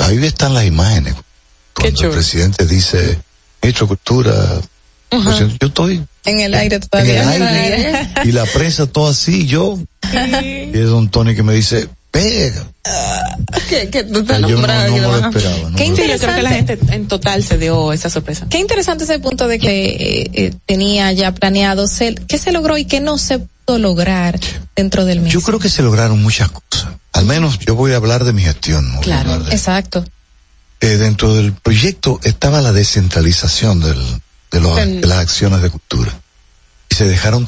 Ahí 0.00 0.24
están 0.24 0.54
las 0.54 0.64
imágenes. 0.64 1.14
Cuando 1.74 2.04
el 2.04 2.10
presidente 2.10 2.66
dice, 2.66 3.18
ministro 3.62 3.86
de 3.86 3.88
Cultura, 3.88 4.60
presidente, 5.10 5.56
yo 5.60 5.66
estoy 5.68 6.04
En 6.24 6.40
el 6.40 6.54
aire 6.54 6.76
en 6.76 6.82
todavía. 6.82 7.34
el 7.34 7.42
aire 7.42 8.08
y 8.24 8.32
la 8.32 8.44
prensa 8.46 8.86
todo 8.86 9.08
así, 9.08 9.46
yo. 9.46 9.78
Y 10.12 10.70
es 10.72 10.86
don 10.86 11.10
Tony 11.10 11.34
que 11.34 11.42
me 11.42 11.54
dice, 11.54 11.88
pega. 12.10 12.66
que, 13.68 13.88
que 13.90 14.04
tú 14.04 14.14
Yo 14.14 14.20
estás 14.20 14.40
no, 14.40 14.48
no 14.48 14.58
me 14.58 15.00
lo 15.00 15.28
esperaba. 15.28 15.70
¿no? 15.70 15.76
Qué 15.76 15.88
yo 15.88 15.94
creo 15.94 16.06
que 16.08 16.12
interesante. 16.12 16.42
la 16.42 16.50
gente 16.50 16.78
en 16.90 17.08
total 17.08 17.42
se 17.44 17.58
dio 17.58 17.92
esa 17.92 18.10
sorpresa. 18.10 18.46
Qué 18.50 18.58
interesante 18.58 19.04
ese 19.04 19.18
punto 19.18 19.46
de 19.48 19.58
que 19.58 19.84
eh, 19.90 20.30
eh, 20.32 20.54
tenía 20.66 21.12
ya 21.12 21.32
planeado 21.32 21.86
ser, 21.86 22.22
qué 22.26 22.38
se 22.38 22.52
logró 22.52 22.78
y 22.78 22.84
qué 22.84 23.00
no 23.00 23.18
se 23.18 23.38
pudo 23.38 23.78
lograr 23.78 24.38
dentro 24.74 25.04
del 25.04 25.20
mes. 25.20 25.32
Yo 25.32 25.40
creo 25.42 25.58
que 25.58 25.68
se 25.68 25.82
lograron 25.82 26.22
muchas 26.22 26.50
cosas. 26.50 26.88
Al 27.12 27.24
menos 27.26 27.58
yo 27.60 27.74
voy 27.74 27.92
a 27.92 27.96
hablar 27.96 28.24
de 28.24 28.32
mi 28.32 28.42
gestión. 28.42 28.90
no 28.92 28.98
hablar 28.98 29.44
de- 29.44 29.52
Exacto. 29.54 30.04
Eh, 30.80 30.96
dentro 30.96 31.34
del 31.34 31.52
proyecto 31.52 32.18
estaba 32.24 32.62
la 32.62 32.72
descentralización 32.72 33.80
del, 33.80 33.98
de, 34.50 34.60
los- 34.60 34.76
de 34.76 35.06
las 35.06 35.18
acciones 35.18 35.60
de 35.62 35.70
cultura. 35.70 36.18
Y 36.88 36.94
se 36.94 37.06
dejaron 37.06 37.46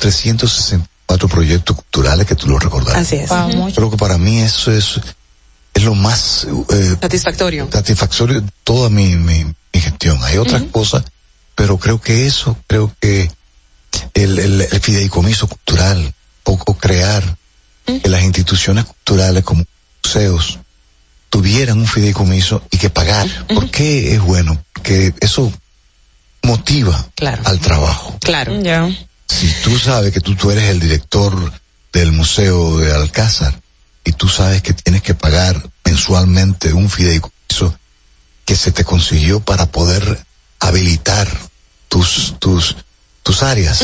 364 1.19 1.29
proyectos 1.29 1.77
culturales 1.77 2.27
que 2.27 2.35
tú 2.35 2.49
lo 2.49 2.59
recordarás. 2.59 3.03
Así 3.03 3.17
es. 3.17 3.31
Creo 3.75 3.91
que 3.91 3.97
para 3.97 4.19
mí 4.19 4.41
eso 4.41 4.73
es, 4.73 5.01
es 5.75 5.85
lo 5.85 5.95
más 5.95 6.47
eh, 6.71 6.97
Satisfactorio. 7.01 7.69
satisfactorio 7.73 8.41
de 8.41 8.49
toda 8.65 8.89
mi, 8.89 9.17
mi, 9.17 9.45
mi 9.45 9.81
gestión. 9.81 10.19
Hay 10.23 10.39
otras 10.39 10.63
cosas, 10.71 11.05
pero 11.55 11.79
creo 11.79 12.01
que 12.01 12.27
eso, 12.27 12.57
creo 12.67 12.95
que 13.01 13.31
el, 14.15 14.39
el, 14.39 14.61
el 14.63 14.81
fideicomiso 14.81 15.47
cultural, 15.47 16.15
poco 16.43 16.75
crear 16.77 17.37
que 17.85 18.09
las 18.09 18.23
instituciones 18.23 18.85
culturales 18.85 19.45
como 19.45 19.65
museos 20.05 20.59
tuvieran 21.31 21.79
un 21.79 21.87
fideicomiso 21.87 22.63
y 22.71 22.79
que 22.79 22.91
pagar. 22.91 23.27
¿Por 23.49 23.71
qué 23.71 24.15
es 24.15 24.21
bueno? 24.21 24.63
Porque 24.73 25.15
eso 25.21 25.53
motiva 26.43 27.09
al 27.45 27.59
trabajo. 27.61 28.17
Claro. 28.21 28.53
Si 29.33 29.49
tú 29.65 29.79
sabes 29.79 30.13
que 30.13 30.21
tú, 30.21 30.35
tú 30.37 30.51
eres 30.51 30.69
el 30.69 30.79
director 30.79 31.53
del 31.93 32.13
Museo 32.13 32.79
de 32.79 32.93
Alcázar 32.93 33.61
y 34.05 34.13
tú 34.13 34.29
sabes 34.29 34.63
que 34.63 34.73
tienes 34.75 35.03
que 35.03 35.15
pagar 35.15 35.71
mensualmente 35.85 36.73
un 36.73 36.91
fideicomiso 36.91 37.75
que 38.45 38.57
se 38.57 38.73
te 38.73 38.85
consiguió 38.85 39.41
para 39.41 39.67
poder 39.67 40.25
habilitar 40.61 41.29
tus, 41.89 42.37
tus, 42.39 42.77
tus 43.23 43.43
áreas. 43.43 43.83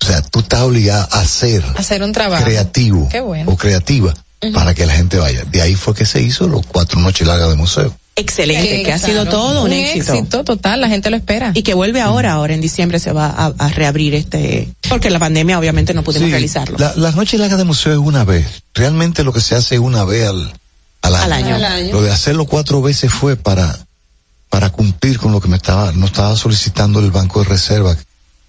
O 0.00 0.06
sea, 0.06 0.22
tú 0.22 0.40
estás 0.40 0.60
obligado 0.60 1.08
a 1.10 1.20
hacer 1.20 1.64
Hacer 1.76 2.02
un 2.02 2.12
trabajo. 2.12 2.44
creativo 2.44 3.08
bueno. 3.24 3.50
o 3.50 3.56
creativa 3.56 4.14
para 4.54 4.74
que 4.74 4.86
la 4.86 4.94
gente 4.94 5.16
vaya. 5.18 5.44
De 5.44 5.60
ahí 5.60 5.74
fue 5.74 5.94
que 5.94 6.06
se 6.06 6.20
hizo 6.22 6.46
los 6.46 6.64
cuatro 6.66 7.00
noches 7.00 7.26
largas 7.26 7.48
de 7.48 7.56
museo. 7.56 7.96
Excelente, 8.18 8.82
que 8.82 8.92
ha 8.92 8.98
sido 8.98 9.24
todo 9.26 9.64
un, 9.64 9.72
éxito. 9.72 10.44
total, 10.44 10.80
la 10.80 10.88
gente 10.88 11.08
lo 11.10 11.16
espera. 11.16 11.52
Y 11.54 11.62
que 11.62 11.74
vuelve 11.74 12.00
ahora, 12.00 12.32
ahora 12.32 12.54
en 12.54 12.60
diciembre 12.60 12.98
se 12.98 13.12
va 13.12 13.26
a, 13.26 13.46
a 13.58 13.68
reabrir 13.68 14.14
este, 14.14 14.68
porque 14.88 15.10
la 15.10 15.18
pandemia 15.18 15.58
obviamente 15.58 15.94
no 15.94 16.02
pudimos 16.02 16.26
Sí, 16.26 16.30
realizarlo. 16.32 16.76
la- 16.78 16.94
las 16.96 17.14
noches 17.16 17.38
largas 17.40 17.58
de 17.58 17.64
museo 17.64 17.92
es 17.92 17.98
una 17.98 18.24
vez. 18.24 18.62
Realmente 18.74 19.24
lo 19.24 19.32
que 19.32 19.40
se 19.40 19.54
hace 19.54 19.76
es 19.76 19.80
una 19.80 20.04
vez 20.04 20.26
al, 20.28 20.52
al 21.02 21.14
año. 21.14 21.24
Al 21.24 21.32
año. 21.32 21.54
Al 21.54 21.64
año. 21.64 21.92
Lo 21.92 22.02
de 22.02 22.10
hacerlo 22.10 22.44
cuatro 22.46 22.82
veces 22.82 23.12
fue 23.12 23.36
para, 23.36 23.78
para 24.50 24.70
cumplir 24.70 25.18
con 25.18 25.32
lo 25.32 25.40
que 25.40 25.48
me 25.48 25.56
estaba, 25.56 25.92
nos 25.92 26.10
estaba 26.10 26.34
solicitando 26.36 27.00
el 27.00 27.10
Banco 27.10 27.40
de 27.42 27.48
Reserva, 27.48 27.96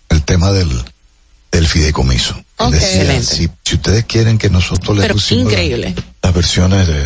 el 0.09 0.23
tema 0.23 0.51
del, 0.51 0.69
del 1.51 1.67
fideicomiso. 1.67 2.35
Ok. 2.57 2.71
Decía, 2.71 2.87
Excelente. 3.03 3.25
si, 3.35 3.49
si 3.63 3.75
ustedes 3.75 4.05
quieren 4.05 4.37
que 4.37 4.49
nosotros 4.49 4.97
les 4.97 5.05
Pero 5.07 5.19
la- 5.77 5.93
las 6.23 6.33
versiones 6.33 6.87
de, 6.87 7.03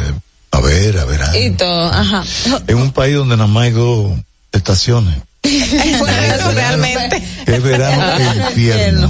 a 0.54 0.62
ver, 0.62 0.98
a 1.00 1.06
ver, 1.06 1.22
Y 1.36 1.50
todo, 1.52 1.86
ajá. 1.92 2.24
en 2.68 2.78
un 2.78 2.92
país 2.92 3.16
donde 3.16 3.36
nada 3.36 3.48
más 3.48 3.64
hay 3.64 3.72
dos 3.72 4.12
estaciones. 4.52 5.16
Bueno, 6.00 6.52
realmente. 6.54 7.22
Es 7.46 7.62
verano 7.62 8.04
e 8.18 8.50
infierno. 8.50 9.10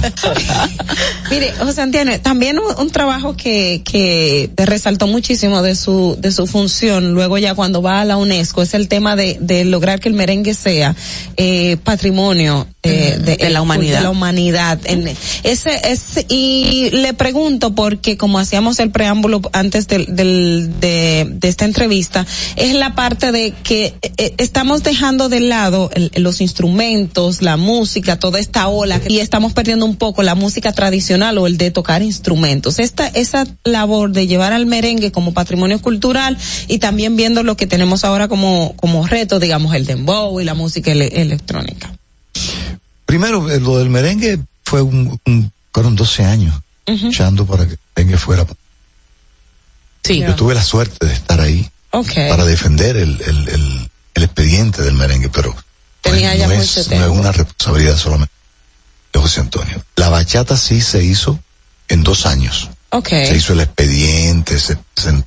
Mire, 1.30 1.52
José 1.52 1.82
Antonio, 1.82 2.20
también 2.20 2.58
un, 2.58 2.64
un 2.78 2.90
trabajo 2.90 3.36
que, 3.36 3.82
que 3.84 4.50
te 4.54 4.66
resaltó 4.66 5.06
muchísimo 5.06 5.62
de 5.62 5.76
su, 5.76 6.16
de 6.18 6.32
su 6.32 6.46
función, 6.46 7.12
luego 7.14 7.38
ya 7.38 7.54
cuando 7.54 7.80
va 7.80 8.00
a 8.00 8.04
la 8.04 8.16
UNESCO, 8.16 8.62
es 8.62 8.74
el 8.74 8.88
tema 8.88 9.14
de, 9.16 9.38
de 9.40 9.64
lograr 9.64 10.00
que 10.00 10.08
el 10.08 10.14
merengue 10.14 10.54
sea 10.54 10.94
eh, 11.36 11.76
patrimonio 11.84 12.66
eh, 12.82 13.16
de, 13.18 13.36
De 13.36 13.50
la 13.50 13.62
humanidad. 13.62 13.98
de 13.98 14.02
la 14.02 14.10
humanidad. 14.10 14.78
En 14.84 15.08
ese, 15.44 15.80
ese, 15.90 16.26
y 16.28 16.90
le 16.90 17.14
pregunto, 17.14 17.74
porque 17.74 18.16
como 18.16 18.38
hacíamos 18.38 18.78
el 18.80 18.90
preámbulo 18.90 19.40
antes 19.52 19.86
del, 19.88 20.14
del, 20.14 20.70
de, 20.80 21.26
de 21.30 21.48
esta 21.48 21.64
entrevista, 21.64 22.26
es 22.56 22.74
la 22.74 22.94
parte 22.94 23.32
de 23.32 23.52
que 23.62 23.94
eh, 24.02 24.34
estamos 24.38 24.82
dejando 24.82 25.28
de 25.28 25.40
lado 25.40 25.90
el- 25.94 26.23
los 26.24 26.40
instrumentos, 26.40 27.40
la 27.42 27.56
música, 27.56 28.18
toda 28.18 28.40
esta 28.40 28.66
ola, 28.66 29.00
y 29.08 29.18
estamos 29.20 29.52
perdiendo 29.52 29.86
un 29.86 29.94
poco 29.94 30.24
la 30.24 30.34
música 30.34 30.72
tradicional 30.72 31.38
o 31.38 31.46
el 31.46 31.56
de 31.58 31.70
tocar 31.70 32.02
instrumentos. 32.02 32.80
Esta, 32.80 33.06
esa 33.06 33.46
labor 33.62 34.10
de 34.10 34.26
llevar 34.26 34.52
al 34.52 34.66
merengue 34.66 35.12
como 35.12 35.32
patrimonio 35.32 35.80
cultural 35.80 36.36
y 36.66 36.78
también 36.78 37.14
viendo 37.14 37.42
lo 37.44 37.56
que 37.56 37.66
tenemos 37.68 38.04
ahora 38.04 38.26
como, 38.26 38.74
como 38.76 39.06
reto, 39.06 39.38
digamos, 39.38 39.72
el 39.74 39.86
dembow 39.86 40.40
y 40.40 40.44
la 40.44 40.54
música 40.54 40.90
ele- 40.90 41.12
electrónica. 41.22 41.92
Primero, 43.06 43.48
eh, 43.50 43.60
lo 43.60 43.78
del 43.78 43.90
merengue 43.90 44.40
fue 44.64 44.82
un, 44.82 45.20
un- 45.26 45.52
fueron 45.72 45.94
12 45.94 46.24
años 46.24 46.54
luchando 46.86 47.46
para 47.46 47.66
que 47.66 47.72
el 47.74 47.78
merengue 47.94 48.16
fuera. 48.18 48.46
Sí. 50.02 50.20
Yo 50.20 50.34
tuve 50.34 50.54
la 50.54 50.62
suerte 50.62 51.06
de 51.06 51.12
estar 51.12 51.40
ahí 51.40 51.68
Okay. 51.90 52.28
para 52.28 52.44
defender 52.44 52.96
el, 52.96 53.20
el, 53.22 53.48
el, 53.48 53.90
el 54.14 54.22
expediente 54.24 54.82
del 54.82 54.94
merengue, 54.94 55.28
pero 55.28 55.54
Tenía 56.04 56.28
pues, 56.30 56.38
ya 56.38 56.46
no, 56.48 56.54
mucho 56.54 56.80
es, 56.80 56.86
no 56.86 56.90
tiempo. 56.90 57.12
es 57.14 57.18
una 57.20 57.32
responsabilidad 57.32 57.96
solamente 57.96 58.32
de 59.12 59.20
José 59.20 59.40
Antonio. 59.40 59.84
La 59.96 60.08
bachata 60.10 60.56
sí 60.56 60.80
se 60.80 61.02
hizo 61.02 61.38
en 61.88 62.02
dos 62.04 62.26
años. 62.26 62.70
Okay. 62.90 63.26
Se 63.26 63.36
hizo 63.36 63.52
el 63.54 63.60
expediente, 63.60 64.58
se, 64.60 64.78
se- 64.94 65.24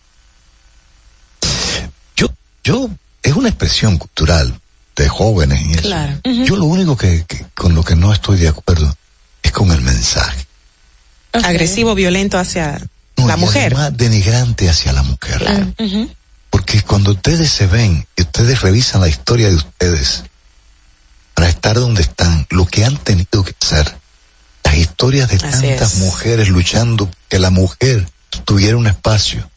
yo, 2.16 2.28
yo, 2.64 2.90
es 3.24 3.34
una 3.34 3.50
expresión 3.50 3.98
cultural 3.98 4.60
de 4.96 5.10
jóvenes 5.10 5.62
y 5.66 5.72
eso. 5.74 5.82
Claro. 5.82 6.20
Yo 6.24 6.56
lo 6.56 6.66
único 6.66 6.96
que, 6.98 7.26
que- 7.28 7.46
con 7.54 7.76
lo 7.76 7.84
que 7.84 7.96
no 7.96 8.14
estoy 8.14 8.38
de 8.40 8.48
acuerdo 8.50 8.96
es 9.44 9.52
con 9.52 9.72
el 9.72 9.82
mensaje. 9.82 10.46
Agresivo, 11.34 11.94
violento 11.94 12.38
hacia 12.40 12.80
No, 13.18 13.28
la 13.28 13.36
y 13.38 13.40
mujer. 13.40 13.74
además 13.76 13.96
denigrante 13.98 14.70
hacia 14.70 14.94
la 14.94 15.04
mujer. 15.04 15.74
Porque 16.50 16.82
cuando 16.82 17.12
ustedes 17.12 17.52
se 17.52 17.68
ven 17.68 18.08
y 18.16 18.22
ustedes 18.22 18.62
revisan 18.62 19.02
la 19.02 19.08
historia 19.10 19.50
de 19.50 19.56
ustedes 19.56 20.24
para 21.38 21.50
estar 21.50 21.76
donde 21.76 22.02
están, 22.02 22.48
lo 22.50 22.66
que 22.66 22.84
han 22.84 22.98
tenido 22.98 23.44
que 23.44 23.54
hacer, 23.62 23.94
las 24.64 24.76
historias 24.76 25.30
de 25.30 25.36
Así 25.36 25.68
tantas 25.68 25.94
es. 25.94 26.00
mujeres 26.00 26.50
luchando 26.50 27.08
que 27.30 27.38
la 27.38 27.52
mujer 27.52 28.08
tuviera 28.44 28.76
un 28.76 28.88
espacio 28.88 29.48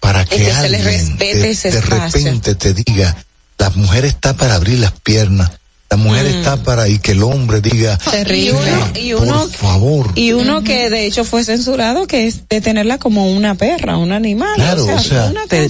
para 0.00 0.24
que, 0.24 0.38
que 0.38 0.44
se 0.52 0.68
le 0.68 0.76
alguien 0.78 0.84
respete 0.84 1.54
de, 1.54 1.70
de 1.70 1.80
repente 1.82 2.54
te 2.56 2.74
diga, 2.74 3.16
la 3.58 3.70
mujer 3.70 4.04
está 4.06 4.34
para 4.36 4.56
abrir 4.56 4.80
las 4.80 4.90
piernas, 4.90 5.52
la 5.88 5.96
mujer 5.98 6.24
Mm. 6.24 6.38
está 6.38 6.56
para 6.56 6.88
y 6.88 6.98
que 6.98 7.12
el 7.12 7.22
hombre 7.22 7.60
diga, 7.60 7.96
Y 8.28 8.50
uno, 8.50 8.90
y 8.96 9.12
uno, 9.12 9.42
por 9.42 9.50
favor. 9.52 10.10
y 10.16 10.32
uno 10.32 10.64
que 10.64 10.90
de 10.90 11.06
hecho 11.06 11.24
fue 11.24 11.44
censurado, 11.44 12.08
que 12.08 12.26
es 12.26 12.48
de 12.48 12.60
tenerla 12.60 12.98
como 12.98 13.30
una 13.30 13.54
perra, 13.54 13.96
un 13.98 14.10
animal. 14.10 14.56
Claro, 14.56 14.84
o 14.84 14.98
sea, 14.98 15.26
una 15.26 15.46
para, 15.46 15.62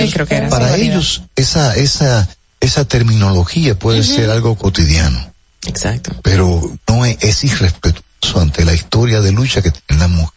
ellos, 0.00 0.14
para 0.50 0.76
ellos 0.76 1.22
esa, 1.36 1.76
esa, 1.76 2.28
esa 2.60 2.84
terminología 2.84 3.78
puede 3.78 4.02
ser 4.04 4.30
algo 4.30 4.54
cotidiano, 4.56 5.32
Exacto. 5.66 6.12
pero 6.22 6.70
no 6.88 7.04
es, 7.06 7.16
es 7.20 7.44
irrespetuoso 7.44 8.40
ante 8.40 8.64
la 8.64 8.74
historia 8.74 9.20
de 9.20 9.32
lucha 9.32 9.62
que 9.62 9.70
tiene 9.70 10.00
la 10.02 10.08
mujer. 10.08 10.34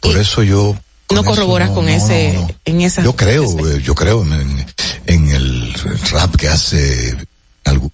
Por 0.00 0.16
eso 0.18 0.42
yo... 0.42 0.76
con 1.06 1.16
No 1.16 1.22
eso 1.22 1.30
corroboras 1.30 1.68
no- 1.70 1.74
con 1.74 1.86
no, 1.86 1.90
ese, 1.90 2.32
no, 2.34 2.42
no. 2.42 2.50
en 2.64 2.80
esa. 2.80 3.02
Yo 3.02 3.16
creo, 3.16 3.44
eh, 3.68 3.80
yo 3.82 3.94
creo 3.94 4.22
en, 4.22 4.66
en 5.06 5.28
el 5.30 5.74
rap 6.12 6.36
que 6.36 6.48
hace 6.48 7.16
algo, 7.64 7.90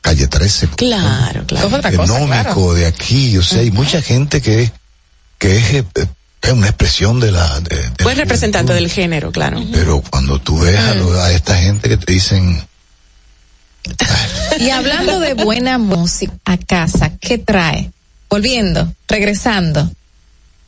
Calle 0.00 0.28
13. 0.28 0.68
Claro, 0.76 1.44
claro. 1.46 1.76
Económico 1.88 2.74
de 2.74 2.86
aquí, 2.86 3.36
o 3.38 3.42
sea, 3.42 3.60
hay 3.60 3.72
mucha 3.72 4.00
gente 4.00 4.40
que, 4.40 4.70
que 5.38 5.56
es, 5.56 5.64
eh, 5.74 5.84
es 6.42 6.52
una 6.52 6.68
expresión 6.68 7.18
de 7.18 7.32
la... 7.32 7.58
de- 7.60 7.90
de 7.90 8.04
Fue 8.04 8.14
representante 8.14 8.72
del 8.72 8.88
género, 8.88 9.32
claro. 9.32 9.60
pero 9.72 10.00
cuando 10.08 10.38
tú 10.40 10.60
ves 10.60 10.78
a, 10.78 10.94
lo- 10.94 11.20
a 11.20 11.32
esta 11.32 11.56
gente 11.56 11.88
que 11.88 11.96
te 11.96 12.12
dicen, 12.12 12.64
Y 14.58 14.70
hablando 14.70 15.20
de 15.20 15.34
buena 15.34 15.76
música 15.78 16.32
a 16.46 16.56
casa, 16.56 17.12
¿qué 17.20 17.36
trae? 17.38 17.90
Volviendo, 18.30 18.92
regresando. 19.08 19.90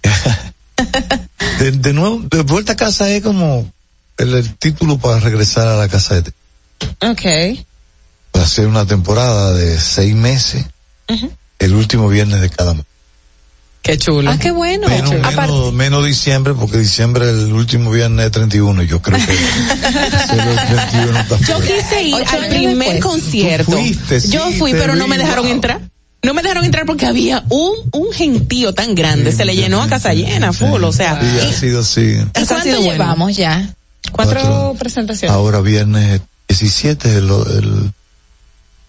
de, 1.58 1.72
de 1.72 1.92
nuevo, 1.92 2.20
de 2.30 2.42
vuelta 2.42 2.72
a 2.72 2.76
casa 2.76 3.08
es 3.10 3.22
como 3.22 3.70
el, 4.16 4.34
el 4.34 4.56
título 4.56 4.98
para 4.98 5.20
regresar 5.20 5.66
a 5.68 5.76
la 5.76 5.88
casa 5.88 6.20
de 6.20 6.32
Ok. 7.00 7.64
para 8.30 8.44
hacer 8.44 8.66
una 8.66 8.86
temporada 8.86 9.52
de 9.54 9.78
seis 9.80 10.14
meses, 10.14 10.64
el 11.58 11.74
último 11.74 12.08
viernes 12.08 12.40
de 12.40 12.50
cada 12.50 12.74
mes. 12.74 12.84
Qué 13.82 13.96
chulo. 13.96 14.30
Ah, 14.30 14.38
qué 14.38 14.50
bueno. 14.50 14.86
Menos, 14.88 15.12
Aparte- 15.22 15.52
menos, 15.52 15.72
menos 15.72 16.04
diciembre, 16.04 16.52
porque 16.54 16.78
diciembre 16.78 17.30
el 17.30 17.52
último 17.52 17.90
viernes 17.90 18.26
es 18.26 18.32
31, 18.32 18.82
y 18.82 18.86
yo 18.86 19.00
creo 19.00 19.18
que 19.18 19.32
hacerlo 20.16 20.50
el 20.60 20.66
31 20.66 21.18
está 21.20 21.38
Yo 21.40 21.60
quise 21.60 22.02
ir 22.02 22.14
Ocho 22.14 22.36
al 22.36 22.48
primer 22.48 22.76
después. 22.76 23.00
concierto. 23.04 23.72
Fuiste, 23.72 24.20
sí, 24.20 24.30
Yo 24.30 24.50
fui, 24.58 24.72
pero 24.72 24.94
no 24.94 25.06
me 25.08 25.16
dejaron 25.16 25.44
wow. 25.44 25.52
entrar. 25.54 25.80
No 26.22 26.34
me 26.34 26.42
dejaron 26.42 26.64
entrar 26.64 26.84
porque 26.84 27.06
había 27.06 27.44
un, 27.48 27.72
un 27.92 28.12
gentío 28.12 28.74
tan 28.74 28.94
grande. 28.96 29.32
Se 29.32 29.44
le 29.44 29.54
llenó 29.54 29.80
a 29.80 29.88
casa 29.88 30.12
llena, 30.12 30.52
full, 30.52 30.82
o 30.82 30.92
sea. 30.92 31.18
Y 31.22 31.46
ha 31.46 31.52
sido 31.52 31.80
así. 31.80 32.00
¿Y 32.00 32.14
Eso 32.16 32.24
ha 32.34 32.46
cuánto 32.46 32.62
sido 32.64 32.78
bueno. 32.80 32.92
llevamos 32.92 33.36
ya? 33.36 33.72
Cuatro, 34.12 34.40
Cuatro. 34.40 34.76
presentaciones. 34.78 35.34
Ahora 35.34 35.60
viernes 35.60 36.20
17 36.48 37.18
el, 37.18 37.24
el 37.30 37.92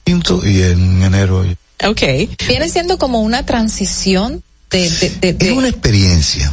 quinto 0.03 0.41
y 0.45 0.63
en 0.63 1.03
enero. 1.03 1.45
Ok. 1.85 2.01
Viene 2.47 2.67
siendo 2.67 2.97
como 2.97 3.21
una 3.21 3.45
transición 3.45 4.43
de, 4.69 4.89
de, 4.89 5.09
de, 5.21 5.33
de- 5.33 5.47
Es 5.49 5.53
una 5.57 5.69
experiencia. 5.69 6.51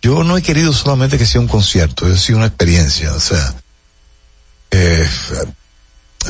Yo 0.00 0.22
no 0.24 0.36
he 0.36 0.42
querido 0.42 0.72
solamente 0.72 1.18
que 1.18 1.26
sea 1.26 1.40
un 1.40 1.48
concierto, 1.48 2.10
es 2.12 2.20
sido 2.20 2.38
una 2.38 2.46
experiencia. 2.46 3.12
O 3.14 3.20
sea, 3.20 3.54
eh, 4.70 5.06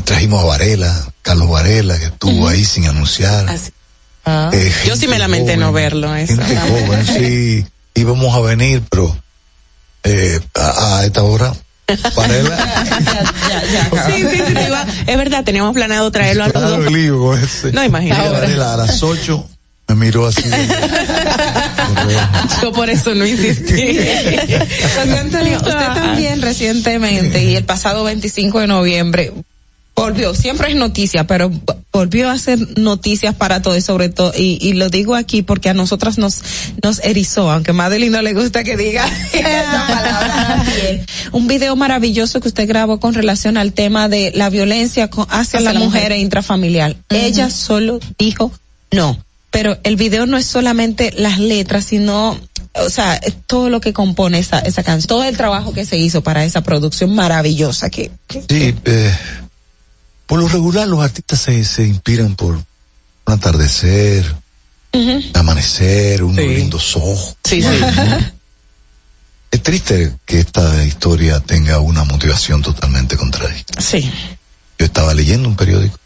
trajimos 0.04 0.42
a 0.42 0.46
Varela, 0.46 1.12
Carlos 1.22 1.48
Varela, 1.50 1.98
que 1.98 2.06
estuvo 2.06 2.48
ahí 2.48 2.64
sin 2.64 2.86
anunciar. 2.86 3.48
Así. 3.48 3.70
Eh, 4.52 4.72
Yo 4.86 4.96
sí 4.96 5.08
me 5.08 5.18
lamenté 5.18 5.52
joven, 5.54 5.60
no 5.60 5.72
verlo. 5.72 6.14
Eso. 6.14 6.36
Gente 6.36 6.56
joven, 6.56 7.06
sí, 7.06 7.66
íbamos 7.94 8.34
a 8.34 8.40
venir, 8.40 8.82
pero 8.90 9.16
eh, 10.04 10.40
a, 10.54 10.98
a 10.98 11.04
esta 11.06 11.22
hora, 11.22 11.52
Varela, 12.14 12.84
Sí, 14.06 14.22
sí, 14.30 14.36
sí, 14.46 14.54
te 14.54 14.66
iba- 14.66 14.86
Es 15.06 15.16
verdad, 15.16 15.44
teníamos 15.44 15.74
planeado 15.74 16.10
traerlo 16.10 16.44
a 16.44 16.46
los 16.48 16.52
claro, 16.52 16.70
dos. 16.76 16.86
el 16.86 16.92
lío 16.92 17.36
ese. 17.36 17.72
No, 17.72 17.82
imagínate. 17.84 18.28
Varela 18.30 18.74
a 18.74 18.76
las 18.78 19.02
8 19.02 19.48
Me 19.88 19.94
miró 19.94 20.26
así. 20.26 20.42
Yo 22.62 22.72
por 22.72 22.90
eso 22.90 23.14
no 23.14 23.26
insistí. 23.26 23.96
José 24.96 25.18
Antonio, 25.18 25.56
usted 25.58 25.72
también 25.94 26.42
recientemente 26.42 27.42
y 27.44 27.56
el 27.56 27.64
pasado 27.64 28.04
25 28.04 28.60
de 28.60 28.66
noviembre 28.66 29.32
volvió, 29.94 30.32
siempre 30.34 30.68
es 30.70 30.76
noticia, 30.76 31.26
pero 31.26 31.50
volvió 31.92 32.28
a 32.28 32.32
hacer 32.34 32.78
noticias 32.78 33.34
para 33.34 33.62
todo 33.62 33.76
y 33.76 33.80
sobre 33.80 34.08
todo, 34.08 34.32
y, 34.36 34.56
y 34.60 34.74
lo 34.74 34.90
digo 34.90 35.16
aquí 35.16 35.42
porque 35.42 35.70
a 35.70 35.74
nosotras 35.74 36.18
nos, 36.18 36.40
nos 36.84 37.00
erizó, 37.02 37.50
aunque 37.50 37.72
a 37.72 37.74
Madeline 37.74 38.12
no 38.12 38.22
le 38.22 38.32
gusta 38.32 38.62
que 38.62 38.76
diga 38.76 39.04
esa 39.32 39.86
palabra. 39.88 40.64
Un 41.32 41.48
video 41.48 41.74
maravilloso 41.74 42.40
que 42.40 42.46
usted 42.48 42.68
grabó 42.68 43.00
con 43.00 43.12
relación 43.14 43.56
al 43.56 43.72
tema 43.72 44.08
de 44.08 44.30
la 44.36 44.50
violencia 44.50 45.08
con- 45.10 45.26
hacia, 45.30 45.58
la, 45.60 45.72
la 45.72 45.80
mujer, 45.80 46.02
mujer. 46.02 46.12
e 46.12 46.18
intrafamiliar. 46.20 46.94
Ella 47.08 47.50
solo 47.50 47.98
dijo 48.18 48.52
no, 48.92 49.18
pero 49.50 49.78
el 49.82 49.96
video 49.96 50.26
no 50.26 50.36
es 50.36 50.46
solamente 50.46 51.12
las 51.16 51.38
letras, 51.38 51.84
sino 51.84 52.38
o 52.74 52.90
sea, 52.90 53.14
es 53.16 53.34
todo 53.46 53.70
lo 53.70 53.80
que 53.80 53.92
compone 53.92 54.38
esa, 54.38 54.60
esa 54.60 54.82
canción, 54.84 55.08
todo 55.08 55.24
el 55.24 55.36
trabajo 55.36 55.72
que 55.72 55.84
se 55.84 55.96
hizo 55.96 56.22
para 56.22 56.44
esa 56.44 56.60
producción 56.62 57.14
maravillosa 57.14 57.90
que, 57.90 58.10
que- 58.28 58.42
Sí, 58.48 58.74
eh, 58.84 59.18
por 60.26 60.38
lo 60.38 60.48
regular 60.48 60.86
los 60.86 61.00
artistas 61.02 61.40
se, 61.40 61.64
se 61.64 61.84
inspiran 61.86 62.36
por 62.36 62.54
un 62.54 62.64
atardecer, 63.26 64.24
amanecer, 65.34 66.22
unos 66.22 66.44
lindos 66.44 66.96
ojos. 66.96 67.36
Sí, 67.44 67.62
sí. 67.62 67.68
Es 69.50 69.62
triste 69.62 70.14
que 70.26 70.40
esta 70.40 70.84
historia 70.84 71.40
tenga 71.40 71.78
una 71.80 72.04
motivación 72.04 72.60
totalmente 72.62 73.16
contraria. 73.16 73.64
Sí. 73.78 74.10
Yo 74.78 74.84
estaba 74.86 75.14
leyendo 75.14 75.48
un 75.48 75.56
periódico 75.56 75.98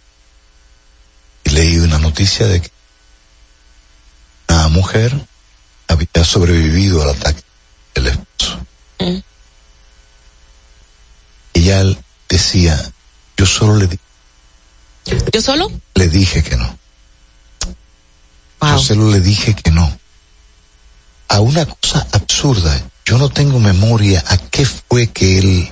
y 1.45 1.51
leí 1.51 1.79
una 1.79 1.99
noticia 1.99 2.47
de 2.47 2.61
que 2.63 2.71
mujer 4.69 5.27
había 5.89 6.25
sobrevivido 6.25 7.03
al 7.03 7.11
ataque 7.11 7.43
del 7.95 8.07
esposo. 8.09 8.59
Ella 11.55 11.85
decía, 12.29 12.93
yo 13.37 13.47
solo 13.47 13.77
le, 13.77 13.87
di- 13.89 13.99
¿Yo 15.33 15.41
solo? 15.43 15.71
le 15.95 16.09
dije 16.09 16.43
que 16.43 16.57
no. 16.57 16.79
Yo 18.63 18.79
solo 18.79 19.11
le 19.11 19.21
dije 19.21 19.55
que 19.55 19.71
no. 19.71 19.99
A 21.29 21.41
una 21.41 21.67
cosa 21.67 22.07
absurda. 22.13 22.81
Yo 23.05 23.19
no 23.19 23.29
tengo 23.29 23.59
memoria 23.59 24.23
a 24.29 24.39
qué 24.39 24.65
fue 24.65 25.09
que 25.09 25.39
él... 25.39 25.71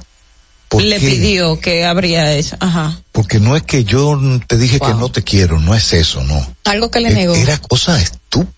¿por 0.68 0.82
le 0.82 0.98
qué? 0.98 1.06
pidió 1.08 1.60
que 1.60 1.84
habría 1.84 2.32
hecho. 2.32 2.56
Ajá. 2.60 3.00
Porque 3.12 3.38
no 3.40 3.56
es 3.56 3.62
que 3.62 3.84
yo 3.84 4.18
te 4.46 4.56
dije 4.56 4.78
que 4.80 4.94
no 4.94 5.10
te 5.10 5.22
quiero, 5.22 5.58
no 5.60 5.74
es 5.74 5.92
eso, 5.92 6.22
no. 6.24 6.54
Algo 6.64 6.90
que 6.90 7.00
le 7.00 7.10
negó. 7.10 7.34
Era 7.34 7.58
cosa 7.58 8.00
estúpida. 8.00 8.52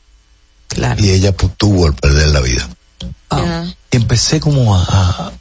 Claro. 0.73 1.02
Y 1.02 1.10
ella 1.10 1.33
pues, 1.33 1.52
tuvo 1.57 1.86
el 1.86 1.94
perder 1.94 2.28
la 2.28 2.41
vida. 2.41 2.68
Y 3.91 3.97
empecé 3.97 4.41
como 4.41 4.76
a, 4.76 4.83
a- 4.83 5.33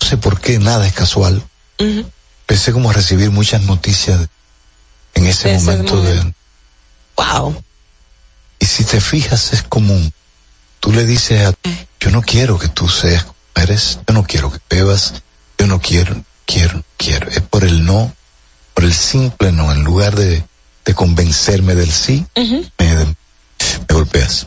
no 0.00 0.08
sé 0.08 0.16
por 0.16 0.40
qué, 0.40 0.58
nada 0.58 0.86
es 0.86 0.92
casual. 0.92 1.42
Empecé 1.78 2.72
como 2.72 2.90
a 2.90 2.92
recibir 2.92 3.30
muchas 3.30 3.62
noticias 3.62 4.20
en 5.14 5.26
ese 5.26 5.48
De 5.48 5.54
ese 5.56 5.64
momento 5.64 6.02
de. 6.02 6.34
Wow. 7.16 7.62
y 8.58 8.66
si 8.66 8.84
te 8.84 9.00
fijas 9.00 9.52
es 9.52 9.62
común. 9.62 10.12
Tú 10.80 10.92
le 10.92 11.04
dices 11.06 11.46
a, 11.46 11.54
yo 12.00 12.10
no 12.10 12.20
quiero 12.22 12.58
que 12.58 12.68
tú 12.68 12.88
seas 12.88 13.24
como 13.24 13.34
eres, 13.56 13.98
yo 14.06 14.12
no 14.14 14.24
quiero 14.24 14.50
que 14.52 14.58
bebas, 14.68 15.14
yo 15.58 15.66
no 15.66 15.80
quiero, 15.80 16.22
quiero, 16.44 16.82
quiero. 16.98 17.28
Es 17.30 17.40
por 17.40 17.64
el 17.64 17.84
no, 17.86 18.14
por 18.74 18.84
el 18.84 18.92
simple 18.92 19.52
no, 19.52 19.72
en 19.72 19.82
lugar 19.84 20.14
de, 20.16 20.44
de 20.84 20.94
convencerme 20.94 21.74
del 21.74 21.90
sí, 21.90 22.26
me, 22.78 22.94
me 22.96 23.14
golpeas. 23.88 24.46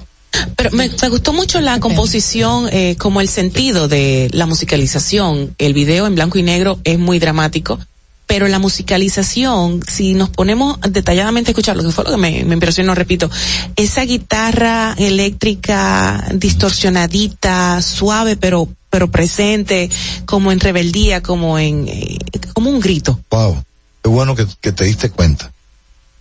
Pero 0.56 0.72
me, 0.72 0.90
me 0.90 1.10
gustó 1.10 1.34
mucho 1.34 1.62
la 1.62 1.80
composición, 1.80 2.70
eh, 2.72 2.96
como 2.98 3.22
el 3.22 3.30
sentido 3.30 3.88
de 3.88 4.30
la 4.34 4.46
musicalización. 4.46 5.56
El 5.58 5.74
video 5.74 6.06
en 6.08 6.16
blanco 6.16 6.38
y 6.38 6.44
negro 6.44 6.80
es 6.84 7.00
muy 7.00 7.20
dramático, 7.20 7.80
pero 8.28 8.48
la 8.48 8.60
musicalización, 8.60 9.82
si 9.88 10.14
nos 10.14 10.30
ponemos 10.30 10.80
detalladamente 10.82 11.52
a 11.52 11.54
escucharlo, 11.54 11.84
que 11.84 11.92
fue 11.92 12.04
lo 12.04 12.12
que 12.12 12.18
me, 12.18 12.44
me 12.44 12.54
impresionó, 12.54 12.94
repito, 12.94 13.32
esa 13.76 14.02
guitarra 14.02 14.96
eléctrica 14.98 16.28
distorsionadita, 16.34 17.82
suave, 17.82 18.36
pero 18.36 18.70
pero 18.90 19.12
presente, 19.12 19.90
como 20.26 20.52
en 20.52 20.60
rebeldía, 20.60 21.22
como 21.22 21.60
en 21.60 21.88
eh, 21.88 22.18
como 22.54 22.70
un 22.70 22.80
grito. 22.80 23.20
Wow, 23.30 23.64
qué 24.04 24.10
bueno 24.10 24.36
que, 24.36 24.48
que 24.62 24.72
te 24.72 24.86
diste 24.86 25.10
cuenta. 25.10 25.52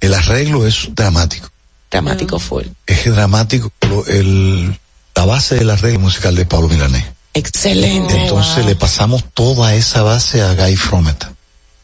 El 0.00 0.14
arreglo 0.14 0.66
es 0.66 0.88
dramático. 0.94 1.48
Dramático 1.90 2.38
full. 2.38 2.64
Es 2.86 3.04
dramático, 3.06 3.70
pero 3.78 4.06
el, 4.06 4.78
la 5.14 5.24
base 5.24 5.54
del 5.56 5.70
arreglo 5.70 6.00
musical 6.00 6.34
de 6.34 6.44
Pablo 6.46 6.68
Milanés. 6.68 7.04
Excelente. 7.34 8.22
Entonces 8.22 8.64
le 8.64 8.74
pasamos 8.76 9.22
toda 9.34 9.74
esa 9.74 10.02
base 10.02 10.42
a 10.42 10.54
Guy 10.54 10.76
Fromet. 10.76 11.24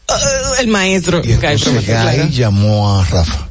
Uh, 0.09 0.13
el 0.59 0.67
maestro. 0.67 1.21
Y 1.23 1.31
entonces 1.33 1.73
Guy 1.73 1.83
claro. 1.85 2.27
llamó 2.29 2.99
a 2.99 3.05
Rafa. 3.05 3.49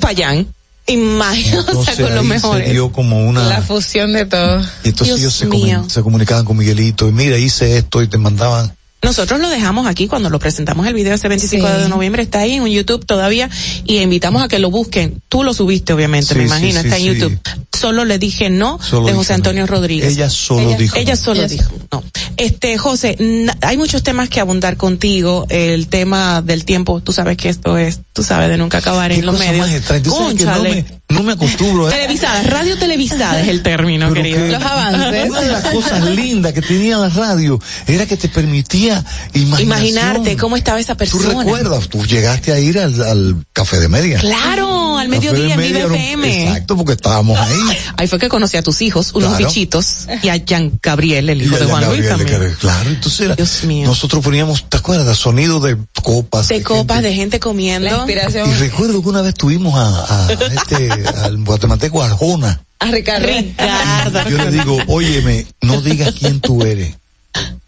Payán. 0.00 0.46
Imagínate, 0.86 1.72
o 1.76 1.84
sea, 1.84 1.94
con 2.00 2.14
los 2.14 2.24
mejores. 2.24 2.66
se 2.66 2.72
dio 2.72 2.90
como 2.92 3.26
una... 3.26 3.44
La 3.46 3.62
fusión 3.62 4.12
de 4.12 4.26
todo. 4.26 4.60
y 4.84 4.88
entonces 4.88 5.18
Dios 5.18 5.20
ellos 5.20 5.34
se, 5.34 5.48
comun- 5.48 5.88
se 5.88 6.02
comunicaban 6.02 6.44
con 6.44 6.56
Miguelito 6.56 7.08
y 7.08 7.12
mira, 7.12 7.36
hice 7.38 7.76
esto 7.76 8.02
y 8.02 8.08
te 8.08 8.18
mandaban... 8.18 8.74
Nosotros 9.02 9.40
lo 9.40 9.48
dejamos 9.48 9.86
aquí 9.88 10.06
cuando 10.06 10.30
lo 10.30 10.38
presentamos 10.38 10.86
el 10.86 10.94
video 10.94 11.12
este 11.14 11.26
25 11.28 11.66
Sí. 11.66 11.82
de 11.82 11.88
noviembre, 11.88 12.22
está 12.22 12.38
ahí 12.40 12.52
en 12.54 12.66
YouTube 12.66 13.04
todavía 13.04 13.50
y 13.84 13.98
invitamos 13.98 14.42
a 14.42 14.48
que 14.48 14.60
lo 14.60 14.70
busquen. 14.70 15.20
Tú 15.28 15.42
lo 15.42 15.52
subiste 15.54 15.92
obviamente, 15.92 16.34
Sí, 16.34 16.38
me 16.38 16.44
imagino, 16.44 16.80
sí, 16.80 16.86
está 16.86 16.96
en 16.98 17.02
sí. 17.02 17.08
YouTube. 17.18 17.38
Solo 17.82 18.04
le 18.04 18.18
dije 18.18 18.48
no 18.48 18.78
Solo 18.80 19.08
de 19.08 19.12
José 19.12 19.32
no. 19.32 19.36
Antonio 19.36 19.66
Rodríguez. 19.66 20.12
Ella 20.12 20.30
solo 20.30 20.74
dijo 20.78 20.96
Ella 20.96 21.16
solo 21.16 21.40
Ella 21.40 21.48
dijo 21.48 21.72
no. 21.90 22.02
Este, 22.36 22.78
José, 22.78 23.16
hay 23.60 23.76
muchos 23.76 24.02
temas 24.02 24.28
que 24.28 24.40
abundar 24.40 24.76
contigo. 24.76 25.46
El 25.50 25.88
tema 25.88 26.40
del 26.42 26.64
tiempo, 26.64 27.00
tú 27.00 27.12
sabes 27.12 27.36
que 27.36 27.48
esto 27.50 27.76
es, 27.76 28.00
tú 28.12 28.22
sabes, 28.22 28.48
de 28.48 28.56
nunca 28.56 28.78
acabar 28.78 29.12
en 29.12 29.26
los 29.26 29.38
medios. 29.38 29.68
Tú 30.02 30.10
no 30.10 30.16
Cónchale. 30.16 30.86
me, 31.08 31.14
no 31.16 31.22
me 31.22 31.32
acostumbro 31.34 31.88
a 31.88 31.90
Televisada, 31.90 32.42
radio 32.44 32.78
televisada 32.78 33.40
es 33.42 33.48
el 33.48 33.62
término, 33.62 34.08
Pero 34.08 34.22
querido. 34.22 34.46
que 34.46 34.52
Los 34.52 34.62
avances. 34.62 35.28
Una 35.30 35.40
de 35.42 35.48
las 35.52 35.64
cosas 35.66 36.02
lindas 36.04 36.52
que 36.54 36.62
tenía 36.62 36.96
la 36.96 37.10
radio 37.10 37.60
era 37.86 38.06
que 38.06 38.16
te 38.16 38.28
permitía. 38.28 39.04
Imaginarte 39.34 40.36
cómo 40.36 40.56
estaba 40.56 40.80
esa 40.80 40.94
Tú 40.94 40.98
persona. 40.98 41.40
recuerdas, 41.40 41.88
tú 41.88 42.04
llegaste 42.06 42.52
a 42.52 42.58
ir 42.58 42.78
al, 42.78 43.00
al 43.02 43.36
café 43.52 43.78
de 43.80 43.88
media. 43.88 44.18
Claro, 44.18 44.96
al 44.98 45.08
mediodía 45.08 45.54
en 45.54 45.60
un- 45.86 45.94
FM. 45.94 46.44
Exacto, 46.44 46.76
porque 46.76 46.92
estábamos 46.92 47.38
ahí. 47.38 47.71
Ahí 47.96 48.06
fue 48.08 48.18
que 48.18 48.28
conocí 48.28 48.56
a 48.56 48.62
tus 48.62 48.80
hijos, 48.82 49.12
unos 49.14 49.30
Claro. 49.30 49.46
bichitos, 49.46 50.06
y 50.22 50.28
a 50.28 50.36
Jean 50.36 50.78
Gabriel, 50.82 51.30
el 51.30 51.42
hijo 51.42 51.56
Y 51.56 51.58
de 51.60 51.64
Juan 51.66 51.84
Luis 51.86 52.06
Gabriel, 52.06 52.30
también. 52.30 52.50
que- 52.52 52.56
Claro, 52.58 52.90
entonces 52.90 53.20
era- 53.20 53.34
Dios 53.36 53.64
mío. 53.64 53.86
nosotros 53.86 54.22
poníamos, 54.24 54.68
¿te 54.68 54.76
acuerdas? 54.76 55.16
Sonido 55.18 55.60
de 55.60 55.76
copas. 56.02 56.48
De 56.48 56.62
copas, 56.62 57.02
de 57.02 57.14
gente 57.14 57.40
comiendo. 57.40 57.88
La 57.90 57.96
inspiración. 57.96 58.50
Y 58.50 58.54
recuerdo 58.54 59.02
que 59.02 59.08
una 59.08 59.22
vez 59.22 59.34
tuvimos 59.34 59.74
a, 59.74 60.26
a 60.26 60.32
este, 60.32 60.90
al 61.24 61.42
guatemalteco 61.44 62.02
Arjona. 62.02 62.60
A 62.78 62.90
Ricardo. 62.90 63.26
Ricardo. 63.28 64.28
Yo 64.28 64.38
le 64.38 64.50
digo, 64.50 64.78
óyeme, 64.88 65.46
no 65.60 65.80
digas 65.80 66.14
quién 66.18 66.40
tú 66.40 66.62
eres. 66.62 66.96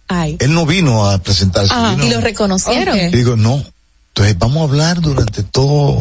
Ay. 0.08 0.36
Él 0.40 0.52
no 0.52 0.66
vino 0.66 1.06
a 1.08 1.18
presentarse. 1.18 1.72
Ah, 1.74 1.94
vino- 1.96 2.06
y 2.06 2.10
lo 2.10 2.20
reconocieron. 2.20 2.98
Y 2.98 3.08
digo, 3.08 3.36
no. 3.36 3.64
Entonces 4.08 4.38
vamos 4.38 4.58
a 4.58 4.64
hablar 4.64 5.00
durante 5.00 5.42
todo. 5.42 5.98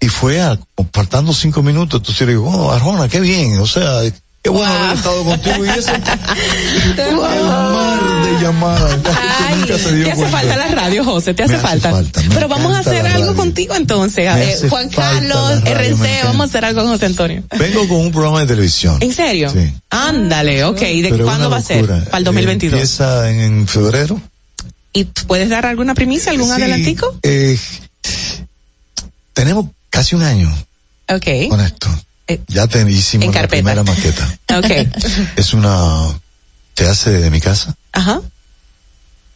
Y 0.00 0.08
fue 0.08 0.40
a, 0.40 0.58
faltando 0.92 1.32
cinco 1.34 1.62
minutos, 1.62 2.00
entonces 2.00 2.26
le 2.26 2.32
digo, 2.32 2.48
oh, 2.48 2.72
Arjona, 2.72 3.08
qué 3.08 3.20
bien, 3.20 3.58
o 3.58 3.66
sea, 3.66 4.00
qué 4.42 4.48
bueno 4.48 4.72
haber 4.72 4.96
estado 4.96 5.24
contigo. 5.24 5.64
Y 5.66 5.68
ese, 5.68 5.92
el 6.96 7.14
mar 7.16 8.00
de 8.24 8.40
llamadas, 8.42 8.94
que 8.94 9.56
nunca 9.56 9.78
se 9.78 9.94
dio 9.96 10.04
Te 10.06 10.12
hace 10.12 10.20
cuenta. 10.22 10.38
falta 10.38 10.56
la 10.56 10.68
radio, 10.68 11.04
José, 11.04 11.34
te 11.34 11.42
hace 11.42 11.54
hace 11.56 11.62
falta. 11.62 11.90
falta, 11.90 12.22
Pero 12.32 12.48
vamos 12.48 12.74
a 12.74 12.78
hacer 12.78 13.04
algo 13.06 13.18
radio. 13.26 13.36
contigo 13.36 13.74
entonces. 13.74 14.26
Juan 14.70 14.88
Carlos, 14.88 15.60
radio, 15.64 15.76
RC, 15.76 16.20
vamos 16.24 16.40
a 16.40 16.44
hacer 16.48 16.64
algo 16.64 16.80
con 16.82 16.92
José 16.92 17.04
Antonio. 17.06 17.42
Vengo 17.58 17.86
con 17.86 17.98
un 17.98 18.10
programa 18.10 18.40
de 18.40 18.46
televisión. 18.46 18.96
¿En 19.00 19.12
serio? 19.12 19.50
Sí. 19.50 19.70
Ándale, 19.90 20.64
ok. 20.64 20.80
¿Y 20.80 21.02
de 21.02 21.10
Pero 21.10 21.24
cuándo 21.26 21.50
va 21.50 21.58
a 21.58 21.62
ser? 21.62 21.86
Para 21.86 22.16
el 22.18 22.24
2022. 22.24 22.72
Eh, 22.72 22.76
Empieza 22.82 23.30
en, 23.30 23.40
en 23.40 23.68
febrero. 23.68 24.18
¿Y 24.94 25.04
puedes 25.04 25.50
dar 25.50 25.66
alguna 25.66 25.94
primicia, 25.94 26.32
algún 26.32 26.46
Sí, 26.48 26.52
adelantico? 26.54 27.14
eh, 27.22 27.58
tenemos 29.34 29.66
casi 29.90 30.14
un 30.14 30.22
año 30.22 30.50
Ok. 31.08 31.26
con 31.48 31.60
esto. 31.60 31.88
Eh, 32.28 32.40
ya 32.48 32.66
te 32.68 32.88
hicimos 32.90 33.26
en 33.26 33.42
la 33.42 33.48
primera 33.48 33.82
maqueta. 33.82 34.38
Ok. 34.56 34.70
es 35.36 35.52
una 35.54 36.18
se 36.76 36.88
hace 36.88 37.10
desde 37.10 37.30
mi 37.30 37.40
casa 37.40 37.74
Ajá. 37.92 38.20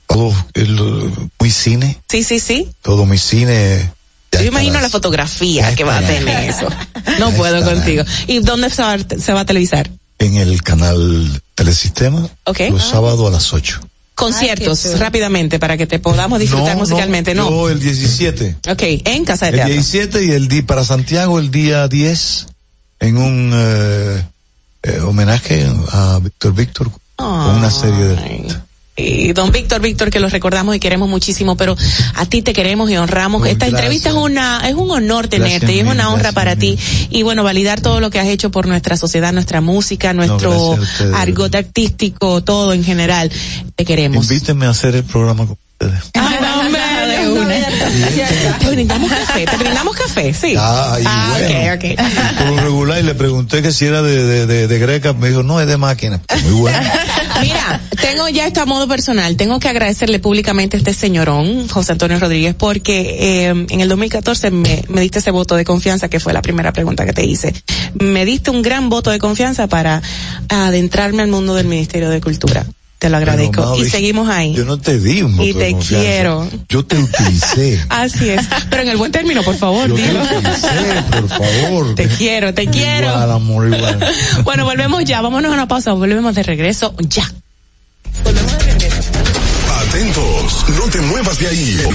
todo 0.07 0.33
el- 0.55 1.13
muy 1.39 1.51
cine 1.51 2.01
Sí, 2.09 2.23
sí, 2.25 2.41
sí. 2.41 2.71
todo 2.83 3.05
muy 3.05 3.19
cine 3.19 3.93
Yo 4.33 4.43
imagino 4.45 4.81
la- 4.81 4.89
fotografía 4.89 5.75
que 5.77 5.85
va 5.85 5.99
a 5.99 6.01
tener 6.07 6.49
eso. 6.51 6.69
No 7.19 7.31
Ya 7.31 7.37
puedo 7.37 7.63
contigo. 7.65 8.03
¿Y 8.27 8.39
dónde 8.41 8.71
se 8.71 8.83
va, 8.83 8.97
se 8.99 9.33
va 9.33 9.41
a 9.41 9.45
televisar? 9.45 9.91
en 10.19 10.37
el 10.37 10.63
canal 10.63 11.43
Telesistema 11.55 12.27
Ok. 12.45 12.61
los 12.71 12.83
sábados 12.85 13.29
a 13.29 13.33
las 13.33 13.53
8 13.53 13.81
Conciertos, 14.15 14.99
rápidamente, 14.99 15.59
para 15.59 15.77
que 15.77 15.87
te 15.87 15.99
podamos 15.99 16.39
disfrutar 16.39 16.77
musicalmente, 16.77 17.35
¿no? 17.35 17.51
yo 17.51 17.69
el 17.71 17.81
17 17.81 18.57
Ok, 18.71 18.83
en 19.05 19.25
Casa 19.25 19.47
de 19.47 19.51
el 19.51 19.57
Teatro. 19.57 19.75
17 19.75 20.25
y 20.25 20.31
el 20.31 20.49
día 20.49 20.63
para 20.65 20.85
Santiago 20.85 21.39
el 21.39 21.51
día 21.51 21.89
10 21.89 22.47
en 23.01 23.17
un 23.17 23.51
eh, 23.53 24.25
eh, 24.85 25.01
homenaje 25.01 25.67
a 25.91 26.21
Víctor 26.23 26.55
Víctor 26.55 26.91
con 27.17 27.27
una 27.27 27.71
serie 27.71 28.05
de 28.05 28.57
y 28.97 29.33
don 29.33 29.51
Víctor, 29.51 29.81
Víctor, 29.81 30.11
que 30.11 30.21
los 30.21 30.31
recordamos 30.31 30.77
y 30.77 30.81
queremos 30.81 31.09
muchísimo, 31.09 31.57
pero 31.57 31.77
a 32.15 32.27
ti 32.27 32.43
te 32.43 32.53
queremos 32.53 32.89
y 32.91 32.97
honramos. 32.97 33.41
Pues 33.41 33.53
Esta 33.53 33.67
gracias. 33.67 33.81
entrevista 33.81 34.11
es 34.11 34.15
una, 34.15 34.69
es 34.69 34.75
un 34.75 34.91
honor 34.91 35.27
tenerte 35.27 35.67
Gracias 35.67 35.77
y 35.77 35.81
es 35.81 35.87
una 35.87 36.11
honra 36.11 36.31
gracias 36.31 36.35
para 36.35 36.57
ti. 36.57 36.79
Y 37.11 37.23
bueno, 37.23 37.43
validar 37.43 37.81
todo 37.81 37.99
lo 38.01 38.11
que 38.11 38.21
has 38.21 38.29
hecho 38.29 38.51
por 38.51 38.67
nuestra 38.67 38.97
sociedad, 38.97 39.33
nuestra 39.33 39.61
música, 39.61 40.13
nuestro 40.13 40.79
argot 41.15 41.55
artístico, 41.55 42.43
todo 42.45 42.73
en 42.73 42.85
general. 42.85 43.33
Te 43.75 43.85
queremos. 43.85 44.31
Invítenme 44.31 44.67
a 44.67 44.71
hacer 44.71 44.95
el 44.95 45.05
programa 45.05 45.47
con 45.47 45.59
ustedes. 45.81 46.11
Ay, 46.15 46.39
Te 48.59 48.71
brindamos 48.71 49.11
café, 49.11 49.45
te 49.47 49.57
brindamos 49.57 49.97
café, 49.97 50.35
sí. 50.35 50.55
Ah, 50.59 50.99
bueno. 51.33 51.75
ok, 51.75 51.95
ok. 51.95 52.39
Por 52.39 52.47
lo 52.49 52.57
regular 52.57 53.01
y 53.01 53.03
le 53.03 53.15
pregunté 53.15 53.63
que 53.63 53.73
si 53.73 53.87
era 53.87 54.03
de, 54.03 54.25
de, 54.25 54.47
de, 54.47 54.69
de 54.69 54.79
greca, 54.79 55.13
me 55.13 55.29
dijo, 55.29 55.43
no, 55.43 55.61
es 55.61 55.67
de 55.67 55.77
máquina. 55.77 56.21
Muy 56.45 56.61
bueno. 56.61 56.79
Mira, 57.43 57.81
tengo 58.01 58.29
ya 58.29 58.47
esto 58.47 58.63
a 58.63 58.67
modo 58.67 58.89
personal. 58.89 59.37
Tengo 59.37 59.61
que 59.61 59.69
agradecerle 59.69 60.19
públicamente 60.19 60.77
a 60.77 60.79
este 60.79 60.95
señorón, 60.95 61.69
José 61.69 61.93
Antonio 61.93 62.19
Rodríguez, 62.19 62.55
porque 62.55 63.17
eh, 63.19 63.49
en 63.49 63.81
el 63.81 63.89
2014 63.89 64.51
me, 64.51 64.85
me 64.89 65.01
diste 65.01 65.19
ese 65.19 65.31
voto 65.31 65.57
de 65.57 65.65
confianza, 65.65 66.09
que 66.09 66.21
fue 66.21 66.33
la 66.33 66.43
primera 66.43 66.73
pregunta 66.73 67.05
que 67.05 67.13
te 67.13 67.25
hice. 67.25 67.55
Me 68.01 68.25
diste 68.25 68.51
un 68.51 68.63
gran 68.63 68.89
voto 68.89 69.11
de 69.11 69.19
confianza 69.19 69.67
para 69.67 70.03
adentrarme 70.49 71.23
al 71.23 71.29
mundo 71.29 71.55
del 71.55 71.67
Ministerio 71.67 72.11
de 72.11 72.21
Cultura. 72.21 72.67
Te 73.05 73.11
lo 73.11 73.19
agradezco. 73.19 73.73
Pero, 73.75 73.77
y 73.77 73.91
seguimos 73.91 74.31
ahí. 74.31 74.55
Yo 74.55 74.65
no 74.65 74.79
te 74.79 74.99
di 74.99 75.21
un 75.21 75.39
Y 75.39 75.53
de 75.53 75.61
te 75.67 75.73
confianza. 75.73 76.01
quiero. 76.09 76.49
Yo 76.71 76.87
te 76.87 76.97
utilicé. 76.97 77.85
Así 77.91 78.31
es. 78.31 78.41
Pero 78.71 78.81
en 78.81 78.89
el 78.89 78.97
buen 78.97 79.13
término, 79.13 79.43
por 79.43 79.55
favor, 79.59 79.91
Yo 79.91 79.95
te 79.95 80.01
dilo. 80.07 80.23
utilicé, 80.23 81.03
por 81.11 81.29
favor. 81.29 81.95
Te 81.97 82.09
quiero, 82.09 82.55
te 82.55 82.67
quiero. 82.67 83.09
Igual, 83.11 83.31
amor, 83.31 83.67
igual. 83.75 83.99
Bueno, 84.45 84.65
volvemos 84.65 85.05
ya. 85.05 85.21
Vámonos 85.21 85.51
a 85.51 85.55
una 85.55 85.69
pausa. 85.69 85.93
Volvemos 85.93 86.35
de 86.35 86.45
regreso 86.45 86.95
ya. 87.01 87.31
Atentos, 89.89 90.65
no 90.79 90.85
te 90.91 91.01
muevas 91.03 91.39
de 91.39 91.49
ahí. 91.49 91.81
El 91.87 91.95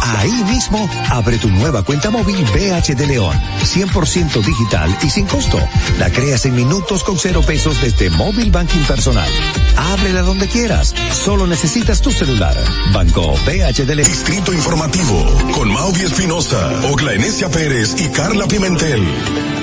Ahí 0.00 0.44
mismo, 0.44 0.88
abre 1.10 1.38
tu 1.38 1.48
nueva 1.48 1.82
cuenta 1.82 2.10
móvil 2.10 2.44
BH 2.44 2.94
de 2.94 3.06
León. 3.06 3.38
100% 3.64 4.44
digital 4.44 4.96
y 5.02 5.10
sin 5.10 5.26
costo. 5.26 5.58
La 5.98 6.10
creas 6.10 6.46
en 6.46 6.54
minutos 6.54 7.04
con 7.04 7.18
cero 7.18 7.42
pesos 7.46 7.80
desde 7.80 8.10
Móvil 8.10 8.50
Banking 8.50 8.84
Personal. 8.84 9.28
Ábrela 9.76 10.22
donde 10.22 10.48
quieras. 10.48 10.94
Solo 11.12 11.46
necesitas 11.46 12.00
tu 12.00 12.10
celular. 12.10 12.56
Banco 12.92 13.34
BH 13.46 13.84
de 13.86 13.94
León. 13.94 14.08
Distrito 14.10 14.52
Informativo 14.52 15.24
con 15.54 15.72
Maudi 15.72 16.02
Espinosa, 16.02 16.80
Ogla 16.90 17.14
Enesia 17.14 17.48
Pérez 17.48 17.94
y 17.98 18.08
Carla 18.08 18.46
Pimentel. 18.46 19.59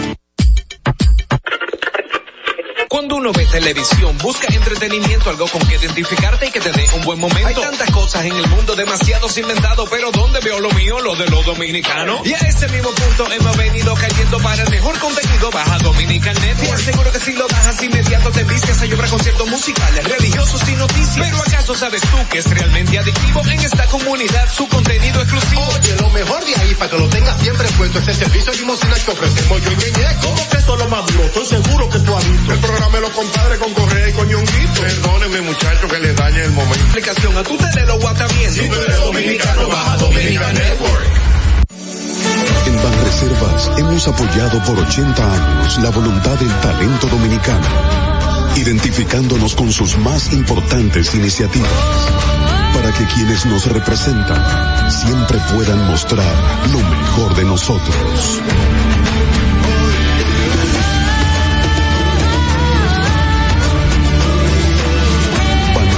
Cuando 2.98 3.18
uno 3.18 3.32
ve 3.32 3.46
televisión, 3.46 4.18
busca 4.18 4.48
entretenimiento, 4.52 5.30
algo 5.30 5.48
con 5.50 5.62
que 5.68 5.76
identificarte 5.76 6.48
y 6.48 6.50
que 6.50 6.60
te 6.60 6.72
dé 6.72 6.84
un 6.96 7.04
buen 7.04 7.20
momento. 7.20 7.48
Hay 7.48 7.54
tantas 7.54 7.92
cosas 7.92 8.26
en 8.26 8.36
el 8.36 8.48
mundo, 8.48 8.76
demasiados 8.76 9.38
inventados, 9.38 9.88
pero 9.88 10.10
¿dónde 10.12 10.40
veo 10.40 10.60
lo 10.60 10.72
mío? 10.72 11.00
Lo 11.02 11.16
de 11.16 11.28
los 11.28 11.46
dominicanos. 11.46 12.26
Y 12.26 12.34
a 12.34 12.38
ese 12.38 12.68
mismo 12.70 12.90
punto 12.90 13.32
hemos 13.32 13.56
venido 13.56 13.94
cayendo 13.94 14.40
para 14.40 14.64
el 14.64 14.70
mejor 14.72 14.98
contenido. 14.98 15.52
Baja 15.52 15.78
Dominican 15.78 16.34
Network. 16.42 16.80
Seguro 16.80 17.12
que 17.12 17.20
si 17.20 17.34
lo 17.34 17.48
bajas 17.48 17.84
inmediato 17.84 18.32
te 18.32 18.44
vistes 18.46 18.82
a 18.82 18.86
llorar 18.86 19.10
conciertos 19.12 19.48
musicales, 19.48 20.04
religiosos 20.04 20.68
y 20.68 20.72
noticias. 20.72 21.28
Pero 21.28 21.38
¿acaso 21.38 21.76
sabes 21.76 22.02
tú 22.02 22.18
que 22.32 22.40
es 22.40 22.50
realmente 22.50 22.98
adictivo 22.98 23.42
en 23.48 23.60
esta 23.60 23.86
comunidad 23.86 24.52
su 24.52 24.68
contenido 24.70 25.22
exclusivo? 25.22 25.62
Oye, 25.80 25.96
lo 26.02 26.10
mejor 26.10 26.44
de 26.44 26.56
ahí 26.56 26.74
para 26.74 26.90
que 26.90 26.98
lo 26.98 27.08
tengas 27.10 27.40
siempre 27.44 27.68
puesto 27.78 28.00
es 28.00 28.08
el 28.08 28.16
servicio 28.16 28.54
limosina 28.54 28.96
que 28.96 29.12
ofrecemos 29.12 29.62
yo 29.62 29.72
y 29.72 29.76
Ñeñeco. 29.76 30.22
¿Cómo 30.24 30.50
que 30.50 30.58
eso 30.58 30.74
es 30.74 30.80
lo 30.80 30.90
más 30.90 31.06
duro? 31.06 31.24
Estoy 31.26 31.46
seguro 31.46 31.90
que 31.90 32.00
tú 32.00 32.16
has 32.18 32.32
visto. 32.32 32.54
El 32.54 32.60
programa 32.60 32.97
los 33.00 33.12
compadres 33.12 33.60
con 33.60 33.74
Correa 33.74 34.10
y 34.10 34.12
con 34.14 34.28
Ñonguito. 34.28 34.82
Perdónenme 34.82 35.42
muchachos 35.42 35.92
que 35.92 36.00
les 36.00 36.16
dañe 36.16 36.44
el 36.44 36.52
momento. 36.52 36.86
Aplicación 36.90 37.38
a 37.38 37.44
tu 37.44 37.58
tele 37.58 37.86
lo. 37.86 38.52
Si 38.54 38.68
tú 38.68 38.76
eres 38.76 39.00
dominicano, 39.00 39.68
baja 39.68 39.98
Dominican 39.98 40.54
Network. 40.54 41.08
En 42.66 42.76
Banreservas 42.84 43.72
hemos 43.78 44.08
apoyado 44.08 44.64
por 44.64 44.80
80 44.80 45.34
años 45.34 45.78
la 45.80 45.90
voluntad 45.90 46.36
del 46.36 46.54
talento 46.60 47.08
dominicano, 47.08 47.68
identificándonos 48.56 49.56
con 49.56 49.72
sus 49.72 49.98
más 49.98 50.32
importantes 50.34 51.14
iniciativas, 51.16 51.70
para 52.74 52.92
que 52.92 53.06
quienes 53.14 53.46
nos 53.46 53.66
representan 53.66 54.92
siempre 54.92 55.40
puedan 55.54 55.88
mostrar 55.88 56.34
lo 56.72 56.80
mejor 56.80 57.36
de 57.36 57.44
nosotros. 57.46 58.42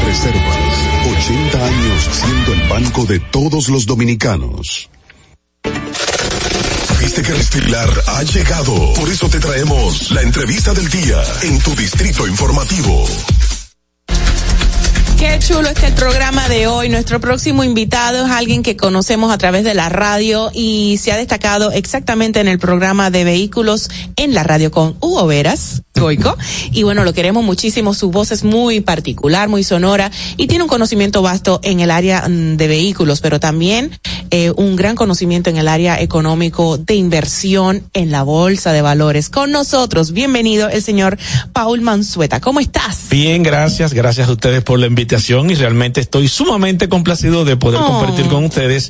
Banreservas, 0.10 0.58
80 1.20 1.66
años 1.66 2.10
siendo 2.12 2.54
el 2.54 2.68
banco 2.68 3.06
de 3.06 3.20
todos 3.20 3.70
los 3.70 3.86
dominicanos. 3.86 4.90
Viste 7.00 7.22
que 7.22 7.32
Respirar 7.32 7.90
ha 8.08 8.24
llegado. 8.24 8.94
Por 8.96 9.08
eso 9.08 9.30
te 9.30 9.40
traemos 9.40 10.10
la 10.10 10.24
entrevista 10.24 10.74
del 10.74 10.90
día 10.90 11.22
en 11.44 11.60
tu 11.60 11.76
distrito 11.76 12.26
informativo. 12.26 13.06
Qué 15.20 15.38
chulo 15.40 15.68
está 15.68 15.88
el 15.88 15.96
programa 15.96 16.48
de 16.48 16.68
hoy. 16.68 16.88
Nuestro 16.88 17.20
próximo 17.20 17.66
invitado 17.66 18.26
es 18.26 18.32
alguien 18.32 18.64
que 18.64 18.78
conocemos 18.78 19.34
a 19.34 19.38
través 19.38 19.66
de 19.66 19.74
la 19.74 19.90
radio 19.90 20.50
y 20.54 20.98
se 20.98 21.12
ha 21.12 21.18
destacado 21.18 21.74
exactamente 21.74 22.40
en 22.40 22.48
el 22.48 22.58
programa 22.58 23.12
de 23.12 23.26
vehículos 23.26 23.90
en 24.16 24.34
la 24.34 24.44
radio 24.44 24.72
con 24.72 24.96
Hugo 25.02 25.28
Veras. 25.28 25.82
Goico. 25.94 26.38
Y 26.72 26.84
bueno, 26.84 27.04
lo 27.04 27.12
queremos 27.12 27.44
muchísimo. 27.44 27.94
Su 27.94 28.10
voz 28.10 28.32
es 28.32 28.46
muy 28.46 28.80
particular, 28.80 29.50
muy 29.50 29.66
sonora 29.66 30.10
y 30.38 30.48
tiene 30.48 30.64
un 30.64 30.70
conocimiento 30.70 31.22
vasto 31.22 31.60
en 31.64 31.82
el 31.82 31.92
área 31.92 32.26
mm, 32.30 32.56
de 32.56 32.68
vehículos, 32.70 33.20
pero 33.20 33.42
también 33.42 33.92
eh, 34.32 34.54
un 34.56 34.78
gran 34.78 34.96
conocimiento 34.96 35.50
en 35.50 35.58
el 35.58 35.68
área 35.68 36.00
económico 36.00 36.78
de 36.78 36.96
inversión 36.96 37.84
en 37.92 38.12
la 38.12 38.24
bolsa 38.24 38.72
de 38.72 38.82
valores. 38.82 39.30
Con 39.30 39.52
nosotros, 39.52 40.14
bienvenido 40.14 40.70
el 40.70 40.82
señor 40.82 41.18
Paul 41.52 41.82
Mansueta. 41.82 42.40
¿Cómo 42.40 42.62
estás? 42.62 43.10
Bien, 43.10 43.44
gracias, 43.44 43.94
gracias 43.94 44.30
a 44.30 44.32
ustedes 44.32 44.64
por 44.64 44.80
la 44.80 44.88
invitación 44.88 45.09
y 45.50 45.56
realmente 45.56 46.02
estoy 46.02 46.28
sumamente 46.28 46.90
complacido 46.90 47.46
de 47.46 47.58
poder 47.58 47.80
Oh. 47.82 47.88
compartir 47.88 48.28
con 48.28 48.46
ustedes. 48.46 48.90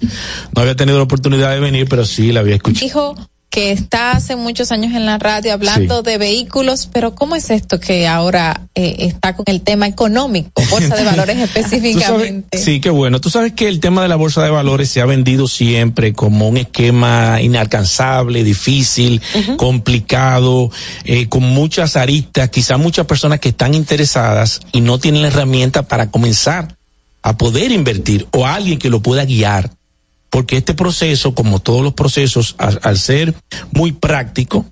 No 0.55 0.61
había 0.61 0.75
tenido 0.75 0.97
la 0.97 1.03
oportunidad 1.03 1.51
de 1.51 1.59
venir, 1.59 1.87
pero 1.89 2.05
sí 2.05 2.31
la 2.31 2.39
había 2.41 2.55
escuchado. 2.55 2.85
Dijo 2.85 3.28
que 3.49 3.71
está 3.71 4.11
hace 4.11 4.35
muchos 4.35 4.71
años 4.71 4.93
en 4.93 5.05
la 5.05 5.17
radio 5.17 5.53
hablando 5.53 6.03
de 6.03 6.19
vehículos, 6.19 6.87
pero 6.91 7.15
¿cómo 7.15 7.35
es 7.35 7.49
esto 7.49 7.79
que 7.79 8.07
ahora 8.07 8.67
eh, 8.75 8.97
está 8.99 9.35
con 9.35 9.45
el 9.47 9.61
tema 9.61 9.87
económico, 9.87 10.61
bolsa 10.69 10.95
de 10.95 11.03
valores 11.03 11.37
sabes- 11.37 11.55
específicamente? 11.55 12.57
sí, 12.59 12.79
qué 12.79 12.91
bueno. 12.91 13.19
Tú 13.19 13.29
sabes 13.29 13.53
que 13.53 13.67
el 13.67 13.79
tema 13.79 14.03
de 14.03 14.07
la 14.07 14.17
bolsa 14.17 14.43
de 14.43 14.51
valores 14.51 14.89
se 14.89 15.01
ha 15.01 15.05
vendido 15.05 15.47
siempre 15.47 16.13
como 16.13 16.47
un 16.47 16.57
esquema 16.57 17.41
inalcanzable, 17.41 18.43
difícil, 18.43 19.21
complicado, 19.57 20.69
eh, 21.03 21.27
con 21.27 21.43
muchas 21.43 21.95
aristas, 21.95 22.49
quizá 22.49 22.77
muchas 22.77 23.07
personas 23.07 23.39
que 23.39 23.49
están 23.49 23.73
interesadas 23.73 24.61
y 24.71 24.81
no 24.81 24.99
tienen 24.99 25.23
la 25.23 25.29
herramienta 25.29 25.83
para 25.83 26.11
comenzar 26.11 26.75
a 27.23 27.37
poder 27.37 27.71
invertir 27.71 28.27
o 28.31 28.45
alguien 28.45 28.77
que 28.77 28.89
lo 28.89 29.01
pueda 29.01 29.25
guiar. 29.25 29.71
Porque 30.29 30.57
este 30.57 30.73
proceso, 30.73 31.33
como 31.33 31.59
todos 31.59 31.81
los 31.81 31.93
procesos, 31.93 32.55
al, 32.57 32.79
al 32.83 32.97
ser 32.97 33.33
muy 33.71 33.91
práctico, 33.91 34.65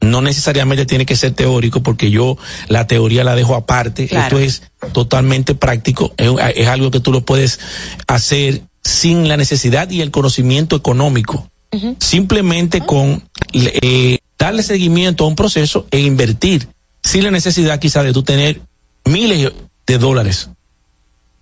no 0.00 0.20
necesariamente 0.20 0.86
tiene 0.86 1.06
que 1.06 1.16
ser 1.16 1.32
teórico, 1.32 1.82
porque 1.82 2.10
yo 2.10 2.36
la 2.68 2.86
teoría 2.86 3.24
la 3.24 3.34
dejo 3.34 3.54
aparte. 3.54 4.06
Claro. 4.06 4.38
Esto 4.38 4.70
es 4.84 4.92
totalmente 4.92 5.54
práctico, 5.54 6.12
es, 6.16 6.30
es 6.54 6.68
algo 6.68 6.90
que 6.90 7.00
tú 7.00 7.12
lo 7.12 7.24
puedes 7.24 7.60
hacer 8.06 8.62
sin 8.84 9.28
la 9.28 9.36
necesidad 9.36 9.90
y 9.90 10.02
el 10.02 10.10
conocimiento 10.10 10.76
económico. 10.76 11.50
Simplemente 11.98 12.82
con 12.82 13.28
eh, 13.52 14.18
darle 14.38 14.62
seguimiento 14.62 15.24
a 15.24 15.26
un 15.26 15.34
proceso 15.34 15.88
e 15.90 15.98
invertir, 15.98 16.68
sin 17.02 17.24
la 17.24 17.32
necesidad 17.32 17.80
quizá 17.80 18.04
de 18.04 18.12
tú 18.12 18.22
tener 18.22 18.60
miles 19.04 19.52
de 19.84 19.98
dólares. 19.98 20.50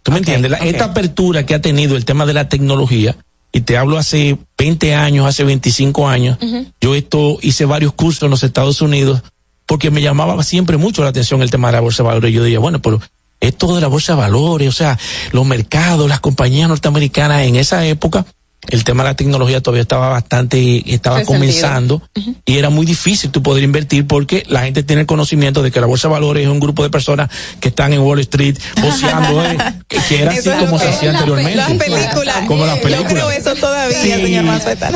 ¿Tú 0.02 0.10
me 0.10 0.18
entiendes? 0.18 0.52
Esta 0.62 0.86
apertura 0.86 1.44
que 1.44 1.54
ha 1.54 1.60
tenido 1.60 1.96
el 1.96 2.06
tema 2.06 2.24
de 2.24 2.32
la 2.32 2.48
tecnología, 2.48 3.14
y 3.52 3.60
te 3.60 3.76
hablo 3.76 3.98
hace 3.98 4.38
20 4.58 4.94
años, 4.94 5.26
hace 5.26 5.44
25 5.44 6.08
años, 6.08 6.38
yo 6.80 6.94
esto 6.94 7.38
hice 7.42 7.66
varios 7.66 7.92
cursos 7.92 8.22
en 8.22 8.30
los 8.30 8.42
Estados 8.42 8.80
Unidos 8.80 9.22
porque 9.66 9.90
me 9.90 10.02
llamaba 10.02 10.42
siempre 10.42 10.76
mucho 10.76 11.02
la 11.02 11.10
atención 11.10 11.42
el 11.42 11.50
tema 11.50 11.68
de 11.68 11.72
la 11.72 11.80
bolsa 11.80 12.02
de 12.02 12.08
valores. 12.08 12.30
Y 12.30 12.34
yo 12.34 12.42
decía, 12.42 12.58
bueno, 12.58 12.80
pero 12.80 13.00
esto 13.40 13.74
de 13.74 13.80
la 13.80 13.88
bolsa 13.88 14.14
de 14.14 14.20
valores, 14.20 14.68
o 14.68 14.72
sea, 14.72 14.98
los 15.32 15.46
mercados, 15.46 16.08
las 16.08 16.20
compañías 16.20 16.68
norteamericanas 16.68 17.46
en 17.46 17.56
esa 17.56 17.86
época, 17.86 18.26
el 18.68 18.84
tema 18.84 19.02
de 19.02 19.10
la 19.10 19.16
tecnología 19.16 19.60
todavía 19.60 19.82
estaba 19.82 20.08
bastante, 20.08 20.82
estaba 20.94 21.18
Resentido. 21.18 21.38
comenzando 21.40 22.02
y 22.46 22.58
era 22.58 22.70
muy 22.70 22.86
difícil 22.86 23.30
tú 23.30 23.42
poder 23.42 23.64
invertir 23.64 24.06
porque 24.06 24.44
la 24.48 24.62
gente 24.62 24.82
tiene 24.84 25.00
el 25.02 25.06
conocimiento 25.06 25.62
de 25.62 25.70
que 25.72 25.80
la 25.80 25.86
bolsa 25.86 26.06
de 26.08 26.12
valores 26.12 26.44
es 26.44 26.48
un 26.48 26.60
grupo 26.60 26.82
de 26.84 26.90
personas 26.90 27.28
que 27.60 27.68
están 27.68 27.92
en 27.92 28.00
Wall 28.00 28.20
Street 28.20 28.56
boceando, 28.80 29.44
eh, 29.44 29.56
que, 29.88 30.22
era 30.22 30.30
así 30.30 30.48
como 30.60 30.78
se 30.78 30.88
hacía 30.88 31.10
anteriormente. 31.10 31.56
Las 31.56 31.72
películas. 31.72 32.36
Como 32.46 32.64
las 32.64 32.76
Yo 32.76 32.82
creo 32.82 33.02
películas. 33.02 33.36
eso 33.38 33.54
todavía, 33.56 34.00
Sí. 34.00 34.10
señor 34.12 34.44
Mansueta. 34.44 34.90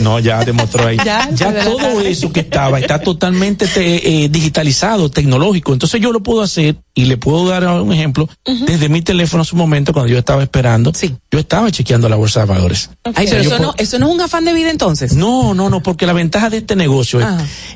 No 0.00 0.18
ya 0.18 0.44
demostró 0.44 0.86
ahí. 0.86 0.98
Ya, 1.04 1.28
Ya, 1.32 1.64
todo 1.64 2.00
eso 2.02 2.30
que 2.32 2.40
estaba 2.40 2.78
está 2.78 3.00
totalmente 3.00 3.66
te- 3.66 4.24
eh, 4.24 4.28
digitalizado, 4.28 5.10
tecnológico. 5.10 5.72
Entonces 5.72 6.00
yo 6.00 6.12
lo 6.12 6.22
puedo 6.22 6.42
hacer 6.42 6.76
y 6.98 7.04
le 7.04 7.16
puedo 7.16 7.46
dar 7.46 7.64
un 7.80 7.92
ejemplo 7.92 8.28
desde 8.66 8.88
mi 8.88 9.02
teléfono 9.02 9.42
en 9.42 9.44
su 9.44 9.54
momento 9.54 9.92
cuando 9.92 10.10
yo 10.10 10.18
estaba 10.18 10.42
esperando. 10.42 10.90
Yo 11.30 11.38
estaba 11.38 11.70
chequeando 11.70 12.08
la 12.08 12.16
bolsa 12.16 12.40
de 12.40 12.46
valores. 12.46 12.90
Ay, 13.14 13.26
pero 13.30 13.40
eso 13.40 13.50
puedo- 13.50 13.62
no, 13.62 13.74
eso 13.78 13.98
no 14.00 14.08
es 14.08 14.14
un 14.14 14.20
afán 14.20 14.44
de 14.44 14.52
vida 14.52 14.70
entonces. 14.70 15.12
no, 15.14 15.54
no, 15.54 15.70
no, 15.70 15.80
porque 15.80 16.06
la 16.06 16.12
ventaja 16.12 16.50
de 16.50 16.56
este 16.56 16.74
negocio 16.74 17.20
es, 17.20 17.26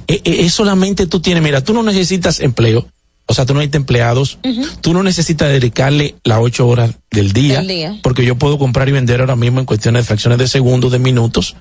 eh, 0.08 0.20
eh, 0.24 0.36
es 0.40 0.52
solamente 0.54 1.06
tú 1.06 1.20
tienes, 1.20 1.40
mira, 1.42 1.62
tú 1.62 1.72
no 1.72 1.84
necesitas 1.84 2.40
empleo, 2.40 2.88
o 3.26 3.34
sea, 3.34 3.46
tú 3.46 3.54
no 3.54 3.60
necesitas 3.60 3.78
empleados, 3.80 4.38
tú 4.80 4.92
no 4.92 5.04
necesitas 5.04 5.48
dedicarle 5.50 6.16
las 6.24 6.38
ocho 6.40 6.66
horas 6.66 6.90
del 7.12 7.32
día, 7.32 7.58
Del 7.58 7.68
día. 7.68 7.98
porque 8.02 8.24
yo 8.24 8.34
puedo 8.36 8.58
comprar 8.58 8.88
y 8.88 8.92
vender 8.92 9.20
ahora 9.20 9.36
mismo 9.36 9.60
en 9.60 9.66
cuestiones 9.66 10.02
de 10.02 10.06
fracciones 10.08 10.38
de 10.38 10.48
segundos, 10.48 10.90
de 10.90 10.98
minutos. 10.98 11.54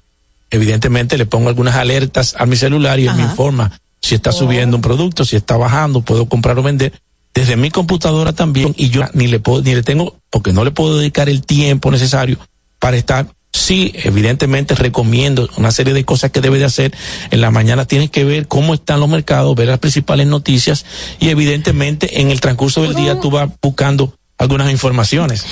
Evidentemente 0.49 1.17
le 1.17 1.25
pongo 1.27 1.47
algunas 1.49 1.75
alertas 1.75 2.35
a 2.37 2.45
mi 2.45 2.55
celular 2.55 2.99
y 2.99 3.07
él 3.07 3.13
me 3.15 3.21
informa 3.21 3.71
si 4.01 4.15
está 4.15 4.31
subiendo 4.31 4.75
un 4.77 4.81
producto, 4.81 5.23
si 5.25 5.35
está 5.35 5.55
bajando, 5.57 6.01
puedo 6.01 6.25
comprar 6.27 6.57
o 6.57 6.63
vender. 6.63 6.91
Desde 7.33 7.55
mi 7.55 7.71
computadora 7.71 8.33
también, 8.33 8.73
y 8.77 8.89
yo 8.89 9.03
ni 9.13 9.27
le 9.27 9.39
puedo, 9.39 9.61
ni 9.61 9.73
le 9.73 9.83
tengo, 9.83 10.17
porque 10.29 10.51
no 10.51 10.63
le 10.63 10.71
puedo 10.71 10.97
dedicar 10.97 11.29
el 11.29 11.45
tiempo 11.45 11.91
necesario 11.91 12.37
para 12.79 12.97
estar. 12.97 13.27
Sí, 13.53 13.91
evidentemente 13.95 14.75
recomiendo 14.75 15.49
una 15.57 15.71
serie 15.71 15.93
de 15.93 16.05
cosas 16.05 16.31
que 16.31 16.41
debe 16.41 16.57
de 16.57 16.65
hacer. 16.65 16.93
En 17.31 17.41
la 17.41 17.51
mañana 17.51 17.85
tienes 17.85 18.09
que 18.09 18.23
ver 18.23 18.47
cómo 18.47 18.73
están 18.73 18.99
los 19.01 19.09
mercados, 19.09 19.55
ver 19.55 19.67
las 19.67 19.79
principales 19.79 20.27
noticias 20.27 20.85
y 21.19 21.29
evidentemente 21.29 22.21
en 22.21 22.31
el 22.31 22.39
transcurso 22.39 22.81
del 22.81 22.95
día 22.95 23.19
tú 23.19 23.29
vas 23.29 23.49
buscando 23.61 24.13
algunas 24.37 24.71
informaciones. 24.71 25.45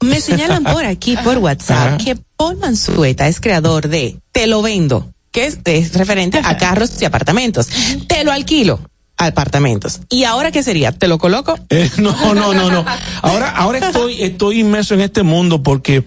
Me 0.00 0.20
señalan 0.20 0.64
por 0.64 0.84
aquí, 0.84 1.16
por 1.16 1.38
WhatsApp, 1.38 1.86
Ajá. 1.88 1.96
que 1.96 2.16
Paul 2.36 2.58
Mansueta 2.58 3.26
es 3.26 3.40
creador 3.40 3.88
de 3.88 4.18
Te 4.32 4.46
lo 4.46 4.62
vendo, 4.62 5.10
que 5.32 5.46
es, 5.46 5.58
es 5.64 5.94
referente 5.94 6.40
a 6.42 6.56
carros 6.56 6.90
y 7.00 7.04
apartamentos. 7.06 7.68
Te 8.06 8.22
lo 8.22 8.32
alquilo, 8.32 8.80
apartamentos. 9.16 10.00
¿Y 10.10 10.24
ahora 10.24 10.50
qué 10.52 10.62
sería? 10.62 10.92
¿Te 10.92 11.08
lo 11.08 11.18
coloco? 11.18 11.58
Eh, 11.70 11.90
no, 11.98 12.34
no, 12.34 12.52
no, 12.54 12.70
no. 12.70 12.84
Ahora, 13.22 13.50
ahora 13.50 13.78
estoy, 13.78 14.22
estoy 14.22 14.60
inmerso 14.60 14.94
en 14.94 15.00
este 15.00 15.22
mundo 15.22 15.62
porque 15.62 16.04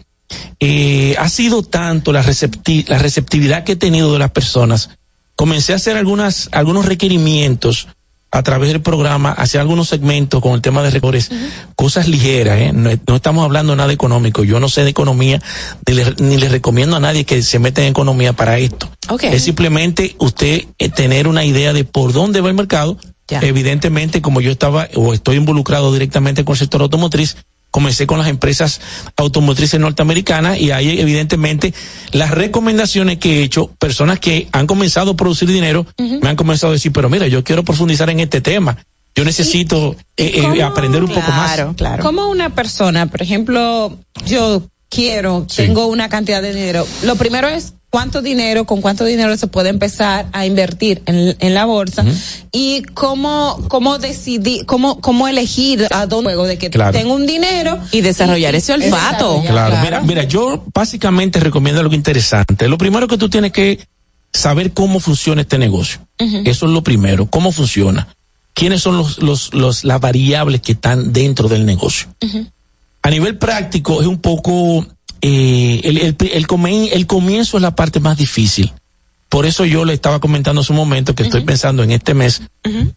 eh, 0.60 1.16
ha 1.18 1.28
sido 1.30 1.64
tanto 1.64 2.12
la, 2.14 2.24
recepti- 2.24 2.88
la 2.88 3.00
receptividad 3.00 3.64
que 3.64 3.74
he 3.74 3.76
tenido 3.76 4.14
de 4.14 4.20
las 4.20 4.32
personas. 4.32 4.92
Comencé 5.36 5.74
a 5.74 5.78
hacer 5.78 5.98
algunas, 5.98 6.50
algunos 6.52 6.86
requerimientos 6.86 7.88
a 8.32 8.44
través 8.44 8.70
del 8.70 8.82
programa, 8.82 9.32
hacer 9.32 9.60
algunos 9.60 9.90
segmentos 9.90 10.42
con 10.42 10.54
el 10.54 10.62
tema 10.62 10.84
de 10.84 10.92
recores, 10.92 11.32
cosas 11.76 12.08
ligeras, 12.08 12.60
¿eh? 12.60 12.72
no, 12.74 12.90
no 13.08 13.16
estamos 13.16 13.44
hablando 13.44 13.76
nada 13.76 13.92
económico. 13.92 14.44
Yo 14.44 14.60
no 14.60 14.70
sé 14.70 14.84
de 14.84 14.92
economía, 14.92 15.42
ni 15.88 15.96
le, 15.96 16.16
ni 16.20 16.38
le 16.38 16.50
recomiendo 16.50 16.96
a 16.96 17.00
nadie 17.00 17.26
que 17.26 17.42
se 17.42 17.60
meta 17.60 17.82
en 17.82 17.88
economía 17.88 18.34
para 18.34 18.58
esto. 18.60 18.90
Ok. 19.10 19.24
Es 19.24 19.44
simplemente 19.44 20.16
usted 20.20 20.66
eh, 20.78 20.90
tener 20.90 21.28
una 21.28 21.44
idea 21.44 21.74
de 21.74 21.84
por 21.84 22.14
dónde 22.14 22.42
va 22.42 22.50
el 22.50 22.56
mercado. 22.56 22.98
Ya. 23.28 23.40
Evidentemente, 23.42 24.22
como 24.22 24.42
yo 24.42 24.50
estaba 24.50 24.88
o 24.96 25.14
estoy 25.14 25.38
involucrado 25.38 25.94
directamente 25.94 26.44
con 26.44 26.54
el 26.54 26.60
sector 26.60 26.82
automotriz, 26.82 27.38
comencé 27.72 28.08
con 28.08 28.20
las 28.20 28.28
empresas 28.28 28.82
automotrices 29.16 29.80
norteamericanas 29.80 30.60
y 30.60 30.72
ahí 30.72 31.00
evidentemente 31.00 31.74
las 32.12 32.32
recomendaciones 32.32 33.18
que 33.18 33.40
he 33.40 33.44
hecho, 33.44 33.68
personas 33.80 34.20
que 34.20 34.48
han 34.52 34.68
comenzado 34.68 35.12
a 35.12 35.16
producir 35.16 35.50
dinero, 35.50 35.86
me 35.98 36.30
han 36.30 36.36
comenzado 36.36 36.72
a 36.72 36.74
decir, 36.74 36.92
pero 36.92 37.10
mira, 37.10 37.28
yo 37.28 37.44
quiero 37.44 37.64
profundizar 37.64 38.10
en 38.10 38.20
este 38.20 38.42
tema. 38.42 38.78
Yo 39.16 39.26
necesito 39.26 39.96
eh, 40.16 40.32
eh, 40.36 40.42
cómo? 40.42 40.66
aprender 40.66 41.04
un 41.04 41.10
poco 41.10 41.30
más. 41.32 41.54
Claro, 41.54 41.74
claro. 41.76 42.04
Como 42.04 42.30
una 42.30 42.52
persona, 42.52 43.08
por 43.08 43.22
ejemplo, 43.22 43.98
yo 44.26 44.64
quiero, 44.90 45.46
tengo 45.54 45.88
una 45.88 46.10
cantidad 46.10 46.42
de 46.42 46.54
dinero. 46.54 46.88
Lo 47.04 47.16
primero 47.16 47.48
es 47.48 47.74
cuánto 47.90 48.22
dinero, 48.22 48.66
con 48.66 48.82
cuánto 48.82 49.04
dinero 49.06 49.36
se 49.38 49.48
puede 49.48 49.70
empezar 49.70 50.28
a 50.32 50.46
invertir 50.46 51.02
en, 51.06 51.36
en 51.40 51.54
la 51.54 51.66
bolsa 51.66 52.06
y 52.52 52.84
cómo, 52.94 53.66
cómo 53.68 53.98
decidir, 53.98 54.66
cómo, 54.66 55.02
cómo 55.02 55.28
elegir 55.28 55.88
a 55.92 56.06
dónde 56.06 56.30
juego 56.30 56.46
de 56.46 56.58
que 56.58 56.70
Claro. 56.70 56.92
tengo 56.98 57.14
un 57.16 57.26
dinero 57.26 57.80
Y 57.92 58.02
desarrollar 58.02 58.54
ese 58.56 58.74
olfato. 58.74 59.42
Desarrollar, 59.42 59.52
Claro, 59.70 59.78
mira, 59.84 60.02
mira, 60.02 60.24
yo 60.24 60.64
básicamente 60.74 61.40
recomiendo 61.40 61.82
algo 61.82 61.96
interesante. 61.96 62.68
Lo 62.68 62.78
primero 62.78 63.08
que 63.08 63.18
tú 63.18 63.28
tienes 63.30 63.52
que 63.52 63.80
saber 64.32 64.72
cómo 64.74 65.00
funciona 65.00 65.42
este 65.42 65.58
negocio. 65.58 66.00
Eso 66.20 66.66
es 66.68 66.72
lo 66.72 66.84
primero, 66.84 67.26
cómo 67.26 67.52
funciona. 67.52 68.08
¿Quiénes 68.54 68.82
son 68.82 68.98
los, 68.98 69.20
los, 69.24 69.54
los, 69.54 69.84
las 69.86 70.00
variables 70.02 70.62
que 70.62 70.74
están 70.74 71.12
dentro 71.14 71.48
del 71.48 71.66
negocio? 71.66 72.08
A 73.02 73.10
nivel 73.10 73.38
práctico 73.38 74.02
es 74.02 74.08
un 74.08 74.20
poco, 74.20 74.86
eh, 75.22 75.82
el, 75.84 75.98
el, 75.98 76.16
el, 76.32 76.48
come- 76.48 76.94
el 76.94 77.08
comienzo 77.08 77.58
es 77.58 77.64
la 77.64 77.76
parte 77.76 78.00
más 78.00 78.18
difícil. 78.18 78.74
Por 79.30 79.46
eso 79.46 79.64
yo 79.66 79.86
le 79.86 79.94
estaba 79.94 80.20
comentando 80.20 80.62
hace 80.62 80.72
un 80.74 80.78
momento 80.78 81.14
que 81.14 81.22
estoy 81.24 81.42
pensando 81.44 81.84
en 81.84 81.92
este 81.92 82.14
mes, 82.16 82.42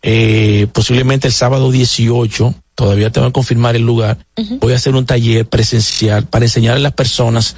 eh, 0.01 0.67
posiblemente 0.73 1.26
el 1.28 1.34
sábado 1.34 1.70
18, 1.70 2.55
todavía 2.75 3.10
tengo 3.12 3.26
que 3.26 3.33
confirmar 3.34 3.76
el 3.76 3.83
lugar, 3.83 4.17
voy 4.59 4.73
a 4.73 4.76
hacer 4.76 4.94
un 4.94 5.05
taller 5.05 5.47
presencial 5.47 6.25
para 6.26 6.47
enseñar 6.47 6.76
a 6.76 6.78
las 6.78 6.92
personas 6.92 7.57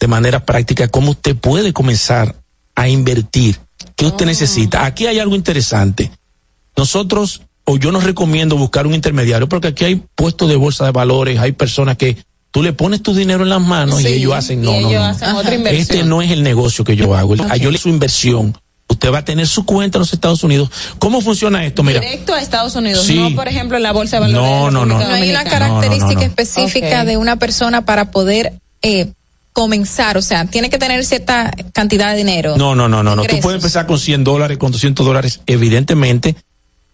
de 0.00 0.06
manera 0.08 0.44
práctica 0.44 0.88
cómo 0.88 1.12
usted 1.12 1.36
puede 1.36 1.72
comenzar 1.72 2.34
a 2.74 2.88
invertir, 2.88 3.60
qué 3.94 4.06
usted 4.06 4.26
necesita. 4.26 4.84
Aquí 4.84 5.06
hay 5.06 5.20
algo 5.20 5.36
interesante. 5.36 6.10
Nosotros, 6.76 7.42
o 7.64 7.76
yo 7.76 7.92
nos 7.92 8.02
recomiendo 8.04 8.56
buscar 8.56 8.86
un 8.88 8.94
intermediario, 8.94 9.48
porque 9.48 9.68
aquí 9.68 9.84
hay 9.84 10.02
puestos 10.16 10.48
de 10.48 10.56
bolsa 10.56 10.84
de 10.86 10.90
valores, 10.92 11.38
hay 11.38 11.52
personas 11.52 11.96
que 11.96 12.16
tú 12.50 12.62
le 12.62 12.72
pones 12.72 13.02
tu 13.02 13.14
dinero 13.14 13.42
en 13.42 13.50
las 13.50 13.60
manos 13.60 14.00
y 14.02 14.06
ellos 14.06 14.32
hacen, 14.34 14.62
no, 14.62 14.72
no, 14.72 14.76
ellos 14.88 14.92
no. 15.00 15.04
hacen 15.04 15.30
otra 15.36 15.54
inversión. 15.54 15.82
Este 15.82 16.02
no 16.04 16.22
es 16.22 16.30
el 16.30 16.42
negocio 16.42 16.84
que 16.84 16.96
yo 16.96 17.14
hago. 17.14 17.34
El- 17.34 17.60
Yo 17.60 17.70
le 17.70 17.78
su 17.78 17.88
inversión. 17.88 18.56
Usted 18.90 19.12
va 19.12 19.18
a 19.18 19.24
tener 19.24 19.46
su 19.46 19.66
cuenta 19.66 19.98
en 19.98 20.00
los 20.00 20.12
Estados 20.14 20.42
Unidos. 20.42 20.70
¿Cómo 20.98 21.20
funciona 21.20 21.64
esto? 21.64 21.82
Mira, 21.82 22.00
Directo 22.00 22.32
a 22.32 22.40
Estados 22.40 22.74
Unidos, 22.74 23.04
Sí. 23.04 23.18
no 23.18 23.36
por 23.36 23.46
ejemplo 23.46 23.76
en 23.76 23.82
la 23.82 23.92
bolsa 23.92 24.16
de 24.16 24.20
valores. 24.32 24.50
No, 24.50 24.66
de 24.66 24.72
no, 24.72 24.86
no. 24.86 24.98
No 24.98 25.12
hay 25.14 25.28
una 25.30 25.44
característica 25.44 26.04
No, 26.06 26.06
no, 26.06 26.14
no, 26.14 26.20
no. 26.20 26.26
específica 26.26 27.04
de 27.04 27.16
una 27.18 27.36
persona 27.36 27.84
para 27.84 28.10
poder 28.10 28.54
eh, 28.80 29.12
comenzar, 29.52 30.16
o 30.16 30.22
sea, 30.22 30.46
tiene 30.46 30.70
que 30.70 30.78
tener 30.78 31.04
cierta 31.04 31.50
cantidad 31.72 32.12
de 32.12 32.18
dinero. 32.18 32.56
No, 32.56 32.74
no, 32.74 32.88
no, 32.88 33.02
no, 33.02 33.14
no. 33.16 33.24
Tú 33.24 33.40
puedes 33.40 33.58
empezar 33.58 33.86
con 33.86 33.98
100 33.98 34.24
dólares, 34.24 34.56
con 34.56 34.72
200 34.72 35.04
dólares. 35.04 35.40
Evidentemente, 35.46 36.36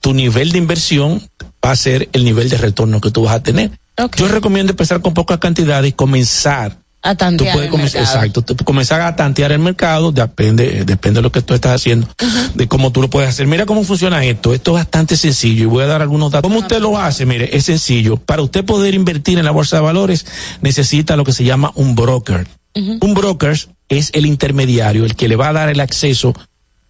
tu 0.00 0.14
nivel 0.14 0.50
de 0.50 0.58
inversión 0.58 1.22
va 1.64 1.70
a 1.70 1.76
ser 1.76 2.08
el 2.12 2.24
nivel 2.24 2.48
de 2.48 2.56
retorno 2.58 3.00
que 3.00 3.10
tú 3.10 3.22
vas 3.22 3.34
a 3.36 3.42
tener. 3.42 3.70
Yo 4.16 4.28
recomiendo 4.28 4.72
empezar 4.72 5.00
con 5.00 5.14
pocas 5.14 5.38
cantidades 5.38 5.90
y 5.90 5.92
comenzar. 5.92 6.78
A 7.06 7.10
Tú 7.10 7.18
tantear 7.18 7.52
puedes 7.52 7.66
el 7.66 7.70
comenzar, 7.70 8.00
mercado. 8.00 8.16
exacto, 8.24 8.42
tú 8.54 8.64
comenzar 8.64 9.02
a 9.02 9.14
tantear 9.14 9.52
el 9.52 9.58
mercado, 9.58 10.10
depende, 10.10 10.78
eh, 10.78 10.84
depende 10.86 11.18
de 11.18 11.22
lo 11.22 11.30
que 11.30 11.42
tú 11.42 11.52
estás 11.52 11.72
haciendo, 11.74 12.08
de 12.54 12.66
cómo 12.66 12.92
tú 12.92 13.02
lo 13.02 13.10
puedes 13.10 13.28
hacer. 13.28 13.46
Mira 13.46 13.66
cómo 13.66 13.84
funciona 13.84 14.24
esto. 14.24 14.54
Esto 14.54 14.70
es 14.70 14.84
bastante 14.84 15.18
sencillo 15.18 15.64
y 15.64 15.66
voy 15.66 15.84
a 15.84 15.86
dar 15.86 16.00
algunos 16.00 16.32
datos. 16.32 16.48
¿Cómo 16.48 16.60
usted 16.60 16.80
lo 16.80 16.96
hace? 16.98 17.26
Mire, 17.26 17.54
es 17.54 17.66
sencillo. 17.66 18.16
Para 18.16 18.40
usted 18.40 18.64
poder 18.64 18.94
invertir 18.94 19.38
en 19.38 19.44
la 19.44 19.50
bolsa 19.50 19.76
de 19.76 19.82
valores, 19.82 20.24
necesita 20.62 21.14
lo 21.16 21.24
que 21.24 21.34
se 21.34 21.44
llama 21.44 21.72
un 21.74 21.94
broker. 21.94 22.46
Un 22.74 23.12
broker 23.12 23.54
es 23.90 24.10
el 24.14 24.24
intermediario, 24.24 25.04
el 25.04 25.14
que 25.14 25.28
le 25.28 25.36
va 25.36 25.48
a 25.48 25.52
dar 25.52 25.68
el 25.68 25.80
acceso 25.80 26.32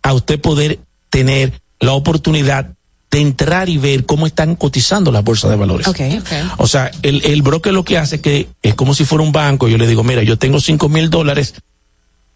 a 0.02 0.12
usted 0.12 0.40
poder 0.40 0.78
tener 1.10 1.60
la 1.80 1.92
oportunidad 1.92 2.73
de 3.14 3.20
entrar 3.20 3.68
y 3.68 3.78
ver 3.78 4.06
cómo 4.06 4.26
están 4.26 4.56
cotizando 4.56 5.12
las 5.12 5.22
bolsas 5.22 5.48
de 5.48 5.54
valores. 5.54 5.86
O 6.58 6.66
sea, 6.66 6.90
el, 7.02 7.24
el 7.24 7.42
broker 7.42 7.72
lo 7.72 7.84
que 7.84 7.96
hace 7.96 8.20
que 8.20 8.48
es 8.60 8.74
como 8.74 8.92
si 8.92 9.04
fuera 9.04 9.22
un 9.22 9.30
banco. 9.30 9.68
Yo 9.68 9.78
le 9.78 9.86
digo, 9.86 10.02
mira, 10.02 10.24
yo 10.24 10.36
tengo 10.36 10.58
cinco 10.58 10.88
mil 10.88 11.10
dólares, 11.10 11.54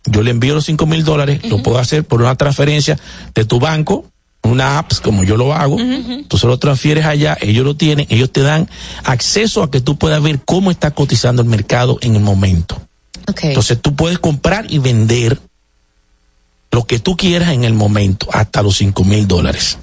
yo 0.05 0.23
le 0.23 0.31
envío 0.31 0.55
los 0.55 0.66
cinco 0.66 0.86
mil 0.86 1.02
dólares, 1.02 1.40
lo 1.50 1.65
puedo 1.65 1.78
hacer 1.78 2.05
por 2.05 2.23
una 2.23 2.36
transferencia 2.36 2.97
de 3.34 3.44
tu 3.44 3.58
banco, 3.58 4.05
una 4.44 4.78
apps 4.78 5.00
como 5.00 5.24
yo 5.24 5.36
lo 5.36 5.52
hago. 5.52 5.78
Tú 6.28 6.39
se 6.39 6.47
lo 6.47 6.60
transfieres 6.60 7.07
allá, 7.07 7.36
ellos 7.40 7.65
lo 7.65 7.74
tienen, 7.74 8.07
ellos 8.08 8.31
te 8.31 8.42
dan 8.42 8.70
acceso 9.02 9.65
a 9.65 9.73
que 9.73 9.81
tú 9.81 9.98
puedas 9.98 10.23
ver 10.23 10.39
cómo 10.44 10.70
está 10.70 10.92
cotizando 10.92 11.42
el 11.42 11.48
mercado 11.48 11.98
en 12.02 12.15
el 12.15 12.23
momento. 12.23 12.81
Entonces 13.42 13.81
tú 13.82 13.97
puedes 13.97 14.20
comprar 14.20 14.73
y 14.73 14.78
vender 14.78 15.40
lo 16.70 16.84
que 16.84 17.00
tú 17.00 17.16
quieras 17.16 17.48
en 17.48 17.65
el 17.65 17.73
momento, 17.73 18.28
hasta 18.32 18.62
los 18.62 18.76
cinco 18.76 19.02
mil 19.02 19.26
dólares. 19.26 19.78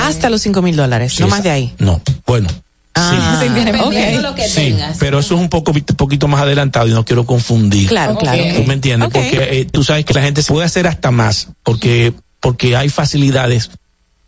Hasta 0.00 0.30
los 0.30 0.42
cinco 0.42 0.62
mil 0.62 0.76
dólares, 0.76 1.18
no 1.20 1.28
más 1.28 1.42
de 1.42 1.50
ahí. 1.50 1.74
No, 1.78 2.00
bueno. 2.26 2.48
Ah, 2.94 3.40
sí. 3.40 3.48
ok. 3.80 4.22
lo 4.22 4.34
que 4.34 4.48
Sí, 4.48 4.76
pero 4.98 5.18
eso 5.18 5.34
es 5.34 5.40
un 5.40 5.48
poco 5.48 5.72
un 5.72 5.82
poquito 5.96 6.28
más 6.28 6.42
adelantado 6.42 6.86
y 6.86 6.92
no 6.92 7.04
quiero 7.04 7.26
confundir. 7.26 7.88
Claro, 7.88 8.16
claro. 8.16 8.42
¿Tú 8.54 8.64
me 8.64 8.74
entiendes? 8.74 9.10
Porque 9.12 9.48
eh, 9.50 9.64
tú 9.64 9.82
sabes 9.82 10.04
que 10.04 10.14
la 10.14 10.22
gente 10.22 10.42
se 10.42 10.52
puede 10.52 10.66
hacer 10.66 10.86
hasta 10.86 11.10
más, 11.10 11.48
porque 11.62 12.12
porque 12.40 12.76
hay 12.76 12.88
facilidades 12.90 13.70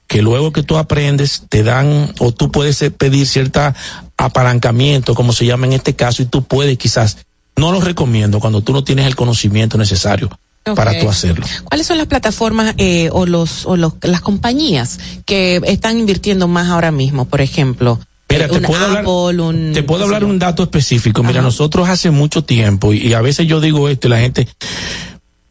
que 0.08 0.23
luego 0.23 0.52
que 0.52 0.62
tú 0.62 0.78
aprendes 0.78 1.42
te 1.49 1.62
dan 1.62 2.12
o 2.18 2.33
tú 2.33 2.50
puedes 2.50 2.81
eh, 2.83 2.91
pedir 2.91 3.26
cierta 3.26 3.75
apalancamiento, 4.16 5.15
como 5.15 5.33
se 5.33 5.47
llama 5.47 5.66
en 5.66 5.75
este 5.75 5.94
caso, 5.94 6.23
y 6.23 6.26
tú 6.26 6.42
puedes 6.42 6.78
quizás 6.78 7.18
no 7.57 7.73
lo 7.73 7.81
recomiendo 7.81 8.41
cuando 8.41 8.62
tú 8.62 8.73
no 8.73 8.84
tienes 8.84 9.07
el 9.07 9.16
conocimiento 9.16 9.78
necesario 9.78 10.31
para 10.75 10.99
tú 10.99 11.09
hacerlo. 11.09 11.47
¿Cuáles 11.65 11.86
son 11.86 11.99
las 11.99 12.07
plataformas 12.07 12.75
eh, 12.78 13.09
o 13.12 13.27
los 13.27 13.67
o 13.67 13.77
los, 13.77 13.93
las 14.03 14.20
compañías 14.20 14.99
que 15.25 15.61
están 15.65 15.99
invirtiendo 15.99 16.49
más 16.49 16.69
ahora 16.69 16.91
mismo? 16.91 17.27
Por 17.27 17.41
ejemplo, 17.41 18.01
Mira, 18.28 18.47
eh, 18.47 18.49
te 18.49 18.57
un 18.57 18.62
puedo 18.62 18.85
hablar- 18.85 19.07
un 19.07 19.73
Te 19.73 19.83
puedo 19.85 20.05
hablar 20.05 20.25
un 20.25 20.39
dato 20.39 20.62
específico. 20.65 21.23
Mira, 21.23 21.43
nosotros 21.43 21.89
hace 21.89 22.11
mucho 22.11 22.43
tiempo, 22.43 22.93
y, 22.93 22.99
y 22.99 23.15
a 23.15 23.20
veces 23.20 23.47
yo 23.47 23.61
digo 23.61 23.89
esto, 23.89 24.09
y 24.09 24.11
la 24.11 24.19
gente, 24.19 24.49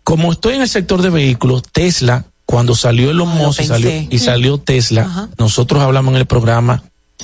como 0.04 0.32
estoy 0.34 0.56
en 0.56 0.62
el 0.62 0.70
sector 0.70 1.02
de 1.02 1.10
vehículos, 1.10 1.64
Tesla, 1.72 2.26
cuando 2.46 2.76
salió 2.76 3.10
Elon 3.10 3.30
Musk 3.30 3.62
y 3.62 3.68
pensé. 3.68 3.68
salió, 3.68 4.08
y 4.10 4.20
salió 4.20 4.58
Tesla, 4.58 5.02
Ajá. 5.04 5.30
nosotros 5.38 5.82
hablamos 5.82 6.14
en 6.14 6.20
el 6.20 6.26
programa 6.28 6.84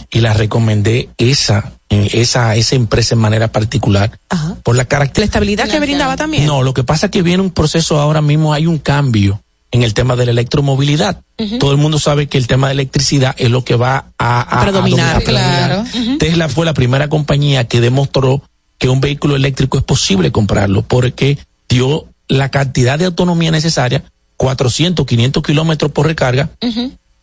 y 0.10 0.20
la 0.20 0.34
recomendé 0.34 1.10
esa, 1.18 1.74
eh, 1.90 2.10
esa, 2.14 2.56
esa 2.56 2.76
empresa 2.76 3.16
en 3.16 3.22
manera 3.22 3.50
particular. 3.52 4.18
Por 4.64 4.76
la 4.76 4.86
característica. 4.86 5.22
la 5.22 5.26
estabilidad 5.26 5.70
que 5.70 5.80
brindaba 5.80 6.16
también. 6.16 6.46
No, 6.46 6.64
lo 6.64 6.74
que 6.74 6.84
pasa 6.84 7.08
es 7.08 7.12
que 7.12 7.22
viene 7.22 7.44
un 7.44 7.52
proceso 7.52 8.00
ahora 8.00 8.22
mismo, 8.22 8.54
hay 8.54 8.68
un 8.68 8.78
cambio 8.78 9.42
en 9.72 9.84
el 9.84 9.94
tema 9.94 10.16
de 10.18 10.26
la 10.26 10.32
electromovilidad. 10.32 11.22
Todo 11.60 11.72
el 11.72 11.78
mundo 11.78 11.98
sabe 11.98 12.28
que 12.28 12.38
el 12.38 12.46
tema 12.48 12.68
de 12.68 12.74
electricidad 12.74 13.34
es 13.38 13.50
lo 13.50 13.64
que 13.64 13.76
va 13.76 14.06
a, 14.18 14.42
a- 14.42 14.60
a 14.60 14.62
Predominar. 14.64 15.14
dominar, 15.14 15.16
a 15.16 15.20
predominar. 15.20 15.86
Claro. 15.92 16.18
Tesla 16.20 16.50
fue 16.50 16.66
la 16.66 16.74
primera 16.74 17.08
compañía 17.10 17.68
que 17.68 17.80
demostró 17.82 18.42
que 18.78 18.90
un 18.90 19.00
vehículo 19.02 19.36
eléctrico 19.36 19.78
es 19.78 19.84
posible 19.84 20.32
comprarlo 20.32 20.82
porque 20.82 21.38
dio 21.70 22.06
la 22.28 22.50
cantidad 22.50 22.98
de 23.00 23.06
autonomía 23.06 23.52
necesaria, 23.52 24.04
400, 24.38 25.06
500 25.06 25.44
kilómetros 25.44 25.92
por 25.92 26.06
recarga, 26.08 26.50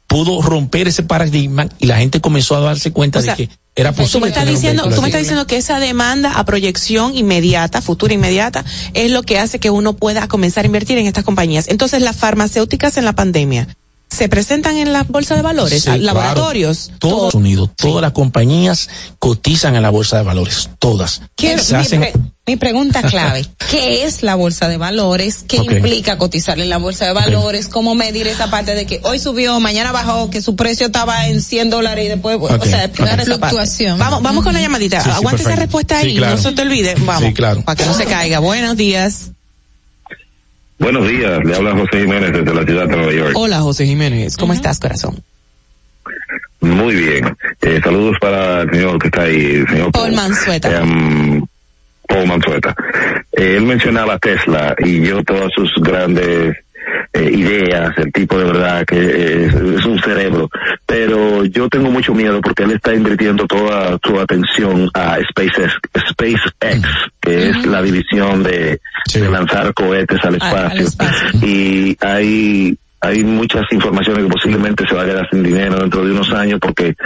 pudo 0.09 0.43
romper 0.43 0.89
ese 0.89 1.05
paradigma 1.05 1.69
y 1.79 1.87
la 1.87 1.99
gente 1.99 2.21
comenzó 2.21 2.57
a 2.57 2.61
darse 2.61 2.93
cuenta 2.93 3.21
O 3.21 3.23
sea, 3.23 3.37
de 3.37 3.47
que 3.47 3.55
era 3.77 3.93
Tú 3.93 4.03
posible. 4.03 4.23
me 4.23 4.29
estás 4.31 4.49
diciendo, 4.49 4.83
tú 4.93 5.03
me 5.03 5.09
estás 5.09 5.21
diciendo 5.21 5.47
que 5.47 5.57
esa 5.57 5.79
demanda 5.79 6.33
a 6.33 6.45
proyección 6.45 7.15
inmediata, 7.15 7.81
futura 7.81 8.13
inmediata, 8.13 8.65
es 8.95 9.13
lo 9.13 9.23
que 9.23 9.39
hace 9.39 9.61
que 9.61 9.71
uno 9.71 9.93
pueda 9.93 10.27
comenzar 10.27 10.65
a 10.65 10.67
invertir 10.67 10.99
en 10.99 11.07
estas 11.07 11.23
compañías. 11.23 11.69
Entonces, 11.69 12.03
las 12.03 12.17
farmacéuticas 12.17 12.97
en 12.97 13.05
la 13.05 13.13
pandemia 13.13 13.69
se 14.19 14.29
presentan 14.29 14.77
en 14.77 14.93
la 14.93 15.05
bolsa 15.05 15.37
de 15.37 15.43
valores, 15.43 15.85
Sí, 15.85 15.99
laboratorios. 15.99 16.87
claro. 16.99 16.99
Todos 17.17 17.35
Unidos, 17.35 17.71
todas 17.77 18.03
las 18.03 18.11
compañías 18.13 18.89
cotizan 19.21 19.77
en 19.77 19.83
la 19.83 19.91
bolsa 19.91 20.17
de 20.17 20.25
valores, 20.25 20.71
todas. 20.81 21.23
Quiero, 21.37 21.63
Se 21.63 21.75
mi, 21.77 21.81
hacen- 21.85 22.01
pre- 22.01 22.13
mi 22.47 22.57
pregunta 22.57 23.03
clave, 23.03 23.47
¿qué 23.71 24.05
es 24.05 24.23
la 24.25 24.35
bolsa 24.35 24.69
de 24.69 24.77
valores? 24.77 25.45
¿Qué 25.47 25.59
implica 25.59 26.19
cotizar 26.19 26.59
en 26.59 26.69
la 26.69 26.79
bolsa 26.79 27.05
de 27.07 27.13
valores? 27.13 27.69
¿Cómo 27.69 27.95
medir 27.95 28.27
esa 28.27 28.51
parte 28.51 28.75
de 28.75 28.87
que 28.87 29.01
hoy 29.05 29.19
subió, 29.21 29.61
mañana 29.61 29.93
bajó, 29.93 30.31
que 30.31 30.43
su 30.43 30.57
precio 30.57 30.87
estaba 30.87 31.29
en 31.29 31.41
100 31.41 31.71
dólares 31.71 32.07
y 32.07 32.09
después, 32.09 32.39
o 32.41 32.65
sea, 32.65 32.85
explicar 32.85 33.21
esa 33.21 33.39
parte. 33.39 33.57
Vamos, 33.99 34.23
vamos 34.23 34.43
con 34.45 34.53
la 34.53 34.61
llamadita. 34.61 35.01
Sí, 35.01 35.11
sí, 35.11 35.17
Aguante 35.17 35.43
esa 35.43 35.57
respuesta 35.57 36.01
Sí, 36.01 36.09
ahí, 36.09 36.17
claro. 36.17 36.37
no 36.37 36.43
se 36.43 36.53
te 36.53 36.63
olvide. 36.63 36.95
Vamos, 37.05 37.23
Sí, 37.29 37.35
claro. 37.35 37.63
para 37.63 37.77
que 37.77 37.87
no 37.87 37.95
se 37.95 38.05
caiga. 38.07 38.41
Buenos 38.41 38.77
días. 38.77 39.31
Buenos 40.79 41.09
días, 41.09 41.45
le 41.45 41.57
habla 41.57 41.73
José 41.73 42.03
Jiménez 42.03 42.33
desde 42.33 42.55
la 42.55 42.63
ciudad 42.65 42.87
de 42.87 42.97
Nueva 42.97 43.13
York. 43.13 43.33
Hola, 43.35 43.61
José 43.61 43.85
Jiménez. 43.87 44.37
¿Cómo 44.37 44.53
estás, 44.53 44.79
corazón? 44.79 45.17
Muy 46.61 46.95
bien. 46.95 47.37
Eh, 47.63 47.81
saludos 47.83 48.17
para 48.21 48.63
el 48.63 48.71
señor 48.71 48.99
que 48.99 49.09
está 49.09 49.23
ahí, 49.23 49.57
el 49.57 49.69
señor 49.69 49.93
Paul 49.93 50.13
Mansueta. 50.15 50.81
Em, 50.81 51.45
Paul 52.07 52.27
Mansueta. 52.27 52.75
Eh, 53.33 53.57
él 53.57 53.63
mencionaba 53.63 54.19
Tesla 54.19 54.75
y 54.79 55.01
yo 55.03 55.23
todas 55.25 55.51
sus 55.55 55.73
grandes 55.83 56.57
eh, 57.13 57.31
ideas, 57.33 57.97
el 57.99 58.13
tipo 58.13 58.39
de 58.39 58.45
verdad 58.45 58.85
que 58.87 59.47
es, 59.47 59.55
es 59.55 59.85
un 59.85 59.99
cerebro, 60.01 60.51
pero 60.87 61.45
yo 61.45 61.69
tengo 61.69 61.91
mucho 61.91 62.15
miedo 62.15 62.41
porque 62.41 62.65
él 62.65 62.73
está 62.73 62.95
invirtiendo 62.95 63.47
toda 63.47 63.99
su 64.05 64.21
atención 64.21 64.91
a 64.95 65.19
SpaceX, 65.31 65.75
SpaceX 66.11 66.53
que 67.21 67.49
es 67.49 67.67
la 67.67 67.83
división 67.83 68.43
de, 68.43 68.81
de 69.13 69.31
lanzar 69.31 69.73
cohetes 69.75 70.23
al 70.25 70.37
espacio, 70.37 70.87
y 71.43 71.97
hay 72.01 72.77
hay 73.01 73.23
muchas 73.23 73.65
informaciones 73.71 74.25
que 74.25 74.31
posiblemente 74.31 74.85
se 74.87 74.95
va 74.95 75.03
a 75.03 75.07
quedar 75.07 75.31
sin 75.31 75.43
dinero 75.45 75.77
dentro 75.77 76.05
de 76.05 76.11
unos 76.11 76.33
años 76.33 76.59
porque 76.61 76.97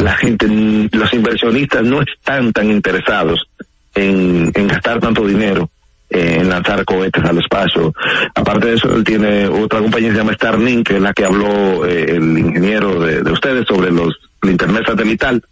la 0.00 0.14
gente, 0.14 0.46
los 0.92 1.12
inversionistas 1.12 1.82
no 1.82 2.02
están 2.02 2.52
tan 2.52 2.70
interesados 2.70 3.48
en, 3.96 4.52
en 4.54 4.68
gastar 4.68 5.00
tanto 5.00 5.26
dinero 5.26 5.68
en 6.10 6.48
lanzar 6.48 6.84
cohetes 6.84 7.24
al 7.24 7.38
espacio. 7.38 7.94
Aparte 8.34 8.68
de 8.68 8.74
eso, 8.74 8.94
él 8.94 9.04
tiene 9.04 9.46
otra 9.46 9.78
compañía 9.78 10.08
que 10.08 10.14
se 10.14 10.20
llama 10.20 10.34
Starlink, 10.34 10.88
que 10.88 10.96
es 10.96 11.02
la 11.02 11.12
que 11.12 11.24
habló 11.24 11.86
eh, 11.86 12.16
el 12.16 12.36
ingeniero 12.36 13.00
de, 13.00 13.22
de 13.22 13.32
ustedes 13.32 13.64
sobre 13.66 13.92
los 13.92 14.18
el 14.42 14.50
internet 14.50 14.84
satelital. 14.86 15.42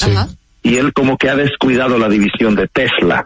Y 0.62 0.76
él 0.76 0.92
como 0.92 1.16
que 1.16 1.30
ha 1.30 1.36
descuidado 1.36 1.98
la 1.98 2.08
división 2.08 2.54
de 2.54 2.66
Tesla. 2.68 3.24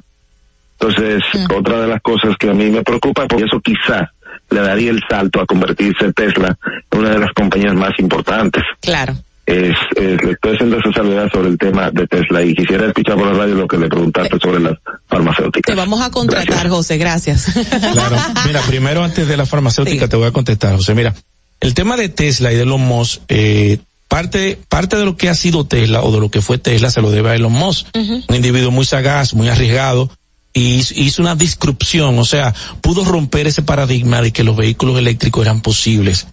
Entonces, 0.79 1.23
otra 1.55 1.81
de 1.81 1.89
las 1.89 2.03
cosas 2.03 2.37
que 2.37 2.51
a 2.51 2.55
mí 2.55 2.71
me 2.71 2.83
preocupa, 2.83 3.27
porque 3.27 3.45
eso 3.45 3.61
quizá 3.61 4.13
le 4.51 4.61
daría 4.61 4.91
el 4.91 5.01
salto 5.09 5.41
a 5.41 5.47
convertirse 5.47 6.13
Tesla 6.13 6.57
en 6.91 6.99
una 6.99 7.11
de 7.11 7.19
las 7.21 7.33
compañías 7.33 7.75
más 7.75 7.93
importantes. 7.99 8.65
Claro. 8.81 9.15
Es, 9.45 9.75
es- 9.97 10.23
le 10.23 10.33
estoy 10.33 10.55
haciendo 10.55 10.79
esa 10.79 10.93
salvedad 10.93 11.29
sobre 11.33 11.49
el 11.49 11.59
tema 11.59 11.91
de 11.91 12.07
Tesla 12.07 12.43
y 12.43 12.55
quisiera 12.55 12.87
escuchar 12.87 13.17
por 13.17 13.27
la 13.27 13.33
radio 13.39 13.55
lo 13.57 13.67
que 13.67 13.77
le 13.77 13.89
preguntaste 13.89 14.39
sobre 14.39 14.61
las 14.61 14.79
farmacéuticas. 15.09 15.75
Te 15.75 15.81
vamos 15.81 16.01
a 16.01 16.11
contratar, 16.11 16.69
José. 16.69 16.97
Gracias. 16.99 17.47
Claro. 17.93 18.17
Mira, 18.47 18.61
primero 18.63 19.03
antes 19.03 19.27
de 19.27 19.37
la 19.37 19.45
farmacéutica 19.47 20.07
te 20.09 20.17
voy 20.17 20.29
a 20.29 20.33
contestar, 20.33 20.77
José. 20.77 20.95
Mira, 20.95 21.15
el 21.61 21.75
tema 21.75 21.97
de 21.97 22.09
Tesla 22.09 22.53
y 22.53 22.57
de 22.57 22.65
los 22.65 22.79
Musk, 22.79 23.21
eh, 23.29 23.79
parte, 24.09 24.59
parte 24.69 24.97
de 24.97 25.05
lo 25.05 25.17
que 25.17 25.29
ha 25.29 25.35
sido 25.35 25.65
Tesla 25.67 26.03
o 26.03 26.13
de 26.13 26.21
lo 26.21 26.31
que 26.31 26.41
fue 26.43 26.59
Tesla 26.59 26.91
se 26.91 27.01
lo 27.03 27.11
debe 27.11 27.31
a 27.31 27.35
Elon 27.35 27.53
Musk, 27.53 27.87
un 28.29 28.35
individuo 28.35 28.71
muy 28.71 28.85
sagaz, 28.85 29.35
muy 29.35 29.49
arriesgado, 29.49 30.11
y 30.55 30.75
hizo- 30.75 30.95
hizo 30.97 31.23
una 31.23 31.35
disrupción, 31.35 32.19
o 32.19 32.25
sea, 32.25 32.55
pudo 32.81 33.05
romper 33.05 33.47
ese 33.47 33.63
paradigma 33.63 34.21
de 34.23 34.33
que 34.33 34.45
los 34.45 34.55
vehículos 34.57 34.99
eléctricos 34.99 35.45
eran 35.45 35.63
posibles 35.63 36.27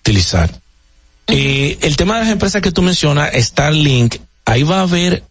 utilizar. 0.00 0.50
Eh, 1.28 1.78
el 1.82 1.96
tema 1.96 2.14
de 2.14 2.20
las 2.24 2.30
empresas 2.32 2.62
que 2.62 2.72
tú 2.72 2.82
mencionas, 2.82 3.30
Starlink, 3.34 4.16
ahí 4.46 4.62
va 4.62 4.78
a 4.78 4.82
haber 4.82 5.22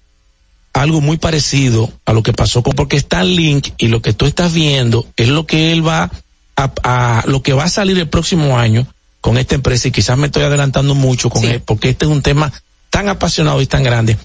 algo 0.73 1.01
muy 1.01 1.17
parecido 1.17 1.91
a 2.05 2.13
lo 2.13 2.21
que 2.21 2.33
pasó 2.33 2.61
con, 2.61 2.73
porque 2.73 2.99
Starlink 2.99 3.69
y 3.77 3.87
lo 3.87 4.01
que 4.01 4.13
tú 4.13 4.25
estás 4.27 4.53
viendo 4.53 5.07
es 5.17 5.27
lo 5.27 5.47
que 5.47 5.71
él 5.71 5.85
va 5.85 6.11
a, 6.55 6.71
a- 6.83 7.23
lo 7.25 7.41
que 7.41 7.53
va 7.53 7.63
a 7.63 7.69
salir 7.69 7.97
el 7.97 8.07
próximo 8.09 8.59
año 8.59 8.85
con 9.21 9.37
esta 9.37 9.55
empresa 9.55 9.87
y 9.87 9.91
quizás 9.91 10.17
me 10.17 10.27
estoy 10.27 10.43
adelantando 10.43 10.93
mucho 10.93 11.29
con 11.31 11.43
él, 11.45 11.61
porque 11.61 11.89
este 11.89 12.05
es 12.05 12.11
un 12.11 12.21
tema 12.21 12.53
tan 12.91 13.09
apasionado 13.09 13.59
y 13.61 13.65
tan 13.65 13.83
grande. 13.83 14.17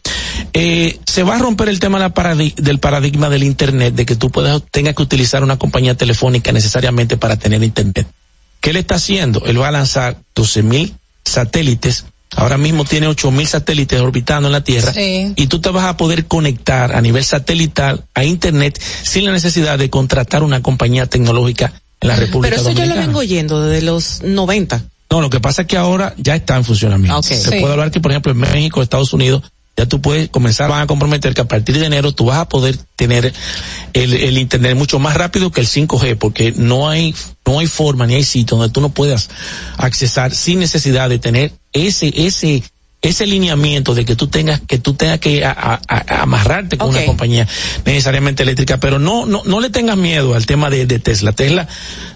Eh, 0.53 0.99
se 1.07 1.23
va 1.23 1.37
a 1.37 1.39
romper 1.39 1.69
el 1.71 1.81
tema 1.81 1.99
la 1.99 2.13
del 2.57 2.79
paradigma 2.79 3.29
del 3.31 3.43
internet, 3.45 3.95
de 3.95 4.05
que 4.07 4.17
tú 4.17 4.31
puedas, 4.31 4.63
tengas 4.71 4.95
que 4.95 5.03
utilizar 5.03 5.43
una 5.43 5.59
compañía 5.59 5.97
telefónica 5.97 6.53
necesariamente 6.53 7.17
para 7.17 7.37
tener 7.37 7.63
internet. 7.63 8.07
¿Qué 8.61 8.71
él 8.71 8.77
está 8.77 8.97
haciendo? 8.97 9.45
Él 9.47 9.61
va 9.61 9.69
a 9.69 9.73
lanzar 9.73 10.19
12 10.35 10.63
mil 10.63 10.95
satélites. 11.25 12.05
Ahora 12.35 12.57
mismo 12.57 12.85
tiene 12.87 13.09
8 13.09 13.31
mil 13.31 13.47
satélites 13.47 14.01
orbitando 14.01 14.49
en 14.49 14.53
la 14.53 14.65
Tierra. 14.65 14.93
Sí. 14.93 15.33
Y 15.37 15.47
tú 15.49 15.61
te 15.61 15.69
vas 15.69 15.85
a 15.85 15.97
poder 15.99 16.27
conectar 16.27 16.95
a 16.97 17.01
nivel 17.03 17.25
satelital 17.25 18.05
a 18.15 18.25
Internet 18.25 18.81
sin 19.03 19.27
la 19.27 19.33
necesidad 19.33 19.79
de 19.79 19.91
contratar 19.91 20.43
una 20.43 20.63
compañía 20.63 21.07
tecnológica 21.07 21.75
en 22.01 22.09
la 22.09 22.17
República 22.17 22.49
Pero 22.57 22.63
eso 22.63 22.71
yo 22.71 22.75
Dominicana. 22.77 23.01
lo 23.03 23.07
vengo 23.09 23.19
oyendo 23.21 23.63
desde 23.67 23.85
los 23.85 24.23
90. 24.23 24.83
No, 25.11 25.21
lo 25.21 25.29
que 25.29 25.41
pasa 25.41 25.63
es 25.63 25.69
que 25.69 25.77
ahora 25.77 26.15
ya 26.17 26.35
está 26.35 26.57
en 26.57 26.65
funcionamiento. 26.65 27.23
Se 27.23 27.37
Sí. 27.37 27.51
puede 27.61 27.73
hablar 27.73 27.91
que, 27.91 28.01
por 28.01 28.13
ejemplo, 28.13 28.33
en 28.33 28.39
México, 28.39 28.81
Estados 28.81 29.13
Unidos, 29.13 29.43
ya 29.77 29.87
tú 29.87 30.01
puedes 30.03 30.29
comenzar, 30.29 30.69
van 30.69 30.83
a 30.83 30.87
comprometer 30.87 31.33
que 31.35 31.41
a 31.41 31.49
partir 31.49 31.79
de 31.79 31.87
enero 31.87 32.13
tú 32.13 32.27
vas 32.27 32.39
a 32.39 32.49
poder 32.49 32.77
tener 32.97 33.33
el, 33.95 34.13
el 34.15 34.39
internet 34.39 34.77
mucho 34.77 34.99
más 34.99 35.15
rápido 35.17 35.51
que 35.51 35.61
el 35.63 35.67
5G, 35.67 36.17
porque 36.19 36.53
no 36.57 36.89
hay, 36.91 37.15
no 37.47 37.59
hay 37.59 37.67
forma 37.67 38.07
ni 38.07 38.15
hay 38.15 38.25
sitio 38.25 38.57
donde 38.59 38.73
tú 38.73 38.81
no 38.83 38.91
puedas 38.91 39.31
accesar 39.79 40.35
sin 40.35 40.59
necesidad 40.59 41.09
de 41.09 41.19
tener 41.19 41.53
ese, 41.73 42.13
ese, 42.15 42.63
ese 43.01 43.27
lineamiento 43.27 43.95
de 43.95 44.05
que 44.05 44.15
tú 44.15 44.29
tengas, 44.29 44.61
que 44.61 44.79
tú 44.79 44.95
tengas 44.95 45.19
que 45.21 45.45
a- 45.45 45.51
a- 45.51 45.81
a- 45.89 46.23
amarrarte 46.23 46.77
con 46.77 46.91
una 46.91 46.99
compañía 47.07 47.49
necesariamente 47.87 48.43
eléctrica, 48.43 48.79
pero 48.79 48.99
no, 48.99 49.27
no, 49.27 49.43
no 49.45 49.61
le 49.61 49.71
tengas 49.71 49.97
miedo 49.97 50.35
al 50.35 50.45
tema 50.47 50.69
de, 50.71 50.87
de 50.87 50.99
Tesla. 50.99 51.33
Tesla 51.33 51.67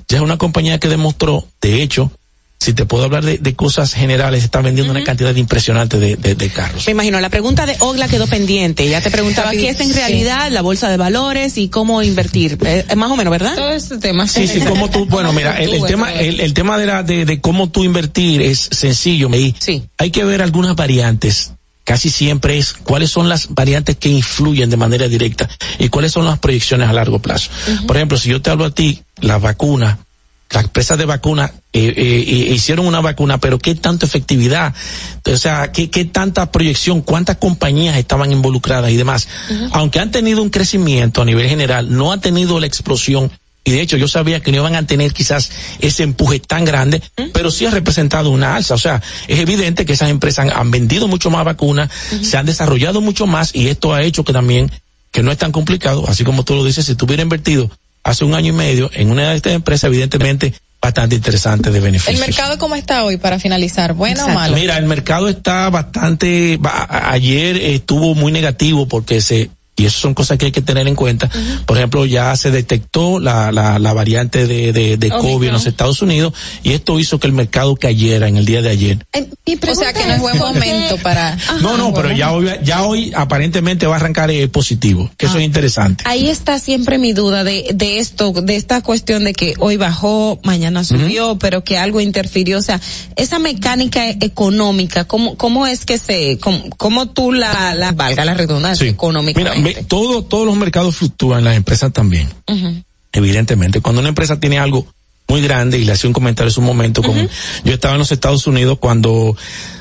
ya 0.09 0.19
es 0.19 0.23
una 0.23 0.37
compañía 0.37 0.79
que 0.79 0.89
demostró, 0.89 1.47
de 1.63 1.83
hecho, 1.83 2.13
si 2.59 2.73
te 2.73 2.85
puedo 2.87 3.05
hablar 3.05 3.25
de, 3.25 3.39
de 3.39 3.55
cosas 3.55 3.93
generales, 3.95 4.43
está 4.43 4.61
vendiendo 4.61 4.91
una 4.93 5.05
cantidad 5.05 5.35
impresionante 5.37 5.99
de, 5.99 6.17
de, 6.17 6.35
de 6.35 6.49
carros. 6.49 6.85
Me 6.87 6.93
imagino, 6.93 7.21
la 7.21 7.29
pregunta 7.29 7.65
de 7.67 7.77
Ogla 7.81 8.09
quedó 8.09 8.27
pendiente. 8.27 8.89
Ya 8.89 9.01
te 9.01 9.11
preguntaba 9.11 9.51
qué 9.53 9.69
es 9.69 9.81
en 9.81 9.89
Sí. 9.89 9.93
realidad 9.93 10.51
la 10.51 10.63
bolsa 10.63 10.89
de 10.91 10.97
valores 10.97 11.59
y 11.59 11.69
cómo 11.69 12.03
invertir. 12.03 12.59
Eh, 12.65 12.85
más 12.97 13.11
o 13.11 13.17
menos, 13.17 13.31
¿verdad? 13.31 13.55
Todo 13.55 13.71
este 13.71 13.99
tema. 13.99 14.27
Sí, 14.27 14.49
sí, 14.49 14.61
como 14.61 14.91
tú, 14.91 15.07
bueno, 15.09 15.33
mira, 15.33 15.61
el, 15.61 15.75
el 15.75 15.85
tema, 15.85 16.13
el, 16.13 16.41
el 16.41 16.55
tema 16.55 16.77
de 16.79 16.87
la, 16.87 17.03
de, 17.03 17.25
de 17.25 17.41
cómo 17.41 17.69
tú 17.71 17.85
invertir 17.85 18.43
es 18.43 18.69
sencillo, 18.73 19.29
me 19.29 19.55
Hay 19.99 20.11
que 20.11 20.25
ver 20.25 20.43
algunas 20.43 20.75
variantes. 20.75 21.53
Casi 21.85 22.11
siempre 22.11 22.59
es 22.59 22.73
cuáles 22.73 23.11
son 23.11 23.29
las 23.29 23.55
variantes 23.55 23.97
que 23.97 24.09
influyen 24.09 24.71
de 24.71 24.77
manera 24.77 25.07
directa 25.07 25.49
y 25.79 25.89
cuáles 25.89 26.11
son 26.11 26.25
las 26.25 26.41
proyecciones 26.41 26.89
a 26.89 26.93
largo 26.93 27.21
plazo. 27.21 27.49
Por 27.87 27.97
ejemplo, 27.97 28.19
si 28.19 28.29
yo 28.31 28.43
te 28.43 28.51
hablo 28.51 28.65
a 28.65 28.71
ti, 28.75 29.05
las 29.21 29.41
vacunas, 29.41 29.97
las 30.51 30.65
empresas 30.65 30.97
de 30.97 31.05
vacunas 31.05 31.51
eh, 31.73 31.93
eh, 31.97 32.25
eh, 32.27 32.55
hicieron 32.55 32.87
una 32.87 33.01
vacuna, 33.01 33.39
pero 33.39 33.59
qué 33.59 33.75
tanta 33.75 34.07
efectividad, 34.07 34.75
o 35.25 35.37
sea, 35.37 35.73
qué, 35.73 35.91
qué 35.91 36.05
tanta 36.05 36.51
proyección, 36.53 37.03
cuántas 37.03 37.37
compañías 37.37 37.97
estaban 37.97 38.33
involucradas 38.33 38.91
y 38.91 38.97
demás. 38.97 39.29
Aunque 39.73 39.99
han 39.99 40.11
tenido 40.11 40.43
un 40.43 40.51
crecimiento 40.51 41.23
a 41.23 41.25
nivel 41.25 41.49
general, 41.49 41.95
no 41.95 42.13
ha 42.13 42.19
tenido 42.19 42.61
la 42.61 42.67
explosión. 42.67 43.31
Y 43.65 43.73
de 43.73 43.81
hecho 43.81 43.97
yo 43.97 44.07
sabía 44.07 44.39
que 44.39 44.53
no 44.53 44.59
iban 44.59 44.77
a 44.77 44.87
tener 44.87 45.13
quizás 45.13 45.51
ese 45.81 46.05
empuje 46.05 46.39
tan 46.39 46.65
grande, 46.65 47.03
pero 47.33 47.51
sí 47.51 47.67
ha 47.67 47.71
representado 47.71 48.31
una 48.31 48.55
alza. 48.55 48.75
O 48.75 48.79
sea, 48.79 49.03
es 49.27 49.41
evidente 49.41 49.85
que 49.85 49.95
esas 49.95 50.09
empresas 50.09 50.47
han, 50.47 50.57
han 50.57 50.71
vendido 50.71 51.09
mucho 51.09 51.31
más 51.31 51.45
vacunas, 51.45 51.91
se 52.23 52.37
han 52.37 52.47
desarrollado 52.47 53.01
mucho 53.01 53.27
más 53.27 53.53
y 53.53 53.67
esto 53.67 53.93
ha 53.93 54.05
hecho 54.05 54.25
que 54.25 54.33
también, 54.33 54.71
que 55.11 55.25
no 55.25 55.33
es 55.33 55.39
tan 55.39 55.51
complicado, 55.51 56.05
así 56.09 56.23
como 56.23 56.45
tú 56.45 56.55
lo 56.55 56.65
dices, 56.65 56.87
si 56.87 56.95
tú 56.95 57.07
hubieras 57.07 57.25
invertido 57.25 57.69
hace 58.07 58.25
un 58.25 58.35
año 58.35 58.51
y 58.51 58.57
medio 58.57 58.91
en 58.95 59.11
una 59.11 59.31
de 59.31 59.37
estas 59.37 59.53
empresas, 59.53 59.89
evidentemente 59.89 60.55
bastante 60.81 61.17
interesante 61.17 61.71
de 61.71 61.79
¿El 61.79 61.85
beneficios. 61.85 62.21
mercado 62.21 62.59
cómo 62.59 62.77
está 62.77 63.05
hoy 63.05 63.17
para 63.17 63.41
finalizar? 63.41 63.95
¿Bueno 63.95 64.25
o 64.25 64.29
malo? 64.29 64.57
Mira, 64.57 64.79
el 64.79 64.87
mercado 64.87 65.29
está 65.29 65.69
bastante, 65.71 66.59
ayer 66.89 67.57
estuvo 67.57 68.15
muy 68.15 68.31
negativo 68.31 68.87
porque 68.87 69.21
se, 69.21 69.51
y 69.77 69.85
eso 69.85 70.01
son 70.01 70.15
cosas 70.15 70.39
que 70.39 70.47
hay 70.47 70.53
que 70.53 70.63
tener 70.63 70.89
en 70.89 70.95
cuenta. 70.95 71.31
Por 71.67 71.77
ejemplo, 71.77 72.07
ya 72.07 72.35
se 72.37 72.51
detectó 72.51 73.21
la, 73.21 73.53
la, 73.53 73.79
la 73.79 73.93
variante 73.93 74.47
de, 74.47 74.73
de, 74.73 74.97
de 74.97 75.11
COVID 75.11 75.49
en 75.49 75.53
los 75.53 75.67
Estados 75.67 76.01
Unidos 76.01 76.33
y 76.63 76.73
esto 76.73 76.99
hizo 76.99 77.21
que 77.21 77.27
el 77.27 77.35
mercado 77.35 77.77
cayera 77.77 78.27
en 78.27 78.37
el 78.37 78.47
día 78.47 78.63
de 78.63 78.71
ayer. 78.71 79.07
o 79.15 79.75
sea 79.75 79.93
que 79.93 80.07
no 80.07 80.15
es 80.15 80.21
buen 80.21 80.39
momento 80.39 80.97
para... 81.03 81.37
no, 81.61 81.77
no, 81.77 81.93
pero 81.93 82.11
ya 82.13 82.33
hoy, 82.33 82.51
ya 82.65 82.85
hoy 82.85 83.13
aparentemente 83.15 83.87
va 83.87 83.95
a 83.95 83.99
arrancar 83.99 84.31
eh, 84.31 84.49
positivo, 84.49 85.11
que 85.19 85.27
eso 85.27 85.39
es 85.39 85.45
interesante. 85.45 86.05
Ahí 86.07 86.29
está 86.29 86.59
siempre 86.59 86.99
mi 86.99 87.13
duda 87.13 87.45
de, 87.45 87.71
de 87.75 87.99
esto, 87.99 88.33
de 88.33 88.57
esta 88.57 88.81
cuestión 88.83 89.25
de 89.25 89.35
que 89.35 89.55
hoy 89.59 89.77
bajó, 89.77 90.41
mañana 90.43 90.85
subió, 90.85 91.39
pero 91.39 91.65
que 91.65 91.77
algo 91.77 92.01
interfirió. 92.01 92.59
O 92.59 92.63
sea, 92.63 92.81
esa 93.17 93.39
mecánica 93.39 94.09
e- 94.09 94.17
económica, 94.21 95.05
¿cómo, 95.05 95.37
cómo 95.37 95.67
es 95.67 95.85
que 95.85 95.99
se, 95.99 96.39
cómo, 96.39 96.71
cómo 96.77 97.11
tú 97.11 97.33
la, 97.33 97.75
la 97.75 97.93
valga 97.93 98.25
la 98.25 98.35
redundancia 98.35 98.87
Mira, 99.41 99.55
todo, 99.87 100.23
todos 100.23 100.47
los 100.47 100.57
mercados 100.57 100.97
fluctúan, 100.97 101.45
las 101.45 101.57
empresas 101.57 101.93
también. 101.93 102.29
Evidentemente. 103.13 103.81
Cuando 103.81 104.01
una 104.01 104.11
empresa 104.11 104.39
tiene 104.39 104.59
algo 104.59 104.87
muy 105.29 105.41
grande, 105.43 105.79
y 105.79 105.85
le 105.85 105.93
hacía 105.93 106.09
un 106.09 106.15
comentario 106.15 106.51
hace 106.51 106.61
un 106.61 106.67
momento, 106.67 107.03
como 107.03 107.21
yo 107.65 107.75
estaba 107.75 107.95
en 107.95 107.99
los 107.99 108.13
Estados 108.13 108.47
Unidos 108.47 108.79
cuando 108.79 109.37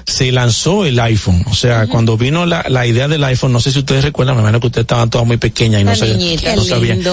se 0.07 0.31
lanzó 0.31 0.85
el 0.85 0.99
iPhone, 0.99 1.43
o 1.49 1.53
sea, 1.53 1.87
cuando 1.87 2.17
vino 2.17 2.45
la, 2.45 2.65
la 2.67 2.87
idea 2.87 3.07
del 3.07 3.23
iPhone, 3.23 3.51
no 3.51 3.59
sé 3.59 3.71
si 3.71 3.79
ustedes 3.79 4.03
recuerdan, 4.03 4.35
me 4.35 4.41
imagino 4.41 4.59
que 4.59 4.67
ustedes 4.67 4.85
estaban 4.85 5.09
todas 5.09 5.27
muy 5.27 5.37
pequeñas 5.37 5.81
y 5.81 5.83
no, 5.83 5.95
sabían. 5.95 7.03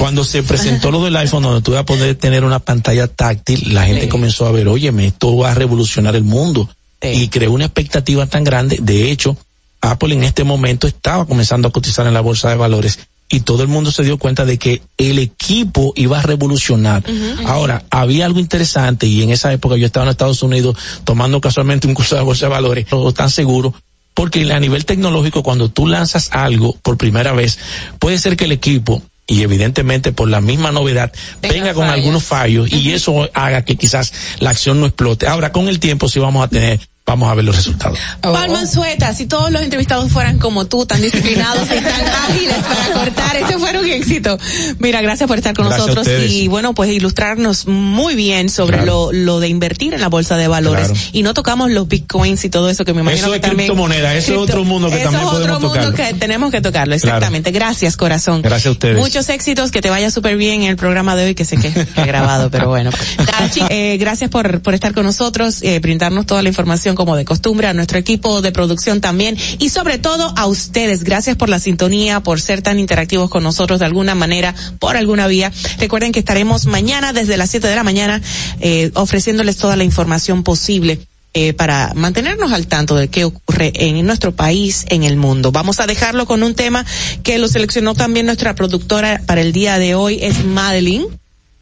Cuando 0.00 0.22
se 0.24 0.42
presentó 0.42 0.90
lo 0.90 1.02
del 1.02 1.16
iPhone, 1.16 1.42
donde 1.42 1.62
tú 1.62 1.70
ibas 1.70 1.82
a 1.82 1.86
poder 1.86 2.14
tener 2.16 2.44
una 2.44 2.58
pantalla 2.58 3.06
táctil, 3.06 3.72
la 3.72 3.86
gente 3.86 4.08
comenzó 4.08 4.46
a 4.46 4.52
ver, 4.52 4.68
óyeme, 4.68 5.06
esto 5.06 5.34
va 5.36 5.52
a 5.52 5.54
revolucionar 5.54 6.14
el 6.14 6.24
mundo. 6.24 6.68
Y 7.00 7.28
creó 7.28 7.52
una 7.52 7.66
expectativa 7.66 8.26
tan 8.26 8.42
grande. 8.42 8.78
De 8.80 9.10
hecho, 9.10 9.36
Apple 9.80 10.14
en 10.14 10.24
este 10.24 10.44
momento 10.44 10.86
estaba 10.86 11.26
comenzando 11.26 11.68
a 11.68 11.72
cotizar 11.72 12.06
en 12.06 12.14
la 12.14 12.20
bolsa 12.20 12.50
de 12.50 12.56
valores 12.56 12.98
y 13.30 13.40
todo 13.40 13.62
el 13.62 13.68
mundo 13.68 13.92
se 13.92 14.02
dio 14.04 14.18
cuenta 14.18 14.44
de 14.46 14.58
que 14.58 14.82
el 14.96 15.18
equipo 15.18 15.92
iba 15.96 16.18
a 16.18 16.22
revolucionar. 16.22 17.04
Ahora, 17.44 17.84
había 17.90 18.26
algo 18.26 18.40
interesante 18.40 19.06
y 19.06 19.22
en 19.22 19.30
esa 19.30 19.52
época 19.52 19.76
yo 19.76 19.86
estaba 19.86 20.06
en 20.06 20.10
Estados 20.10 20.42
Unidos 20.42 20.76
tomando 21.04 21.40
casualmente 21.40 21.86
un 21.86 21.94
curso 21.94 22.16
de 22.16 22.22
bolsa 22.22 22.46
de 22.46 22.52
valores, 22.52 22.86
no 22.90 23.12
tan 23.12 23.30
seguro, 23.30 23.74
porque 24.14 24.50
a 24.52 24.60
nivel 24.60 24.84
tecnológico 24.84 25.42
cuando 25.42 25.68
tú 25.68 25.86
lanzas 25.86 26.30
algo 26.32 26.76
por 26.82 26.96
primera 26.96 27.32
vez, 27.32 27.58
puede 27.98 28.18
ser 28.18 28.36
que 28.36 28.46
el 28.46 28.52
equipo 28.52 29.02
y 29.30 29.42
evidentemente 29.42 30.10
por 30.10 30.28
la 30.28 30.40
misma 30.40 30.72
novedad 30.72 31.12
venga 31.42 31.74
con 31.74 31.86
algunos 31.86 32.24
fallos 32.24 32.72
y 32.72 32.92
eso 32.92 33.28
haga 33.34 33.62
que 33.62 33.76
quizás 33.76 34.12
la 34.40 34.50
acción 34.50 34.80
no 34.80 34.86
explote. 34.86 35.28
Ahora 35.28 35.52
con 35.52 35.68
el 35.68 35.78
tiempo 35.78 36.08
sí 36.08 36.18
vamos 36.18 36.42
a 36.42 36.48
tener, 36.48 36.80
vamos 37.08 37.28
a 37.30 37.34
ver 37.34 37.44
los 37.44 37.56
resultados. 37.56 37.98
Palma 38.20 38.66
Sueta, 38.66 39.12
si 39.14 39.26
todos 39.26 39.50
los 39.50 39.62
entrevistados 39.62 40.12
fueran 40.12 40.38
como 40.38 40.66
tú, 40.66 40.86
tan 40.86 41.00
disciplinados 41.02 41.66
y 41.66 41.80
tan 41.82 42.06
ágiles 42.30 42.54
para 42.56 42.92
cortar, 42.92 43.36
este 43.36 43.58
fuera 43.58 43.80
un 43.80 43.86
éxito. 43.86 44.38
Mira, 44.78 45.00
gracias 45.00 45.26
por 45.26 45.38
estar 45.38 45.54
con 45.54 45.66
Gracias 45.66 45.86
nosotros 45.88 46.08
y 46.28 46.48
bueno, 46.48 46.74
pues 46.74 46.90
ilustrarnos 46.90 47.66
muy 47.66 48.14
bien 48.14 48.48
sobre 48.48 48.76
Claro. 48.78 49.10
lo, 49.10 49.12
lo 49.12 49.40
de 49.40 49.48
invertir 49.48 49.94
en 49.94 50.00
la 50.00 50.08
bolsa 50.08 50.36
de 50.36 50.46
valores. 50.48 50.88
Claro. 50.88 51.00
Y 51.12 51.22
no 51.22 51.34
tocamos 51.34 51.70
los 51.70 51.88
bitcoins 51.88 52.44
y 52.44 52.50
todo 52.50 52.68
eso 52.70 52.84
que 52.84 52.92
me 52.94 53.00
imagino 53.00 53.22
Eso 53.22 53.30
que 53.30 53.36
es 53.36 53.42
también. 53.42 53.68
criptomoneda, 53.68 54.14
eso 54.14 54.32
es 54.34 54.38
otro 54.38 54.64
mundo 54.64 54.88
que 54.90 54.96
eso 55.00 55.04
también 55.10 55.22
es 55.22 55.28
otro 55.28 55.40
podemos 55.54 55.62
mundo 55.62 55.90
tocarlo. 55.90 56.12
que 56.14 56.20
tenemos 56.20 56.50
que 56.52 56.60
tocarlo, 56.60 56.94
Claro. 56.96 57.16
exactamente. 57.16 57.50
Gracias, 57.50 57.96
corazón. 57.96 58.42
Gracias 58.42 58.66
a 58.66 58.70
ustedes. 58.72 58.96
Muchos 58.98 59.28
éxitos, 59.30 59.70
que 59.70 59.80
te 59.80 59.88
vaya 59.90 60.10
súper 60.10 60.36
bien 60.36 60.62
en 60.62 60.68
el 60.68 60.76
programa 60.76 61.16
de 61.16 61.24
hoy, 61.26 61.34
que 61.34 61.44
sé 61.46 61.56
que 61.56 61.68
he 61.96 62.04
grabado, 62.06 62.50
pero 62.50 62.68
bueno. 62.68 62.90
Tachi, 63.38 63.62
eh, 63.70 63.96
gracias 63.98 64.28
por, 64.30 64.60
por 64.60 64.74
estar 64.74 64.92
con 64.92 65.04
nosotros, 65.06 65.62
eh, 65.62 65.78
brindarnos 65.80 66.26
toda 66.26 66.42
la 66.42 66.48
información 66.50 66.94
como 66.98 67.14
de 67.14 67.24
costumbre, 67.24 67.68
a 67.68 67.74
nuestro 67.74 67.96
equipo 67.96 68.42
de 68.42 68.50
producción 68.50 69.00
también, 69.00 69.38
y 69.60 69.68
sobre 69.68 69.98
todo 69.98 70.34
a 70.36 70.46
ustedes, 70.46 71.04
gracias 71.04 71.36
por 71.36 71.48
la 71.48 71.60
sintonía, 71.60 72.20
por 72.20 72.40
ser 72.40 72.60
tan 72.60 72.80
interactivos 72.80 73.30
con 73.30 73.44
nosotros 73.44 73.78
de 73.78 73.86
alguna 73.86 74.16
manera, 74.16 74.52
por 74.80 74.96
alguna 74.96 75.28
vía. 75.28 75.52
Recuerden 75.78 76.10
que 76.10 76.18
estaremos 76.18 76.66
mañana 76.66 77.12
desde 77.12 77.36
las 77.36 77.50
7 77.50 77.68
de 77.68 77.76
la 77.76 77.84
mañana, 77.84 78.20
eh, 78.58 78.90
ofreciéndoles 78.94 79.58
toda 79.58 79.76
la 79.76 79.84
información 79.84 80.42
posible 80.42 80.98
eh, 81.34 81.52
para 81.52 81.92
mantenernos 81.94 82.52
al 82.52 82.66
tanto 82.66 82.96
de 82.96 83.06
qué 83.06 83.24
ocurre 83.24 83.70
en 83.74 84.04
nuestro 84.04 84.34
país, 84.34 84.84
en 84.88 85.04
el 85.04 85.16
mundo. 85.16 85.52
Vamos 85.52 85.78
a 85.78 85.86
dejarlo 85.86 86.26
con 86.26 86.42
un 86.42 86.56
tema 86.56 86.84
que 87.22 87.38
lo 87.38 87.46
seleccionó 87.46 87.94
también 87.94 88.26
nuestra 88.26 88.56
productora 88.56 89.22
para 89.24 89.42
el 89.42 89.52
día 89.52 89.78
de 89.78 89.94
hoy, 89.94 90.18
es 90.20 90.44
Madeline. 90.44 91.06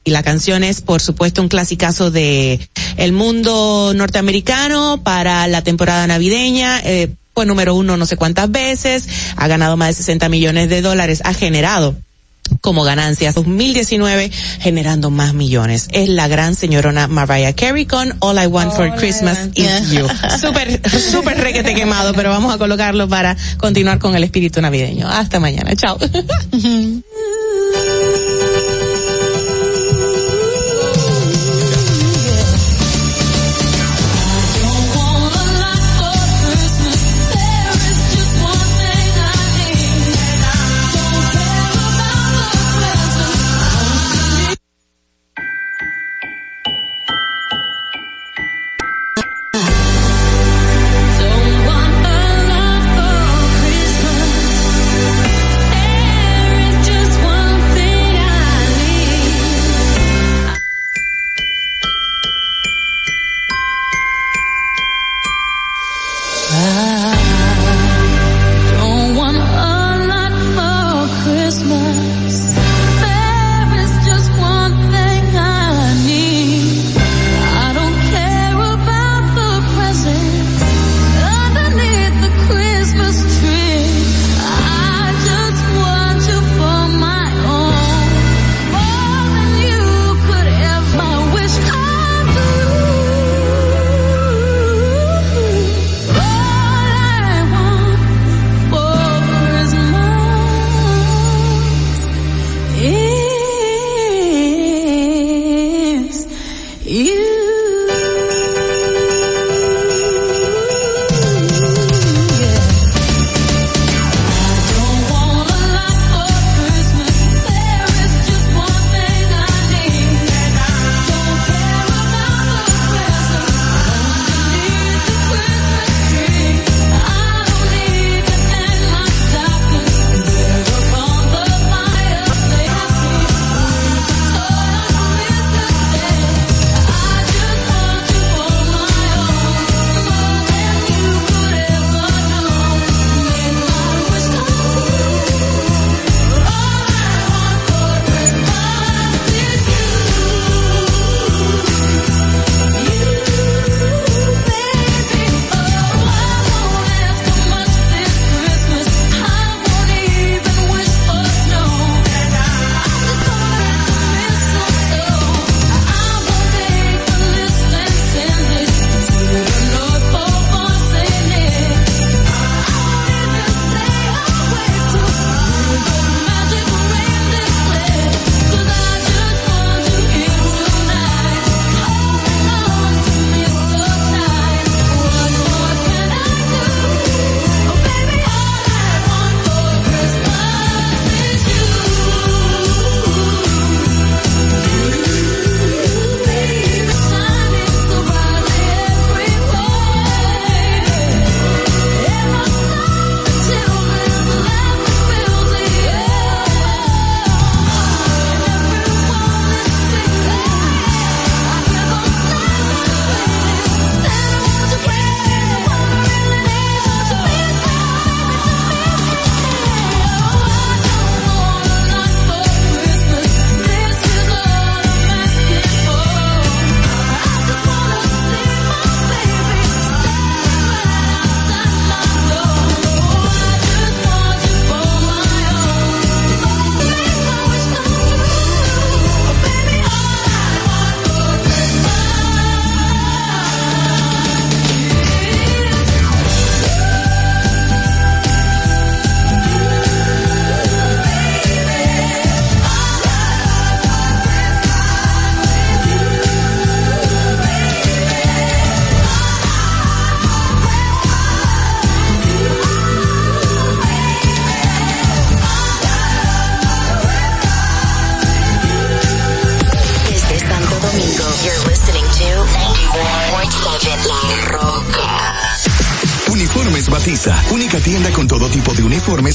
Y 0.07 0.13
la 0.13 0.23
canción 0.23 0.63
es, 0.63 0.83
por 0.83 1.03
supuesto, 1.03 1.43
un 1.43 1.49
clasicazo 1.49 2.13
de 2.13 2.61
el 2.97 3.13
mundo 3.13 3.93
norteamericano 3.93 5.01
para 5.03 5.49
la 5.49 5.63
temporada 5.63 6.07
navideña. 6.07 6.81
Eh, 6.85 7.11
fue 7.35 7.45
número 7.45 7.75
uno 7.75 7.97
no 7.97 8.07
sé 8.07 8.17
cuántas 8.17 8.49
veces, 8.49 9.09
ha 9.37 9.49
ganado 9.49 9.77
más 9.77 9.89
de 9.89 9.95
60 9.95 10.29
millones 10.29 10.71
de 10.71 10.81
dólares, 10.81 11.23
ha 11.25 11.35
generado 11.35 11.97
como 12.61 12.85
ganancias 12.85 13.35
2019 13.35 14.31
generando 14.61 15.11
más 15.11 15.35
millones. 15.35 15.89
Es 15.91 16.09
la 16.09 16.29
gran 16.29 16.55
señorona 16.55 17.09
Mariah 17.09 17.55
Carey 17.55 17.85
con 17.85 18.15
All 18.21 18.41
I 18.41 18.47
Want 18.47 18.75
for 18.75 18.95
Christmas 18.95 19.49
is 19.55 19.91
You. 19.91 20.07
Súper, 20.41 20.89
súper 20.89 21.37
requete 21.39 21.75
quemado, 21.75 22.15
pero 22.15 22.31
vamos 22.31 22.55
a 22.55 22.59
colocarlo 22.59 23.09
para 23.09 23.37
continuar 23.59 23.99
con 23.99 24.15
el 24.15 24.23
espíritu 24.23 24.63
navideño. 24.63 25.09
Hasta 25.09 25.41
mañana. 25.41 25.75
Chao. 25.75 25.99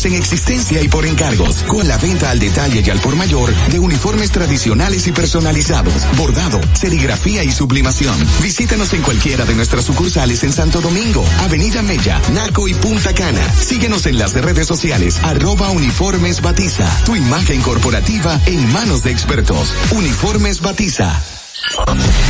en 0.06 0.14
existencia 0.14 0.82
y 0.82 0.88
por 0.88 1.06
encargos, 1.06 1.64
con 1.64 1.88
la 1.88 1.98
venta 1.98 2.32
al 2.32 2.40
detalle 2.40 2.84
y 2.86 2.90
al 2.90 3.00
por 3.00 3.16
mayor 3.16 3.54
de 3.70 3.80
uniformes 3.80 4.32
tradicionales 4.32 5.08
y 5.08 5.12
personalizados, 5.12 6.08
bordado, 6.18 6.60
serigrafía 6.74 7.44
y 7.44 7.52
sublimación. 7.52 8.16
Visítanos 8.42 8.94
en 8.94 9.02
cualquiera 9.02 9.46
de 9.46 9.56
nuestras 9.56 9.86
sucursales 9.86 10.44
en 10.44 10.54
Santo 10.54 10.82
Domingo, 10.82 11.26
Avenida 11.40 11.82
Mella, 11.82 12.22
Naco 12.34 12.68
y 12.68 12.74
Punta 12.74 13.14
Cana. 13.14 13.42
Síguenos 13.60 14.06
en 14.06 14.18
las 14.18 14.34
redes 14.34 14.68
sociales, 14.68 15.20
arroba 15.24 15.70
uniformes 15.70 16.42
Batiza, 16.42 16.90
tu 17.06 17.16
imagen 17.16 17.62
corporativa 17.62 18.40
en 18.46 18.72
manos 18.72 19.04
de 19.04 19.12
expertos. 19.12 19.74
Uniformes 19.92 20.62
Batiza. 20.62 21.22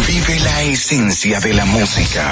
Vive 0.08 0.40
la 0.42 0.62
esencia 0.64 1.40
de 1.40 1.54
la 1.54 1.66
música. 1.66 2.32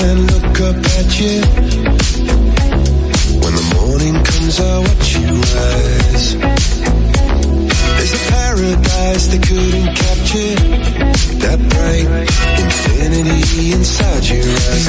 I 0.00 0.12
look 0.14 0.60
up 0.60 0.76
at 0.98 1.10
you. 1.18 1.40
When 3.42 3.52
the 3.58 3.66
morning 3.74 4.14
comes 4.22 4.60
I 4.60 4.78
watch 4.86 5.08
you 5.18 5.28
rise. 5.58 6.26
There's 7.96 8.14
a 8.14 8.22
paradise 8.30 9.26
they 9.26 9.38
couldn't 9.38 9.90
capture. 10.02 10.54
That 11.42 11.58
bright 11.72 12.08
infinity 12.62 13.72
inside 13.72 14.24
your 14.28 14.44
eyes. 14.44 14.86